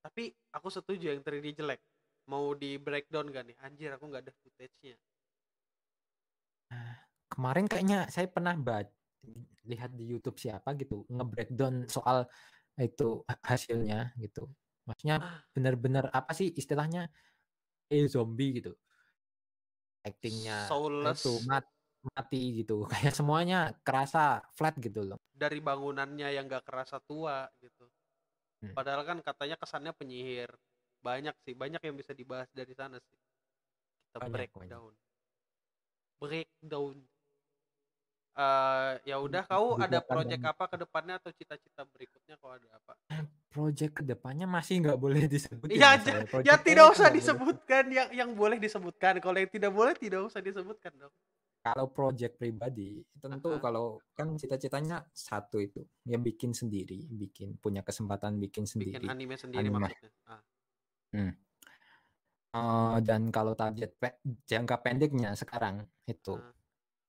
Tapi 0.01 0.33
aku 0.49 0.67
setuju 0.69 1.13
yang 1.13 1.21
3D 1.21 1.53
jelek. 1.53 1.81
Mau 2.25 2.57
di 2.57 2.77
breakdown 2.77 3.29
gak 3.29 3.45
nih? 3.45 3.57
Anjir 3.61 3.93
aku 3.93 4.09
nggak 4.09 4.23
ada 4.25 4.33
footage-nya. 4.41 4.97
Kemarin 7.33 7.65
kayaknya 7.69 8.09
saya 8.09 8.25
pernah 8.29 8.55
baca 8.57 8.89
lihat 9.65 9.97
di 9.97 10.05
YouTube 10.05 10.37
siapa 10.37 10.77
gitu 10.77 11.01
nge-breakdown 11.09 11.89
soal 11.89 12.29
itu 12.77 13.25
ha- 13.25 13.41
hasilnya 13.41 14.13
gitu. 14.21 14.45
Maksudnya 14.85 15.17
Ah. 15.17 15.41
benar-benar 15.49 16.13
apa 16.13 16.29
sih 16.37 16.53
istilahnya 16.53 17.09
eh 17.89 18.05
zombie 18.05 18.61
gitu. 18.61 18.73
Actingnya 20.05 20.69
Soulless. 20.69 21.25
itu 21.25 21.33
mat- 21.49 21.73
mati 22.13 22.61
gitu. 22.61 22.85
Kayak 22.91 23.13
semuanya 23.15 23.73
kerasa 23.81 24.45
flat 24.53 24.75
gitu 24.77 25.01
loh. 25.01 25.17
Dari 25.33 25.59
bangunannya 25.59 26.29
yang 26.31 26.45
gak 26.45 26.65
kerasa 26.65 27.01
tua 27.01 27.49
gitu. 27.59 27.85
Hmm. 28.61 28.73
Padahal 28.73 29.03
kan 29.03 29.17
katanya 29.19 29.55
kesannya 29.57 29.91
penyihir. 29.91 30.49
Banyak 31.01 31.35
sih, 31.45 31.53
banyak 31.53 31.81
yang 31.85 31.95
bisa 31.95 32.13
dibahas 32.13 32.49
dari 32.49 32.73
sana 32.73 32.97
sih. 32.97 33.19
Kita 34.09 34.17
Banyak, 34.23 34.33
breakdown. 34.53 34.93
Breakdown. 36.17 36.95
Eh 38.35 38.93
ya 39.07 39.15
udah 39.15 39.47
kau 39.47 39.79
ada 39.79 40.03
project 40.03 40.43
banget. 40.43 40.51
apa 40.59 40.63
ke 40.67 40.75
depannya 40.75 41.15
atau 41.15 41.31
cita-cita 41.31 41.87
berikutnya 41.87 42.35
kau 42.35 42.51
ada 42.51 42.67
apa? 42.75 42.93
Project 43.55 43.91
ke 43.95 44.03
depannya 44.03 44.43
masih 44.43 44.83
nggak 44.83 44.99
boleh 44.99 45.23
disebut 45.31 45.71
Ya, 45.71 45.95
saya. 45.95 46.27
Project 46.27 46.43
ya 46.43 46.55
saya 46.59 46.65
tidak 46.67 46.85
usah 46.91 47.07
nggak 47.07 47.07
boleh. 47.07 47.19
disebutkan 47.21 47.83
yang 47.87 48.09
yang 48.11 48.29
boleh 48.35 48.57
disebutkan. 48.59 49.13
Kalau 49.23 49.37
yang 49.39 49.51
tidak 49.51 49.71
boleh 49.71 49.93
tidak 49.95 50.21
usah 50.27 50.43
disebutkan 50.43 50.91
dong. 50.99 51.13
Kalau 51.65 51.89
project 51.89 52.37
pribadi, 52.37 53.01
tentu 53.17 53.49
Aha. 53.49 53.57
kalau 53.57 53.97
kan 54.13 54.37
cita-citanya 54.37 55.01
satu 55.09 55.57
itu, 55.57 55.81
ya 56.05 56.21
bikin 56.21 56.53
sendiri, 56.53 57.09
bikin 57.09 57.57
punya 57.57 57.81
kesempatan 57.81 58.37
bikin 58.37 58.69
Bikin 58.69 59.01
sendiri. 59.01 59.05
anime 59.09 59.33
sendiri 59.33 59.65
Anime. 59.65 59.81
maksudnya. 59.81 60.13
Ah. 60.29 60.45
Eh, 62.55 62.97
dan 63.01 63.33
kalau 63.33 63.57
target 63.57 63.97
pe- 63.97 64.21
jangka 64.45 64.77
pendeknya 64.79 65.33
sekarang 65.33 65.81
itu, 66.05 66.37
Ah. 66.37 66.53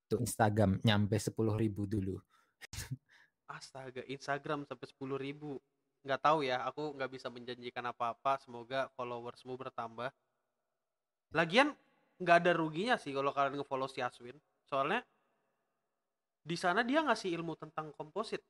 itu 0.03 0.17
Instagram 0.19 0.81
nyampe 0.81 1.21
10.000 1.21 1.85
dulu. 1.85 2.17
Astaga, 3.47 4.09
Instagram 4.09 4.65
sampai 4.65 4.87
10.000 4.89 5.21
ribu. 5.21 5.61
Nggak 6.01 6.21
tahu 6.23 6.43
ya, 6.43 6.65
aku 6.65 6.97
nggak 6.97 7.13
bisa 7.13 7.29
menjanjikan 7.29 7.85
apa-apa. 7.85 8.41
Semoga 8.41 8.89
followersmu 8.97 9.53
bertambah. 9.55 10.09
Lagian 11.31 11.77
nggak 12.17 12.37
ada 12.45 12.53
ruginya 12.57 12.97
sih 12.97 13.13
kalau 13.13 13.31
kalian 13.33 13.61
ngefollow 13.61 13.89
si 13.89 14.01
Aswin. 14.01 14.37
Soalnya 14.65 15.05
di 16.47 16.57
sana 16.57 16.87
dia 16.87 17.03
ngasih 17.03 17.35
ilmu 17.37 17.59
tentang 17.59 17.91
komposit, 17.93 18.41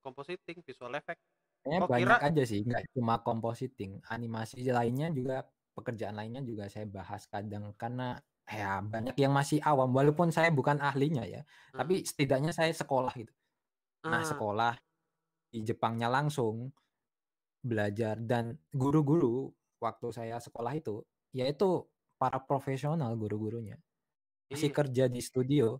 compositing, 0.00 0.64
visual 0.64 0.92
effect. 0.96 1.20
Kayaknya 1.64 1.80
Kok 1.80 1.90
banyak 1.90 2.18
kira- 2.20 2.28
aja 2.28 2.42
sih, 2.44 2.60
nggak 2.64 2.84
cuma 2.92 3.14
compositing, 3.20 4.00
animasi 4.08 4.64
lainnya 4.68 5.08
juga, 5.12 5.44
pekerjaan 5.74 6.16
lainnya 6.16 6.44
juga 6.44 6.68
saya 6.68 6.86
bahas 6.86 7.24
kadang 7.26 7.72
karena 7.74 8.20
ya 8.44 8.78
banyak 8.84 9.16
yang 9.16 9.32
masih 9.32 9.58
awam, 9.64 9.88
walaupun 9.90 10.28
saya 10.28 10.52
bukan 10.52 10.76
ahlinya 10.76 11.24
ya, 11.24 11.40
Hmm. 11.72 11.80
tapi 11.80 12.04
setidaknya 12.04 12.52
saya 12.52 12.72
sekolah 12.72 13.12
gitu. 13.16 13.32
Nah, 14.04 14.20
Ah, 14.20 14.24
sekolah 14.24 14.72
di 15.48 15.64
Jepangnya 15.64 16.12
langsung 16.12 16.68
belajar 17.64 18.20
dan 18.20 18.60
guru-guru 18.76 19.48
waktu 19.80 20.12
saya 20.12 20.36
sekolah 20.36 20.76
itu 20.76 21.00
yaitu 21.32 21.88
para 22.24 22.40
profesional 22.40 23.12
guru-gurunya. 23.20 23.76
Masih 24.48 24.72
iya. 24.72 24.76
kerja 24.80 25.04
di 25.12 25.20
studio 25.20 25.76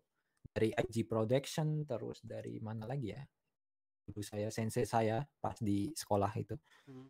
dari 0.53 0.77
IG 0.77 1.09
Production 1.09 1.89
terus 1.89 2.21
dari 2.21 2.61
mana 2.61 2.85
lagi 2.85 3.17
ya? 3.17 3.25
Guru 4.05 4.21
saya, 4.21 4.53
sensei 4.53 4.85
saya 4.85 5.25
pas 5.41 5.57
di 5.57 5.89
sekolah 5.97 6.33
itu. 6.37 6.53
Hmm. 6.85 7.09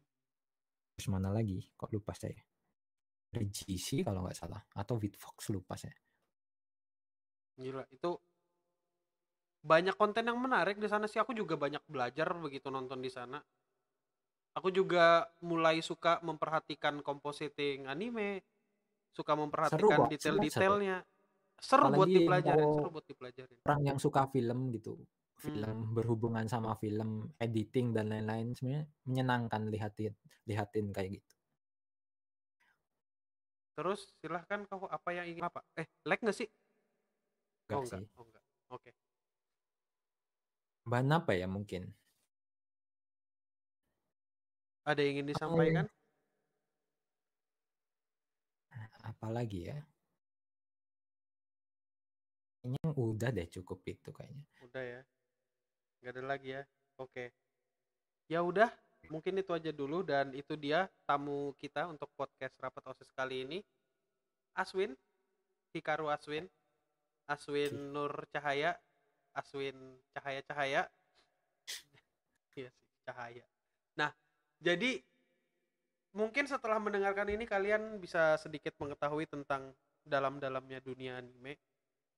Terus 0.94 1.10
mana 1.10 1.34
lagi? 1.34 1.58
Kok 1.74 1.90
lupa 1.90 2.14
saya? 2.14 2.38
Dari 3.34 3.50
GC 3.50 4.06
kalau 4.06 4.22
nggak 4.22 4.38
salah 4.38 4.62
atau 4.78 4.94
Bitfox 5.02 5.50
lupa 5.50 5.74
saya. 5.74 5.98
Gila, 7.58 7.82
itu 7.90 8.14
banyak 9.66 9.98
konten 9.98 10.30
yang 10.30 10.38
menarik 10.38 10.78
di 10.78 10.86
sana 10.86 11.10
sih. 11.10 11.18
Aku 11.18 11.34
juga 11.34 11.58
banyak 11.58 11.82
belajar 11.90 12.30
begitu 12.38 12.70
nonton 12.70 13.02
di 13.02 13.10
sana. 13.10 13.42
Aku 14.54 14.70
juga 14.70 15.26
mulai 15.42 15.82
suka 15.82 16.22
memperhatikan 16.22 17.02
compositing 17.02 17.90
anime, 17.90 18.53
suka 19.14 19.32
memperhatikan 19.38 19.78
seru, 19.78 20.10
detail-detailnya. 20.10 20.98
Seru 21.54 21.86
buat 21.94 22.10
dipelajarin, 22.10 22.66
seru 22.66 22.90
buat 22.90 23.06
dipelajarin. 23.06 23.56
Orang 23.62 23.82
yang 23.86 23.98
suka 24.02 24.26
film 24.28 24.74
gitu, 24.74 24.98
Hmm. 24.98 25.40
film 25.40 25.76
berhubungan 25.94 26.46
sama 26.50 26.74
film, 26.74 27.30
editing 27.38 27.94
dan 27.94 28.10
lain-lain 28.10 28.54
sebenarnya 28.54 28.84
menyenangkan 29.06 29.62
lihatin 29.70 30.14
lihatin 30.44 30.90
kayak 30.90 31.22
gitu. 31.22 31.34
Terus 33.74 34.06
silahkan 34.22 34.62
kau 34.70 34.86
apa 34.86 35.10
yang 35.10 35.26
ingin 35.26 35.46
apa? 35.46 35.62
Eh, 35.74 35.86
lag 36.06 36.18
nggak 36.22 36.36
sih? 36.36 36.46
Enggak 37.66 37.78
oh 37.78 37.82
enggak, 37.82 38.00
sih. 38.02 38.06
oh 38.14 38.24
enggak. 38.26 38.44
Oke. 38.70 38.90
Bahan 40.84 41.10
apa 41.10 41.32
ya 41.34 41.46
mungkin? 41.50 41.90
Ada 44.84 45.00
yang 45.00 45.10
ingin 45.18 45.26
disampaikan? 45.32 45.86
Apalagi 49.04 49.68
ya? 49.68 49.78
Kayaknya 52.64 52.90
udah 52.96 53.28
deh 53.28 53.48
cukup 53.52 53.84
itu 53.84 54.08
kayaknya. 54.08 54.44
Udah 54.64 54.80
ya. 54.80 55.00
Nggak 56.00 56.12
ada 56.16 56.22
lagi 56.24 56.48
ya. 56.56 56.62
Oke. 56.96 57.36
Ya 58.32 58.40
udah, 58.40 58.72
mungkin 59.12 59.36
itu 59.36 59.52
aja 59.52 59.68
dulu 59.68 60.00
dan 60.00 60.32
itu 60.32 60.56
dia 60.56 60.88
tamu 61.04 61.52
kita 61.60 61.84
untuk 61.92 62.08
podcast 62.16 62.56
rapat 62.56 62.80
OSIS 62.88 63.12
kali 63.12 63.44
ini. 63.44 63.58
Aswin, 64.56 64.96
Hikaru 65.76 66.08
Aswin, 66.08 66.48
Aswin. 67.28 67.92
Nur 67.92 68.24
Cahaya, 68.32 68.80
Aswin 69.36 69.76
Cahaya 70.16 70.40
Cahaya. 70.48 70.82
Iya 72.54 72.70
sih, 72.70 72.86
Cahaya. 73.02 73.42
Nah, 73.98 74.14
jadi 74.62 75.02
mungkin 76.14 76.46
setelah 76.46 76.78
mendengarkan 76.78 77.26
ini 77.28 77.44
kalian 77.44 77.98
bisa 77.98 78.38
sedikit 78.38 78.72
mengetahui 78.78 79.26
tentang 79.26 79.74
dalam-dalamnya 80.06 80.78
dunia 80.80 81.18
anime. 81.18 81.58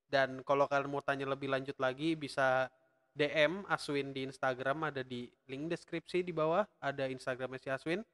Dan 0.06 0.44
kalau 0.46 0.70
kalian 0.70 0.92
mau 0.92 1.02
tanya 1.02 1.26
lebih 1.26 1.50
lanjut 1.50 1.74
lagi 1.82 2.14
bisa 2.14 2.70
DM 3.16 3.64
Aswin 3.66 4.12
di 4.12 4.28
Instagram 4.28 4.92
ada 4.92 5.02
di 5.02 5.26
link 5.50 5.72
deskripsi 5.72 6.22
di 6.22 6.30
bawah 6.30 6.62
ada 6.78 7.08
Instagramnya 7.08 7.58
si 7.58 7.68
Aswin. 7.72 8.04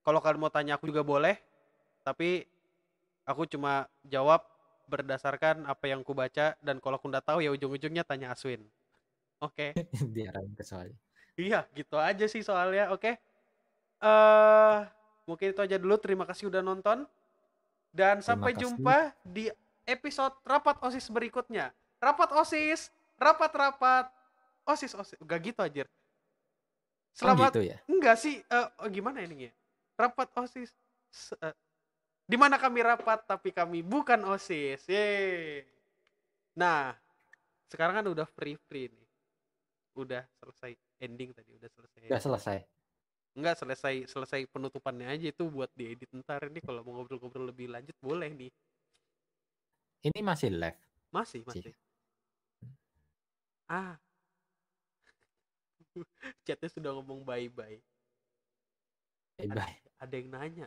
Kalau 0.00 0.18
kalian 0.18 0.40
mau 0.40 0.50
tanya 0.50 0.80
aku 0.80 0.88
juga 0.88 1.04
boleh, 1.04 1.36
tapi 2.02 2.48
aku 3.28 3.44
cuma 3.46 3.86
jawab 4.08 4.42
berdasarkan 4.90 5.68
apa 5.70 5.86
yang 5.86 6.02
ku 6.02 6.16
baca 6.16 6.58
dan 6.58 6.82
kalau 6.82 6.98
aku 6.98 7.06
nggak 7.06 7.22
tahu 7.22 7.38
ya 7.44 7.52
ujung-ujungnya 7.54 8.02
tanya 8.02 8.32
Aswin. 8.34 8.64
Oke. 9.38 9.76
Diarahin 10.16 10.56
ke 10.56 10.64
soalnya. 10.66 10.98
Iya, 11.38 11.68
gitu 11.76 11.96
aja 12.00 12.26
sih 12.26 12.42
soalnya. 12.42 12.90
Oke. 12.90 13.20
Eh, 14.00 14.78
mungkin 15.30 15.54
itu 15.54 15.60
aja 15.62 15.78
dulu. 15.78 15.94
Terima 16.02 16.26
kasih 16.26 16.50
udah 16.50 16.58
nonton. 16.58 17.06
Dan 17.94 18.18
sampai 18.18 18.54
kasih. 18.54 18.66
jumpa 18.66 19.14
di 19.22 19.46
episode 19.86 20.34
rapat 20.42 20.82
OSIS 20.82 21.06
berikutnya. 21.10 21.70
Rapat 22.02 22.34
OSIS, 22.34 22.90
rapat-rapat 23.14 24.10
OSIS 24.66 24.94
OSIS. 24.98 25.18
Gak 25.22 25.40
gitu 25.46 25.62
aja. 25.62 25.86
Oh 25.86 25.90
Selamat 27.14 27.50
gitu 27.54 27.66
ya. 27.66 27.78
enggak 27.90 28.16
sih 28.22 28.38
eh, 28.38 28.68
oh, 28.80 28.88
gimana 28.88 29.22
ini 29.26 29.50
ya? 29.50 29.52
Rapat 29.98 30.30
OSIS 30.38 30.70
eh, 31.42 31.54
di 32.30 32.38
mana 32.38 32.54
kami 32.62 32.86
rapat 32.86 33.26
tapi 33.26 33.50
kami 33.50 33.82
bukan 33.82 34.22
OSIS. 34.30 34.86
Yeay. 34.86 35.66
Nah, 36.54 36.94
sekarang 37.66 38.02
kan 38.02 38.06
udah 38.06 38.26
free-free 38.26 38.90
nih. 38.90 39.08
Udah 39.98 40.22
selesai 40.38 40.78
ending 41.02 41.34
tadi, 41.34 41.50
udah 41.58 41.70
selesai. 41.74 42.06
Udah 42.06 42.22
selesai. 42.22 42.58
Enggak 43.38 43.62
selesai 43.62 44.10
selesai 44.10 44.40
penutupannya 44.50 45.06
aja 45.06 45.30
itu 45.30 45.46
buat 45.46 45.70
diedit 45.78 46.10
ntar 46.22 46.50
ini 46.50 46.58
kalau 46.58 46.82
mau 46.82 46.98
ngobrol-ngobrol 46.98 47.46
lebih 47.54 47.70
lanjut 47.70 47.94
boleh 48.02 48.30
nih. 48.34 48.50
Ini 50.00 50.20
masih 50.24 50.50
live. 50.50 50.80
Masih, 51.12 51.42
Sih. 51.44 51.46
masih. 51.46 51.74
Ah. 53.70 53.94
Chatnya 56.46 56.68
sudah 56.72 56.90
ngomong 56.96 57.22
bye-bye. 57.22 57.78
Bye 59.38 59.48
bye. 59.52 59.76
Ada 60.00 60.14
yang 60.16 60.28
nanya. 60.32 60.66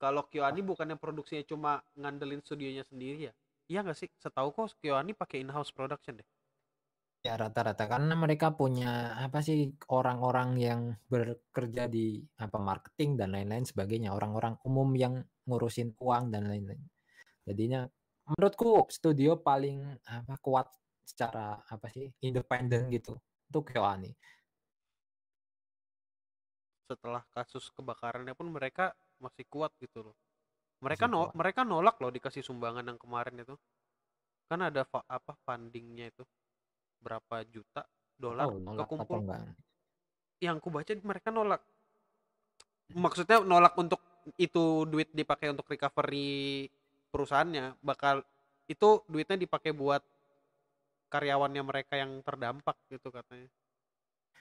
Kalau 0.00 0.26
Kyoani 0.26 0.60
bukannya 0.60 0.98
produksinya 0.98 1.44
cuma 1.46 1.80
ngandelin 1.94 2.42
studionya 2.42 2.82
sendiri 2.84 3.30
ya? 3.30 3.34
Iya 3.70 3.80
nggak 3.86 3.98
sih? 3.98 4.10
Setahu 4.20 4.52
kok 4.52 4.74
Kyoani 4.82 5.14
pakai 5.16 5.40
in-house 5.40 5.70
production 5.70 6.18
deh. 6.18 6.28
Ya 7.24 7.40
rata-rata. 7.40 7.88
Karena 7.88 8.12
mereka 8.12 8.52
punya 8.52 9.16
apa 9.16 9.40
sih 9.40 9.72
orang-orang 9.88 10.50
yang 10.60 10.80
bekerja 11.08 11.88
di 11.88 12.20
apa 12.36 12.60
marketing 12.60 13.16
dan 13.16 13.32
lain-lain 13.32 13.64
sebagainya, 13.64 14.12
orang-orang 14.12 14.60
umum 14.68 14.92
yang 14.92 15.24
ngurusin 15.48 15.96
uang 15.96 16.28
dan 16.28 16.52
lain-lain. 16.52 16.84
Jadinya 17.48 17.88
menurutku 18.28 18.84
studio 18.92 19.40
paling 19.40 19.96
apa 20.04 20.36
kuat 20.44 20.68
secara 21.04 21.60
apa 21.64 21.92
sih 21.92 22.08
independen 22.24 22.88
gitu 22.88 23.20
itu 23.52 23.60
KyoAni 23.60 24.08
setelah 26.84 27.24
kasus 27.32 27.72
kebakarannya 27.72 28.36
pun 28.36 28.52
mereka 28.52 28.92
masih 29.16 29.48
kuat 29.48 29.72
gitu 29.80 30.04
loh. 30.04 30.16
Mereka 30.84 31.08
Masih 31.08 31.16
no, 31.16 31.20
kuat. 31.26 31.34
mereka 31.34 31.60
nolak 31.64 31.96
loh 31.96 32.12
dikasih 32.12 32.44
sumbangan 32.44 32.84
yang 32.84 33.00
kemarin 33.00 33.40
itu. 33.40 33.56
Kan 34.46 34.60
ada 34.60 34.84
apa 34.84 35.32
fundingnya 35.48 36.12
itu 36.12 36.22
berapa 37.04 37.44
juta 37.52 37.84
dolar 38.16 38.48
tahu 38.48 38.56
nolak 38.64 38.88
kekumpul 38.88 39.18
enggak. 39.20 39.40
Yang 40.40 40.56
ku 40.64 40.68
baca 40.72 40.92
mereka 41.04 41.28
nolak. 41.28 41.62
Maksudnya 42.96 43.44
nolak 43.44 43.76
untuk 43.76 44.00
itu 44.40 44.88
duit 44.88 45.12
dipakai 45.12 45.52
untuk 45.52 45.68
recovery 45.68 46.72
perusahaannya 47.12 47.76
bakal 47.84 48.24
itu 48.64 49.04
duitnya 49.04 49.36
dipakai 49.36 49.76
buat 49.76 50.00
karyawannya 51.12 51.62
mereka 51.62 52.00
yang 52.00 52.24
terdampak 52.24 52.74
gitu 52.88 53.12
katanya 53.12 53.46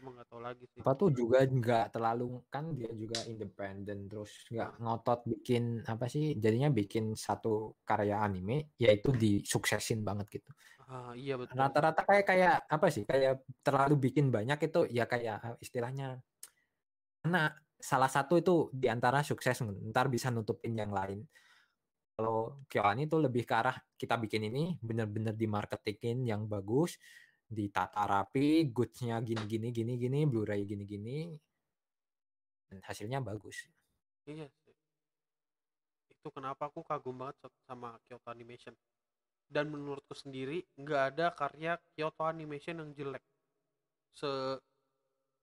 emang 0.02 0.24
tahu 0.26 0.42
lagi 0.42 0.66
sih. 0.72 0.80
Apa 0.82 0.94
tuh 0.98 1.10
juga 1.14 1.44
nggak 1.46 1.94
terlalu 1.94 2.42
kan 2.50 2.74
dia 2.74 2.90
juga 2.96 3.22
independen 3.30 4.10
terus 4.10 4.32
nggak 4.50 4.72
ngotot 4.82 5.20
bikin 5.30 5.86
apa 5.86 6.06
sih 6.10 6.34
jadinya 6.40 6.74
bikin 6.74 7.14
satu 7.14 7.78
karya 7.86 8.24
anime 8.24 8.74
yaitu 8.82 9.14
disuksesin 9.14 10.02
banget 10.02 10.42
gitu. 10.42 10.50
Ah 10.90 11.14
iya 11.14 11.40
betul. 11.40 11.56
Rata-rata 11.56 12.02
kayak 12.04 12.26
kayak 12.26 12.56
apa 12.68 12.88
sih 12.90 13.04
kayak 13.06 13.46
terlalu 13.64 14.10
bikin 14.10 14.34
banyak 14.34 14.60
itu 14.60 14.90
ya 14.90 15.06
kayak 15.08 15.38
eh, 15.42 15.56
istilahnya 15.64 16.20
karena 17.24 17.56
salah 17.80 18.12
satu 18.12 18.40
itu 18.40 18.56
di 18.72 18.88
antara 18.92 19.24
sukses 19.24 19.60
ntar 19.64 20.08
bisa 20.12 20.32
nutupin 20.32 20.76
yang 20.76 20.92
lain. 20.92 21.24
Kalau 22.14 22.62
KyoAni 22.70 23.10
itu 23.10 23.18
lebih 23.18 23.42
ke 23.42 23.54
arah 23.58 23.74
kita 23.98 24.22
bikin 24.22 24.46
ini 24.54 24.78
bener-bener 24.78 25.34
dimarketingin 25.34 26.22
yang 26.30 26.46
bagus 26.46 27.02
ditata 27.54 28.04
rapi 28.04 28.68
goodsnya 28.74 29.22
gini 29.22 29.46
gini 29.46 29.70
gini 29.70 29.94
gini 29.96 30.20
Blu-ray 30.26 30.66
gini 30.66 30.84
gini 30.84 31.18
dan 32.68 32.82
hasilnya 32.84 33.22
bagus 33.22 33.70
Iya 34.24 34.48
sih. 34.64 34.76
Itu 36.16 36.32
kenapa 36.32 36.72
aku 36.72 36.80
kagum 36.88 37.20
banget 37.20 37.36
sa- 37.44 37.60
sama 37.68 38.00
Kyoto 38.08 38.32
Animation. 38.32 38.72
Dan 39.52 39.68
menurutku 39.70 40.16
sendiri 40.16 40.64
nggak 40.80 41.02
ada 41.14 41.26
karya 41.36 41.76
Kyoto 41.94 42.24
Animation 42.24 42.80
yang 42.80 42.90
jelek. 42.96 43.24
Se 44.16 44.58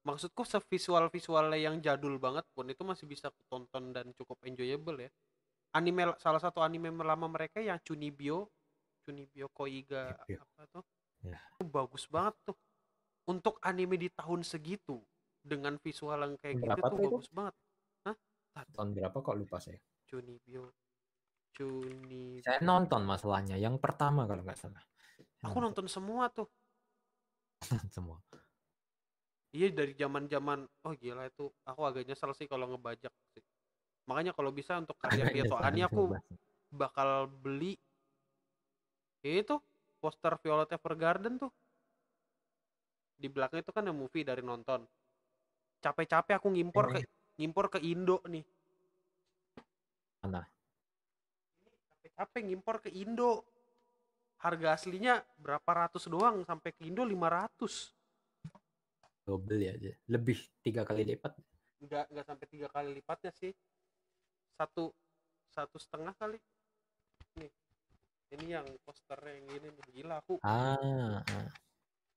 maksudku 0.01 0.49
sevisual 0.49 1.13
visualnya 1.13 1.61
yang 1.61 1.77
jadul 1.85 2.17
banget 2.17 2.49
pun 2.57 2.65
itu 2.73 2.81
masih 2.81 3.05
bisa 3.05 3.29
kutonton 3.29 3.93
dan 3.93 4.17
cukup 4.17 4.41
enjoyable 4.49 4.97
ya. 4.97 5.11
Anime 5.77 6.17
salah 6.19 6.41
satu 6.41 6.65
anime 6.65 6.89
lama 6.91 7.29
mereka 7.29 7.61
yang 7.61 7.79
Chunibyo, 7.85 8.49
Chunibyo 9.05 9.53
Koiga 9.53 10.17
Chunibyo. 10.25 10.41
apa 10.41 10.63
tuh? 10.73 10.85
Ya. 11.25 11.39
Itu 11.59 11.65
bagus 11.69 12.09
banget 12.09 12.35
tuh. 12.47 12.57
Untuk 13.29 13.61
anime 13.63 14.01
di 14.01 14.09
tahun 14.11 14.43
segitu 14.43 14.99
dengan 15.41 15.77
visual 15.81 16.21
yang 16.21 16.35
kayak 16.37 16.55
gitu 16.61 16.67
Berapa 16.69 16.87
tuh 16.89 16.97
tuh 16.97 16.99
itu? 17.01 17.11
bagus 17.17 17.31
banget. 17.33 17.55
tahun 18.77 18.91
berapa 18.93 19.17
kok 19.23 19.37
lupa 19.39 19.57
saya 19.63 19.79
Chunibyo 20.05 20.75
Chunibyo 21.55 22.43
saya 22.45 22.59
nonton 22.61 23.07
masalahnya 23.07 23.57
yang 23.57 23.79
pertama 23.79 24.27
kalau 24.27 24.43
nggak 24.43 24.59
salah 24.59 24.83
aku 25.45 25.59
nonton 25.63 25.87
semua 25.87 26.29
tuh 26.29 26.51
semua 27.95 28.19
iya 29.55 29.71
dari 29.71 29.95
zaman 29.95 30.27
zaman 30.27 30.67
oh 30.67 30.93
gila 30.99 31.31
itu 31.31 31.49
aku 31.63 31.81
agak 31.87 32.05
nyesel 32.11 32.35
sih 32.35 32.51
kalau 32.51 32.69
ngebajak 32.75 33.13
sih 33.33 33.43
makanya 34.09 34.35
kalau 34.35 34.51
bisa 34.51 34.81
untuk 34.81 34.99
karya 34.99 35.31
Agak 35.31 35.35
Kyoto 35.39 35.57
nyesel 35.57 35.69
Ani 35.71 35.81
aku 35.87 36.03
bakal 36.75 37.31
beli 37.31 37.79
itu 39.21 39.57
poster 40.01 40.35
Violet 40.41 40.73
Evergarden 40.73 41.37
tuh. 41.37 41.53
Di 43.21 43.29
belakang 43.29 43.61
itu 43.61 43.71
kan 43.71 43.85
ada 43.85 43.93
movie 43.93 44.25
dari 44.25 44.41
nonton. 44.41 44.81
Capek-capek 45.85 46.41
aku 46.41 46.49
ngimpor 46.49 46.97
ke 46.97 47.01
ngimpor 47.37 47.69
ke 47.69 47.79
Indo 47.85 48.25
nih. 48.25 48.45
Mana? 50.25 50.45
capek-capek 52.01 52.41
ngimpor 52.49 52.77
ke 52.81 52.91
Indo. 52.97 53.45
Harga 54.41 54.73
aslinya 54.73 55.21
berapa 55.37 55.69
ratus 55.69 56.09
doang 56.09 56.41
sampai 56.49 56.73
ke 56.73 56.89
Indo 56.89 57.05
500 57.05 57.93
double 59.31 59.63
ya 59.63 59.75
lebih 60.11 60.43
tiga 60.59 60.83
kali 60.83 61.07
lipat. 61.07 61.39
Nggak 61.87 62.05
nggak 62.11 62.27
sampai 62.27 62.47
tiga 62.51 62.67
kali 62.67 62.91
lipatnya 62.91 63.31
sih. 63.31 63.55
Satu 64.59 64.91
satu 65.55 65.79
setengah 65.79 66.15
kali 66.19 66.39
ini 68.35 68.55
yang 68.55 68.67
posternya 68.87 69.33
yang 69.39 69.47
ini 69.59 69.67
nih. 69.71 69.85
Gila 69.95 70.15
aku 70.23 70.39
ah, 70.47 71.21
ah. 71.21 71.49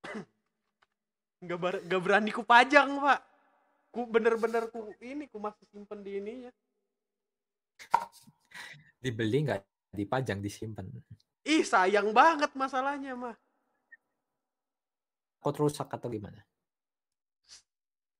nggak 1.43 1.59
bar- 1.59 1.83
nggak 1.83 2.01
berani 2.01 2.29
ku 2.29 2.43
pajang 2.45 2.99
pak. 3.01 3.19
Ku 3.93 4.09
bener-bener 4.09 4.69
ku 4.73 4.93
ini 5.01 5.29
ku 5.29 5.37
masih 5.37 5.65
simpen 5.69 6.01
di 6.01 6.17
ininya. 6.17 6.51
Dibeli 9.01 9.45
nggak 9.49 9.61
dipajang 9.93 10.41
disimpan 10.41 10.89
ih 11.43 11.61
sayang 11.61 12.15
banget 12.15 12.49
masalahnya 12.57 13.13
mah 13.13 13.35
kok 15.43 15.59
rusak 15.59 15.91
atau 15.91 16.07
gimana? 16.07 16.39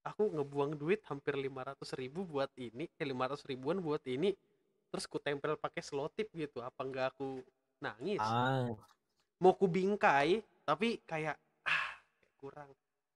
Aku 0.04 0.28
ngebuang 0.28 0.76
duit 0.76 1.00
hampir 1.08 1.32
500 1.32 1.80
ribu 1.96 2.28
buat 2.28 2.52
ini 2.60 2.84
eh 3.00 3.06
500 3.08 3.48
ribuan 3.48 3.80
buat 3.80 4.04
ini 4.04 4.36
terus 4.92 5.08
ku 5.08 5.16
tempel 5.16 5.56
pakai 5.56 5.80
selotip 5.80 6.28
gitu. 6.36 6.60
Apa 6.60 6.84
nggak 6.84 7.16
aku 7.16 7.40
nangis. 7.84 8.22
Ah. 8.24 8.72
Mau 9.44 9.52
ku 9.52 9.68
bingkai 9.68 10.40
tapi 10.64 11.04
kayak 11.04 11.36
ah 11.68 11.86
kayak 12.16 12.34
kurang. 12.40 12.70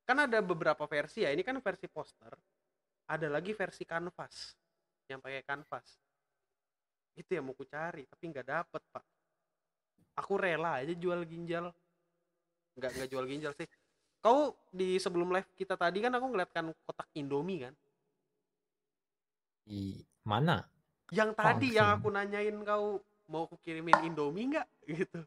Kan 0.04 0.24
ada 0.28 0.44
beberapa 0.44 0.84
versi 0.84 1.24
ya 1.24 1.32
ini 1.32 1.40
kan 1.40 1.56
versi 1.64 1.88
poster 1.88 2.36
ada 3.08 3.26
lagi 3.32 3.56
versi 3.56 3.88
kanvas 3.88 4.52
yang 5.08 5.24
pakai 5.24 5.40
kanvas. 5.48 5.96
Itu 7.16 7.32
yang 7.32 7.48
mau 7.48 7.56
ku 7.56 7.64
cari 7.64 8.04
tapi 8.04 8.24
nggak 8.28 8.46
dapet 8.46 8.82
pak. 8.92 9.04
Aku 10.20 10.36
rela 10.36 10.84
aja 10.84 10.92
jual 10.92 11.24
ginjal. 11.24 11.72
Nggak 12.76 12.90
nggak 13.00 13.08
jual 13.08 13.24
ginjal 13.24 13.52
sih. 13.56 13.66
Kau 14.20 14.52
di 14.68 15.00
sebelum 15.00 15.32
live 15.32 15.48
kita 15.56 15.74
tadi 15.80 16.04
kan 16.04 16.12
aku 16.12 16.26
ngeliat 16.28 16.50
kan 16.52 16.68
kotak 16.84 17.08
indomie 17.16 17.64
kan? 17.64 17.74
Di 19.64 20.04
mana? 20.28 20.60
Yang 21.08 21.30
tadi 21.32 21.68
yang 21.72 21.96
Langsung. 21.96 22.04
aku 22.04 22.08
nanyain 22.12 22.56
kau 22.68 23.00
mau 23.28 23.44
aku 23.44 23.60
kirimin 23.62 24.08
indomie 24.08 24.48
nggak? 24.56 24.66
Gitu. 24.88 25.20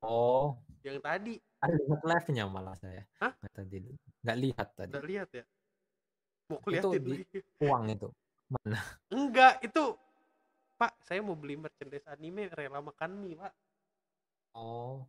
Oh. 0.00 0.54
Yang 0.86 0.98
tadi. 1.02 1.34
Ada 1.58 1.74
lihat 1.74 2.02
live-nya 2.06 2.44
malah 2.46 2.78
saya. 2.78 3.02
Hah? 3.18 3.34
nggak 3.34 3.52
tadi 3.52 3.76
nggak 4.22 4.38
lihat 4.38 4.68
tadi. 4.78 4.92
Udah 4.94 5.04
lihat 5.04 5.28
ya? 5.34 5.44
Mau 6.48 6.58
Itu 6.62 6.94
kuliatin 6.94 7.02
di- 7.02 7.26
uang 7.66 7.84
itu. 7.90 8.08
Mana? 8.48 8.80
Enggak, 9.12 9.60
itu 9.60 9.84
Pak, 10.78 10.94
saya 11.02 11.20
mau 11.20 11.34
beli 11.34 11.58
merchandise 11.58 12.06
anime 12.06 12.48
rela 12.54 12.78
makan 12.78 13.18
mie, 13.18 13.34
Pak. 13.34 13.52
oh. 14.54 15.02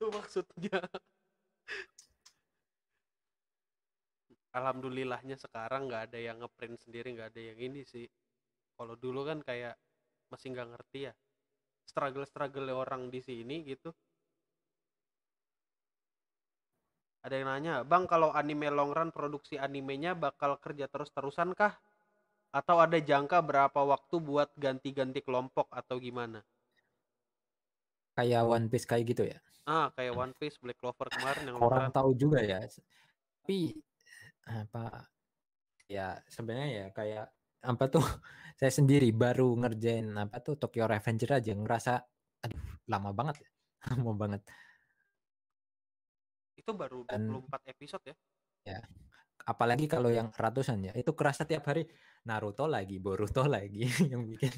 Itu 0.00 0.08
maksudnya. 0.08 0.80
Alhamdulillahnya 4.50 5.36
sekarang 5.38 5.86
nggak 5.86 6.10
ada 6.10 6.18
yang 6.18 6.42
ngeprint 6.42 6.80
sendiri, 6.80 7.14
nggak 7.14 7.36
ada 7.36 7.42
yang 7.52 7.58
ini 7.60 7.84
sih. 7.86 8.08
Kalau 8.74 8.96
dulu 8.96 9.22
kan 9.28 9.44
kayak 9.44 9.76
masih 10.30 10.54
nggak 10.54 10.68
ngerti 10.72 10.98
ya. 11.10 11.12
Struggle-struggle 11.84 12.70
orang 12.72 13.10
di 13.10 13.20
sini 13.20 13.66
gitu. 13.66 13.90
Ada 17.20 17.34
yang 17.36 17.48
nanya, 17.52 17.74
Bang, 17.84 18.08
kalau 18.08 18.32
anime 18.32 18.72
long 18.72 18.96
run 18.96 19.12
produksi 19.12 19.60
animenya 19.60 20.16
bakal 20.16 20.56
kerja 20.56 20.88
terus-terusan 20.88 21.52
kah? 21.52 21.76
Atau 22.50 22.80
ada 22.80 22.96
jangka 22.96 23.44
berapa 23.44 23.76
waktu 23.84 24.16
buat 24.24 24.48
ganti-ganti 24.56 25.20
kelompok 25.20 25.68
atau 25.68 26.00
gimana? 26.00 26.40
kayak 28.20 28.42
One 28.44 28.66
Piece 28.68 28.86
kayak 28.86 29.04
gitu 29.08 29.24
ya 29.26 29.38
Ah, 29.68 29.92
kayak 29.94 30.12
One 30.18 30.34
Piece, 30.34 30.58
Black 30.58 30.82
Clover 30.82 31.08
kemarin 31.08 31.42
yang 31.46 31.56
orang 31.62 31.88
tahu 31.94 32.10
juga 32.16 32.42
ya 32.42 32.60
tapi 33.40 33.72
apa 34.44 35.08
ya 35.88 36.20
sebenarnya 36.28 36.68
ya 36.68 36.86
kayak 36.92 37.26
apa 37.60 37.84
tuh 37.88 38.00
saya 38.60 38.72
sendiri 38.72 39.12
baru 39.12 39.52
ngerjain 39.56 40.08
apa 40.16 40.40
tuh 40.40 40.56
Tokyo 40.56 40.84
Revenger 40.84 41.38
aja 41.38 41.52
ngerasa 41.52 41.92
aduh 42.40 42.60
lama 42.88 43.10
banget 43.12 43.44
ya 43.44 43.50
lama 43.96 44.12
banget 44.16 44.42
Itu 46.56 46.76
baru 46.76 47.08
Dan- 47.08 47.28
24 47.48 47.72
episode 47.72 48.04
ya. 48.12 48.16
apalagi 49.48 49.88
kalau 49.88 50.12
yang 50.12 50.28
ratusan 50.30 50.84
ya 50.84 50.92
itu 50.92 51.16
kerasa 51.16 51.48
tiap 51.48 51.64
hari 51.64 51.88
Naruto 52.28 52.68
lagi 52.68 53.00
Boruto 53.00 53.40
lagi 53.56 53.88
yang 54.04 54.28
bikin 54.28 54.52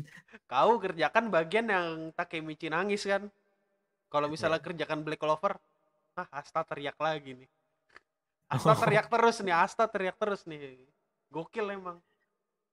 Kau 0.51 0.83
kerjakan 0.83 1.31
bagian 1.31 1.71
yang 1.71 1.89
Takemichi 2.13 2.67
nangis 2.67 3.07
kan? 3.07 3.31
Kalau 4.11 4.27
misalnya 4.29 4.59
Iya. 4.61 4.67
kerjakan 4.69 5.01
Black 5.07 5.23
Clover, 5.23 5.57
ah 6.21 6.29
Asta 6.37 6.61
teriak 6.69 7.01
lagi 7.01 7.33
nih. 7.33 7.49
Asta 8.53 8.77
teriak 8.77 9.09
terus 9.09 9.41
nih, 9.41 9.55
Asta 9.57 9.89
teriak 9.89 10.21
terus 10.21 10.45
nih. 10.45 10.85
Gokil 11.33 11.73
emang. 11.73 11.97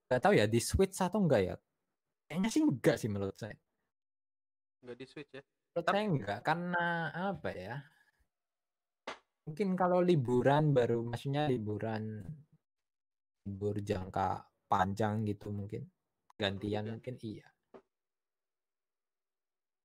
Nggak 0.10 0.22
tahu 0.22 0.34
ya 0.34 0.50
di 0.50 0.58
Switch 0.58 0.98
atau 0.98 1.22
enggak 1.22 1.42
ya 1.46 1.56
kayaknya 2.26 2.50
sih 2.50 2.62
enggak 2.66 2.98
sih 2.98 3.10
menurut 3.10 3.38
saya 3.38 3.54
Nggak 4.80 4.96
di 4.96 5.06
switch 5.06 5.32
ya. 5.36 5.44
menurut 5.44 5.86
Tapi- 5.86 5.96
saya 5.96 6.06
enggak 6.08 6.40
karena 6.42 6.86
apa 7.14 7.50
ya 7.54 7.76
Mungkin 9.44 9.74
kalau 9.74 10.06
liburan 10.06 10.70
baru 10.72 11.02
maksudnya 11.02 11.50
liburan 11.50 12.22
libur 13.42 13.82
jangka 13.82 14.46
panjang 14.70 15.26
gitu 15.26 15.50
mungkin. 15.50 15.90
Gantian 16.38 16.86
Ganti. 16.86 16.94
mungkin 16.94 17.16
iya. 17.26 17.48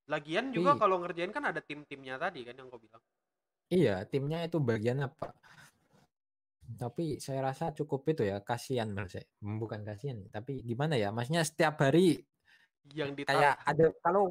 Lagian 0.05 0.52
juga 0.52 0.76
kalau 0.76 1.01
ngerjain 1.01 1.32
kan 1.32 1.48
ada 1.48 1.64
tim-timnya 1.64 2.20
tadi 2.20 2.44
kan 2.44 2.52
yang 2.55 2.68
kau 2.68 2.76
bilang. 2.76 3.01
iya, 3.72 4.05
timnya 4.05 4.44
itu 4.44 4.60
bagian 4.60 5.01
apa? 5.01 5.32
Tapi 6.81 7.20
saya 7.20 7.41
rasa 7.45 7.70
cukup 7.77 8.03
itu 8.12 8.23
ya, 8.27 8.41
kasihan 8.41 8.89
saya. 9.07 9.27
Bukan 9.41 9.81
kasihan, 9.85 10.19
tapi 10.32 10.65
gimana 10.65 10.95
ya? 10.97 11.12
Maksudnya 11.15 11.45
setiap 11.45 11.78
hari 11.85 12.24
Yang 12.93 13.11
kayak 13.24 13.55
ditarik. 13.59 13.69
ada 13.70 13.86
kalau 14.05 14.24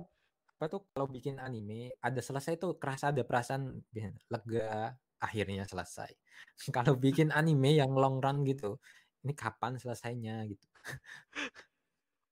apa 0.53 0.65
tuh 0.69 0.81
kalau 0.93 1.07
bikin 1.09 1.35
anime 1.41 1.91
ada 1.99 2.21
selesai 2.21 2.55
tuh 2.61 2.77
kerasa 2.77 3.11
ada 3.11 3.25
perasaan 3.25 3.83
lega 4.29 4.95
akhirnya 5.23 5.63
selesai. 5.67 6.11
Kalau 6.75 6.99
bikin 6.99 7.31
anime 7.31 7.79
yang 7.79 7.91
long 7.95 8.19
run 8.19 8.43
gitu, 8.43 8.75
ini 9.23 9.33
kapan 9.35 9.79
selesainya 9.79 10.43
gitu. 10.51 10.67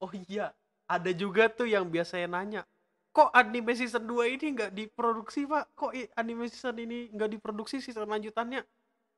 Oh 0.02 0.11
iya, 0.28 0.53
ada 0.90 1.11
juga 1.14 1.45
tuh 1.57 1.69
yang 1.69 1.86
biasanya 1.94 2.28
nanya, 2.36 2.61
kok 3.14 3.30
anime 3.38 3.72
season 3.78 4.03
2 4.10 4.26
ini 4.34 4.45
nggak 4.57 4.72
diproduksi 4.73 5.45
pak? 5.45 5.69
Kok 5.78 5.91
anime 6.18 6.49
season 6.49 6.76
ini 6.82 7.14
nggak 7.14 7.30
diproduksi 7.38 7.78
season 7.86 8.10
lanjutannya? 8.10 8.65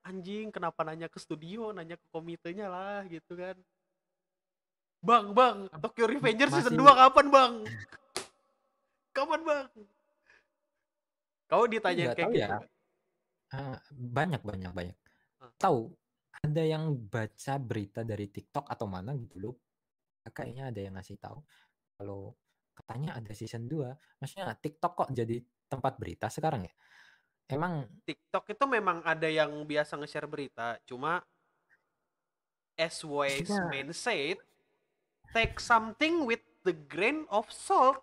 Anjing, 0.03 0.51
kenapa 0.51 0.83
nanya 0.83 1.07
ke 1.07 1.15
studio, 1.15 1.71
nanya 1.71 1.95
ke 1.95 2.05
komitenya 2.11 2.67
lah 2.67 3.07
gitu 3.07 3.39
kan. 3.39 3.55
Bang, 5.03 5.35
bang, 5.35 5.67
Tokyo 5.79 6.07
Revenger 6.07 6.47
season 6.51 6.79
Masih 6.79 6.95
2 6.95 7.01
kapan 7.07 7.27
bang? 7.31 7.53
Kapan 9.15 9.41
bang? 9.43 9.67
Kau 11.47 11.63
ditanyain 11.67 12.11
nggak 12.11 12.17
kayak 12.19 12.31
gitu 12.31 12.39
ya. 12.39 12.59
Ah, 13.53 13.77
banyak 13.91 14.41
banyak 14.41 14.71
banyak. 14.73 14.97
Ah. 15.43 15.51
Tahu 15.59 15.91
ada 16.43 16.63
yang 16.63 16.97
baca 17.07 17.53
berita 17.61 18.01
dari 18.03 18.27
TikTok 18.27 18.67
atau 18.67 18.87
mana 18.89 19.15
gitu 19.15 19.39
loh. 19.39 19.55
Kayaknya 20.23 20.71
ada 20.71 20.79
yang 20.79 20.95
ngasih 20.95 21.19
tahu 21.19 21.39
kalau 21.99 22.35
katanya 22.75 23.15
ada 23.19 23.31
season 23.31 23.69
2. 23.69 24.19
Maksudnya 24.19 24.55
TikTok 24.57 24.93
kok 24.97 25.09
jadi 25.13 25.39
tempat 25.69 25.99
berita 25.99 26.27
sekarang 26.27 26.67
ya? 26.67 26.73
Emang 27.53 27.85
TikTok 28.03 28.49
itu 28.49 28.65
memang 28.65 29.05
ada 29.05 29.29
yang 29.29 29.49
biasa 29.63 29.95
nge-share 29.95 30.27
berita, 30.27 30.81
cuma 30.89 31.21
as 32.73 33.05
wise 33.05 33.49
man 33.69 33.93
said, 33.93 34.41
take 35.31 35.61
something 35.61 36.25
with 36.25 36.41
the 36.65 36.73
grain 36.73 37.29
of 37.29 37.45
salt. 37.53 38.01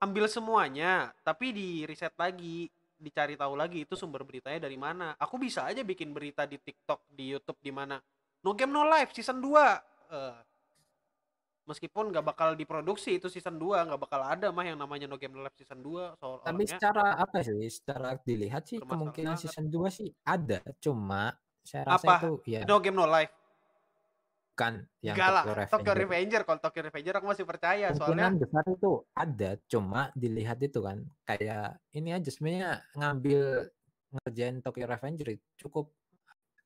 Ambil 0.00 0.24
semuanya, 0.32 1.12
tapi 1.20 1.52
di 1.52 1.84
riset 1.84 2.16
lagi, 2.16 2.72
dicari 2.96 3.36
tahu 3.36 3.52
lagi 3.52 3.84
itu 3.84 3.92
sumber 3.96 4.24
beritanya 4.24 4.64
dari 4.64 4.76
mana. 4.76 5.12
Aku 5.20 5.36
bisa 5.36 5.68
aja 5.68 5.84
bikin 5.84 6.16
berita 6.16 6.48
di 6.48 6.56
TikTok, 6.56 7.04
di 7.12 7.36
YouTube 7.36 7.60
di 7.60 7.68
mana. 7.68 8.00
No 8.40 8.56
Game 8.56 8.72
No 8.72 8.88
Life 8.88 9.12
season 9.12 9.44
2. 9.44 9.52
Eh, 10.08 10.36
meskipun 11.70 12.10
nggak 12.10 12.26
bakal 12.26 12.58
diproduksi 12.58 13.22
itu 13.22 13.30
season 13.30 13.54
2, 13.54 13.86
nggak 13.86 14.00
bakal 14.02 14.26
ada 14.26 14.50
mah 14.50 14.66
yang 14.66 14.74
namanya 14.74 15.06
No 15.06 15.14
Game 15.14 15.38
No 15.38 15.46
Life 15.46 15.54
season 15.54 15.78
2 15.78 16.18
soal 16.18 16.42
tapi 16.42 16.66
orangnya 16.66 16.74
secara 16.74 17.06
apa 17.14 17.36
sih? 17.46 17.70
Secara 17.70 18.08
dilihat 18.26 18.62
sih 18.66 18.82
kemungkinan 18.82 19.38
banget. 19.38 19.46
season 19.46 19.70
2 19.70 19.86
sih 19.94 20.08
ada, 20.26 20.58
cuma 20.82 21.30
saya 21.62 21.86
rasa 21.86 22.02
Apa? 22.02 22.14
itu 22.26 22.32
ya 22.50 22.66
No 22.66 22.82
Game 22.82 22.98
No 22.98 23.06
Life. 23.06 23.30
bukan 24.60 24.84
yang 25.00 25.16
lah, 25.16 25.40
Tokyo 25.40 25.56
Tokyo 25.72 25.92
Revenger. 25.96 25.96
Revenger. 26.04 26.40
Kalau 26.44 26.60
Tokyo 26.60 26.82
Revenger 26.84 27.14
aku 27.16 27.26
masih 27.32 27.44
percaya 27.48 27.86
soalnya 27.96 28.28
Kemungkinan 28.28 28.32
besar 28.44 28.64
itu 28.68 28.92
ada, 29.16 29.50
cuma 29.72 30.00
dilihat 30.12 30.58
itu 30.60 30.80
kan 30.84 30.98
kayak 31.24 31.80
ini 31.96 32.10
aja 32.12 32.28
sebenarnya 32.28 32.84
ngambil 32.92 33.40
ngerjain 34.10 34.56
Tokyo 34.60 34.84
Revenger 34.84 35.28
cukup 35.56 35.96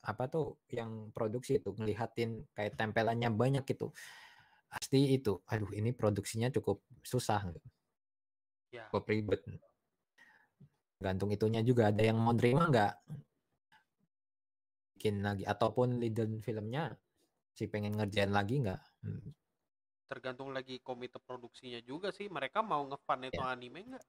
apa 0.04 0.28
tuh 0.28 0.58
yang 0.68 1.14
produksi 1.14 1.62
itu 1.62 1.70
ngelihatin 1.72 2.44
kayak 2.52 2.74
tempelannya 2.74 3.30
banyak 3.30 3.64
gitu. 3.64 3.94
Pasti 4.74 5.14
itu, 5.14 5.38
aduh 5.46 5.70
ini 5.70 5.94
produksinya 5.94 6.50
cukup 6.50 6.82
susah, 7.06 7.46
gitu. 7.54 7.68
ya 8.74 8.90
cukup 8.90 9.06
ribet. 9.06 9.40
Gantung 10.98 11.30
itunya 11.30 11.62
juga 11.62 11.94
ada 11.94 12.02
yang 12.02 12.18
mau 12.18 12.34
nerima 12.34 12.66
nggak 12.66 12.94
bikin 14.98 15.22
lagi 15.22 15.46
ataupun 15.46 16.02
leader 16.02 16.26
filmnya 16.42 16.98
si 17.54 17.70
pengen 17.70 17.94
ngerjain 17.94 18.34
lagi 18.34 18.66
nggak? 18.66 18.82
Hmm, 19.06 19.30
tergantung 20.10 20.50
lagi 20.50 20.82
komite 20.82 21.22
produksinya 21.22 21.78
juga 21.86 22.10
sih. 22.10 22.26
Mereka 22.26 22.66
mau 22.66 22.82
nge-fund 22.90 23.30
itu 23.30 23.38
Ya. 23.38 23.54
anime 23.54 23.78
enggak? 23.86 24.04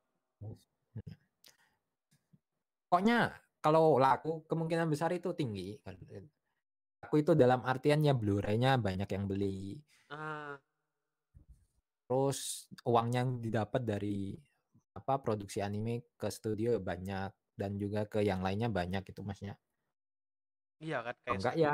Pokoknya 2.90 3.38
kalau 3.62 4.02
laku 4.02 4.42
kemungkinan 4.50 4.90
besar 4.90 5.14
itu 5.14 5.30
tinggi. 5.38 5.78
Laku 7.06 7.16
itu 7.22 7.38
dalam 7.38 7.62
artian 7.62 8.02
ya 8.02 8.18
Blu-ray-nya 8.18 8.82
banyak 8.82 9.10
yang 9.14 9.30
beli. 9.30 9.78
Ah, 10.16 10.56
Terus 12.08 12.70
uangnya 12.88 13.26
yang 13.26 13.42
didapat 13.42 13.82
dari 13.84 14.32
apa 14.96 15.20
produksi 15.20 15.60
anime 15.60 16.16
ke 16.16 16.32
studio 16.32 16.80
banyak 16.80 17.34
dan 17.58 17.76
juga 17.76 18.08
ke 18.08 18.24
yang 18.24 18.40
lainnya 18.40 18.72
banyak 18.72 19.04
itu 19.04 19.22
maksudnya. 19.26 19.60
iya 20.76 21.00
kan 21.00 21.16
kayak 21.24 21.40
enggak 21.40 21.56
ya 21.56 21.74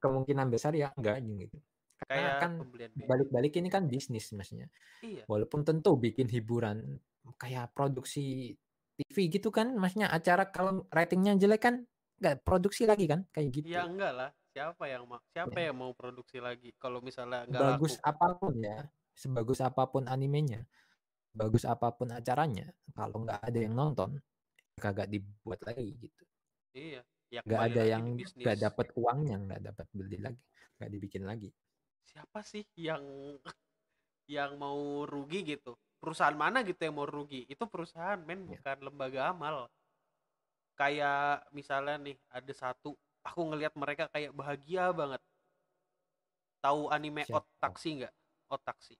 kemungkinan 0.00 0.46
besar 0.52 0.72
ya 0.76 0.92
enggak 0.96 1.20
gitu. 1.24 1.56
Karena 1.96 2.12
kayak 2.12 2.32
kan 2.40 2.52
balik-balik 3.08 3.52
ini 3.60 3.68
kan 3.72 3.88
bisnis 3.88 4.28
maksudnya. 4.32 4.68
Iya. 5.00 5.24
Walaupun 5.28 5.64
tentu 5.64 5.96
bikin 5.96 6.28
hiburan 6.28 7.00
kayak 7.40 7.72
produksi 7.72 8.56
TV 8.96 9.16
gitu 9.32 9.48
kan, 9.52 9.72
maksudnya 9.76 10.08
acara 10.12 10.48
kalau 10.52 10.84
ratingnya 10.92 11.36
jelek 11.36 11.60
kan 11.64 11.74
nggak 12.20 12.44
produksi 12.44 12.88
lagi 12.88 13.08
kan 13.08 13.24
kayak 13.32 13.48
gitu. 13.52 13.68
Ya 13.68 13.84
enggak 13.88 14.12
lah. 14.12 14.30
Siapa 14.56 14.88
yang 14.88 15.04
mau 15.04 15.20
siapa 15.36 15.58
Ya. 15.60 15.68
yang 15.68 15.76
mau 15.76 15.92
produksi 15.92 16.40
lagi 16.40 16.72
kalau 16.80 17.04
misalnya 17.04 17.44
enggak 17.44 17.76
Bagus 17.76 18.00
laku? 18.00 18.08
apa 18.08 18.26
pun 18.40 18.54
ya, 18.64 18.78
sebagus 19.12 19.60
apa 19.60 19.82
pun 19.84 20.08
animenya, 20.08 20.64
bagus 21.36 21.68
apa 21.68 21.92
pun 21.92 22.08
acaranya, 22.08 22.72
kalau 22.96 23.20
nggak 23.28 23.36
ada 23.44 23.58
yang 23.60 23.76
nonton, 23.76 24.16
kagak 24.80 25.12
dibuat 25.12 25.60
lagi 25.60 26.08
gitu. 26.08 26.22
Iya. 26.72 27.04
Ya 27.28 27.44
Nggak 27.44 27.62
ada 27.68 27.82
yang 27.84 28.04
nggak 28.16 28.58
dapat 28.64 28.86
uangnya, 28.96 29.36
nggak 29.44 29.60
dapat 29.68 29.86
beli 29.92 30.18
lagi, 30.24 30.40
nggak 30.80 30.90
dibikin 30.96 31.24
lagi. 31.28 31.52
Siapa 32.00 32.40
sih 32.40 32.64
yang 32.80 33.04
yang 34.24 34.56
mau 34.56 35.04
rugi 35.04 35.44
gitu? 35.44 35.76
Perusahaan 36.00 36.32
mana 36.32 36.64
gitu 36.64 36.80
yang 36.80 36.96
mau 36.96 37.04
rugi? 37.04 37.44
Itu 37.44 37.68
perusahaan 37.68 38.16
men, 38.24 38.48
Ya. 38.48 38.56
bukan 38.56 38.78
lembaga 38.88 39.36
amal. 39.36 39.68
Kayak 40.80 41.44
misalnya 41.52 42.00
nih 42.00 42.16
ada 42.32 42.52
satu 42.56 42.96
aku 43.26 43.40
ngelihat 43.52 43.74
mereka 43.74 44.06
kayak 44.14 44.32
bahagia 44.32 44.94
banget. 44.94 45.20
Tahu 46.62 46.90
anime 46.90 47.26
Siapa? 47.26 47.42
Taxi 47.58 47.90
nggak? 48.02 48.14
Taxi. 48.62 48.94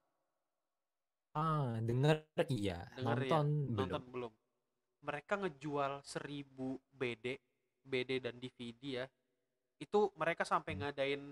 Ah, 1.37 1.77
denger 1.85 2.25
iya, 2.49 2.83
Denger 2.97 3.19
ya? 3.23 3.39
nonton 3.39 3.47
belum. 3.71 3.77
Nonton 3.77 4.05
belum? 4.11 4.33
Mereka 5.07 5.33
ngejual 5.39 5.93
1000 6.03 6.81
BD, 6.91 7.39
BD 7.87 8.11
dan 8.19 8.35
DVD 8.41 8.83
ya. 9.05 9.07
Itu 9.79 10.11
mereka 10.17 10.43
sampai 10.43 10.75
Hmm. 10.75 10.81
ngadain 10.89 11.23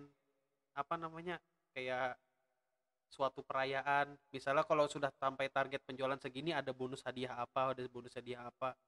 apa 0.76 0.94
namanya? 1.00 1.40
kayak 1.74 2.14
suatu 3.10 3.42
perayaan. 3.42 4.14
Misalnya 4.30 4.62
kalau 4.62 4.86
sudah 4.86 5.10
sampai 5.18 5.50
target 5.50 5.82
penjualan 5.82 6.14
segini 6.22 6.54
ada 6.54 6.70
bonus 6.70 7.02
hadiah 7.02 7.34
apa, 7.34 7.74
ada 7.74 7.82
bonus 7.90 8.14
hadiah 8.14 8.46
apa. 8.46 8.78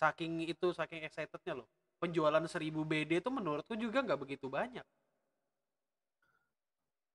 Saking 0.00 0.48
itu, 0.48 0.72
saking 0.72 1.04
excitednya 1.04 1.60
loh. 1.60 1.68
Penjualan 2.04 2.44
1000 2.44 2.84
BD 2.84 3.24
itu 3.24 3.30
menurutku 3.32 3.72
juga 3.80 4.04
nggak 4.04 4.20
begitu 4.20 4.52
banyak. 4.52 4.84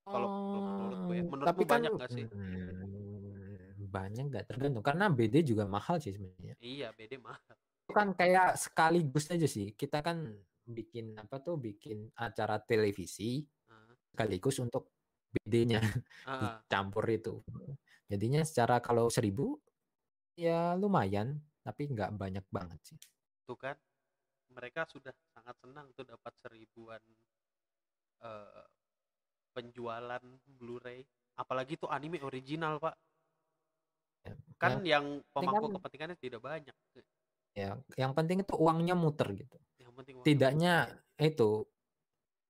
Kalau 0.01 0.27
menurutku 0.57 1.11
ya. 1.13 1.21
Oh, 1.21 1.29
Menurutmu 1.29 1.45
tapi 1.45 1.63
kan 1.63 1.73
banyak 1.77 1.91
nggak 1.93 2.09
sih? 2.09 2.25
hmm, 2.25 3.85
banyak 3.85 4.25
nggak 4.33 4.45
tergantung 4.49 4.81
karena 4.81 5.05
BD 5.13 5.45
juga 5.45 5.69
mahal 5.69 6.01
sih 6.01 6.17
sebenarnya. 6.17 6.57
Iya, 6.57 6.89
BD 6.97 7.21
mahal. 7.21 7.53
Itu 7.85 7.93
kan 7.93 8.17
kayak 8.17 8.57
sekaligus 8.57 9.29
aja 9.29 9.45
sih. 9.45 9.77
Kita 9.77 10.01
kan 10.01 10.25
bikin 10.65 11.17
apa 11.17 11.37
tuh 11.41 11.61
bikin 11.61 12.09
acara 12.17 12.57
televisi 12.61 13.45
sekaligus 14.09 14.57
untuk 14.61 14.89
BD-nya 15.29 15.81
dicampur 16.41 17.05
itu. 17.09 17.45
Jadinya 18.09 18.41
secara 18.41 18.81
kalau 18.81 19.09
seribu 19.13 19.61
ya 20.33 20.73
lumayan 20.73 21.37
tapi 21.61 21.85
nggak 21.85 22.17
banyak 22.17 22.45
banget 22.49 22.79
sih. 22.81 22.97
tuh 23.45 23.57
kan 23.57 23.77
mereka 24.59 24.83
sudah 24.91 25.15
sangat 25.31 25.55
senang 25.63 25.87
tuh 25.95 26.03
dapat 26.03 26.35
seribuan 26.43 26.99
eh, 28.19 28.65
penjualan 29.55 30.23
Blu-ray 30.59 31.07
apalagi 31.39 31.79
tuh 31.79 31.87
anime 31.87 32.19
original 32.19 32.75
pak 32.83 32.99
Ya, 34.27 34.35
kan 34.59 34.83
yang 34.83 35.23
pemangku 35.31 35.71
kan- 35.71 35.75
kepentingannya 35.79 36.17
tidak 36.19 36.43
banyak 36.43 36.75
ya 37.55 37.79
yang 37.95 38.11
penting 38.11 38.43
itu 38.43 38.51
uangnya 38.59 38.91
muter 38.93 39.31
gitu. 39.31 39.55
yang 39.79 39.95
penting 39.95 40.19
uangnya 40.19 40.27
Tidaknya 40.27 40.73
itu 41.23 41.63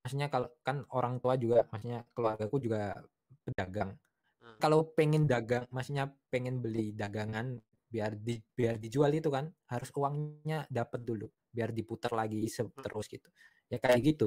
maksudnya 0.02 0.28
kalau 0.34 0.50
kan 0.66 0.82
orang 0.90 1.22
tua 1.22 1.38
juga 1.38 1.62
maksudnya 1.70 2.02
keluargaku 2.18 2.58
juga 2.58 2.98
pedagang. 3.46 3.94
Ah. 4.42 4.58
Kalau 4.58 4.82
pengen 4.98 5.30
dagang, 5.30 5.70
maksudnya 5.70 6.10
pengen 6.34 6.58
beli 6.58 6.90
dagangan 6.90 7.62
biar 7.90 8.18
di 8.18 8.42
biar 8.58 8.82
dijual 8.82 9.14
itu 9.14 9.30
kan 9.30 9.50
harus 9.70 9.90
uangnya 9.94 10.66
dapat 10.70 11.06
dulu 11.06 11.30
biar 11.60 11.72
diputar 11.80 12.12
lagi 12.22 12.40
se- 12.56 12.64
Hmm. 12.66 12.84
terus 12.86 13.06
gitu. 13.14 13.30
Ya 13.72 13.78
kayak 13.84 14.02
gitu. 14.10 14.26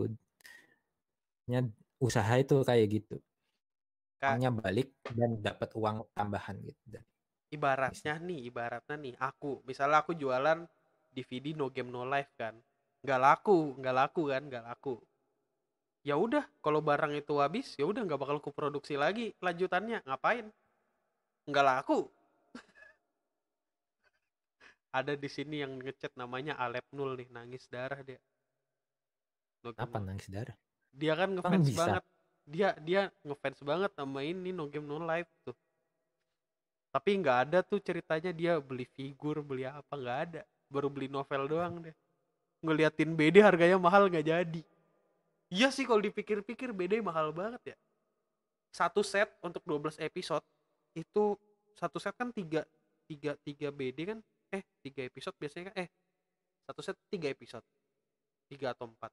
Ya 1.52 1.60
usaha 2.06 2.34
itu 2.42 2.54
kayak 2.68 2.86
gitu. 2.94 3.14
Uangnya 4.26 4.50
balik 4.60 4.88
dan 5.18 5.30
dapat 5.46 5.70
uang 5.80 5.96
tambahan 6.16 6.56
gitu 6.68 6.98
ibaratnya 7.56 8.14
nih 8.28 8.40
ibaratnya 8.50 8.96
nih 9.04 9.14
aku 9.28 9.50
misalnya 9.68 9.98
aku 10.02 10.12
jualan 10.22 10.58
DVD 11.14 11.46
no 11.58 11.66
game 11.74 11.90
no 11.94 12.02
life 12.12 12.32
kan 12.40 12.54
nggak 13.04 13.20
laku 13.26 13.58
nggak 13.78 13.96
laku 14.00 14.22
kan 14.32 14.42
nggak 14.48 14.64
laku. 14.68 14.94
Ya 16.08 16.14
udah 16.26 16.44
kalau 16.64 16.78
barang 16.88 17.12
itu 17.20 17.34
habis 17.42 17.66
ya 17.78 17.84
udah 17.90 18.02
nggak 18.06 18.20
bakal 18.22 18.38
kuproduksi 18.46 18.94
lagi 19.04 19.26
lanjutannya 19.44 19.98
ngapain? 20.06 20.46
Nggak 21.48 21.66
laku 21.70 21.98
ada 24.92 25.16
di 25.16 25.28
sini 25.28 25.64
yang 25.64 25.80
ngechat 25.80 26.12
namanya 26.14 26.54
Alep 26.60 26.84
Nul 26.92 27.16
nih 27.16 27.28
nangis 27.32 27.64
darah 27.72 28.00
dia. 28.04 28.20
No 29.64 29.72
Game 29.72 29.82
apa 29.88 29.98
nangis 29.98 30.28
darah? 30.28 30.56
Dia 30.92 31.12
kan 31.16 31.28
ngefans 31.32 31.66
bisa? 31.66 31.78
banget. 31.80 32.04
Dia 32.42 32.68
dia 32.78 33.02
ngefans 33.24 33.58
banget 33.64 33.90
sama 33.96 34.20
ini 34.20 34.52
no 34.52 34.68
game 34.68 34.84
no 34.84 35.00
life 35.00 35.30
tuh. 35.42 35.56
Tapi 36.92 37.10
nggak 37.24 37.38
ada 37.48 37.58
tuh 37.64 37.80
ceritanya 37.80 38.30
dia 38.36 38.60
beli 38.60 38.84
figur 38.84 39.40
beli 39.40 39.64
apa 39.64 39.96
nggak 39.96 40.18
ada. 40.28 40.42
Baru 40.68 40.92
beli 40.92 41.08
novel 41.08 41.48
doang 41.48 41.80
deh 41.80 41.96
ngeliatin 42.62 43.18
BD 43.18 43.42
harganya 43.42 43.76
mahal 43.76 44.06
nggak 44.06 44.24
jadi. 44.24 44.62
Iya 45.52 45.68
sih 45.68 45.84
kalau 45.84 46.00
dipikir-pikir 46.00 46.72
BD 46.72 47.02
mahal 47.04 47.34
banget 47.34 47.74
ya. 47.74 47.76
Satu 48.72 49.04
set 49.04 49.28
untuk 49.44 49.60
12 49.68 50.00
episode 50.00 50.46
itu 50.96 51.36
satu 51.76 52.00
set 52.00 52.16
kan 52.16 52.32
tiga 52.32 52.64
tiga 53.04 53.36
tiga 53.44 53.68
BD 53.68 54.16
kan 54.16 54.18
eh 54.52 54.62
tiga 54.84 55.00
episode 55.02 55.36
biasanya 55.40 55.72
kan 55.72 55.76
eh 55.82 55.88
satu 56.62 56.80
set 56.84 56.96
tiga 57.08 57.32
episode 57.32 57.64
tiga 58.46 58.76
atau 58.76 58.86
empat 58.86 59.10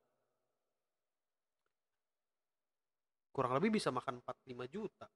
kurang 3.31 3.55
lebih 3.55 3.79
bisa 3.79 3.87
makan 3.89 4.19
45 4.19 4.67
juta 4.67 5.07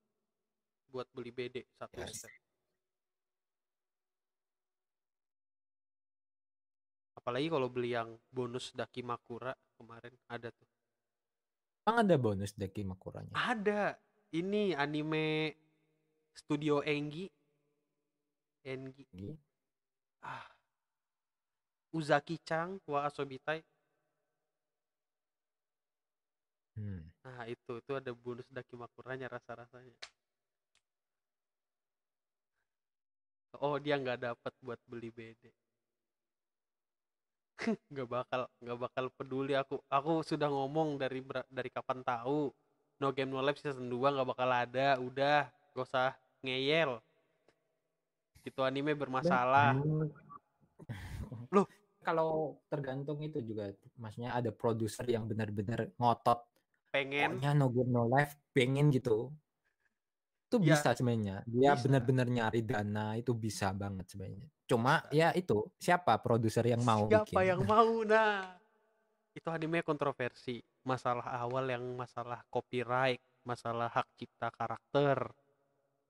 buat 0.88 1.10
beli 1.12 1.34
BD 1.34 1.66
satu 1.76 2.00
Yes. 2.00 2.24
set. 2.24 2.32
Apalagi 7.14 7.48
kalau 7.48 7.68
beli 7.72 7.95
yang 7.95 8.20
bonus 8.30 8.72
Daki 8.72 9.02
Makura 9.02 9.52
kemarin 9.80 10.12
ada 10.28 10.52
tuh. 10.52 10.68
emang 11.84 11.98
ada 12.08 12.16
bonus 12.16 12.56
Daki 12.56 12.84
Makuranya 12.88 13.36
Ada. 13.36 13.95
Ini 14.34 14.74
anime 14.74 15.52
Studio 16.32 16.80
Engi. 16.82 17.28
Engi. 18.64 19.06
Ah. 20.24 20.48
Uzaki 21.94 22.40
Chang 22.48 22.82
wa 22.90 23.06
Asobitai. 23.06 23.62
Hmm. 26.74 27.06
Nah, 27.22 27.45
itu 27.45 27.72
itu 27.78 27.91
ada 27.94 28.12
bonus 28.18 28.48
Daki 28.50 28.74
Makuranya 28.74 29.30
rasa-rasanya. 29.30 29.94
Oh, 33.62 33.78
dia 33.78 33.95
nggak 34.02 34.20
dapat 34.26 34.54
buat 34.66 34.80
beli 34.90 35.14
BD. 35.14 35.54
nggak 37.94 38.10
bakal 38.10 38.41
nggak 38.64 38.80
bakal 38.90 39.06
peduli 39.14 39.54
aku. 39.54 39.78
Aku 39.88 40.26
sudah 40.26 40.50
ngomong 40.50 40.98
dari 40.98 41.22
dari 41.48 41.70
kapan 41.70 42.02
tahu 42.02 42.50
No 42.98 43.14
Game 43.14 43.30
No 43.30 43.40
Life 43.45 43.62
season 43.62 43.88
2 43.88 44.14
nggak 44.18 44.30
bakal 44.34 44.50
ada. 44.50 44.98
Udah, 44.98 45.48
gak 45.78 45.86
usah 45.86 46.10
ngeyel. 46.41 46.98
Itu 48.44 48.60
anime 48.61 48.94
bermasalah. 48.94 49.80
Loh. 51.49 51.68
kalau 52.03 52.60
tergantung 52.68 53.24
itu 53.24 53.40
juga 53.40 53.72
maksudnya 53.95 54.36
ada 54.36 54.52
produser 54.52 55.07
yang 55.07 55.24
benar-benar 55.24 55.88
ngotot 55.95 56.44
Pengen 56.91 57.40
pokoknya 57.40 57.52
no 57.56 57.72
game 57.72 57.91
no 57.95 58.03
life 58.11 58.36
pengen 58.52 58.91
gitu 58.91 59.32
itu 60.52 60.60
Ya, 60.60 60.76
bisa 60.76 60.91
sebenarnya 60.94 61.48
dia 61.48 61.72
benar-benar 61.80 62.28
nyari 62.28 62.60
dana 62.60 63.15
itu 63.15 63.32
bisa 63.32 63.72
banget 63.72 64.11
sebenarnya 64.11 64.52
cuma 64.68 64.99
Bisa. 65.07 65.15
ya 65.15 65.28
itu 65.32 65.64
siapa 65.80 66.20
produser 66.20 66.68
yang 66.68 66.84
mau 66.84 67.07
Siapa 67.07 67.24
bikin 67.24 67.56
yang 67.56 67.61
mau? 67.64 68.03
Nah, 68.03 68.60
itu 69.34 69.49
anime 69.49 69.82
kontroversi. 69.82 70.61
Masalah 70.86 71.26
awal 71.41 71.65
yang 71.74 71.84
masalah 71.98 72.45
copyright, 72.53 73.20
masalah 73.44 73.90
hak 73.90 74.07
cipta 74.15 74.53
karakter. 74.53 75.34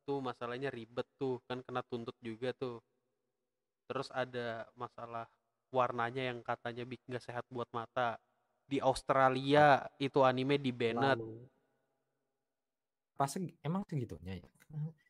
Tuh 0.03 0.19
masalahnya 0.19 0.67
ribet 0.67 1.07
tuh, 1.15 1.39
kan 1.47 1.63
kena 1.63 1.80
tuntut 1.88 2.15
juga 2.19 2.51
tuh. 2.51 2.84
Terus 3.88 4.11
ada 4.11 4.67
masalah 4.75 5.27
warnanya 5.71 6.31
yang 6.31 6.39
katanya 6.43 6.84
bikin 6.84 7.15
nggak 7.15 7.23
sehat 7.23 7.45
buat 7.47 7.67
mata. 7.71 8.19
Di 8.67 8.80
Australia 8.80 9.84
itu 9.99 10.23
anime 10.23 10.59
di 10.59 10.71
banned. 10.71 11.19
Pas 13.13 13.30
emang 13.61 13.85
segitunya 13.85 14.41
ya 14.41 14.49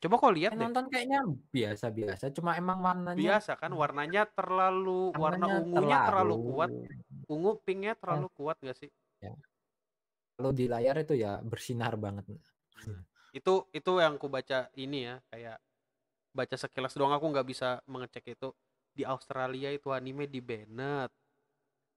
Coba 0.04 0.20
kau 0.20 0.28
lihat 0.36 0.52
deh. 0.52 0.60
nonton 0.60 0.92
kayaknya 0.92 1.24
biasa-biasa 1.24 2.36
cuma 2.36 2.60
emang 2.60 2.84
warnanya 2.84 3.16
Biasa 3.40 3.56
kan 3.56 3.72
warnanya 3.72 4.28
terlalu 4.28 5.16
warna 5.16 5.48
warnanya 5.48 5.56
ungunya 5.64 5.98
terlalu 6.04 6.36
kuat. 6.52 6.70
terlalu- 6.76 7.32
Ungu 7.32 7.52
pinknya 7.64 7.94
terlalu 7.96 8.28
kuat 8.36 8.58
gak 8.60 8.76
sih? 8.76 8.92
kalau 10.34 10.50
di 10.52 10.66
layar 10.68 10.98
itu 11.00 11.14
ya 11.16 11.40
bersinar 11.40 11.96
banget 11.96 12.26
itu 13.34 13.66
itu 13.74 13.92
yang 13.98 14.22
ku 14.22 14.30
baca 14.30 14.70
ini 14.78 15.10
ya 15.10 15.18
kayak 15.34 15.58
baca 16.34 16.56
sekilas 16.58 16.94
doang 16.94 17.14
aku 17.18 17.26
nggak 17.34 17.48
bisa 17.50 17.82
mengecek 17.90 18.38
itu. 18.38 18.54
Di 18.94 19.02
Australia 19.10 19.74
itu 19.74 19.90
anime 19.90 20.30
di 20.30 20.38
banned 20.38 21.10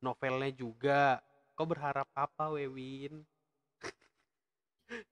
novelnya 0.01 0.49
juga. 0.57 1.21
Kau 1.53 1.69
berharap 1.69 2.09
apa 2.17 2.53
Wewin? 2.53 3.25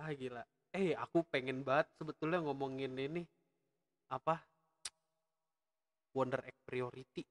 Ah 0.00 0.16
gila. 0.16 0.40
Eh 0.72 0.96
aku 0.96 1.20
pengen 1.28 1.60
banget 1.60 1.92
sebetulnya 2.00 2.40
ngomongin 2.40 2.96
ini. 2.96 3.28
Apa? 4.08 4.40
Wonder 6.16 6.40
Egg 6.48 6.56
Priority. 6.64 7.22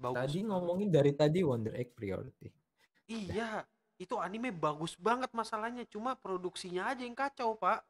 Bagus 0.00 0.16
tadi 0.32 0.40
ngomongin 0.48 0.88
dari 0.88 1.12
tadi 1.12 1.44
Wonder 1.44 1.76
Egg 1.76 1.92
Priority. 1.92 2.48
Iya, 3.08 3.68
itu 3.98 4.14
anime 4.16 4.54
bagus 4.54 4.94
banget 4.94 5.28
masalahnya, 5.34 5.82
cuma 5.90 6.14
produksinya 6.14 6.94
aja 6.94 7.02
yang 7.02 7.18
kacau, 7.18 7.58
Pak. 7.58 7.82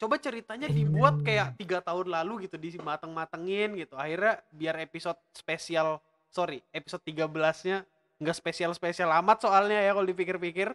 Coba 0.00 0.16
ceritanya 0.16 0.66
dibuat 0.66 1.20
kayak 1.22 1.60
tiga 1.60 1.78
tahun 1.78 2.08
lalu 2.10 2.48
gitu, 2.48 2.56
dimateng-matengin 2.58 3.76
gitu. 3.78 3.94
Akhirnya 3.94 4.40
biar 4.50 4.80
episode 4.80 5.20
spesial, 5.30 6.00
sorry, 6.32 6.64
episode 6.74 7.04
13-nya 7.04 7.84
nggak 8.20 8.36
spesial-spesial 8.36 9.08
amat 9.22 9.44
soalnya 9.44 9.80
ya 9.80 9.92
kalau 9.92 10.08
dipikir-pikir. 10.08 10.72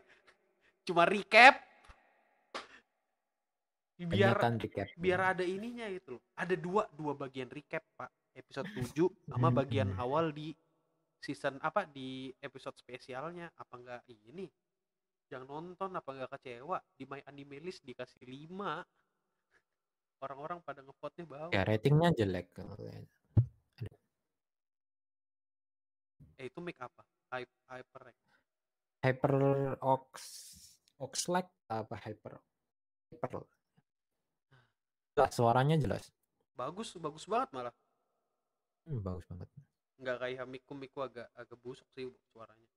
Cuma 0.85 1.03
recap. 1.09 1.57
Biar 3.95 4.35
recap. 4.35 4.87
biar 4.99 5.19
ada 5.33 5.43
ininya 5.43 5.87
gitu 5.87 6.19
loh. 6.19 6.23
Ada 6.35 6.53
dua 6.59 6.83
dua 6.93 7.15
bagian 7.15 7.47
recap, 7.47 7.81
Pak. 7.95 8.11
Episode 8.35 8.67
7 8.75 9.07
sama 9.31 9.47
bagian 9.47 9.95
Hmm. 9.95 10.03
awal 10.03 10.35
di 10.35 10.51
season 11.21 11.57
apa 11.63 11.87
di 11.89 12.33
episode 12.41 12.77
spesialnya 12.77 13.51
apa 13.55 13.73
enggak 13.75 14.01
ini? 14.07 14.47
Yang 15.31 15.43
nonton 15.49 15.89
apa 15.95 16.09
enggak 16.13 16.31
kecewa? 16.37 16.77
Di 16.93 17.03
my 17.09 17.21
anime 17.25 17.59
list 17.61 17.81
dikasih 17.83 18.23
5 18.23 20.21
orang-orang 20.23 20.59
pada 20.63 20.81
ngevote-nya 20.81 21.25
bawah. 21.27 21.51
Ya 21.53 21.61
ratingnya 21.65 22.09
jelek 22.15 22.53
eh 26.35 26.51
itu 26.51 26.59
make 26.59 26.79
apa? 26.83 27.03
Hype, 27.31 27.51
hyper 27.71 28.01
hyper 29.05 29.33
ox 29.79 30.11
oxlack 30.97 31.47
apa 31.69 31.95
hyper? 32.05 32.41
Hyper. 33.21 33.43
Jelas 35.15 35.31
suaranya 35.31 35.75
jelas. 35.79 36.11
Bagus 36.57 36.97
bagus 36.99 37.23
banget 37.29 37.49
malah. 37.55 37.75
Hmm, 38.85 39.01
bagus 39.01 39.25
banget 39.31 39.49
nggak 39.95 40.17
kayak 40.19 40.45
miku 40.45 40.73
miku 40.73 40.99
agak 41.01 41.31
agak 41.33 41.57
busuk 41.57 41.87
sih 41.91 42.03
suaranya. 42.29 42.69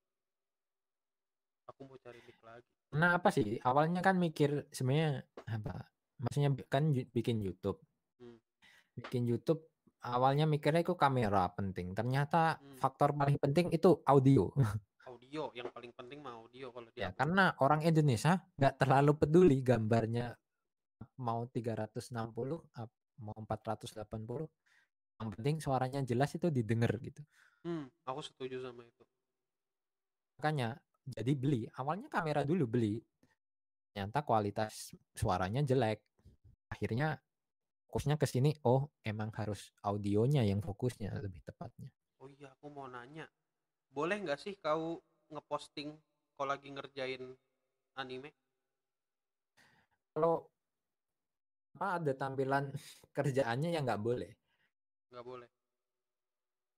Aku 1.69 1.85
mau 1.85 1.97
cari 1.97 2.17
mic 2.23 2.39
lagi. 2.41 2.65
Nah 2.95 3.15
apa 3.15 3.29
sih? 3.29 3.61
Awalnya 3.61 4.01
kan 4.01 4.17
mikir 4.17 4.65
sebenarnya 4.69 5.21
apa? 5.45 5.85
Maksudnya 6.17 6.49
kan 6.67 6.89
bikin 6.91 7.39
YouTube. 7.39 7.79
Hmm. 8.19 8.35
bikin 8.91 9.23
YouTube 9.23 9.63
awalnya 10.03 10.43
mikirnya 10.43 10.83
itu 10.83 10.91
kamera 10.93 11.47
penting. 11.53 11.95
Ternyata 11.95 12.57
Hmm. 12.57 12.75
faktor 12.75 13.13
paling 13.13 13.37
penting 13.37 13.71
itu 13.71 14.01
audio. 14.03 14.51
Audio 15.09 15.53
yang 15.53 15.69
paling 15.69 15.93
penting 15.93 16.19
mah 16.19 16.37
audio 16.37 16.73
kalau 16.73 16.89
ya 16.97 17.09
dia 17.09 17.09
karena 17.13 17.53
orang 17.61 17.81
Indonesia 17.81 18.41
nggak 18.57 18.75
terlalu 18.77 19.13
peduli 19.13 19.61
gambarnya 19.61 20.33
mau 21.21 21.45
360 21.45 22.09
ap- 22.73 22.97
mau 23.21 23.37
480 23.37 24.49
yang 25.19 25.29
penting 25.35 25.55
suaranya 25.59 25.99
jelas 26.07 26.31
itu 26.33 26.47
didengar 26.47 26.95
gitu. 27.03 27.21
Hmm, 27.67 27.91
aku 28.07 28.23
setuju 28.23 28.63
sama 28.63 28.87
itu. 28.87 29.03
Makanya 30.39 30.79
jadi 31.03 31.31
beli. 31.35 31.61
Awalnya 31.75 32.07
kamera 32.07 32.47
dulu 32.47 32.63
beli. 32.65 33.03
Ternyata 33.91 34.23
kualitas 34.23 34.95
suaranya 35.11 35.59
jelek. 35.61 35.99
Akhirnya 36.71 37.19
fokusnya 37.91 38.15
ke 38.15 38.25
sini. 38.25 38.55
Oh 38.63 38.87
emang 39.03 39.35
harus 39.35 39.75
audionya 39.83 40.47
yang 40.47 40.63
fokusnya 40.63 41.11
lebih 41.19 41.43
tepatnya. 41.43 41.91
Oh 42.23 42.31
iya, 42.31 42.55
aku 42.55 42.71
mau 42.71 42.87
nanya. 42.87 43.27
Boleh 43.91 44.23
nggak 44.23 44.39
sih 44.39 44.55
kau 44.63 45.03
ngeposting 45.27 45.99
kalau 46.39 46.55
lagi 46.55 46.71
ngerjain 46.71 47.35
anime? 47.99 48.31
kalau 50.19 50.51
apa 51.79 51.87
ada 52.01 52.11
tampilan 52.11 52.65
kerjaannya 53.15 53.69
yang 53.71 53.87
nggak 53.87 54.03
boleh 54.03 54.31
Nggak 55.09 55.25
boleh. 55.25 55.49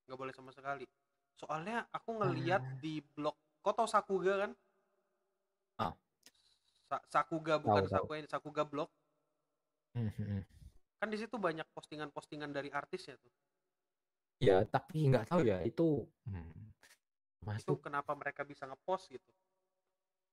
Nggak 0.06 0.20
boleh 0.20 0.34
sama 0.34 0.52
sekali. 0.52 0.86
Soalnya 1.36 1.88
aku 1.90 2.16
ngeliat 2.16 2.62
Ah. 2.62 2.76
di 2.78 3.02
blog, 3.02 3.34
kau 3.60 3.74
tau 3.74 3.88
Sakuga 3.88 4.48
kan? 4.48 4.52
Ah. 5.78 5.94
Sa- 6.86 7.06
Sakuga 7.08 7.58
bukan 7.58 7.84
tahu. 7.86 8.08
Sakuga, 8.08 8.28
Sakuga 8.30 8.64
blog. 8.64 8.90
Mhm. 9.94 10.44
Kan 10.98 11.10
di 11.10 11.18
situ 11.18 11.36
banyak 11.36 11.66
postingan-postingan 11.72 12.52
dari 12.52 12.70
artisnya 12.70 13.18
tuh. 13.18 13.32
ya 14.42 14.66
tapi 14.66 15.06
nggak 15.06 15.30
tahu 15.30 15.46
ya 15.46 15.62
itu 15.62 16.02
hmm, 16.26 16.50
Itu 17.38 17.46
masuk 17.46 17.78
kenapa 17.86 18.18
mereka 18.18 18.42
bisa 18.42 18.66
ngepost 18.66 19.14
gitu. 19.14 19.30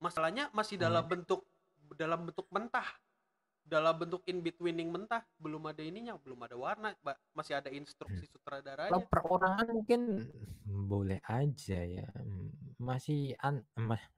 Masalahnya 0.01 0.49
masih 0.51 0.81
dalam 0.81 1.05
Hmm. 1.05 1.13
bentuk 1.13 1.45
dalam 1.93 2.25
bentuk 2.25 2.49
mentah. 2.49 2.89
Dalam 3.69 3.95
bentuk 4.01 4.25
in 4.25 4.41
betweening 4.41 4.89
mentah, 4.89 5.21
belum 5.37 5.69
ada 5.69 5.85
ininya, 5.85 6.17
belum 6.17 6.41
ada 6.41 6.57
warna, 6.57 6.97
masih 7.37 7.61
ada 7.61 7.69
instruksi 7.69 8.25
kalau 8.25 8.33
sutradaranya. 8.33 9.05
perorangan 9.13 9.67
mungkin 9.69 10.01
boleh 10.65 11.21
aja 11.29 11.81
ya 11.85 12.09
Hmm, 12.17 12.49
masih 12.81 13.37
an 13.45 13.61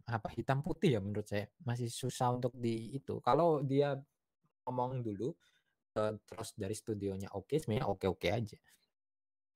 apa 0.06 0.28
hitam 0.34 0.62
putih 0.62 0.98
ya 0.98 1.00
menurut 1.02 1.26
saya 1.26 1.50
masih 1.66 1.90
susah 1.90 2.30
untuk 2.30 2.54
di 2.54 2.94
itu 2.94 3.18
kalau 3.24 3.62
dia 3.64 3.98
ngomong 4.66 5.02
dulu 5.02 5.34
eh, 5.98 6.14
terus 6.28 6.54
dari 6.54 6.74
studionya 6.76 7.32
oke 7.34 7.58
sebenarnya 7.58 7.88
oke 7.90 8.06
oke 8.06 8.28
aja 8.30 8.58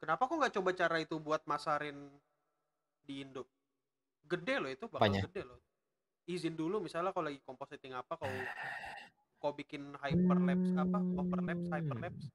Kenapa 0.05 0.29
kok 0.29 0.37
nggak 0.37 0.55
coba 0.61 0.71
cara 0.77 0.97
itu 1.01 1.17
buat 1.17 1.43
masarin 1.49 1.97
di 3.09 3.25
Indo? 3.25 3.49
Gede 4.29 4.61
loh 4.61 4.69
itu 4.69 4.85
bakal 4.85 5.09
Apanya? 5.09 5.25
gede 5.25 5.43
loh. 5.49 5.61
Izin 6.29 6.53
dulu 6.61 6.77
misalnya 6.85 7.09
kalau 7.17 7.33
lagi 7.33 7.41
compositing 7.41 7.97
apa 7.97 8.21
kau 8.21 8.29
kau 9.45 9.53
bikin 9.53 9.93
hyperlapse 10.01 10.73
apa? 10.73 10.99
Overlapse 11.21 11.69
hyperlapse? 11.69 12.27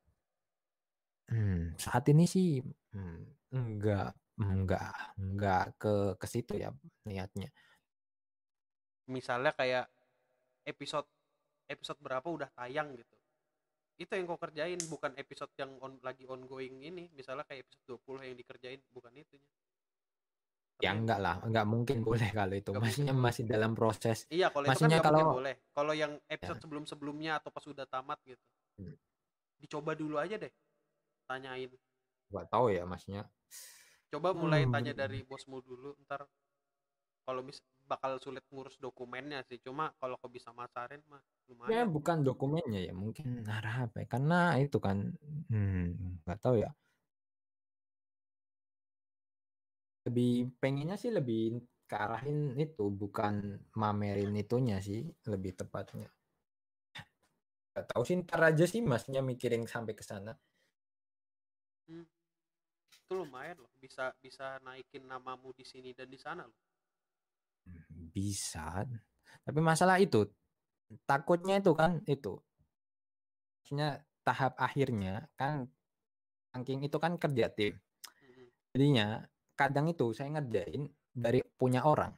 Hmm, 1.34 1.74
saat 1.82 2.06
ini 2.14 2.30
sih 2.30 2.62
hmm, 2.94 3.50
enggak 3.50 4.14
enggak 4.38 4.94
enggak 5.18 5.66
ke 5.82 5.94
ke 6.22 6.28
situ 6.30 6.54
ya 6.62 6.70
niatnya. 7.10 7.50
Misalnya 9.10 9.58
kayak 9.58 9.90
episode 10.70 11.10
episode 11.66 11.98
berapa 11.98 12.30
udah 12.30 12.50
tayang 12.54 12.94
gitu. 12.94 13.18
Itu 13.98 14.14
yang 14.14 14.30
kau 14.30 14.38
kerjain 14.38 14.78
bukan 14.86 15.18
episode 15.18 15.50
yang 15.58 15.74
on, 15.82 15.98
lagi 16.06 16.30
ongoing 16.30 16.86
ini. 16.86 17.10
Misalnya 17.18 17.42
kayak 17.50 17.66
episode 17.66 17.98
20 18.06 18.30
yang 18.30 18.38
dikerjain 18.38 18.82
bukan 18.94 19.18
itunya 19.18 19.50
ya 20.80 20.90
yang- 20.90 21.04
enggak 21.04 21.20
lah 21.20 21.36
enggak 21.44 21.66
mungkin 21.66 21.98
boleh 22.08 22.30
kalau 22.32 22.54
itu. 22.54 22.70
Nggak 22.70 22.82
maksudnya 22.82 23.12
mungkin. 23.12 23.28
masih 23.28 23.44
dalam 23.46 23.72
proses. 23.74 24.18
Iya 24.28 24.48
kalau 24.48 24.64
itu 24.64 24.68
kan 24.68 24.74
Maksudnya 24.74 24.98
mungkin 24.98 25.12
kalau- 25.12 25.36
boleh. 25.36 25.56
Kalau 25.70 25.94
yang 25.94 26.14
episode 26.26 26.56
Ya. 26.56 26.64
sebelum 26.64 26.84
sebelumnya 26.86 27.32
atau 27.36 27.50
pas 27.50 27.66
udah 27.66 27.86
tamat 27.86 28.20
gitu. 28.24 28.46
Hmm. 28.78 28.96
dicoba 29.56 29.92
dulu 29.92 30.16
aja 30.16 30.36
deh 30.36 30.54
tanyain. 31.26 31.68
Enggak 32.28 32.46
tahu 32.48 32.72
ya 32.72 32.84
maksudnya. 32.84 33.28
Coba 34.08 34.32
mulai 34.32 34.64
Hmm, 34.64 34.72
tanya 34.72 34.96
dari 34.96 35.22
bosmu 35.22 35.60
dulu 35.60 36.00
ntar 36.02 36.24
kalau 37.22 37.44
mis 37.44 37.60
bakal 37.84 38.18
sulit 38.18 38.42
ngurus 38.48 38.78
dokumennya 38.78 39.44
sih. 39.44 39.60
Cuma 39.60 39.92
kalau 39.96 40.16
kau 40.16 40.28
bisa 40.28 40.50
masarin 40.52 41.04
mah 41.06 41.20
ya 41.20 41.46
lumayan. 41.84 41.88
bukan 41.90 42.18
dokumennya 42.22 42.82
ya 42.82 42.94
mungkin 42.94 43.44
arah 43.44 43.86
apa 43.86 44.00
ya? 44.00 44.08
Karena 44.08 44.40
itu 44.56 44.78
kan 44.78 45.12
hmm, 45.50 46.24
nggak 46.24 46.40
tahu 46.40 46.56
ya 46.58 46.72
lebih 50.10 50.58
pengennya 50.58 50.98
sih 50.98 51.14
lebih 51.14 51.62
ke 51.86 51.96
arahin 51.98 52.58
itu 52.58 52.90
bukan 52.90 53.58
mamerin 53.78 54.34
itunya 54.34 54.82
sih 54.82 55.06
lebih 55.30 55.54
tepatnya. 55.54 56.10
Nggak 57.74 57.86
tahu 57.94 58.02
sih 58.06 58.18
ntar 58.26 58.42
aja 58.50 58.66
sih 58.66 58.82
masnya 58.82 59.22
mikirin 59.22 59.70
sampai 59.70 59.94
ke 59.94 60.02
sana. 60.02 60.34
Itu 61.90 63.14
lumayan 63.14 63.62
loh 63.62 63.74
bisa 63.78 64.14
bisa 64.22 64.62
naikin 64.62 65.06
namamu 65.06 65.54
di 65.54 65.66
sini 65.66 65.94
dan 65.94 66.10
di 66.10 66.18
sana 66.18 66.46
loh. 66.46 66.62
Bisa. 68.14 68.86
Tapi 69.46 69.60
masalah 69.62 69.98
itu 70.02 70.26
takutnya 71.06 71.62
itu 71.62 71.74
kan 71.74 72.02
itu. 72.06 72.38
Maksudnya 73.62 74.02
tahap 74.22 74.58
akhirnya 74.62 75.26
kan 75.38 75.70
ranking 76.54 76.86
itu 76.86 76.98
kan 76.98 77.18
kerja 77.18 77.50
tim. 77.54 77.78
Mm-mm. 77.78 78.46
jadinya 78.74 79.26
kadang 79.60 79.92
itu 79.92 80.16
saya 80.16 80.40
ngerjain 80.40 80.88
dari 81.12 81.44
punya 81.60 81.84
orang. 81.84 82.16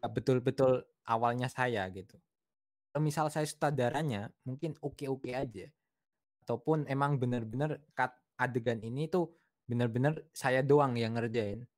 Betul-betul 0.00 0.80
awalnya 1.04 1.52
saya 1.52 1.84
gitu. 1.92 2.16
Kalau 2.88 3.04
misal 3.04 3.28
saya 3.28 3.44
sutradaranya 3.44 4.32
mungkin 4.48 4.72
oke-oke 4.80 5.36
aja. 5.36 5.68
Ataupun 6.44 6.88
emang 6.88 7.20
bener-bener 7.20 7.84
cut 7.92 8.16
adegan 8.40 8.80
ini 8.80 9.12
tuh 9.12 9.28
bener-bener 9.68 10.24
saya 10.32 10.64
doang 10.64 10.96
yang 10.96 11.20
ngerjain. 11.20 11.68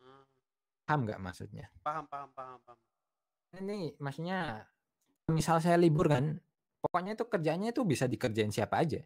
Ah, 0.00 0.24
paham 0.88 1.04
nggak 1.04 1.20
maksudnya? 1.20 1.68
Paham 1.84 2.08
paham 2.08 2.32
paham 2.32 2.60
paham. 2.64 2.78
Ini 3.60 3.96
maksudnya 4.00 4.64
misal 5.28 5.60
saya 5.60 5.76
libur 5.76 6.08
kan 6.08 6.36
pokoknya 6.80 7.16
itu 7.16 7.24
kerjanya 7.28 7.68
itu 7.76 7.84
bisa 7.84 8.08
dikerjain 8.08 8.52
siapa 8.52 8.80
aja. 8.80 9.00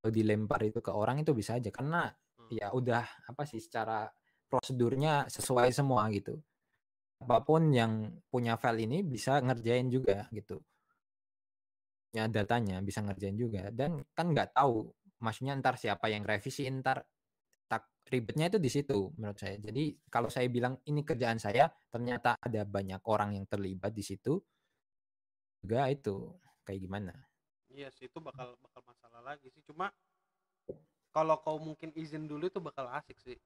Kalau 0.00 0.12
dilempar 0.12 0.60
itu 0.64 0.84
ke 0.84 0.92
orang 0.92 1.24
itu 1.24 1.32
bisa 1.32 1.56
aja. 1.56 1.72
Karena. 1.72 2.12
Ya 2.52 2.72
udah 2.72 3.04
apa 3.30 3.42
sih 3.48 3.60
secara 3.62 4.08
prosedurnya 4.48 5.26
sesuai 5.30 5.70
semua 5.72 6.06
gitu. 6.12 6.38
Apa 7.24 7.40
pun 7.42 7.72
yang 7.72 8.20
punya 8.28 8.60
file 8.60 8.84
ini 8.84 9.00
bisa 9.00 9.40
ngerjain 9.40 9.88
juga 9.88 10.28
gitu. 10.30 10.60
Punya 12.12 12.30
datanya 12.30 12.78
bisa 12.84 13.00
ngerjain 13.02 13.34
juga. 13.34 13.72
Dan 13.72 14.04
kan 14.12 14.30
nggak 14.30 14.54
tahu 14.54 14.92
maksudnya 15.24 15.56
ntar 15.58 15.80
siapa 15.80 16.12
yang 16.12 16.22
revisi 16.22 16.68
ntar 16.68 17.00
tak 17.64 17.88
ribetnya 18.12 18.52
itu 18.52 18.58
di 18.60 18.70
situ 18.70 19.10
menurut 19.16 19.40
saya. 19.40 19.56
Jadi 19.56 19.96
kalau 20.12 20.28
saya 20.28 20.46
bilang 20.52 20.76
ini 20.84 21.00
kerjaan 21.02 21.40
saya 21.40 21.66
ternyata 21.88 22.36
ada 22.38 22.62
banyak 22.68 23.00
orang 23.08 23.34
yang 23.40 23.46
terlibat 23.48 23.90
di 23.96 24.04
situ. 24.04 24.36
Juga 25.64 25.88
itu 25.88 26.28
kayak 26.62 26.80
gimana? 26.84 27.14
Iya 27.72 27.88
sih 27.90 28.06
itu 28.06 28.20
bakal 28.20 28.54
bakal 28.60 28.84
masalah 28.84 29.34
lagi 29.34 29.48
sih. 29.50 29.64
Cuma 29.64 29.88
kalau 31.14 31.38
kau 31.38 31.62
mungkin 31.62 31.94
izin 31.94 32.26
dulu 32.26 32.50
itu 32.50 32.58
bakal 32.58 32.90
asik 32.90 33.14
sih. 33.22 33.38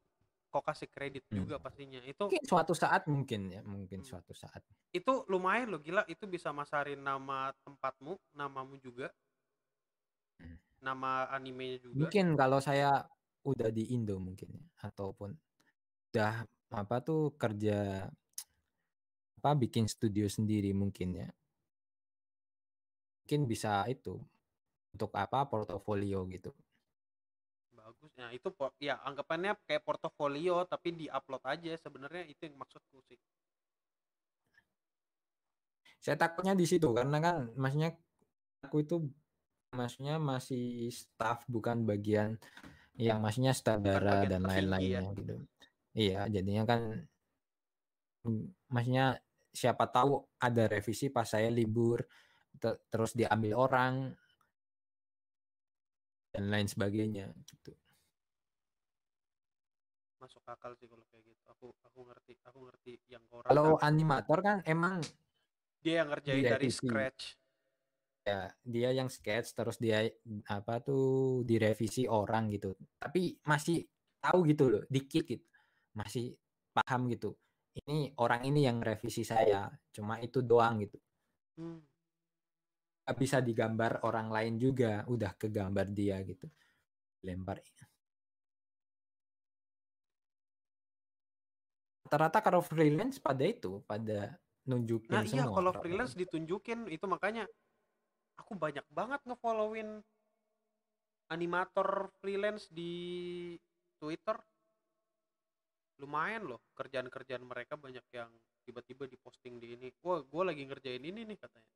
Kau 0.49 0.65
kasih 0.65 0.89
kredit 0.89 1.29
Hmm. 1.29 1.45
juga 1.45 1.61
pastinya. 1.61 2.01
Itu 2.01 2.33
mungkin 2.33 2.49
suatu 2.49 2.73
saat 2.73 3.05
mungkin 3.05 3.53
ya 3.53 3.61
mungkin 3.61 4.01
Hmm. 4.01 4.09
suatu 4.09 4.33
saat. 4.33 4.65
Itu 4.89 5.29
lumayan 5.29 5.69
loh 5.69 5.85
gila. 5.85 6.09
Itu 6.09 6.25
bisa 6.25 6.49
masarin 6.57 7.05
nama 7.05 7.53
tempatmu 7.69 8.17
namamu 8.33 8.81
juga. 8.81 9.13
Hmm. 10.41 10.57
nama 10.79 11.27
animenya 11.35 11.83
juga. 11.83 12.07
Mungkin 12.07 12.39
kalau 12.39 12.63
saya 12.63 13.03
udah 13.43 13.69
di 13.75 13.91
Indo 13.91 14.17
mungkin 14.23 14.55
ya 14.55 14.65
ataupun 14.87 15.35
udah 16.15 16.47
apa 16.71 16.97
tuh 17.03 17.35
kerja 17.35 18.07
apa 19.39 19.51
bikin 19.59 19.91
studio 19.91 20.31
sendiri 20.31 20.71
mungkin 20.73 21.19
ya. 21.19 21.29
Mungkin 23.27 23.51
bisa 23.51 23.85
itu 23.91 24.17
untuk 24.95 25.11
apa 25.19 25.45
portofolio 25.51 26.25
gitu 26.31 26.55
ya 28.19 28.35
itu 28.35 28.51
ya 28.83 28.99
anggapannya 29.07 29.55
kayak 29.63 29.87
portofolio 29.87 30.67
tapi 30.67 30.91
diupload 30.91 31.43
aja 31.47 31.71
sebenarnya 31.79 32.27
itu 32.27 32.51
yang 32.51 32.59
maksudku 32.59 32.99
sih. 33.07 33.19
Saya 36.03 36.19
takutnya 36.19 36.59
di 36.59 36.67
situ 36.67 36.91
karena 36.91 37.23
kan 37.23 37.37
maksudnya 37.55 37.95
aku 38.67 38.83
itu 38.83 38.97
maksudnya 39.71 40.19
masih 40.19 40.91
staff 40.91 41.47
bukan 41.47 41.87
bagian 41.87 42.35
yang 42.99 43.23
maksudnya 43.23 43.55
bagian 43.55 43.87
dan 43.87 43.95
tertinggi 44.03 44.35
ya. 44.35 44.39
lain-lainnya 44.51 45.03
gitu. 45.15 45.35
Iya 45.95 46.21
jadinya 46.27 46.65
kan 46.67 46.81
maksudnya 48.67 49.23
siapa 49.55 49.87
tahu 49.87 50.27
ada 50.43 50.67
revisi 50.67 51.07
pas 51.07 51.31
saya 51.31 51.47
libur 51.55 52.03
te- 52.59 52.83
terus 52.91 53.15
diambil 53.15 53.55
orang 53.55 53.95
dan 56.35 56.45
lain 56.51 56.67
sebagainya 56.67 57.31
gitu 57.47 57.73
masuk 60.19 60.43
akal 60.51 60.75
sih 60.75 60.91
kalau 60.91 61.03
kayak 61.09 61.25
gitu. 61.25 61.43
Aku 61.55 61.67
aku 61.87 62.01
ngerti 62.11 62.35
aku 62.45 62.59
ngerti 62.67 62.93
yang 63.09 63.23
kau 63.31 63.41
kalau 63.43 63.79
animator 63.79 64.39
kan 64.43 64.59
emang 64.67 65.01
dia 65.79 66.03
yang 66.05 66.09
ngerjain 66.11 66.43
dari 66.43 66.69
direvisi. 66.69 66.87
scratch. 66.87 67.23
Ya 68.27 68.41
dia 68.61 68.91
yang 68.93 69.09
sketch 69.09 69.57
terus 69.57 69.79
dia 69.81 70.05
apa 70.51 70.83
tuh 70.83 71.43
direvisi 71.47 72.05
orang 72.05 72.51
gitu. 72.53 72.75
Tapi 72.99 73.39
masih 73.47 73.87
tahu 74.21 74.45
gitu 74.51 74.65
loh 74.69 74.85
dikit 74.91 75.25
gitu. 75.25 75.47
Masih 75.95 76.35
paham 76.75 77.09
gitu. 77.09 77.39
Ini 77.79 78.19
orang 78.19 78.43
ini 78.43 78.67
yang 78.67 78.83
revisi 78.83 79.23
saya 79.23 79.71
cuma 79.95 80.19
itu 80.19 80.43
doang 80.43 80.83
gitu. 80.83 80.99
Hmm. 81.59 81.83
bisa 83.17 83.41
digambar 83.41 84.05
orang 84.05 84.29
lain 84.29 84.61
juga 84.61 85.01
udah 85.09 85.33
kegambar 85.41 85.89
dia 85.97 86.21
gitu. 86.29 86.45
Lempar 87.25 87.65
rata-rata 92.09 92.41
kalau 92.41 92.65
freelance 92.65 93.21
pada 93.21 93.45
itu 93.45 93.85
pada 93.85 94.33
nunjukin 94.65 95.13
Nah 95.13 95.29
iya 95.29 95.45
semua 95.45 95.53
kalau 95.53 95.77
orang. 95.77 95.83
freelance 95.85 96.17
ditunjukin 96.17 96.89
itu 96.89 97.05
makanya 97.05 97.45
aku 98.41 98.57
banyak 98.57 98.89
banget 98.89 99.21
ngefollowin 99.29 100.01
animator 101.29 102.09
freelance 102.25 102.73
di 102.73 103.53
Twitter. 104.01 104.41
Lumayan 106.01 106.49
loh 106.49 106.65
kerjaan-kerjaan 106.73 107.45
mereka 107.45 107.77
banyak 107.77 108.07
yang 108.17 108.33
tiba-tiba 108.65 109.05
diposting 109.05 109.61
di 109.61 109.77
ini. 109.77 109.93
Wah 110.01 110.25
gue 110.25 110.43
lagi 110.49 110.65
ngerjain 110.65 111.05
ini 111.05 111.29
nih 111.29 111.37
katanya. 111.37 111.73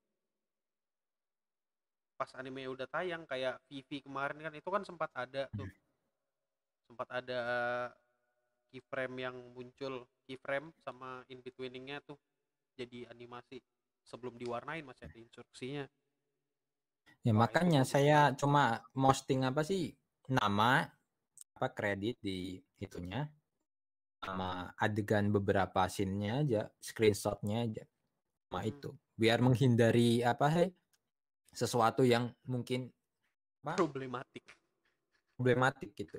Pas 2.16 2.32
anime 2.40 2.64
udah 2.72 2.88
tayang 2.88 3.28
kayak 3.28 3.60
Vivi 3.68 4.00
kemarin 4.00 4.40
kan 4.40 4.54
itu 4.56 4.68
kan 4.72 4.80
sempat 4.88 5.12
ada 5.12 5.44
tuh. 5.52 5.68
Sempat 6.88 7.08
ada 7.12 7.40
keyframe 8.72 9.28
yang 9.28 9.36
muncul 9.52 10.08
keyframe 10.24 10.72
sama 10.80 11.20
in 11.28 11.44
betweeningnya 11.44 12.00
tuh 12.00 12.16
jadi 12.72 13.04
animasi 13.12 13.60
sebelum 14.00 14.40
diwarnain 14.40 14.82
masih 14.82 15.12
ada 15.12 15.18
instruksinya 15.20 15.84
Ya 17.22 17.30
Wah, 17.30 17.38
itu 17.38 17.42
makanya 17.46 17.80
bagus 17.86 17.92
saya 17.94 18.18
cuma 18.34 18.82
posting 18.90 19.46
apa 19.46 19.62
sih 19.62 19.94
nama 20.26 20.90
apa 21.54 21.68
kredit 21.70 22.18
di 22.18 22.58
itunya 22.82 23.30
sama 24.22 24.74
adegan 24.78 25.30
beberapa 25.30 25.86
scene-nya 25.86 26.42
aja, 26.42 26.62
screenshot-nya 26.82 27.66
aja. 27.66 27.84
Sama 28.50 28.60
Hmm. 28.62 28.70
itu. 28.74 28.90
Biar 29.14 29.38
menghindari 29.38 30.22
apa 30.26 30.46
sih 30.50 30.70
sesuatu 31.54 32.02
yang 32.02 32.34
mungkin 32.48 32.90
apa 33.62 33.78
problematik 33.78 34.42
problematik 35.38 35.94
gitu. 35.94 36.18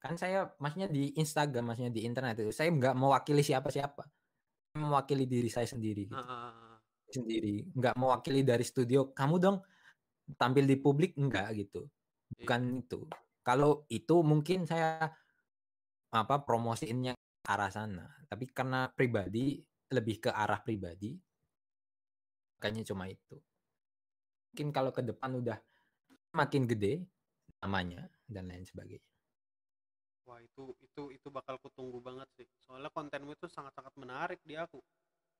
Kan 0.00 0.16
saya 0.16 0.48
maksudnya 0.56 0.88
di 0.88 1.12
Instagram, 1.20 1.70
maksudnya 1.70 1.92
di 1.92 2.08
internet 2.08 2.40
itu 2.40 2.50
saya 2.56 2.72
nggak 2.72 2.96
mewakili 2.96 3.44
siapa-siapa. 3.44 4.08
Mewakili 4.80 5.28
diri 5.28 5.52
saya 5.52 5.68
sendiri 5.68 6.08
gitu. 6.08 6.16
Ah, 6.16 6.80
sendiri, 7.12 7.68
nggak 7.76 7.94
mewakili 8.00 8.40
dari 8.40 8.64
studio. 8.64 9.12
Kamu 9.12 9.36
dong 9.36 9.60
tampil 10.40 10.64
di 10.64 10.80
publik 10.80 11.20
enggak 11.20 11.52
gitu. 11.52 11.84
Bukan 12.32 12.80
itu. 12.80 13.04
Kalau 13.44 13.84
itu 13.92 14.16
mungkin 14.24 14.64
saya 14.64 15.12
apa 16.10 16.36
promosiinnya 16.48 17.12
ke 17.12 17.48
arah 17.50 17.68
sana. 17.68 18.08
Tapi 18.24 18.48
karena 18.56 18.88
pribadi 18.88 19.60
lebih 19.90 20.22
ke 20.22 20.30
arah 20.30 20.62
pribadi, 20.62 21.18
makanya 22.56 22.88
cuma 22.88 23.10
itu. 23.10 23.36
Mungkin 24.50 24.68
kalau 24.70 24.94
ke 24.94 25.02
depan 25.02 25.34
udah 25.34 25.58
makin 26.30 26.64
gede 26.70 27.04
namanya 27.60 28.06
dan 28.30 28.46
lain 28.48 28.62
sebagainya. 28.62 29.09
Wah 30.24 30.40
itu 30.40 30.74
itu 30.84 31.02
itu 31.14 31.28
bakal 31.32 31.56
kutunggu 31.60 31.98
banget 32.00 32.28
sih. 32.36 32.48
Soalnya 32.64 32.92
kontenmu 32.92 33.32
itu 33.34 33.46
sangat-sangat 33.48 33.94
menarik 33.96 34.40
di 34.44 34.56
aku. 34.56 34.80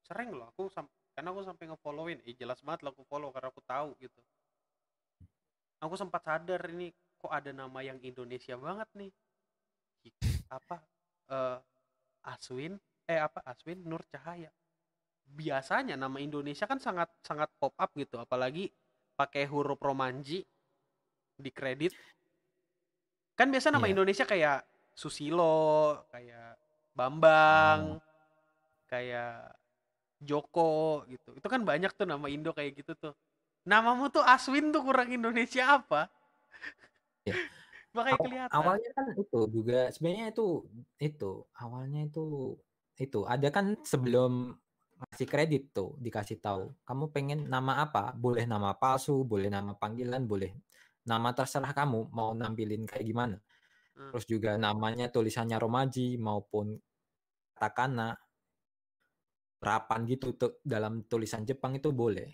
Sering 0.05 0.33
loh 0.33 0.49
aku 0.51 0.73
karena 1.15 1.29
aku 1.35 1.43
sampai 1.45 1.65
ngefollowin. 1.69 2.19
Eh 2.25 2.35
jelas 2.35 2.61
banget 2.65 2.87
lah 2.87 2.91
aku 2.95 3.05
follow 3.05 3.29
karena 3.35 3.49
aku 3.53 3.63
tahu 3.65 3.93
gitu. 4.01 4.21
Aku 5.81 5.95
sempat 5.97 6.25
sadar 6.25 6.61
ini 6.73 6.93
kok 7.21 7.33
ada 7.33 7.53
nama 7.53 7.81
yang 7.81 8.01
Indonesia 8.01 8.57
banget 8.57 8.89
nih? 8.97 9.11
Apa? 10.49 10.77
Eh 11.29 11.59
Aswin? 12.29 12.77
Eh 13.09 13.21
apa? 13.21 13.41
Aswin 13.45 13.81
Nur 13.85 14.05
Cahaya. 14.09 14.53
Biasanya 15.31 15.95
nama 15.95 16.19
Indonesia 16.19 16.67
kan 16.67 16.81
sangat 16.83 17.09
sangat 17.23 17.49
pop 17.61 17.73
up 17.77 17.91
gitu. 17.97 18.19
Apalagi 18.21 18.69
pakai 19.17 19.45
huruf 19.49 19.79
romanji 19.81 20.45
di 21.37 21.51
kredit. 21.53 21.93
Kan 23.37 23.49
biasa 23.49 23.73
nama 23.73 23.89
Iya. 23.89 23.97
Indonesia 23.97 24.25
kayak 24.29 24.70
Susilo 25.01 25.97
kayak 26.13 26.61
Bambang 26.93 27.97
kayak 28.85 29.57
Joko 30.21 31.09
gitu. 31.09 31.33
Itu 31.33 31.49
kan 31.49 31.65
banyak 31.65 31.97
tuh 31.97 32.05
nama 32.05 32.29
Indo 32.29 32.53
kayak 32.53 32.85
gitu 32.85 32.93
tuh. 32.93 33.15
Namamu 33.65 34.13
tuh 34.13 34.21
Aswin 34.21 34.69
tuh 34.69 34.85
kurang 34.85 35.09
Indonesia 35.09 35.81
apa? 35.81 36.13
Iya. 37.25 37.33
makanya 37.97 38.21
Aw- 38.21 38.25
kelihatan. 38.29 38.53
awalnya 38.53 38.91
kan 38.93 39.07
itu 39.17 39.41
juga 39.49 39.89
sebenarnya 39.89 40.27
itu 40.37 40.47
itu 41.01 41.33
awalnya 41.57 42.05
itu 42.05 42.61
itu. 43.01 43.25
Ada 43.25 43.49
kan 43.49 43.81
sebelum 43.81 44.53
ngasih 45.01 45.29
kredit 45.33 45.73
tuh 45.73 45.97
dikasih 45.97 46.45
tahu 46.45 46.77
kamu 46.85 47.05
pengen 47.09 47.41
nama 47.49 47.81
apa? 47.89 48.13
Boleh 48.13 48.45
nama 48.45 48.77
palsu 48.77 49.25
boleh 49.25 49.49
nama 49.49 49.73
panggilan 49.73 50.29
boleh 50.29 50.53
nama 51.09 51.33
terserah 51.33 51.73
kamu 51.73 52.13
mau 52.13 52.37
nampilin 52.37 52.85
kayak 52.85 53.09
gimana 53.09 53.41
Hmm. 54.01 54.17
terus 54.17 54.25
juga 54.25 54.57
namanya 54.57 55.13
tulisannya 55.13 55.61
romaji 55.61 56.17
maupun 56.17 56.73
katakana 57.53 58.17
rapan 59.61 60.09
gitu 60.09 60.33
tuh 60.41 60.57
dalam 60.65 61.05
tulisan 61.05 61.45
Jepang 61.45 61.77
itu 61.77 61.93
boleh 61.93 62.33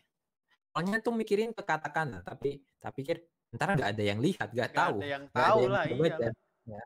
awalnya 0.78 1.02
tuh 1.02 1.18
mikirin 1.18 1.51
ke 1.51 1.66
katakana 1.66 2.22
tapi 2.22 2.62
tapi 2.78 3.02
pikir 3.02 3.18
ntar 3.59 3.74
nggak 3.74 3.98
ada 3.98 4.05
yang 4.06 4.22
lihat 4.22 4.55
nggak 4.55 4.70
tahu 4.70 5.02
ada 5.02 5.09
yang 5.10 5.24
ada 5.26 5.43
tahu 5.43 5.59
yang 5.59 5.72
lah 5.74 5.84
bisa 5.90 6.16
iya. 6.22 6.30
Ya. 6.66 6.82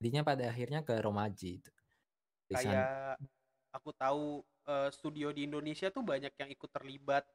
Jadinya 0.00 0.22
pada 0.24 0.48
akhirnya 0.48 0.80
ke 0.80 0.94
Romaji 0.96 1.60
itu. 1.60 1.72
Tulisan 2.48 2.72
kayak 2.72 3.18
aku 3.74 3.90
tahu 3.92 4.24
eh, 4.64 4.88
studio 4.94 5.28
di 5.34 5.44
Indonesia 5.44 5.92
tuh 5.92 6.00
banyak 6.00 6.32
yang 6.34 6.50
ikut 6.50 6.70
terlibat 6.72 7.28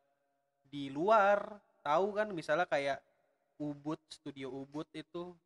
di 0.65 0.89
luar 0.89 1.61
tahu 1.85 2.17
kan 2.17 2.33
misalnya 2.33 2.65
kayak 2.65 2.99
Ubud 3.61 4.01
studio 4.09 4.49
Ubud 4.51 4.89
itu 4.91 5.37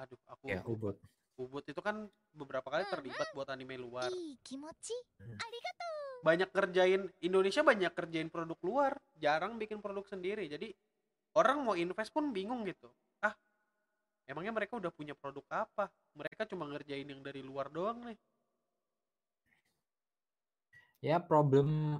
aduh 0.00 0.20
aku 0.24 0.44
ya 0.48 0.64
ubud. 0.64 0.96
ubud. 1.36 1.64
Itu 1.68 1.80
kan 1.84 2.08
beberapa 2.32 2.68
kali 2.68 2.84
terlibat 2.88 3.28
buat 3.36 3.48
anime 3.52 3.76
luar. 3.80 4.08
Mm. 5.20 5.36
Banyak 6.20 6.50
kerjain 6.52 7.08
Indonesia 7.24 7.64
banyak 7.64 7.92
kerjain 7.92 8.28
produk 8.28 8.58
luar. 8.64 8.92
Jarang 9.16 9.56
bikin 9.56 9.80
produk 9.80 10.04
sendiri. 10.08 10.48
Jadi 10.48 10.72
orang 11.36 11.64
mau 11.64 11.76
invest 11.76 12.12
pun 12.12 12.32
bingung 12.32 12.64
gitu. 12.68 12.88
Ah 13.24 13.32
emangnya 14.28 14.52
mereka 14.52 14.76
udah 14.76 14.92
punya 14.92 15.16
produk 15.16 15.64
apa? 15.64 15.88
Mereka 16.16 16.48
cuma 16.48 16.68
ngerjain 16.68 17.08
yang 17.08 17.20
dari 17.24 17.40
luar 17.40 17.72
doang 17.72 18.04
nih. 18.04 18.18
Ya 21.00 21.16
problem 21.16 21.96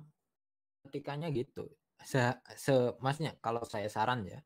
ketikanya 0.84 1.32
gitu. 1.32 1.68
Se, 2.00 2.20
se 2.56 2.72
masnya 3.00 3.36
kalau 3.40 3.64
saya 3.64 3.88
saran 3.88 4.24
ya 4.24 4.40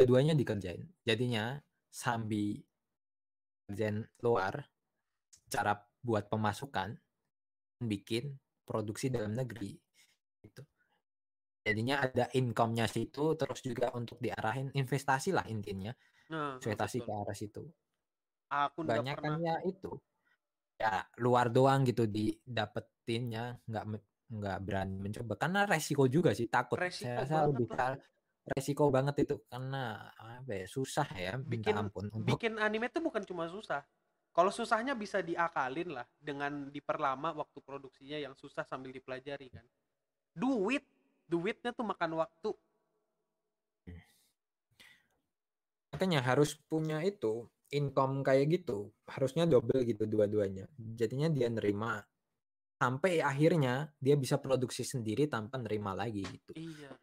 keduanya 0.00 0.32
dikerjain. 0.32 0.88
Jadinya 1.04 1.60
sambil 1.90 2.60
kerjain 3.68 4.04
luar, 4.24 4.64
cara 5.52 5.76
buat 6.00 6.28
pemasukan, 6.28 6.96
bikin 7.84 8.32
produksi 8.64 9.12
dalam 9.12 9.36
negeri. 9.36 9.76
Gitu. 10.40 10.62
Jadinya 11.64 12.00
ada 12.00 12.32
income-nya 12.32 12.88
situ, 12.88 13.36
terus 13.36 13.60
juga 13.60 13.92
untuk 13.92 14.16
diarahin 14.24 14.72
investasi 14.72 15.36
lah 15.36 15.44
intinya, 15.52 15.92
nah 16.32 16.56
investasi 16.56 17.04
ke 17.04 17.10
betul. 17.12 17.20
arah 17.24 17.36
situ. 17.36 17.64
aku 18.48 18.80
nggak 18.80 19.04
banyak 19.04 19.16
pernah 19.20 19.36
ya 19.44 19.56
itu 19.68 19.92
ya 20.78 21.02
luar 21.18 21.50
doang 21.50 21.82
gitu 21.84 22.06
didapetinnya 22.06 23.60
nggak 23.66 23.84
nggak 24.28 24.58
berani 24.62 24.96
mencoba 25.02 25.34
karena 25.34 25.60
resiko 25.66 26.06
juga 26.06 26.30
sih 26.32 26.46
takut 26.46 26.78
Resiko 26.78 27.08
saya 27.08 27.28
rasa 27.28 27.36
lebih. 27.50 27.66
Resiko 28.50 28.88
banget 28.88 29.28
itu 29.28 29.36
karena 29.46 30.12
apa 30.16 30.52
ya 30.52 30.66
susah 30.66 31.08
ya 31.14 31.36
bikin 31.36 31.76
ampun 31.76 32.08
untuk 32.12 32.36
bikin 32.36 32.56
anime 32.56 32.88
tuh 32.88 33.04
bukan 33.04 33.22
cuma 33.24 33.46
susah. 33.46 33.84
Kalau 34.32 34.54
susahnya 34.54 34.94
bisa 34.94 35.18
diakalin 35.18 35.98
lah 35.98 36.06
dengan 36.14 36.70
diperlama 36.70 37.34
waktu 37.34 37.58
produksinya 37.58 38.18
yang 38.22 38.38
susah 38.38 38.62
sambil 38.62 38.94
dipelajari 38.94 39.50
kan. 39.50 39.66
Duit 40.30 40.86
duitnya 41.26 41.74
tuh 41.74 41.84
makan 41.84 42.22
waktu. 42.22 42.50
Makanya 45.90 46.22
harus 46.22 46.54
punya 46.70 47.02
itu 47.02 47.50
income 47.74 48.22
kayak 48.22 48.62
gitu 48.62 48.94
harusnya 49.10 49.44
double 49.44 49.82
gitu 49.82 50.06
dua-duanya. 50.06 50.70
Jadinya 50.76 51.26
dia 51.26 51.50
nerima 51.50 51.98
sampai 52.78 53.18
akhirnya 53.18 53.90
dia 53.98 54.14
bisa 54.14 54.38
produksi 54.38 54.86
sendiri 54.86 55.26
tanpa 55.26 55.58
nerima 55.58 55.98
lagi 55.98 56.22
gitu. 56.22 56.54
Iya 56.54 56.94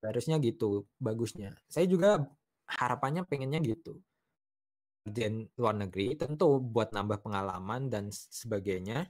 harusnya 0.00 0.40
gitu 0.40 0.88
bagusnya. 0.96 1.56
Saya 1.68 1.84
juga 1.84 2.24
harapannya 2.66 3.24
pengennya 3.28 3.60
gitu. 3.60 4.00
Kerjaan 5.04 5.48
luar 5.56 5.76
negeri 5.76 6.16
tentu 6.16 6.60
buat 6.60 6.92
nambah 6.92 7.24
pengalaman 7.24 7.88
dan 7.88 8.12
sebagainya. 8.12 9.08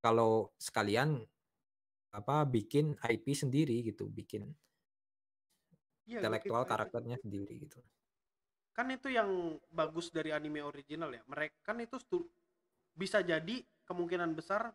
Kalau 0.00 0.54
sekalian 0.56 1.20
apa 2.10 2.42
bikin 2.42 2.98
IP 2.98 3.30
sendiri 3.38 3.86
gitu 3.86 4.10
bikin 4.10 4.50
Iya, 6.10 6.18
intelektual 6.18 6.66
bikin 6.66 6.66
IP 6.66 6.72
karakternya 6.74 7.16
sendiri 7.22 7.54
gitu. 7.62 7.78
Kan 8.74 8.90
itu 8.90 9.12
yang 9.12 9.60
bagus 9.70 10.10
dari 10.10 10.34
anime 10.34 10.64
original 10.64 11.12
ya. 11.14 11.22
Mereka 11.28 11.62
kan 11.62 11.78
itu 11.78 12.00
bisa 12.96 13.22
jadi 13.22 13.62
kemungkinan 13.86 14.34
besar 14.34 14.74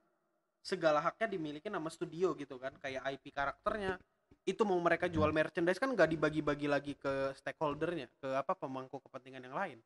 segala 0.66 0.98
haknya 1.04 1.38
dimiliki 1.38 1.70
nama 1.70 1.92
studio 1.94 2.34
gitu 2.34 2.58
kan 2.58 2.74
kayak 2.82 3.06
IP 3.18 3.30
karakternya 3.30 4.02
itu 4.46 4.62
mau 4.62 4.78
mereka 4.78 5.10
jual 5.10 5.34
merchandise 5.34 5.82
kan 5.82 5.90
nggak 5.90 6.10
dibagi-bagi 6.14 6.70
lagi 6.70 6.94
ke 6.94 7.34
stakeholdernya 7.36 8.08
ke 8.22 8.30
apa 8.32 8.54
pemangku 8.54 9.02
kepentingan 9.02 9.44
yang 9.44 9.58
lain 9.58 9.80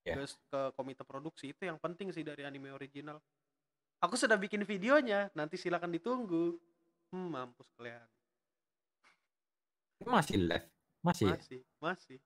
Ya. 0.00 0.16
ke, 0.16 0.24
ke 0.48 0.60
komite 0.80 1.04
produksi 1.04 1.52
itu 1.52 1.68
yang 1.68 1.76
penting 1.76 2.08
sih 2.08 2.24
dari 2.24 2.40
anime 2.40 2.72
original 2.72 3.20
aku 4.00 4.16
sudah 4.16 4.40
bikin 4.40 4.64
videonya 4.64 5.28
nanti 5.36 5.60
silakan 5.60 5.92
ditunggu 5.92 6.56
hmm 7.12 7.28
mampus 7.28 7.68
kalian 7.76 8.00
Masih 10.00 10.40
live. 10.40 10.64
Masih. 11.04 11.28
ya? 11.28 11.36
masih 11.36 11.60
masih 11.84 12.18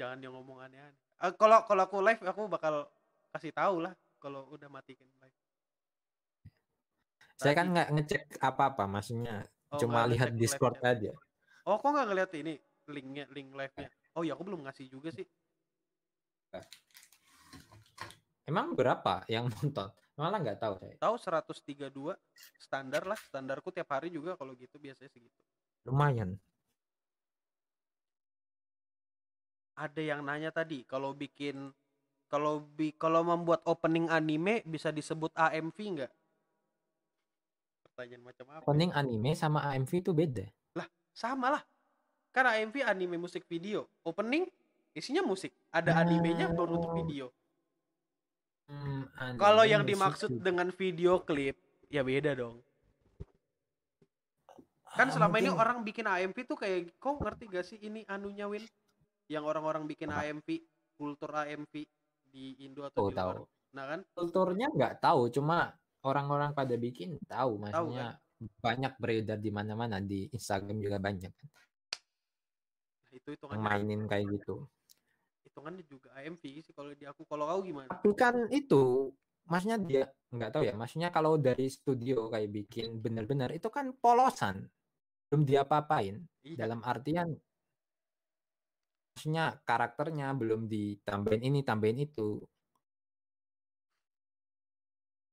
jangan 0.00 0.16
yang 0.22 0.32
ngomong 0.32 0.64
aneh-aneh 0.64 0.96
Eh, 1.18 1.34
kalau 1.36 1.60
kalau 1.66 1.82
aku 1.84 1.98
live 2.00 2.22
aku 2.24 2.46
bakal 2.48 2.86
kasih 3.34 3.52
tahu 3.52 3.82
lah 3.84 3.92
kalau 4.16 4.48
udah 4.48 4.70
matikan 4.70 5.04
live 5.20 5.36
Saya 7.38 7.54
kan 7.54 7.70
nggak 7.70 7.88
ngecek 7.94 8.22
apa-apa, 8.38 8.84
maksudnya 8.84 9.46
Oh, 9.68 9.76
cuma 9.76 10.08
lihat 10.08 10.32
Discord 10.32 10.80
aja. 10.80 11.12
oh 11.62 11.76
kok 11.76 11.86
nggak 11.86 12.08
ngeliat 12.08 12.32
ini 12.40 12.56
linknya 12.88 13.28
link 13.28 13.52
live-nya 13.52 13.92
oh 14.16 14.24
ya 14.24 14.32
aku 14.32 14.40
belum 14.42 14.64
ngasih 14.64 14.88
juga 14.88 15.12
sih 15.12 15.28
Emang 18.42 18.72
berapa 18.72 19.28
yang 19.28 19.44
nonton? 19.52 19.92
Malah 20.16 20.40
nggak 20.40 20.56
tahu 20.56 20.74
saya. 20.80 20.96
tahu 20.96 21.14
132 21.20 22.16
standar 22.56 23.04
lah 23.04 23.20
standarku 23.20 23.68
tiap 23.68 23.92
hari 23.92 24.08
juga 24.08 24.34
kalau 24.34 24.56
gitu 24.56 24.80
biasanya 24.80 25.12
segitu 25.12 25.36
Lumayan. 25.84 26.40
ada 29.76 30.00
yang 30.00 30.24
nanya 30.24 30.50
tadi 30.50 30.82
kalau 30.82 31.12
bikin 31.12 31.70
kalau 32.26 32.58
bi 32.64 32.90
kalau 32.90 33.22
membuat 33.22 33.62
opening 33.62 34.08
anime 34.08 34.64
bisa 34.64 34.90
disebut 34.90 35.30
AMV 35.36 35.76
nggak 35.76 36.12
pertanyaan 37.98 38.22
macam 38.22 38.46
apa 38.54 38.62
Opening 38.62 38.94
anime 38.94 39.34
sama 39.34 39.66
AMV 39.66 39.90
itu 39.98 40.14
beda. 40.14 40.46
sama 41.10 41.50
lah 41.50 41.62
karena 42.30 42.54
AMV 42.54 42.86
anime 42.86 43.18
musik 43.18 43.42
video. 43.50 43.90
Opening 44.06 44.46
isinya 44.94 45.26
musik. 45.26 45.50
Ada 45.74 45.98
animenya 45.98 46.46
berbentuk 46.46 46.86
Oh. 46.86 46.94
video. 46.94 47.26
Hmm, 48.70 49.02
kalau 49.34 49.66
yang 49.66 49.82
dimaksud 49.82 50.38
dengan 50.38 50.70
video 50.70 51.18
klip 51.18 51.58
ya 51.90 52.06
beda 52.06 52.38
dong. 52.38 52.62
Kan 54.94 55.10
Ah, 55.10 55.12
selama 55.12 55.42
ini 55.42 55.50
mungkin- 55.50 55.58
orang 55.58 55.78
bikin 55.82 56.06
AMV 56.06 56.36
tuh 56.46 56.54
kayak 56.54 56.94
kau 57.02 57.18
ngerti 57.18 57.50
gak 57.50 57.66
sih 57.66 57.82
ini 57.82 58.06
anunya 58.06 58.46
Win? 58.46 58.62
Yang 59.26 59.42
orang-orang 59.42 59.90
bikin? 59.90 60.06
AMV 60.06 60.62
kultur 60.94 61.34
AMV 61.34 61.82
di 62.30 62.62
Indo 62.62 62.86
atau 62.86 63.02
Oh, 63.02 63.10
di 63.10 63.18
luar 63.18 63.42
tahu. 63.42 63.42
nah 63.74 63.84
kan? 63.90 64.00
Kulturnya 64.14 64.70
nggak 64.70 65.02
tahu, 65.02 65.34
cuma 65.34 65.74
orang-orang 66.06 66.54
pada 66.54 66.74
bikin 66.78 67.18
tahu, 67.26 67.58
kan? 67.58 67.62
maksudnya 67.74 68.06
banyak 68.62 68.92
beredar 69.02 69.38
di 69.42 69.50
mana-mana 69.50 69.98
di 69.98 70.30
Instagram 70.30 70.78
juga 70.78 71.02
banyak 71.02 71.32
kan, 71.34 71.48
nah, 73.02 73.10
itu 73.10 73.28
hitungannya 73.34 73.64
mainin 73.66 74.06
kayak 74.06 74.26
gitu. 74.38 74.62
hitungannya 75.42 75.82
juga 75.90 76.14
AMV 76.14 76.42
sih 76.62 76.70
kalau 76.70 76.94
di 76.94 77.02
aku 77.02 77.26
kalau 77.26 77.50
kau 77.50 77.60
gimana 77.66 77.90
Tapi 77.90 78.14
kan 78.14 78.46
itu, 78.54 79.10
maksudnya 79.48 79.78
dia 79.82 80.04
nggak 80.30 80.50
tahu 80.54 80.62
ya, 80.68 80.74
maksudnya 80.78 81.08
kalau 81.10 81.34
dari 81.34 81.66
studio 81.66 82.30
kayak 82.30 82.52
bikin 82.52 83.02
bener-bener 83.02 83.50
itu 83.50 83.66
kan 83.72 83.90
polosan, 83.96 84.70
belum 85.28 85.42
diapa-apain. 85.42 86.20
iya 86.46 86.56
Dalam 86.62 86.84
artian, 86.86 87.34
maksudnya 89.16 89.58
karakternya 89.66 90.30
belum 90.36 90.70
ditambahin 90.70 91.42
ini, 91.42 91.60
tambahin 91.66 92.06
itu. 92.06 92.38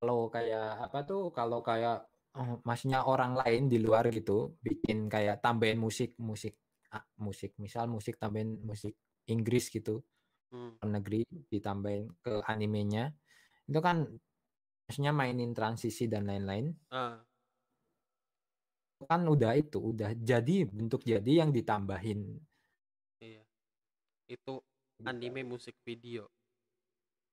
Kalau 0.05 0.29
kayak 0.29 0.85
apa 0.85 1.01
tuh, 1.01 1.33
kalau 1.33 1.65
kayak 1.65 2.05
oh, 2.37 2.61
maksudnya 2.61 3.01
orang 3.09 3.33
lain 3.41 3.65
di 3.73 3.81
luar 3.81 4.05
gitu 4.13 4.53
bikin 4.61 5.09
kayak 5.09 5.41
tambahin 5.41 5.81
musik, 5.81 6.13
musik, 6.21 6.53
ah, 6.93 7.01
musik, 7.17 7.57
misal 7.57 7.89
musik 7.89 8.21
tambahin 8.21 8.61
musik 8.61 8.93
Inggris 9.25 9.73
gitu 9.73 10.05
Hmm. 10.53 10.77
luar 10.77 10.89
negeri 11.01 11.25
ditambahin 11.49 12.05
ke 12.21 12.45
animenya 12.45 13.09
itu 13.65 13.79
kan 13.81 14.05
maksudnya 14.85 15.13
mainin 15.17 15.57
transisi 15.57 16.05
dan 16.05 16.29
lain-lain. 16.29 16.69
Itu 18.95 19.05
kan 19.11 19.21
udah 19.25 19.51
itu 19.57 19.79
udah 19.91 20.11
jadi 20.29 20.67
bentuk 20.69 21.01
jadi 21.03 21.31
yang 21.41 21.49
ditambahin. 21.57 22.19
Iya. 23.23 23.41
Itu 24.29 24.61
Gitu. 24.95 25.07
anime 25.11 25.41
musik 25.43 25.75
video. 25.83 26.29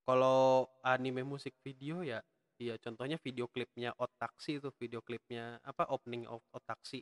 Kalau 0.09 0.66
anime 0.82 1.23
musik 1.23 1.55
video 1.62 2.03
ya 2.03 2.19
iya 2.60 2.76
contohnya 2.76 3.16
video 3.20 3.48
klipnya 3.48 3.94
Otaksi 3.96 4.60
itu 4.60 4.68
video 4.76 5.00
klipnya 5.00 5.60
apa 5.64 5.88
opening 5.88 6.26
of 6.28 6.42
Otaksi 6.52 7.00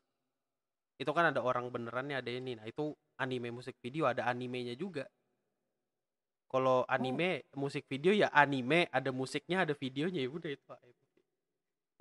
itu 1.01 1.11
kan 1.17 1.33
ada 1.33 1.41
orang 1.41 1.73
benerannya 1.73 2.21
ada 2.21 2.29
ini. 2.29 2.61
Nah 2.61 2.69
itu 2.69 2.93
anime 3.17 3.49
musik 3.49 3.81
video 3.81 4.05
ada 4.05 4.29
animenya 4.29 4.77
juga. 4.77 5.09
Kalau 6.45 6.85
anime 6.85 7.49
musik 7.57 7.89
video 7.89 8.13
ya 8.13 8.29
anime 8.29 8.85
ada 8.93 9.09
musiknya 9.09 9.65
ada 9.65 9.73
videonya 9.73 10.21
ya 10.21 10.29
udah 10.29 10.51
itu. 10.53 10.67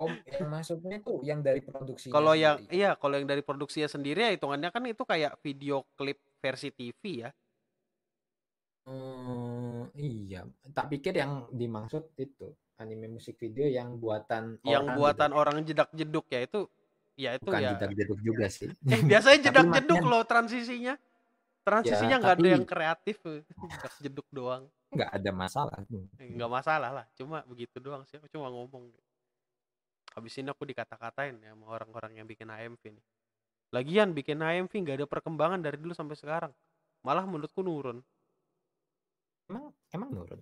Oh 0.00 0.08
yang 0.08 0.48
maksudnya 0.52 0.96
itu 1.00 1.14
yang 1.24 1.40
dari 1.44 1.60
produksi 1.60 2.08
kalau 2.08 2.32
yang 2.32 2.56
iya 2.72 2.96
kalau 2.96 3.20
yang 3.20 3.28
dari 3.28 3.44
produksinya 3.44 3.84
sendiri 3.84 4.24
ya 4.24 4.30
hitungannya 4.32 4.72
kan 4.72 4.84
itu 4.88 5.04
kayak 5.04 5.36
video 5.44 5.84
klip 5.96 6.20
versi 6.40 6.68
TV 6.68 7.24
ya. 7.24 7.30
Hmm, 8.88 9.92
iya. 9.96 10.44
Tak 10.72 10.88
pikir 10.92 11.20
yang 11.20 11.48
dimaksud 11.52 12.16
itu 12.16 12.52
anime 12.80 13.06
musik 13.12 13.36
video 13.36 13.68
yang 13.68 13.94
buatan 13.94 14.56
yang 14.64 14.82
orang 14.82 14.96
buatan 14.96 15.28
gitu. 15.28 15.38
orang 15.38 15.56
jedak 15.62 15.88
jeduk 15.92 16.26
ya 16.26 16.40
itu 16.42 16.60
ya 17.14 17.30
itu 17.36 17.44
bukan 17.44 17.60
ya 17.60 17.70
jedak 17.76 17.92
jeduk 17.92 18.18
juga 18.20 18.46
sih 18.48 18.68
Eh, 18.90 19.00
biasanya 19.04 19.38
jedak 19.44 19.66
jeduk 19.76 20.00
loh 20.02 20.24
transisinya. 20.24 20.96
Transisinya 21.60 22.16
nggak 22.16 22.34
ada 22.34 22.40
tapi- 22.40 22.54
yang 22.56 22.64
kreatif, 22.64 23.16
eh. 23.28 23.44
jedak 23.44 23.94
jeduk 24.00 24.26
doang. 24.32 24.64
nggak 24.90 25.10
ada 25.12 25.30
masalah 25.30 25.76
Eh, 26.16 26.32
Nggak 26.32 26.50
masalah 26.50 26.90
lah, 26.90 27.06
cuma 27.14 27.44
begitu 27.44 27.76
doang 27.78 28.02
sih. 28.08 28.16
Aku 28.16 28.26
cuma 28.26 28.48
ngomong. 28.48 28.88
Habis 30.16 30.40
ini 30.40 30.48
aku 30.48 30.64
dikata-katain 30.64 31.36
ya 31.38 31.52
sama 31.52 31.70
orang-orang 31.70 32.16
yang 32.16 32.26
bikin 32.26 32.48
AMV 32.48 32.80
nih. 32.90 33.04
Lagian 33.70 34.10
bikin 34.10 34.40
AMV 34.40 34.72
nggak 34.72 34.96
ada 34.98 35.06
perkembangan 35.06 35.60
dari 35.60 35.76
dulu 35.78 35.92
sampai 35.92 36.16
sekarang. 36.16 36.50
Malah 37.04 37.28
menurutku 37.28 37.60
nurun. 37.60 38.00
emang 39.46 39.70
emang 39.90 40.10
nurun 40.10 40.40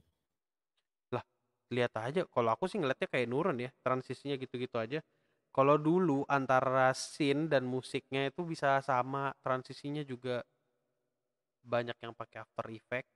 Lihat 1.68 1.92
aja, 2.00 2.20
kalau 2.28 2.50
aku 2.54 2.64
sih 2.70 2.80
ngeliatnya 2.80 3.08
kayak 3.12 3.28
nurun 3.28 3.58
ya. 3.60 3.70
Transisinya 3.84 4.36
gitu-gitu 4.40 4.76
aja. 4.80 5.00
Kalau 5.52 5.76
dulu 5.80 6.24
antara 6.28 6.92
scene 6.92 7.48
dan 7.48 7.64
musiknya 7.66 8.30
itu 8.30 8.44
bisa 8.44 8.78
sama, 8.84 9.32
transisinya 9.44 10.04
juga 10.04 10.44
banyak 11.64 11.96
yang 12.00 12.14
pakai 12.16 12.44
After 12.44 12.66
Effect 12.72 13.08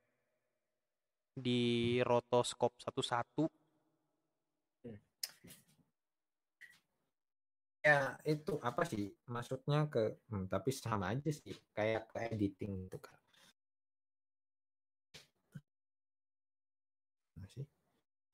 di 1.33 2.01
rotoscope 2.05 2.77
satu-satu. 2.81 3.49
ya 7.83 8.15
itu 8.23 8.63
apa 8.63 8.87
sih 8.87 9.11
maksudnya 9.27 9.91
ke 9.91 10.15
hmm, 10.31 10.47
tapi 10.47 10.71
sama 10.71 11.11
aja 11.11 11.35
sih 11.35 11.51
kayak 11.75 12.15
ke 12.15 12.31
editing 12.31 12.87
gitu 12.87 13.03
kan 13.03 13.19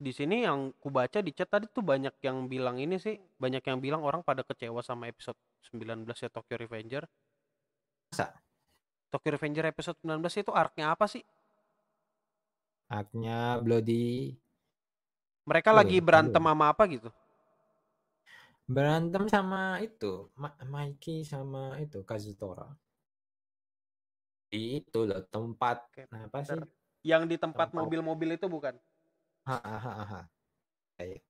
Di 0.04 0.12
sini 0.18 0.36
yang 0.46 0.60
ku 0.82 0.88
baca 0.98 1.18
di 1.26 1.30
chat 1.36 1.48
tadi 1.54 1.66
tuh 1.76 1.82
banyak 1.90 2.14
yang 2.26 2.36
bilang 2.52 2.76
ini 2.84 2.96
sih, 3.04 3.16
banyak 3.42 3.62
yang 3.68 3.78
bilang 3.84 4.02
orang 4.08 4.22
pada 4.28 4.42
kecewa 4.48 4.80
sama 4.88 5.04
episode 5.12 5.38
19 5.66 6.18
ya 6.22 6.28
Tokyo 6.36 6.56
Revenger. 6.62 7.02
Masa? 8.12 8.42
Tokyo 9.12 9.30
Revenger 9.36 9.64
episode 9.72 9.98
19 10.00 10.40
itu 10.42 10.50
arc-nya 10.62 10.86
apa 10.94 11.04
sih? 11.12 11.20
artnya 12.96 13.38
bloody 13.64 14.36
Mereka 15.50 15.70
Oh, 15.72 15.78
lagi 15.78 15.96
berantem 16.06 16.42
sama 16.46 16.64
apa 16.72 16.82
gitu? 16.94 17.08
berantem 18.74 19.24
sama 19.34 19.62
itu 19.86 20.12
Ma 20.40 20.50
Mikey 20.72 21.16
sama 21.32 21.62
itu 21.84 21.98
Kazutora 22.08 22.66
di 24.50 24.60
itu 24.80 24.98
loh 25.08 25.20
tempat 25.34 25.76
Oke, 25.88 26.02
nah, 26.12 26.22
apa 26.28 26.40
sih. 26.48 26.60
Yang 27.06 27.22
di 27.30 27.36
Tempat. 27.40 27.68
mobil-mobil 27.78 28.36
itu 28.36 28.46
bukan? 28.50 28.74
Ha, 29.48 29.56
ha, 29.58 29.76
ha, 29.80 29.92
ha, 29.96 30.04
ha. 30.04 30.20
Kayak- 30.96 31.24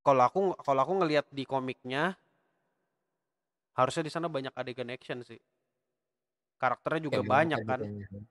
Kalau 0.00 0.22
aku 0.24 0.38
kalau 0.64 0.80
aku 0.80 0.92
ngelihat 1.04 1.26
di 1.28 1.44
komiknya 1.44 2.16
harusnya 3.76 4.02
di 4.02 4.12
sana 4.12 4.26
banyak 4.26 4.54
adegan 4.56 4.88
action 4.88 5.20
sih. 5.20 5.36
Karakternya 6.56 7.00
juga 7.06 7.20
kayak 7.20 7.28
banyak 7.28 7.58
kan. 7.62 7.78
adegannya. 7.84 8.24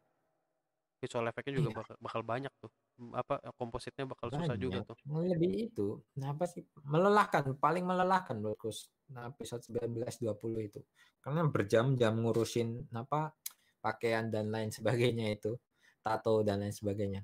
Visual 0.98 1.30
efeknya 1.30 1.54
juga 1.62 1.70
Iya. 1.70 1.78
bakal, 1.78 1.96
bakal 2.02 2.22
banyak 2.26 2.54
tuh. 2.58 2.72
Apa 3.14 3.38
kompositnya 3.54 4.10
bakal 4.10 4.34
susah 4.34 4.58
juga 4.58 4.82
Banyak. 4.82 4.90
tuh. 4.90 4.98
lebih 5.22 5.70
itu 5.70 6.02
nah, 6.18 6.34
apa 6.34 6.50
sih 6.50 6.66
melelahkan 6.82 7.54
paling 7.62 7.86
melelahkan 7.86 8.34
menurutku 8.42 8.74
nah, 9.14 9.30
episode 9.30 9.62
19 9.62 10.18
20 10.18 10.66
itu 10.66 10.82
karena 11.22 11.46
berjam-jam 11.46 12.18
ngurusin 12.18 12.90
apa 12.90 13.38
pakaian 13.78 14.34
dan 14.34 14.50
lain 14.50 14.74
sebagainya 14.74 15.30
itu 15.30 15.54
tato 16.02 16.42
dan 16.42 16.66
lain 16.66 16.74
sebagainya 16.74 17.22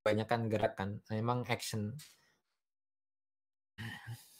kebanyakan 0.00 0.48
gerakan 0.48 0.88
memang 1.12 1.44
action 1.46 1.94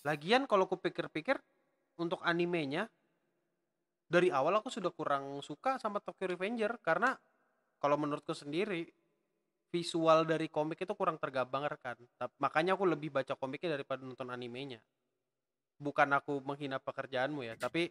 Lagian 0.01 0.49
kalau 0.49 0.65
aku 0.65 0.81
pikir-pikir 0.81 1.37
untuk 2.01 2.25
animenya 2.25 2.89
dari 4.11 4.33
awal 4.33 4.59
aku 4.59 4.73
sudah 4.73 4.91
kurang 4.91 5.39
suka 5.45 5.79
sama 5.79 6.03
Tokyo 6.03 6.35
Revenger 6.35 6.81
karena 6.83 7.15
kalau 7.79 7.95
menurutku 8.01 8.35
sendiri 8.35 8.89
visual 9.71 10.27
dari 10.27 10.51
komik 10.51 10.83
itu 10.83 10.93
kurang 10.99 11.17
tergambarkan. 11.23 11.95
Makanya 12.43 12.75
aku 12.75 12.91
lebih 12.91 13.15
baca 13.15 13.39
komiknya 13.39 13.79
daripada 13.79 14.03
nonton 14.03 14.35
animenya. 14.35 14.83
Bukan 15.79 16.11
aku 16.11 16.43
menghina 16.43 16.83
pekerjaanmu 16.83 17.47
ya, 17.47 17.55
tapi 17.55 17.89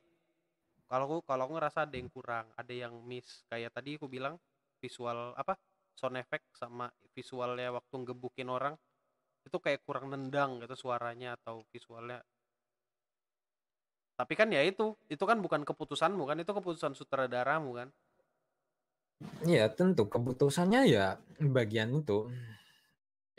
kalau 0.91 1.07
aku 1.07 1.17
kalau 1.23 1.47
aku 1.47 1.53
ngerasa 1.55 1.87
ada 1.87 1.95
yang 1.95 2.11
kurang, 2.11 2.45
ada 2.53 2.73
yang 2.75 2.93
miss. 3.07 3.47
Kayak 3.47 3.79
tadi 3.79 3.95
aku 3.95 4.11
bilang 4.11 4.35
visual 4.83 5.33
apa? 5.39 5.55
Sound 5.99 6.15
effect 6.15 6.47
sama 6.55 6.88
visualnya 7.11 7.76
waktu 7.76 7.95
ngebukin 8.07 8.47
orang 8.47 8.80
itu 9.43 9.57
kayak 9.59 9.84
kurang 9.84 10.07
nendang 10.15 10.63
gitu 10.63 10.76
suaranya 10.88 11.35
atau 11.35 11.67
visualnya. 11.67 12.23
Tapi 14.15 14.34
kan 14.35 14.51
ya 14.51 14.63
itu 14.63 14.95
itu 15.07 15.23
kan 15.23 15.39
bukan 15.39 15.63
keputusanmu 15.67 16.23
kan 16.27 16.39
itu 16.39 16.51
keputusan 16.51 16.95
sutradaramu 16.95 17.71
kan. 17.76 17.88
Iya 19.43 19.67
tentu 19.71 20.07
keputusannya 20.07 20.81
ya 20.88 21.19
bagian 21.39 22.03
itu. 22.03 22.31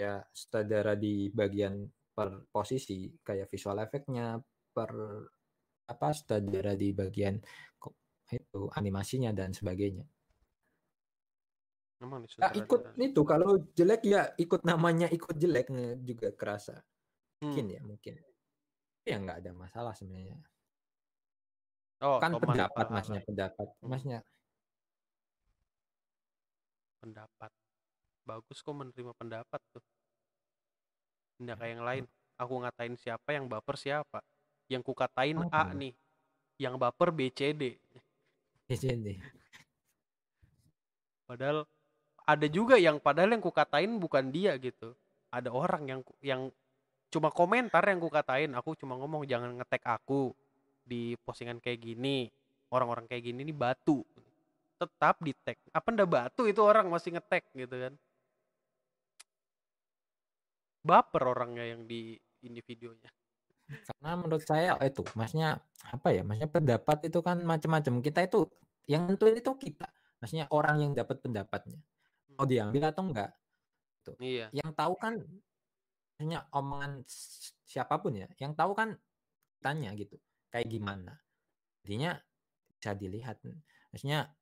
Ya 0.01 0.25
sutradara 0.33 0.97
di 0.97 1.29
bagian 1.33 1.89
per 2.17 2.49
posisi 2.49 3.13
kayak 3.21 3.53
visual 3.53 3.77
efeknya 3.85 4.41
per 4.73 4.93
apa 5.89 6.09
sutradara 6.17 6.73
di 6.77 6.97
bagian 6.97 7.37
itu 8.33 8.61
animasinya 8.73 9.37
dan 9.37 9.53
sebagainya. 9.53 10.05
Memang 12.01 12.25
nih 12.25 12.31
Ya, 12.41 12.49
ikut 12.57 12.81
itu 12.97 13.23
kalau 13.29 13.61
jelek 13.77 14.03
ya 14.09 14.33
ikut 14.41 14.65
namanya 14.65 15.07
ikut 15.13 15.37
jelek 15.37 15.69
juga 16.05 16.33
kerasa. 16.35 16.81
Hmm. 17.41 17.53
mungkin 17.53 17.67
ya 17.73 17.81
mungkin. 17.85 18.15
Ya 19.09 19.17
nggak 19.17 19.39
ada 19.45 19.51
masalah 19.57 19.93
sebenarnya. 19.97 20.37
Oh 22.01 22.17
kan 22.21 22.33
Thomas 22.37 22.49
pendapat 22.53 22.85
Alva 22.85 22.95
masnya 22.97 23.21
pendapat. 23.25 23.67
Hmm. 23.81 23.89
masnya. 23.89 24.19
Pendapat. 27.01 27.51
Bagus 28.29 28.59
kok 28.61 28.77
menerima 28.77 29.13
pendapat 29.17 29.61
tuh. 29.73 29.85
Tidak 31.41 31.57
kayak 31.57 31.73
yang 31.77 31.85
lain. 31.85 32.05
Aku 32.41 32.61
ngatain 32.61 32.97
siapa 32.97 33.37
yang 33.37 33.49
baper 33.49 33.77
siapa. 33.77 34.21
Yang 34.69 34.83
ku 34.89 34.93
katain 34.97 35.37
A 35.53 35.69
Oh. 35.69 35.77
nih. 35.77 35.93
Yang 36.61 36.75
baper 36.77 37.09
B 37.13 37.33
C 37.33 37.53
D. 37.57 37.77
Di 38.69 38.77
sini 38.77 39.17
padahal 41.31 41.63
ada 42.31 42.47
juga 42.47 42.79
yang 42.79 43.03
padahal 43.03 43.35
yang 43.35 43.43
ku 43.43 43.51
katain 43.51 43.99
bukan 43.99 44.31
dia 44.31 44.55
gitu. 44.63 44.95
Ada 45.35 45.51
orang 45.51 45.83
yang 45.91 46.01
yang 46.23 46.43
cuma 47.11 47.35
komentar 47.35 47.83
yang 47.91 47.99
ku 47.99 48.07
katain 48.07 48.55
aku 48.55 48.79
cuma 48.79 48.95
ngomong 48.95 49.27
jangan 49.27 49.59
ngetek 49.59 49.83
aku 49.83 50.31
di 50.87 51.19
postingan 51.27 51.59
kayak 51.59 51.83
gini 51.83 52.31
orang-orang 52.71 53.11
kayak 53.11 53.27
gini 53.27 53.43
nih 53.43 53.57
batu. 53.57 54.07
Tetap 54.79 55.19
di 55.19 55.35
tag 55.43 55.59
apa 55.75 55.87
ndak 55.91 56.09
batu 56.09 56.47
itu 56.47 56.63
orang 56.63 56.87
masih 56.87 57.19
ngetek 57.19 57.51
gitu 57.59 57.75
kan? 57.75 57.95
Baper 60.87 61.23
orangnya 61.27 61.67
yang 61.67 61.85
di 61.85 62.15
ini 62.47 62.61
videonya. 62.63 63.11
Karena 63.71 64.19
menurut 64.19 64.43
saya 64.47 64.79
oh, 64.79 64.87
itu 64.87 65.03
maksudnya 65.19 65.59
apa 65.91 66.09
ya 66.15 66.23
maksudnya 66.23 66.51
pendapat 66.51 67.11
itu 67.11 67.19
kan 67.27 67.43
macam-macam. 67.43 67.99
Kita 67.99 68.23
itu 68.23 68.47
yang 68.87 69.11
tentuin 69.11 69.35
itu 69.35 69.51
kita 69.59 69.91
maksudnya 70.23 70.47
orang 70.51 70.79
yang 70.83 70.93
dapat 70.95 71.23
pendapatnya 71.23 71.79
mau 72.41 72.49
diambil 72.49 72.89
atau 72.89 73.05
enggak. 73.05 73.31
Iya. 74.17 74.49
Yang 74.57 74.71
tahu 74.73 74.95
kan 74.97 75.15
maksudnya 76.17 76.49
omongan 76.57 77.05
siapa 77.69 78.01
pun 78.01 78.17
ya 78.17 78.29
yang 78.41 78.57
tahu 78.57 78.73
kan 78.73 78.97
tanya 79.61 79.93
gitu 79.93 80.17
kayak 80.49 80.73
gimana? 80.73 81.21
Jadinya 81.85 82.17
bisa 82.81 82.97
dilihat 82.97 83.45
maksudnya 83.93 84.33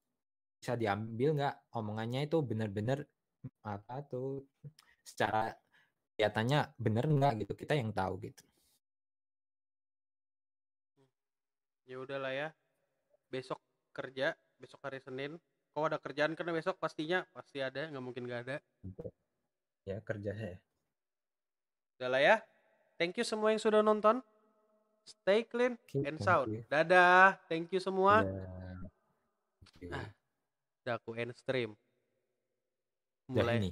bisa 0.62 0.79
diambil 0.79 1.35
nggak 1.35 1.55
omongannya 1.75 2.31
itu 2.31 2.39
benar-benar 2.39 3.03
apa 3.66 4.07
tuh? 4.07 4.47
Secara 5.03 5.51
kelihatannya 6.15 6.79
benar 6.79 7.05
nggak 7.11 7.33
gitu 7.43 7.59
kita 7.59 7.75
yang 7.75 7.91
tahu 7.91 8.23
gitu. 8.23 8.47
Ya 11.91 11.99
udahlah 11.99 12.31
ya. 12.31 12.49
Besok 13.27 13.59
kerja 13.91 14.39
besok 14.55 14.87
hari 14.87 15.03
Senin 15.03 15.35
kau 15.79 15.87
ada 15.87 16.03
kerjaan 16.03 16.35
karena 16.35 16.51
besok 16.51 16.75
pastinya 16.83 17.23
pasti 17.31 17.63
ada 17.63 17.87
nggak 17.87 18.03
mungkin 18.03 18.27
nggak 18.27 18.41
ada. 18.51 18.57
Ya 19.87 20.03
kerja 20.03 20.35
saya. 20.35 20.59
Udahlah 21.99 22.21
ya. 22.23 22.37
Thank 22.99 23.23
you 23.23 23.27
semua 23.27 23.55
yang 23.55 23.63
sudah 23.63 23.79
nonton. 23.79 24.19
Stay 25.07 25.47
clean 25.47 25.79
and 26.05 26.19
sound. 26.19 26.51
you. 26.51 26.67
dadah. 26.67 27.39
Thank 27.47 27.71
you 27.71 27.81
semua. 27.81 28.27
Ya. 28.27 28.43
Oke. 29.63 29.87
Ah, 29.95 30.09
udah 30.83 30.95
aku 30.99 31.11
end 31.15 31.33
stream. 31.39 31.79
Udah 33.31 33.47
mulai. 33.47 33.57
ini 33.63 33.71